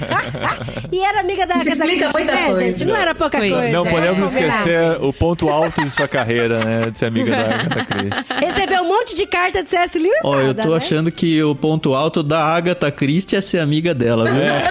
e 0.92 0.98
era 0.98 1.20
amiga 1.20 1.46
da 1.46 1.57
Agatha 1.57 1.84
Christie, 1.84 2.24
né, 2.24 2.54
gente? 2.54 2.84
Não 2.84 2.95
era 3.01 3.14
pouca 3.14 3.38
coisa. 3.38 3.70
Não 3.70 3.86
podemos 3.86 4.34
é, 4.34 4.40
esquecer 4.40 4.99
o 5.01 5.12
ponto 5.12 5.49
alto 5.49 5.82
de 5.82 5.90
sua 5.90 6.09
carreira, 6.09 6.64
né? 6.64 6.90
De 6.90 6.99
ser 6.99 7.07
amiga 7.07 7.30
da 7.30 7.42
Agatha 7.55 7.84
Christie. 7.84 8.24
Recebeu 8.47 8.82
um 8.82 8.88
monte 8.88 9.14
de 9.14 9.26
carta 9.26 9.62
de 9.62 9.68
C.S. 9.68 9.99
Lewis. 9.99 10.18
Ó, 10.24 10.36
oh, 10.36 10.40
eu 10.40 10.55
tô 10.55 10.70
né? 10.70 10.76
achando 10.76 11.11
que 11.11 11.42
o 11.42 11.55
ponto 11.55 11.94
alto 11.94 12.22
da 12.22 12.40
Agatha 12.44 12.90
Christie 12.90 13.36
é 13.36 13.40
ser 13.40 13.59
amiga 13.59 13.94
dela, 13.94 14.30
viu? 14.30 14.42
É. 14.42 14.62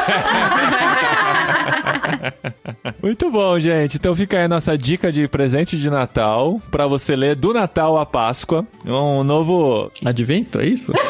Muito 3.01 3.29
bom, 3.29 3.59
gente. 3.59 3.97
Então 3.97 4.15
fica 4.15 4.37
aí 4.37 4.45
a 4.45 4.47
nossa 4.47 4.77
dica 4.77 5.11
de 5.11 5.27
presente 5.27 5.77
de 5.77 5.89
Natal 5.89 6.61
para 6.71 6.87
você 6.87 7.15
ler 7.15 7.35
do 7.35 7.53
Natal 7.53 7.97
à 7.97 8.05
Páscoa. 8.05 8.65
Um 8.85 9.23
novo 9.23 9.91
advento, 10.03 10.59
é 10.59 10.65
isso? 10.65 10.91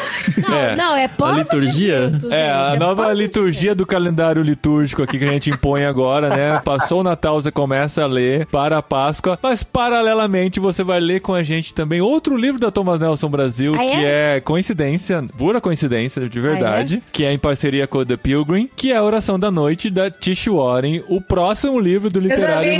Não, 0.48 0.56
é. 0.56 0.76
não, 0.76 0.96
é 0.96 1.06
pós 1.06 1.38
A 1.38 1.42
liturgia? 1.42 2.12
é, 2.30 2.50
a 2.50 2.72
é 2.74 2.78
nova 2.78 3.12
liturgia 3.12 3.74
do 3.74 3.86
calendário 3.86 4.42
litúrgico 4.42 5.02
aqui 5.02 5.18
que 5.18 5.24
a 5.24 5.28
gente 5.28 5.50
impõe 5.50 5.84
agora, 5.84 6.28
né? 6.28 6.60
Passou 6.64 7.00
o 7.00 7.02
Natal, 7.02 7.40
você 7.40 7.52
começa 7.52 8.02
a 8.02 8.06
ler 8.06 8.44
para 8.46 8.78
a 8.78 8.82
Páscoa, 8.82 9.38
mas 9.40 9.62
paralelamente 9.62 10.58
você 10.58 10.82
vai 10.82 11.00
ler 11.00 11.20
com 11.20 11.32
a 11.32 11.42
gente 11.42 11.72
também 11.72 12.00
outro 12.00 12.36
livro 12.36 12.60
da 12.60 12.70
Thomas 12.70 12.98
Nelson 12.98 13.28
Brasil, 13.28 13.72
ah, 13.74 13.78
que 13.78 14.04
é? 14.04 14.36
é 14.36 14.40
coincidência, 14.40 15.24
pura 15.38 15.60
coincidência, 15.60 16.28
de 16.28 16.40
verdade, 16.40 16.96
ah, 16.96 17.06
é? 17.06 17.10
que 17.12 17.24
é 17.24 17.32
em 17.32 17.38
parceria 17.38 17.86
com 17.86 18.04
The 18.04 18.16
Pilgrim, 18.16 18.68
que 18.74 18.92
é 18.92 18.96
a 18.96 19.02
Oração 19.02 19.38
da 19.38 19.50
Noite 19.50 19.90
da 19.90 20.10
Tish 20.10 20.46
Warren, 20.46 21.02
o 21.08 21.20
próximo 21.20 21.78
livro 21.78 22.10
do 22.10 22.20
literário 22.20 22.72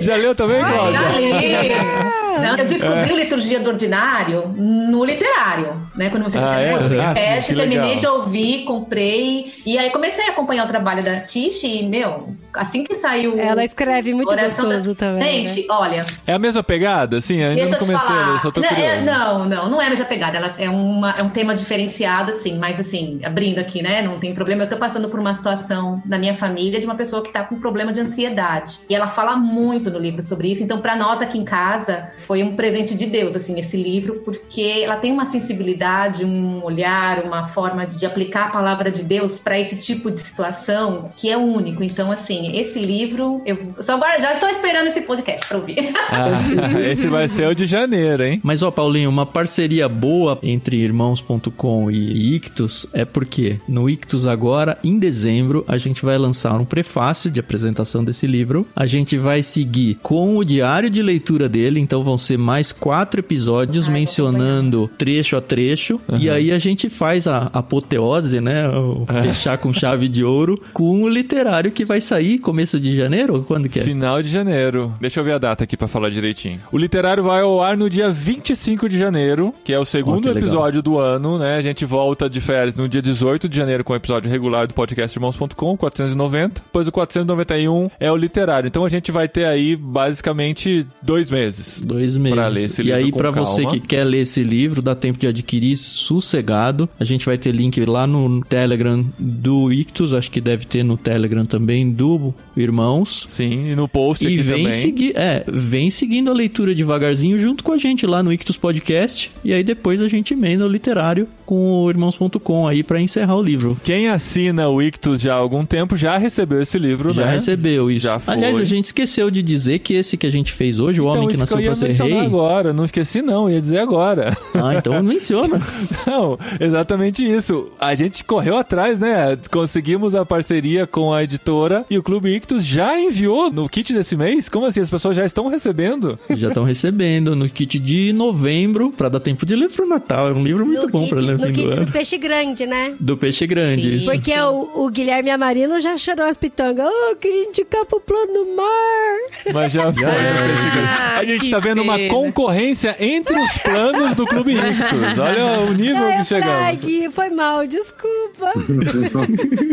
já 0.00 0.16
leu 0.16 0.34
também, 0.34 0.60
Cláudia? 0.62 1.00
Já 1.00 1.62
li. 1.62 2.14
Não, 2.40 2.56
eu 2.56 2.66
descobri 2.66 3.12
é. 3.12 3.16
Liturgia 3.16 3.60
do 3.60 3.70
Ordinário 3.70 4.48
no 4.56 5.04
literário, 5.04 5.80
né? 5.94 6.10
Quando 6.10 6.24
vocês 6.24 6.42
ah, 6.42 6.58
é? 6.60 6.72
podcast, 6.72 7.52
ah, 7.52 7.56
terminei 7.56 7.80
legal. 7.80 7.98
de 7.98 8.06
ouvir, 8.06 8.64
comprei. 8.64 9.52
E 9.64 9.78
aí 9.78 9.90
comecei 9.90 10.26
a 10.26 10.30
acompanhar 10.30 10.64
o 10.64 10.68
trabalho 10.68 11.02
da 11.02 11.20
Tish 11.20 11.64
e, 11.64 11.86
meu, 11.86 12.34
assim 12.52 12.84
que 12.84 12.94
saiu. 12.94 13.38
Ela 13.38 13.64
escreve 13.64 14.12
muito 14.14 14.30
Oração 14.30 14.68
da- 14.68 14.74
gostoso 14.76 14.94
também. 14.94 15.42
né? 15.42 15.46
Gente, 15.46 15.66
olha, 15.70 16.00
É 16.26 16.32
a 16.32 16.38
mesma 16.38 16.62
pegada? 16.62 17.20
Sim, 17.20 17.42
ainda 17.42 17.54
Deixa 17.56 17.72
não 17.72 17.78
comecei, 17.78 18.06
falar. 18.06 18.28
eu 18.32 18.38
só 18.38 18.50
tô 18.50 18.60
não, 18.60 18.68
é, 18.68 19.00
não, 19.00 19.44
não, 19.48 19.70
não 19.70 19.82
é 19.82 19.86
a 19.86 19.90
mesma 19.90 20.04
pegada. 20.06 20.36
Ela 20.38 20.54
é, 20.58 20.68
uma, 20.68 21.10
é 21.16 21.22
um 21.22 21.28
tema 21.28 21.54
diferenciado, 21.54 22.32
assim, 22.32 22.58
mas 22.58 22.78
assim, 22.80 23.20
abrindo 23.24 23.58
aqui, 23.58 23.82
né? 23.82 24.02
Não 24.02 24.14
tem 24.14 24.34
problema. 24.34 24.64
Eu 24.64 24.68
tô 24.68 24.76
passando 24.76 25.08
por 25.08 25.20
uma 25.20 25.34
situação 25.34 26.02
na 26.06 26.18
minha 26.18 26.34
família 26.34 26.80
de 26.80 26.86
uma 26.86 26.94
pessoa 26.94 27.22
que 27.22 27.32
tá 27.32 27.42
com 27.44 27.58
problema 27.58 27.92
de 27.92 28.00
ansiedade. 28.00 28.80
E 28.88 28.94
ela 28.94 29.06
fala 29.06 29.36
muito 29.36 29.90
no 29.90 29.98
livro 29.98 30.22
sobre 30.22 30.50
isso. 30.50 30.62
Então, 30.62 30.78
para 30.80 30.96
nós 30.96 31.20
aqui 31.22 31.38
em 31.38 31.44
casa, 31.44 32.10
foi 32.24 32.42
um 32.42 32.56
presente 32.56 32.94
de 32.94 33.06
Deus, 33.06 33.36
assim, 33.36 33.58
esse 33.58 33.76
livro, 33.76 34.22
porque 34.24 34.82
ela 34.82 34.96
tem 34.96 35.12
uma 35.12 35.26
sensibilidade, 35.26 36.24
um 36.24 36.64
olhar, 36.64 37.24
uma 37.24 37.46
forma 37.46 37.86
de, 37.86 37.96
de 37.96 38.06
aplicar 38.06 38.46
a 38.46 38.50
palavra 38.50 38.90
de 38.90 39.02
Deus 39.02 39.38
para 39.38 39.58
esse 39.58 39.76
tipo 39.76 40.10
de 40.10 40.20
situação 40.20 41.10
que 41.16 41.30
é 41.30 41.36
único. 41.36 41.82
Então, 41.84 42.10
assim, 42.10 42.56
esse 42.56 42.80
livro, 42.80 43.42
eu 43.44 43.74
só 43.80 43.94
agora 43.94 44.20
já 44.20 44.32
estou 44.32 44.48
esperando 44.48 44.88
esse 44.88 45.02
podcast 45.02 45.46
para 45.48 45.58
ouvir. 45.58 45.92
Ah, 46.14 46.80
esse 46.80 47.08
vai 47.08 47.28
ser 47.28 47.48
o 47.48 47.54
de 47.54 47.66
janeiro, 47.66 48.22
hein? 48.22 48.40
Mas, 48.42 48.62
ó, 48.62 48.70
Paulinho, 48.70 49.10
uma 49.10 49.26
parceria 49.26 49.88
boa 49.88 50.38
entre 50.42 50.76
irmãos.com 50.76 51.90
e 51.90 52.34
Ictus 52.34 52.86
é 52.92 53.04
porque 53.04 53.58
no 53.66 53.88
Ictus 53.88 54.26
agora, 54.26 54.78
em 54.84 54.98
dezembro, 54.98 55.64
a 55.66 55.76
gente 55.76 56.04
vai 56.04 56.16
lançar 56.16 56.60
um 56.60 56.64
prefácio 56.64 57.30
de 57.30 57.40
apresentação 57.40 58.04
desse 58.04 58.26
livro. 58.26 58.66
A 58.76 58.86
gente 58.86 59.18
vai 59.18 59.42
seguir 59.42 59.98
com 60.02 60.36
o 60.36 60.44
diário 60.44 60.88
de 60.88 61.02
leitura 61.02 61.48
dele, 61.48 61.80
então 61.80 62.04
vão 62.04 62.13
ser 62.18 62.38
mais 62.38 62.72
quatro 62.72 63.20
episódios 63.20 63.86
vou 63.86 63.94
mencionando 63.94 64.90
trecho 64.98 65.36
a 65.36 65.40
trecho. 65.40 66.00
E 66.18 66.28
aí 66.28 66.52
a 66.52 66.58
gente 66.58 66.88
faz 66.88 67.26
a 67.26 67.50
apoteose, 67.52 68.40
né? 68.40 68.68
O 68.68 69.06
fechar 69.22 69.58
com 69.58 69.72
chave 69.72 70.08
de 70.08 70.24
ouro 70.24 70.60
com 70.72 71.02
o 71.02 71.08
literário 71.08 71.70
que 71.70 71.84
vai 71.84 72.00
sair 72.00 72.38
começo 72.38 72.78
de 72.78 72.96
janeiro? 72.96 73.44
Quando 73.46 73.68
que 73.68 73.80
é? 73.80 73.82
Final 73.82 74.22
de 74.22 74.28
janeiro. 74.28 74.92
Deixa 75.00 75.20
eu 75.20 75.24
ver 75.24 75.32
a 75.32 75.38
data 75.38 75.64
aqui 75.64 75.76
pra 75.76 75.88
falar 75.88 76.10
direitinho. 76.10 76.60
O 76.72 76.78
literário 76.78 77.22
vai 77.22 77.40
ao 77.40 77.62
ar 77.62 77.76
no 77.76 77.88
dia 77.88 78.10
25 78.10 78.88
de 78.88 78.98
janeiro, 78.98 79.54
que 79.64 79.72
é 79.72 79.78
o 79.78 79.84
segundo 79.84 80.26
legal. 80.26 80.38
episódio 80.38 80.82
do 80.82 80.98
ano, 80.98 81.38
né? 81.38 81.56
A 81.56 81.62
gente 81.62 81.84
volta 81.84 82.28
de 82.28 82.40
férias 82.40 82.76
no 82.76 82.88
dia 82.88 83.00
18 83.00 83.48
de 83.48 83.56
janeiro 83.56 83.84
com 83.84 83.92
o 83.92 83.96
episódio 83.96 84.30
regular 84.30 84.66
do 84.66 84.74
podcast 84.74 85.16
irmãos.com, 85.16 85.76
490. 85.76 86.62
Depois 86.64 86.88
o 86.88 86.92
491 86.92 87.90
é 87.98 88.10
o 88.10 88.16
literário. 88.16 88.68
Então 88.68 88.84
a 88.84 88.88
gente 88.88 89.10
vai 89.10 89.28
ter 89.28 89.46
aí 89.46 89.76
basicamente 89.76 90.86
dois 91.02 91.30
meses. 91.30 91.82
Dois 91.82 92.03
meses. 92.16 92.38
Pra 92.38 92.48
ler 92.48 92.64
esse 92.66 92.80
e 92.82 92.84
livro 92.84 92.98
aí, 92.98 93.12
pra 93.12 93.30
você 93.30 93.66
que 93.66 93.80
quer 93.80 94.04
ler 94.04 94.20
esse 94.20 94.42
livro, 94.42 94.80
dá 94.82 94.94
tempo 94.94 95.18
de 95.18 95.26
adquirir 95.26 95.76
sossegado. 95.76 96.88
A 96.98 97.04
gente 97.04 97.26
vai 97.26 97.36
ter 97.38 97.52
link 97.52 97.84
lá 97.84 98.06
no 98.06 98.42
Telegram 98.44 99.04
do 99.18 99.72
Ictus, 99.72 100.12
acho 100.12 100.30
que 100.30 100.40
deve 100.40 100.64
ter 100.64 100.82
no 100.84 100.96
Telegram 100.96 101.44
também 101.44 101.90
do 101.90 102.34
Irmãos. 102.56 103.26
Sim, 103.28 103.70
e 103.70 103.74
no 103.76 103.88
post 103.88 104.26
E 104.26 104.36
vem 104.40 104.64
também. 104.64 104.72
seguir, 104.72 105.16
é, 105.16 105.44
vem 105.46 105.90
seguindo 105.90 106.30
a 106.30 106.34
leitura 106.34 106.74
devagarzinho 106.74 107.38
junto 107.38 107.64
com 107.64 107.72
a 107.72 107.78
gente 107.78 108.06
lá 108.06 108.22
no 108.22 108.32
Ictus 108.32 108.56
Podcast. 108.56 109.30
E 109.44 109.52
aí 109.52 109.62
depois 109.64 110.00
a 110.00 110.08
gente 110.08 110.34
emenda 110.34 110.64
o 110.64 110.68
literário 110.68 111.28
com 111.46 111.84
o 111.84 111.90
irmãos.com 111.90 112.66
aí 112.66 112.82
pra 112.82 113.00
encerrar 113.00 113.36
o 113.36 113.42
livro. 113.42 113.78
Quem 113.82 114.08
assina 114.08 114.68
o 114.68 114.82
Ictus 114.82 115.20
já 115.20 115.34
há 115.34 115.36
algum 115.36 115.64
tempo 115.64 115.96
já 115.96 116.16
recebeu 116.16 116.60
esse 116.62 116.78
livro, 116.78 117.12
Já 117.12 117.26
né? 117.26 117.32
recebeu 117.32 117.90
isso. 117.90 118.06
Já 118.06 118.18
foi. 118.18 118.34
Aliás, 118.34 118.56
a 118.56 118.64
gente 118.64 118.86
esqueceu 118.86 119.30
de 119.30 119.42
dizer 119.42 119.80
que 119.80 119.94
esse 119.94 120.16
que 120.16 120.26
a 120.26 120.32
gente 120.32 120.52
fez 120.52 120.78
hoje, 120.78 121.00
o 121.00 121.04
Homem 121.04 121.24
então, 121.24 121.28
que 121.28 121.34
isso 121.34 121.40
Nasceu 121.54 121.58
pra 121.66 121.74
Ser 121.74 121.93
mencionar 122.02 122.24
agora, 122.24 122.72
não 122.72 122.84
esqueci 122.84 123.22
não, 123.22 123.48
ia 123.50 123.60
dizer 123.60 123.78
agora. 123.78 124.36
Ah, 124.54 124.74
então 124.74 125.00
menciona. 125.02 125.60
Não, 126.06 126.38
exatamente 126.60 127.24
isso. 127.28 127.70
A 127.80 127.94
gente 127.94 128.24
correu 128.24 128.56
atrás, 128.56 128.98
né? 128.98 129.38
Conseguimos 129.50 130.14
a 130.14 130.24
parceria 130.24 130.86
com 130.86 131.12
a 131.12 131.22
editora 131.22 131.84
e 131.90 131.98
o 131.98 132.02
Clube 132.02 132.34
Ictus 132.34 132.64
já 132.64 132.98
enviou 132.98 133.50
no 133.50 133.68
kit 133.68 133.92
desse 133.92 134.16
mês? 134.16 134.48
Como 134.48 134.66
assim? 134.66 134.80
As 134.80 134.90
pessoas 134.90 135.16
já 135.16 135.24
estão 135.24 135.48
recebendo? 135.48 136.18
Já 136.30 136.48
estão 136.48 136.64
recebendo 136.64 137.34
no 137.36 137.48
kit 137.48 137.78
de 137.78 138.12
novembro 138.12 138.90
pra 138.90 139.08
dar 139.08 139.20
tempo 139.20 139.44
de 139.46 139.54
ler 139.56 139.68
pro 139.70 139.86
Natal. 139.86 140.28
É 140.28 140.32
um 140.32 140.42
livro 140.42 140.64
muito 140.66 140.82
no 140.82 140.88
bom 140.88 141.06
pra 141.06 141.20
ler 141.20 141.38
no 141.38 141.38
no 141.38 141.46
do 141.46 141.52
kit 141.52 141.68
do 141.68 141.80
ano. 141.82 141.92
peixe 141.92 142.18
grande, 142.18 142.66
né? 142.66 142.94
Do 142.98 143.16
peixe 143.16 143.46
grande. 143.46 143.82
Sim. 143.90 143.96
isso. 143.96 144.10
Porque 144.10 144.32
o, 144.40 144.84
o 144.84 144.90
Guilherme 144.90 145.30
Amarino 145.30 145.80
já 145.80 145.96
chorou 145.96 146.26
as 146.26 146.36
pitangas. 146.36 146.86
Oh, 146.86 147.10
eu 147.10 147.16
queria 147.16 147.44
indicar 147.44 147.84
pro 147.86 148.00
plano 148.00 148.56
mar. 148.56 149.52
Mas 149.52 149.72
já 149.72 149.92
foi. 149.92 150.02
Já 150.02 150.08
no 150.08 150.14
Peixe 150.14 150.70
Grande. 150.70 150.88
a 150.88 151.18
Ah, 151.18 151.24
gente 151.24 151.50
tá 151.50 151.58
vendo 151.58 151.83
uma 151.84 151.98
concorrência 152.08 152.96
entre 152.98 153.38
os 153.38 153.52
planos 153.58 154.14
do 154.14 154.26
Clube 154.26 154.52
Ictus. 154.52 155.18
Olha 155.18 155.60
o 155.68 155.72
nível 155.72 156.04
Aí 156.04 156.12
que 156.12 156.18
ai, 156.18 156.24
chegamos. 156.24 156.80
Gui, 156.82 157.10
foi 157.10 157.30
mal, 157.30 157.66
desculpa. 157.66 158.52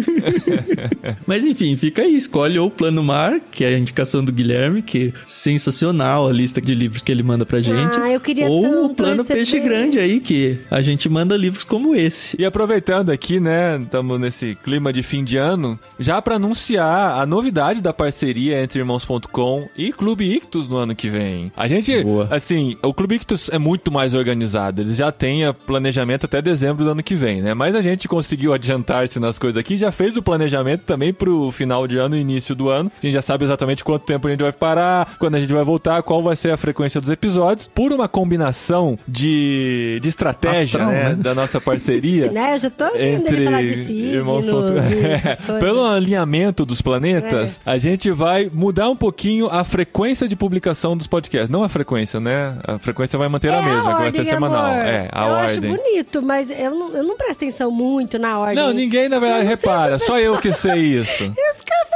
Mas 1.25 1.45
enfim, 1.45 1.75
fica 1.75 2.01
aí. 2.01 2.15
Escolhe 2.15 2.59
ou 2.59 2.67
o 2.67 2.71
Plano 2.71 3.03
Mar, 3.03 3.39
que 3.51 3.63
é 3.63 3.69
a 3.69 3.77
indicação 3.77 4.23
do 4.23 4.31
Guilherme, 4.31 4.81
que 4.81 5.07
é 5.07 5.11
sensacional 5.25 6.27
a 6.27 6.31
lista 6.31 6.61
de 6.61 6.73
livros 6.75 7.01
que 7.01 7.11
ele 7.11 7.23
manda 7.23 7.45
pra 7.45 7.61
gente. 7.61 7.97
Ah, 7.97 8.11
eu 8.11 8.19
queria 8.19 8.45
ou 8.45 8.85
o 8.85 8.95
Plano 8.95 9.17
receber. 9.17 9.39
Peixe 9.39 9.59
Grande 9.59 9.99
aí, 9.99 10.19
que 10.19 10.59
a 10.69 10.81
gente 10.81 11.09
manda 11.09 11.35
livros 11.37 11.63
como 11.63 11.95
esse. 11.95 12.35
E 12.39 12.45
aproveitando 12.45 13.09
aqui, 13.09 13.39
né, 13.39 13.79
estamos 13.81 14.19
nesse 14.19 14.55
clima 14.63 14.91
de 14.91 15.03
fim 15.03 15.23
de 15.23 15.37
ano, 15.37 15.79
já 15.99 16.21
para 16.21 16.35
anunciar 16.35 17.19
a 17.19 17.25
novidade 17.25 17.81
da 17.81 17.93
parceria 17.93 18.61
entre 18.61 18.79
Irmãos.com 18.79 19.69
e 19.77 19.91
Clube 19.91 20.35
Ictus 20.35 20.67
no 20.67 20.77
ano 20.77 20.95
que 20.95 21.09
vem. 21.09 21.51
A 21.55 21.67
gente, 21.67 22.00
Boa. 22.03 22.27
assim, 22.29 22.77
o 22.83 22.93
Clube 22.93 23.15
Ictus 23.15 23.49
é 23.49 23.57
muito 23.57 23.91
mais 23.91 24.13
organizado, 24.13 24.81
eles 24.81 24.95
já 24.95 25.11
têm 25.11 25.45
a 25.45 25.53
planejamento 25.53 26.25
até 26.25 26.41
dezembro 26.41 26.83
do 26.83 26.91
ano 26.91 27.03
que 27.03 27.15
vem, 27.15 27.41
né? 27.41 27.53
Mas 27.53 27.75
a 27.75 27.81
gente 27.81 28.07
conseguiu 28.07 28.53
adiantar-se 28.53 29.19
nas 29.19 29.37
coisas 29.37 29.57
aqui, 29.57 29.77
já 29.77 29.91
fez 29.91 30.17
o 30.17 30.21
planejamento 30.21 30.81
também 30.81 31.13
pro 31.13 31.51
final 31.51 31.87
de 31.87 31.97
ano 31.97 32.15
e 32.15 32.21
início 32.21 32.55
do 32.55 32.69
ano. 32.69 32.91
A 32.97 33.05
gente 33.05 33.13
já 33.13 33.21
sabe 33.21 33.43
exatamente 33.43 33.83
quanto 33.83 34.05
tempo 34.05 34.27
a 34.27 34.31
gente 34.31 34.41
vai 34.41 34.51
parar, 34.51 35.15
quando 35.17 35.35
a 35.35 35.39
gente 35.39 35.53
vai 35.53 35.63
voltar, 35.63 36.01
qual 36.03 36.21
vai 36.21 36.35
ser 36.35 36.51
a 36.51 36.57
frequência 36.57 36.99
dos 36.99 37.09
episódios, 37.09 37.67
por 37.67 37.91
uma 37.91 38.07
combinação 38.07 38.97
de, 39.07 39.99
de 40.01 40.09
estratégia, 40.09 40.63
Astral, 40.63 40.87
né, 40.87 41.09
né? 41.09 41.15
da 41.15 41.33
nossa 41.33 41.59
parceria 41.59 42.11
né? 42.31 42.53
Eu 42.53 42.57
já 42.57 42.69
tô 42.69 42.85
ouvindo 42.85 43.01
ele 43.01 43.15
entre 43.15 43.45
falar 43.45 43.63
de 43.63 43.75
signos 43.75 44.45
e 44.45 45.05
essas 45.05 45.39
coisas. 45.45 45.59
Pelo 45.59 45.85
alinhamento 45.85 46.65
dos 46.65 46.81
planetas, 46.81 47.61
a 47.65 47.77
gente 47.77 48.11
vai 48.11 48.49
mudar 48.51 48.89
um 48.89 48.95
pouquinho 48.95 49.47
a 49.47 49.63
frequência 49.63 50.27
de 50.27 50.35
publicação 50.35 50.95
dos 50.95 51.07
podcasts. 51.07 51.49
Não 51.49 51.63
a 51.63 51.69
frequência, 51.69 51.80
né? 52.19 52.55
A 52.67 52.77
frequência 52.79 53.17
vai 53.17 53.27
manter 53.27 53.49
É 53.51 53.55
a 53.57 53.61
mesma, 53.61 53.81
que 53.95 54.01
vai 54.01 54.11
ser 54.11 54.17
ordem, 54.19 54.25
semanal. 54.33 54.65
amor. 54.65 54.85
É, 54.85 55.09
a 55.11 55.25
eu 55.27 55.33
ordem. 55.33 55.45
acho 55.45 55.61
bonito, 55.61 56.21
mas 56.21 56.49
eu 56.51 56.71
não, 56.75 56.91
eu 56.95 57.03
não 57.03 57.17
presto 57.17 57.37
atenção 57.43 57.71
muito 57.71 58.17
na 58.19 58.37
ordem. 58.39 58.55
Não, 58.55 58.71
ninguém 58.73 59.07
na 59.09 59.19
verdade 59.19 59.43
Eu 59.43 59.49
repara, 59.49 59.97
só 59.99 60.19
eu 60.19 60.37
que 60.37 60.53
sei 60.53 60.79
isso. 60.99 61.23
Isso 61.23 61.65
que 61.65 61.73
eu 61.73 61.90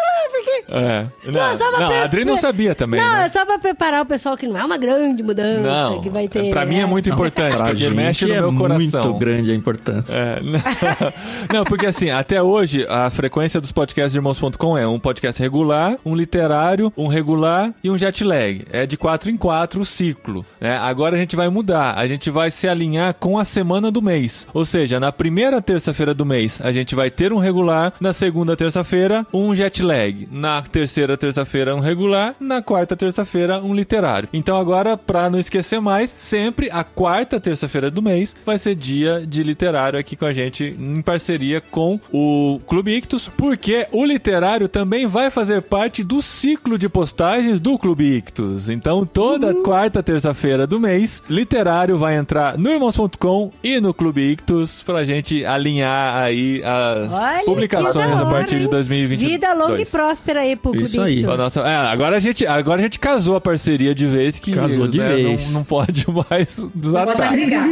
É. 0.70 1.06
Não, 1.26 1.34
Não, 1.34 1.58
só 1.58 1.70
pra 1.72 1.80
não, 1.80 1.88
pre- 1.88 1.98
a 1.98 2.04
Adri 2.04 2.26
não 2.26 2.38
sabia 2.38 2.76
também, 2.76 3.00
não, 3.00 3.14
né? 3.16 3.26
é 3.26 3.30
só 3.30 3.46
pra 3.46 3.58
preparar 3.60 4.02
o 4.02 4.06
pessoal 4.06 4.36
que 4.38 4.48
não 4.48 4.58
é 4.58 4.64
uma 4.66 4.78
grande 4.78 5.22
mudança 5.24 5.62
Não, 5.62 6.02
que 6.02 6.10
vai 6.10 6.28
ter. 6.28 6.50
pra 6.50 6.66
mim 6.66 6.76
é 6.76 6.80
né? 6.80 6.86
muito 6.86 7.10
importante, 7.10 7.56
Pra 7.56 7.68
porque 7.68 7.90
mexe 7.90 8.26
no 8.26 8.34
é 8.34 8.42
meu 8.42 8.54
coração. 8.54 9.04
muito 9.04 9.14
grande 9.20 9.52
a 9.52 9.56
importância. 9.56 10.14
É, 10.14 10.40
não, 10.42 10.60
não, 11.60 11.64
porque 11.66 11.86
assim, 11.86 12.10
até 12.10 12.42
hoje 12.42 12.86
a 12.90 13.10
frequência 13.10 13.60
dos 13.62 13.72
podcasts 13.72 14.12
de 14.12 14.18
irmãos.com 14.18 14.78
é 14.78 14.88
um 14.88 15.00
podcast 15.00 15.42
regular, 15.42 15.98
um 16.06 16.16
literário, 16.16 16.92
um 16.98 17.08
regular 17.08 17.74
e 17.84 17.90
um 17.90 17.98
jet 17.98 18.24
lag. 18.24 18.66
É 18.72 18.86
de 18.86 18.98
quatro 18.98 19.30
em 19.30 19.38
quatro 19.38 19.82
o 19.82 19.86
ciclo. 19.86 20.46
Né? 20.60 20.78
Agora 20.78 21.16
a 21.16 21.20
gente 21.20 21.36
vai 21.36 21.50
mudar, 21.50 21.94
a 21.98 22.08
gente 22.08 22.30
vai 22.30 22.52
se 22.52 22.68
alinhar 22.68 23.14
com 23.16 23.38
a 23.38 23.46
semana 23.46 23.92
do 23.92 24.02
mês. 24.02 24.48
Ou 24.54 24.66
seja, 24.66 25.00
na 25.00 25.12
primeira 25.12 25.62
terça-feira 25.62 26.14
do 26.14 26.26
mês 26.26 26.60
a 26.62 26.72
gente 26.72 26.96
vai 26.96 27.10
ter 27.10 27.32
um 27.34 27.38
regular, 27.40 27.94
na 28.00 28.14
segunda 28.14 28.56
terça-feira 28.56 29.26
um 29.34 29.54
jet 29.56 29.82
lag, 29.84 30.28
na 30.32 30.45
terceira 30.72 31.18
terça-feira 31.18 31.76
um 31.76 31.80
regular, 31.80 32.36
na 32.40 32.62
quarta 32.62 32.96
terça-feira 32.96 33.62
um 33.62 33.74
literário. 33.74 34.30
Então 34.34 34.58
agora, 34.58 34.98
pra 34.98 35.30
não 35.30 35.40
esquecer 35.40 35.80
mais, 35.80 36.16
sempre 36.18 36.70
a 36.72 36.84
quarta 36.84 37.40
terça-feira 37.40 37.92
do 37.92 38.02
mês 38.02 38.36
vai 38.46 38.58
ser 38.58 38.76
dia 38.76 39.26
de 39.26 39.44
literário 39.44 40.00
aqui 40.00 40.16
com 40.16 40.26
a 40.26 40.34
gente 40.34 40.76
em 40.78 41.02
parceria 41.02 41.62
com 41.62 42.00
o 42.12 42.60
Clube 42.68 42.96
Ictus, 42.96 43.30
porque 43.38 43.88
o 43.92 44.06
literário 44.06 44.68
também 44.68 45.08
vai 45.08 45.30
fazer 45.30 45.62
parte 45.62 46.04
do 46.04 46.22
ciclo 46.22 46.78
de 46.78 46.90
postagens 46.90 47.60
do 47.60 47.78
Clube 47.78 48.18
Ictus. 48.18 48.70
Então 48.70 49.06
toda 49.06 49.54
quarta 49.56 50.02
terça-feira 50.02 50.66
do 50.66 50.80
mês, 50.80 51.22
literário 51.30 51.98
vai 51.98 52.16
entrar 52.16 52.58
no 52.58 52.70
irmãos.com 52.70 53.52
e 53.64 53.80
no 53.80 53.94
Clube 53.94 54.32
Ictus 54.32 54.84
pra 54.84 55.04
gente 55.04 55.46
alinhar 55.46 56.16
aí 56.16 56.62
as 56.64 57.14
Olha 57.14 57.46
publicações 57.46 58.10
da 58.10 58.16
a 58.16 58.26
hora, 58.26 58.36
partir 58.36 58.58
de 58.58 58.64
hein? 58.64 58.70
2022. 58.70 59.32
Vida 59.32 59.54
longa 59.54 59.82
e 59.82 59.86
próspera 59.86 60.35
aí 60.38 60.56
pro 60.56 60.76
Isso 60.76 61.02
aí. 61.02 61.22
Nossa, 61.22 61.62
é, 61.62 61.76
agora 61.76 62.18
a 62.18 62.20
gente, 62.20 62.46
agora 62.46 62.80
a 62.80 62.84
gente 62.84 63.00
casou 63.00 63.36
a 63.36 63.42
parceria 63.42 63.94
de 63.94 64.06
vez 64.06 64.40
que 64.40 64.52
Casou 64.52 64.88
de 64.88 64.98
né, 64.98 65.16
vez. 65.16 65.48
Não, 65.48 65.60
não 65.60 65.64
pode 65.64 66.06
mais 66.30 66.56
Pode 66.56 66.72
desatar. 66.76 67.34
agregar. 67.34 67.68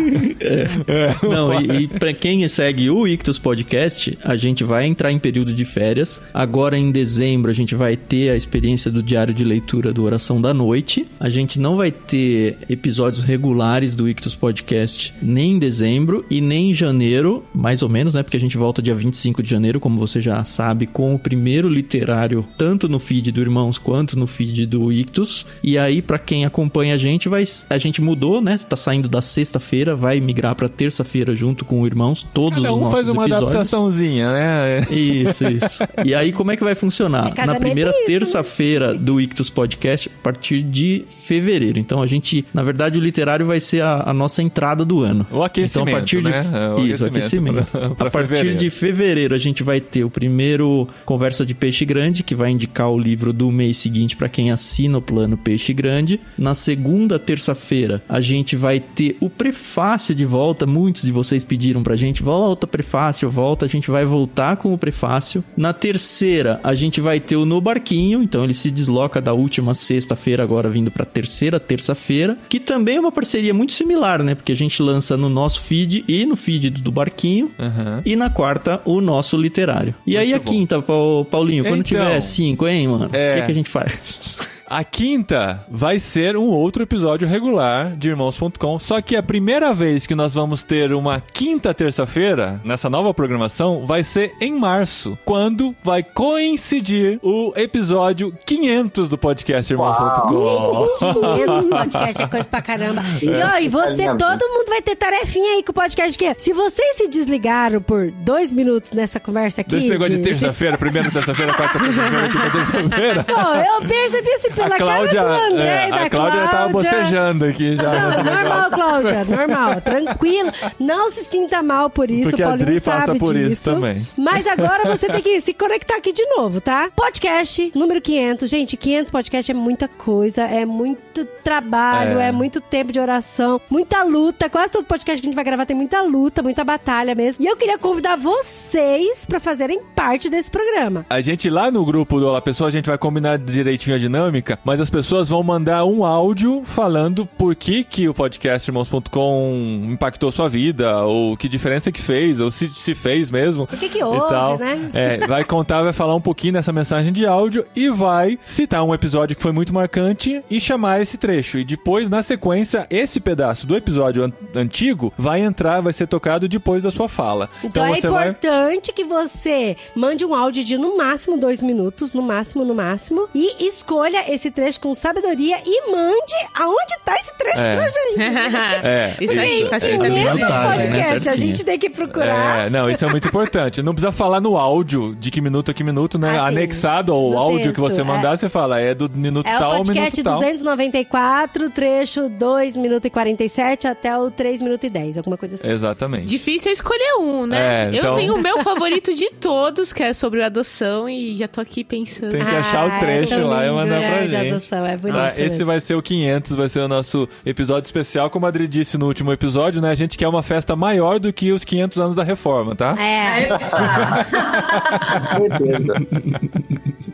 Não, 1.24 1.62
e, 1.62 1.84
e 1.84 1.88
pra 1.88 2.14
quem 2.14 2.48
segue 2.48 2.90
o 2.90 3.08
Ictus 3.08 3.40
Podcast, 3.40 4.18
a 4.24 4.36
gente 4.36 4.64
vai 4.64 4.86
entrar 4.86 5.12
em 5.12 5.20
período 5.20 5.54
de 5.54 5.66
férias. 5.66 6.22
Agora 6.34 6.78
em 6.78 6.92
dezembro 6.92 7.50
a 7.50 7.54
gente 7.54 7.76
vai 7.76 7.96
ter 7.96 8.30
a 8.30 8.36
experiência 8.36 8.92
do 8.92 9.02
diário 9.02 9.34
de 9.34 9.44
leitura 9.44 9.94
do 9.94 10.04
Oração 10.04 10.42
da 10.42 10.54
Noite. 10.54 11.06
A 11.20 11.30
gente 11.30 11.60
não 11.60 11.78
vai 11.78 11.92
ter 11.92 12.58
episódios 12.70 13.24
regulares 13.24 13.96
do 13.96 14.08
Ictus 14.08 14.36
Podcast 14.36 15.14
nem 15.22 15.54
em 15.54 15.60
dezembro 15.60 16.26
e 16.30 16.42
nem 16.42 16.72
em 16.72 16.74
janeiro, 16.74 17.44
mais 17.54 17.82
ou 17.82 17.90
menos, 17.90 18.14
né? 18.14 18.24
Porque 18.24 18.38
a 18.38 18.40
gente 18.40 18.58
volta 18.58 18.82
dia 18.82 18.96
25 18.96 19.42
de 19.42 19.50
janeiro, 19.50 19.80
como 19.80 20.00
você 20.00 20.22
já 20.22 20.44
sabe, 20.44 20.86
com 20.86 21.16
o 21.16 21.20
primeiro 21.20 21.70
literário 21.70 22.46
tanto 22.58 22.88
no 22.90 23.00
feed 23.00 23.32
do 23.32 23.42
Irmãos 23.42 23.78
quanto 23.78 24.18
no 24.18 24.28
feed 24.28 24.66
do 24.66 24.92
Ictus. 24.92 25.46
E 25.64 25.78
aí, 25.78 26.02
pra 26.02 26.18
quem 26.20 26.46
acompanha 26.46 26.96
a 26.96 26.98
gente, 26.98 27.28
vai 27.30 27.44
a 27.70 27.78
gente 27.78 28.02
mudou, 28.02 28.42
né? 28.42 28.60
Tá 28.70 28.76
saindo 28.78 29.08
da 29.08 29.22
sexta-feira, 29.22 29.96
vai 29.96 30.20
migrar 30.20 30.56
pra 30.56 30.70
terça-feira 30.70 31.36
junto 31.36 31.66
com 31.66 31.82
o 31.82 31.86
Irmãos, 31.88 32.26
todos 32.34 32.62
Cada 32.62 32.72
os 32.72 32.78
um 32.78 32.82
nossos 32.82 32.94
faz 32.94 33.10
uma 33.10 33.24
episódios. 33.26 33.50
adaptaçãozinha, 33.50 34.32
né? 34.32 34.82
Isso, 34.90 35.44
isso. 35.48 35.84
E 36.06 36.14
aí, 36.16 36.32
como 36.32 36.52
é 36.52 36.58
que 36.58 36.64
vai 36.64 36.76
funcionar? 36.76 37.34
É 37.36 37.46
Na 37.46 37.56
primeira 37.56 37.90
é 37.90 37.94
isso, 37.94 38.00
né? 38.02 38.06
terça-feira 38.08 38.94
do 38.94 39.20
Ictus 39.20 39.50
Podcast, 39.50 40.10
a 40.10 40.24
partir 40.24 40.62
de 40.64 41.06
fevereiro. 41.26 41.80
Então, 41.80 42.02
a 42.02 42.08
gente, 42.08 42.46
na 42.54 42.64
verdade, 42.64 42.98
o 42.98 43.02
literário 43.02 43.46
vai 43.46 43.60
ser 43.60 43.82
a, 43.82 44.10
a 44.10 44.14
nossa 44.14 44.42
entrada 44.42 44.84
do 44.86 45.02
ano. 45.02 45.26
O 45.32 45.44
aquecimento, 45.44 45.90
Então, 45.90 45.96
a 45.96 46.00
partir 46.00 46.22
de 46.22 46.30
né? 46.30 46.44
É, 46.54 46.70
o 46.80 46.86
isso, 46.86 47.06
aquecimento 47.06 47.60
aquecimento. 47.60 47.72
pra- 47.72 47.90
pra 47.96 48.08
a 48.08 48.12
partir 48.12 48.28
fevereiro. 48.30 48.60
de 48.60 48.70
fevereiro, 48.70 49.36
a 49.36 49.38
gente 49.38 49.64
vai 49.64 49.80
ter 49.82 50.04
o 50.04 50.10
primeiro 50.10 50.88
Conversa 51.06 51.46
de 51.46 51.54
Peixe 51.54 51.86
Grande, 51.86 52.24
que 52.24 52.33
vai 52.36 52.52
indicar 52.52 52.90
o 52.90 52.98
livro 53.00 53.32
do 53.34 53.52
mês 53.52 53.78
seguinte 53.78 54.16
para 54.16 54.30
quem 54.30 54.52
assina 54.52 54.98
o 54.98 55.02
plano 55.02 55.38
Peixe 55.38 55.74
Grande. 55.74 56.20
Na 56.38 56.54
segunda 56.56 57.18
terça-feira, 57.20 58.02
a 58.08 58.20
gente 58.22 58.56
vai 58.56 58.80
ter 58.80 59.18
o 59.20 59.30
prefácio 59.30 60.14
de 60.16 60.26
volta. 60.26 60.66
Muitos 60.66 61.04
de 61.04 61.12
vocês 61.12 61.44
pediram 61.44 61.84
pra 61.84 61.96
gente, 61.96 62.24
volta 62.24 62.66
prefácio, 62.68 63.30
volta. 63.30 63.66
A 63.66 63.70
gente 63.70 63.90
vai 63.92 64.06
voltar 64.06 64.58
com 64.58 64.74
o 64.74 64.78
prefácio. 64.78 65.44
Na 65.56 65.74
terceira, 65.74 66.60
a 66.64 66.74
gente 66.74 67.00
vai 67.00 67.20
ter 67.20 67.36
o 67.36 67.46
No 67.46 67.62
Barquinho, 67.62 68.22
então 68.24 68.44
ele 68.44 68.54
se 68.54 68.70
desloca 68.72 69.22
da 69.22 69.34
última 69.34 69.76
sexta-feira 69.76 70.44
agora 70.44 70.70
vindo 70.70 70.90
pra 70.92 71.06
terceira 71.06 71.60
terça-feira, 71.60 72.38
que 72.50 72.60
também 72.60 72.98
é 72.98 73.00
uma 73.00 73.12
parceria 73.12 73.54
muito 73.54 73.74
similar, 73.74 74.24
né? 74.24 74.34
Porque 74.36 74.52
a 74.52 74.56
gente 74.56 74.82
lança 74.82 75.16
no 75.16 75.30
nosso 75.30 75.62
feed 75.62 76.04
e 76.08 76.26
no 76.26 76.36
feed 76.36 76.70
do 76.72 76.92
Barquinho. 76.92 77.52
Aham. 77.60 78.02
E 78.06 78.16
na 78.16 78.30
quarta, 78.30 78.82
o 78.86 79.00
nosso 79.02 79.38
literário. 79.38 79.94
E 80.06 80.18
aí 80.18 80.34
a 80.34 80.38
bom. 80.40 80.44
quinta, 80.46 80.82
Pau- 80.82 81.26
Paulinho, 81.26 81.64
quando 81.64 81.82
Então, 81.82 81.84
tiver 81.84 82.22
cinco, 82.24 82.68
hein, 82.68 82.88
mano? 82.88 83.10
O 83.12 83.16
é. 83.16 83.36
que, 83.36 83.46
que 83.46 83.52
a 83.52 83.56
gente 83.56 83.70
faz? 83.70 84.38
A 84.74 84.84
quinta 84.84 85.64
vai 85.70 86.00
ser 86.00 86.36
um 86.36 86.48
outro 86.48 86.82
episódio 86.82 87.28
regular 87.28 87.96
de 87.96 88.10
Irmãos.com. 88.10 88.80
Só 88.80 89.00
que 89.04 89.16
a 89.16 89.22
primeira 89.22 89.72
vez 89.72 90.08
que 90.08 90.16
nós 90.16 90.34
vamos 90.34 90.64
ter 90.64 90.92
uma 90.94 91.22
quinta 91.22 91.76
terça-feira 91.76 92.60
nessa 92.66 92.90
nova 92.90 93.14
programação 93.14 93.86
vai 93.86 94.02
ser 94.02 94.34
em 94.42 94.52
março, 94.52 95.16
quando 95.24 95.76
vai 95.84 96.02
coincidir 96.02 97.20
o 97.22 97.54
episódio 97.56 98.36
500 98.48 99.10
do 99.10 99.16
podcast 99.16 99.72
Irmãos.com. 99.72 100.88
Gente, 101.00 101.20
500 101.22 101.68
podcast 101.68 102.24
é 102.24 102.28
coisa 102.28 102.48
pra 102.48 102.62
caramba. 102.64 103.04
E, 103.22 103.30
ó, 103.30 103.60
e 103.60 103.70
você, 103.70 104.06
Tá 104.06 104.16
todo 104.16 104.50
mundo 104.50 104.70
vai 104.70 104.82
ter 104.82 104.96
tarefinha 104.96 105.54
aí 105.54 105.64
com 105.64 105.72
o 105.72 105.76
podcast 105.76 106.16
aqui. 106.16 106.42
Se 106.42 106.52
vocês 106.52 106.98
se 106.98 107.08
desligaram 107.08 107.80
por 107.80 108.10
dois 108.10 108.52
minutos 108.52 108.92
nessa 108.92 109.20
conversa 109.20 109.62
aqui... 109.62 109.76
Desse 109.76 109.88
negócio 109.88 110.18
de 110.18 110.24
terça-feira, 110.24 110.80
primeira 110.80 111.12
terça-feira, 111.12 111.54
quarta 111.54 111.78
terça-feira, 111.78 112.30
quinta 112.30 112.50
terça-feira. 112.50 113.24
Pô, 113.30 113.34
eu 113.34 113.88
percebi 113.88 114.30
isso 114.30 114.63
A 114.66 114.78
Cláudia, 114.78 115.22
cara 115.22 115.38
do 115.50 115.54
André 115.54 115.68
é, 115.70 115.88
e 115.88 115.92
da 115.92 116.02
a 116.04 116.10
Cláudia 116.10 116.40
tava 116.42 116.50
Cláudia. 116.72 116.74
bocejando 116.92 117.46
aqui 117.46 117.76
já. 117.76 117.84
Não, 117.92 118.24
normal. 118.24 118.70
Cláudia, 118.72 119.26
normal, 119.26 119.82
tranquilo. 119.82 120.50
Não 120.80 121.10
se 121.10 121.26
sinta 121.26 121.62
mal 121.64 121.90
por 121.90 122.10
isso, 122.10 122.30
Porque 122.30 122.42
o 122.42 122.46
a 122.46 122.50
Paulinho 122.50 122.66
Dri 122.68 122.82
passa 122.82 123.06
sabe 123.08 123.20
por 123.20 123.36
isso 123.36 123.50
disso. 123.50 123.74
também. 123.74 124.06
Mas 124.18 124.48
agora 124.48 124.86
você 124.86 125.08
tem 125.08 125.22
que 125.22 125.40
se 125.42 125.54
conectar 125.54 125.96
aqui 125.98 126.12
de 126.14 126.26
novo, 126.36 126.60
tá? 126.62 126.90
Podcast 126.96 127.72
número 127.76 128.02
500. 128.02 128.50
Gente, 128.50 128.78
500 128.78 129.12
podcast 129.12 129.52
é 129.52 129.56
muita 129.56 129.88
coisa, 129.88 130.44
é 130.44 130.66
muito 130.66 131.26
trabalho, 131.44 132.20
É. 132.20 132.30
é. 132.30 132.32
muito 132.32 132.60
tempo 132.62 132.92
de 132.92 133.00
oração, 133.00 133.60
muita 133.70 134.04
luta. 134.04 134.50
Quase 134.50 134.72
todo 134.72 134.86
podcast 134.86 135.22
que 135.22 135.26
a 135.26 135.30
gente 135.30 135.36
vai 135.36 135.44
gravar 135.44 135.66
tem 135.66 135.76
muita 135.76 136.02
luta, 136.02 136.42
muita 136.42 136.64
batalha 136.64 137.14
mesmo. 137.16 137.44
E 137.44 137.48
eu 137.48 137.56
queria 137.56 137.78
convidar 137.78 138.16
vocês 138.18 139.26
pra 139.26 139.40
fazerem 139.40 139.80
parte 139.96 140.30
desse 140.30 140.50
programa. 140.50 141.06
A 141.10 141.22
gente 141.22 141.50
lá 141.50 141.70
no 141.70 141.86
grupo 141.86 142.20
do 142.20 142.28
Olá 142.28 142.42
Pessoa, 142.42 142.68
a 142.68 142.72
gente 142.72 142.88
vai 142.88 142.98
combinar 142.98 143.38
direitinho 143.38 143.96
a 143.96 144.00
dinâmica, 144.00 144.43
mas 144.64 144.80
as 144.82 144.90
pessoas 144.90 145.30
vão 145.30 145.44
mandar 145.44 145.86
um 145.86 146.06
áudio 146.06 146.62
falando 146.64 147.26
por 147.26 147.56
que, 147.56 147.84
que 147.84 148.08
o 148.08 148.14
podcast 148.14 148.70
Irmãos.com 148.70 149.82
impactou 149.90 150.32
sua 150.32 150.48
vida, 150.50 151.04
ou 151.04 151.36
que 151.38 151.48
diferença 151.50 151.92
que 151.92 152.02
fez, 152.02 152.40
ou 152.40 152.50
se, 152.52 152.68
se 152.70 152.94
fez 152.96 153.30
mesmo. 153.32 153.64
O 153.64 153.68
que 153.68 153.90
que 153.90 154.00
e 154.00 154.04
houve, 154.04 154.30
tal. 154.30 154.58
né? 154.58 154.90
É, 154.94 155.28
vai 155.28 155.44
contar, 155.44 155.84
vai 155.84 155.94
falar 155.94 156.16
um 156.16 156.22
pouquinho 156.22 156.54
nessa 156.54 156.72
mensagem 156.72 157.12
de 157.12 157.26
áudio 157.26 157.66
e 157.76 157.90
vai 157.90 158.38
citar 158.42 158.84
um 158.84 158.94
episódio 158.94 159.36
que 159.36 159.42
foi 159.42 159.52
muito 159.52 159.74
marcante 159.74 160.44
e 160.50 160.60
chamar 160.60 161.02
esse 161.02 161.18
trecho. 161.18 161.58
E 161.60 161.64
depois, 161.64 162.10
na 162.10 162.22
sequência, 162.24 162.86
esse 162.90 163.20
pedaço 163.20 163.66
do 163.68 163.76
episódio 163.76 164.24
an- 164.24 164.32
antigo 164.56 165.14
vai 165.18 165.42
entrar, 165.42 165.82
vai 165.82 165.94
ser 165.94 166.08
tocado 166.08 166.48
depois 166.48 166.84
da 166.84 166.92
sua 166.92 167.08
fala. 167.10 167.50
Então, 167.64 167.86
é 167.86 167.96
você 167.96 168.08
vai. 168.10 168.30
importante 168.30 168.92
que 168.94 169.04
você 169.04 169.76
mande 169.96 170.26
um 170.26 170.34
áudio 170.34 170.64
de 170.64 170.78
no 170.78 170.98
máximo 170.98 171.38
dois 171.38 171.62
minutos, 171.62 172.14
no 172.14 172.22
máximo, 172.22 172.66
no 172.66 172.74
máximo, 172.76 173.28
e 173.34 173.68
escolha 173.68 174.33
esse 174.34 174.52
trecho 174.52 174.80
com 174.80 174.94
sabedoria 174.94 175.58
e 175.66 175.92
mande 175.92 176.34
aonde 176.56 176.98
tá 177.06 177.16
esse 177.16 177.34
trecho 177.38 177.62
É. 177.62 177.76
pra 177.76 177.88
gente. 177.88 178.34
É, 178.84 179.16
Isso 179.22 179.40
aí 179.40 179.68
500 179.70 180.08
vida. 180.10 180.34
vantagem, 180.34 180.90
né? 180.92 180.98
podcasts, 181.04 181.28
a 181.28 181.36
gente 181.36 181.64
tem 181.64 181.80
que 181.80 181.90
procurar. 181.90 182.66
É, 182.66 182.70
não, 182.70 182.90
isso 182.90 183.06
é 183.06 183.10
muito 183.10 183.28
importante. 183.28 183.82
Não 183.82 183.94
precisa 183.94 184.12
falar 184.12 184.40
no 184.42 184.58
áudio 184.58 185.16
de 185.16 185.32
que 185.32 185.40
minuto 185.42 185.72
a 185.72 185.74
que 185.74 185.84
minuto, 185.84 186.18
né? 186.20 186.32
Ah, 186.38 186.50
sim. 186.50 186.56
Anexado 186.56 187.14
ao 187.14 187.38
áudio 187.38 187.60
texto, 187.64 187.74
que 187.76 187.80
você 187.80 188.02
é. 188.02 188.04
mandar, 188.04 188.38
você 188.38 188.50
fala, 188.50 188.80
é 188.80 188.94
do 188.94 189.10
minuto 189.10 189.48
É 189.48 189.58
tal 189.58 189.62
o 189.62 189.66
ao 189.66 189.72
minuto 189.84 189.88
podcast 189.88 190.24
tal. 190.24 190.34
294, 190.36 191.70
trecho 191.70 192.30
2 192.30 192.78
minutos 192.78 193.06
e 193.06 193.10
47 193.10 193.88
até 193.88 194.18
o 194.18 194.30
3 194.32 194.62
minutos 194.62 194.86
e 194.86 194.90
10, 194.90 195.18
alguma 195.18 195.38
coisa 195.38 195.56
assim. 195.56 195.70
Exatamente. 195.70 196.26
Difícil 196.26 196.70
é 196.70 196.74
escolher 196.74 197.16
um, 197.20 197.46
né? 197.46 197.86
É, 197.86 197.90
Eu 197.90 197.96
então- 198.00 198.16
tenho 198.16 198.36
o 198.36 198.42
meu 198.42 198.60
favorito 198.64 199.14
de 199.14 199.30
todos, 199.32 199.94
que 199.94 200.04
é 200.04 200.14
sobre 200.14 200.42
adoção, 200.44 201.08
e 201.10 201.38
já 201.38 201.48
tô 201.48 201.62
aqui 201.62 201.84
pensando. 201.84 202.32
Tem 202.32 202.44
que 202.44 202.56
achar 202.56 202.88
o 202.88 202.92
Ah, 202.92 203.00
trecho 203.00 203.34
é 203.34 203.38
lá 203.38 203.66
e 203.66 203.72
mandar 203.72 204.00
pra 204.02 204.23
de 204.28 204.32
gente. 204.38 204.52
adoção, 204.52 204.86
é 204.86 204.98
bonito 204.98 205.18
Ah, 205.20 205.26
mesmo. 205.26 205.44
esse 205.46 205.64
vai 205.64 205.80
ser 205.80 205.96
o 205.96 206.02
500, 206.02 206.56
vai 206.56 206.70
ser 206.70 206.80
o 206.82 206.88
nosso 206.88 207.28
episódio 207.46 207.86
especial. 207.88 208.30
Como 208.30 208.46
a 208.46 208.50
Adri 208.50 208.68
disse 208.68 208.98
no 208.98 209.08
último 209.08 209.32
episódio, 209.32 209.82
né? 209.82 209.90
A 209.90 209.96
gente 209.96 210.18
quer 210.18 210.28
uma 210.28 210.44
festa 210.44 210.76
maior 210.76 211.20
do 211.20 211.32
que 211.34 211.52
os 211.52 211.64
500 211.64 212.00
anos 212.00 212.16
da 212.16 212.24
reforma, 212.24 212.76
tá? 212.76 212.96
É, 213.00 213.48
Certeza. 215.34 215.94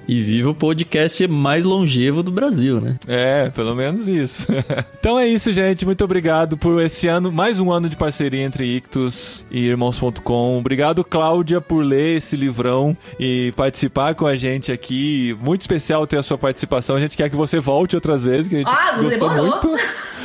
E 0.08 0.22
viva 0.22 0.50
o 0.50 0.56
podcast 0.56 1.28
mais 1.28 1.66
longevo 1.66 2.22
do 2.24 2.32
Brasil, 2.32 2.80
né? 2.82 2.98
É, 3.08 3.50
pelo 3.50 3.76
menos 3.76 4.08
isso. 4.08 4.48
então 5.00 5.18
é 5.20 5.28
isso, 5.28 5.52
gente. 5.54 5.86
Muito 5.86 6.04
obrigado 6.04 6.58
por 6.58 6.82
esse 6.82 7.08
ano, 7.08 7.32
mais 7.32 7.60
um 7.60 7.72
ano 7.72 7.90
de 7.90 7.96
parceria 7.96 8.42
entre 8.44 8.66
Ictus 8.66 9.46
e 9.52 9.66
Irmãos.com. 9.68 10.58
Obrigado, 10.58 11.04
Cláudia, 11.04 11.62
por 11.62 11.84
ler 11.84 12.18
esse 12.18 12.36
livrão 12.36 12.96
e 13.20 13.54
participar 13.56 14.16
com 14.16 14.26
a 14.26 14.36
gente 14.36 14.72
aqui. 14.72 15.36
Muito 15.42 15.62
especial 15.62 16.06
ter 16.08 16.18
a 16.18 16.24
sua 16.24 16.38
participação. 16.38 16.99
A 17.00 17.02
gente 17.02 17.18
quer 17.18 17.30
que 17.30 17.36
você 17.36 17.60
volte 17.60 17.96
outras 17.96 18.24
vezes, 18.24 18.48
que 18.50 18.56
a 18.56 18.60
gente 18.60 18.70
Ah, 18.70 18.98
gostou 19.02 19.30
demorou. 19.30 19.46
muito 19.48 19.74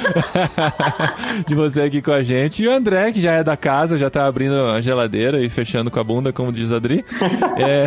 de 1.47 1.55
você 1.55 1.83
aqui 1.83 2.03
com 2.03 2.12
a 2.12 2.22
gente. 2.22 2.62
E 2.62 2.68
o 2.68 2.72
André, 2.72 3.12
que 3.12 3.20
já 3.20 3.33
é 3.33 3.45
da 3.45 3.57
casa, 3.57 3.97
já 3.99 4.11
tá 4.11 4.27
abrindo 4.27 4.55
a 4.55 4.81
geladeira 4.81 5.43
e 5.43 5.49
fechando 5.49 5.91
com 5.91 5.99
a 6.01 6.05
bunda, 6.05 6.33
como 6.33 6.53
diz 6.53 6.72
a 6.72 6.77
Adri. 6.77 7.05
É. 7.59 7.87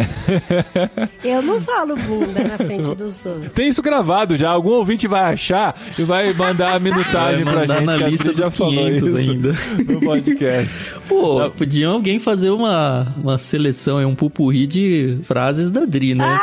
eu 1.23 1.41
não 1.41 1.59
falo 1.61 1.95
bunda 1.95 2.43
na 2.43 2.57
frente 2.57 2.95
dos 2.95 3.25
outros. 3.25 3.51
Tem 3.53 3.69
isso 3.69 3.81
gravado 3.81 4.35
já. 4.35 4.49
Algum 4.49 4.71
ouvinte 4.71 5.07
vai 5.07 5.33
achar 5.33 5.75
e 5.97 6.03
vai 6.03 6.33
mandar 6.33 6.75
a 6.75 6.79
minutagem 6.79 7.43
Vai 7.43 7.53
pra 7.53 7.61
mandar 7.61 7.75
gente. 7.77 7.85
na 7.85 7.97
lista 8.07 8.33
já 8.33 8.47
dos 8.49 8.57
falou 8.57 8.73
500 8.73 9.07
isso 9.07 9.17
ainda. 9.17 9.55
No 9.93 9.99
podcast. 10.01 10.93
Pô, 11.07 11.39
Não. 11.39 11.51
podia 11.51 11.87
alguém 11.89 12.19
fazer 12.19 12.49
uma, 12.49 13.07
uma 13.21 13.37
seleção, 13.37 13.99
um 14.05 14.15
pupurri 14.15 14.65
de 14.67 15.17
frases 15.23 15.71
da 15.71 15.85
Dri, 15.85 16.15
né? 16.15 16.39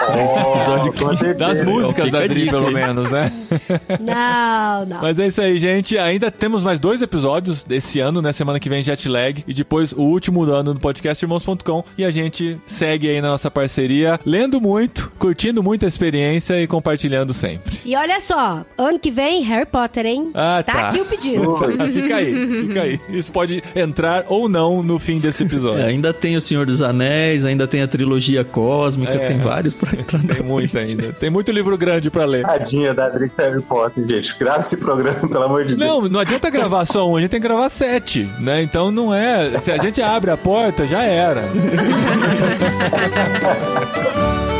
Episódio 0.55 0.92
com 0.92 1.07
aqui. 1.09 1.16
certeza. 1.18 1.34
Das 1.55 1.62
músicas 1.64 2.11
da 2.11 2.18
a 2.20 2.26
Pelo 2.51 2.70
menos, 2.70 3.11
né? 3.11 3.32
Não, 4.01 4.85
não. 4.87 5.01
Mas 5.03 5.18
é 5.18 5.26
isso 5.26 5.41
aí, 5.41 5.59
gente. 5.59 5.97
Ainda 5.99 6.30
temos 6.30 6.62
mais 6.62 6.78
dois 6.80 7.03
episódios 7.03 7.64
desse 7.64 8.01
ano, 8.01 8.20
né? 8.20 8.32
Semana 8.32 8.59
que 8.61 8.68
vem, 8.68 8.82
Jetlag. 8.82 9.45
E 9.47 9.55
depois 9.55 9.93
o 9.93 10.01
último 10.03 10.45
do 10.45 10.53
ano 10.53 10.74
do 10.74 10.80
podcast 10.80 11.24
Irmãos.com. 11.24 11.85
E 11.97 12.05
a 12.05 12.11
gente 12.11 12.59
segue 12.66 13.09
aí 13.09 13.20
na 13.20 13.28
nossa 13.28 13.51
parceria, 13.51 14.18
lendo 14.24 14.61
muito, 14.61 15.11
curtindo 15.18 15.62
muito 15.62 15.85
a 15.85 15.89
experiência 15.89 16.61
e 16.61 16.66
compartilhando 16.66 17.32
sempre. 17.32 17.78
E 17.85 17.97
olha 17.97 18.20
só, 18.20 18.64
ano 18.76 18.99
que 18.99 19.11
vem, 19.11 19.43
Harry 19.43 19.66
Potter, 19.66 20.07
hein? 20.07 20.30
Ah, 20.35 20.62
tá. 20.64 20.89
aqui 20.89 21.01
o 21.01 21.05
pedido. 21.05 21.57
fica 21.93 22.16
aí, 22.16 22.66
fica 22.66 22.82
aí. 22.82 23.01
Isso 23.11 23.32
pode 23.32 23.62
entrar 23.74 24.24
ou 24.28 24.49
não 24.49 24.82
no 24.82 24.99
fim 24.99 25.18
desse 25.18 25.45
episódio. 25.45 25.82
É, 25.82 25.87
ainda 25.87 26.12
tem 26.12 26.37
o 26.37 26.41
Senhor 26.41 26.66
dos 26.66 26.82
Anéis, 26.82 27.45
ainda 27.45 27.66
tem 27.66 27.82
a 27.82 27.89
trilogia 27.89 28.45
cósmica, 28.45 29.12
É. 29.12 29.26
tem 29.26 29.39
vários 29.39 29.74
pra 29.74 29.93
entrar. 29.99 30.20
Tem 30.22 30.43
muito 30.43 30.76
ainda. 30.78 31.12
Tem 31.12 31.30
muito 31.30 31.51
livro 31.53 31.76
grande 31.76 32.11
pra 32.11 32.24
pra 32.25 32.27
ler. 32.27 32.45
Tadinha 32.45 32.95
da 32.95 33.07
Adri 33.07 33.31
Harry 33.37 33.61
Potter, 33.61 34.07
gente. 34.07 34.39
Grava 34.39 34.61
esse 34.61 34.77
programa, 34.79 35.29
pelo 35.29 35.45
amor 35.45 35.64
de 35.64 35.77
Deus. 35.77 35.89
Não, 35.89 36.09
não 36.09 36.20
adianta 36.20 36.51
gravar 36.51 36.85
só 36.85 37.09
um, 37.09 37.16
a 37.16 37.20
gente 37.20 37.31
tem 37.31 37.41
que 37.41 37.47
gravar 37.47 37.68
sete, 37.68 38.29
né? 38.39 38.62
Então 38.62 38.91
não 38.91 39.14
é. 39.14 39.61
Se 39.61 39.70
a 39.70 39.79
gente 39.79 40.03
abre 40.03 40.31
a 40.31 40.37
porta, 40.37 40.87
já 40.87 41.03
era. 41.03 41.43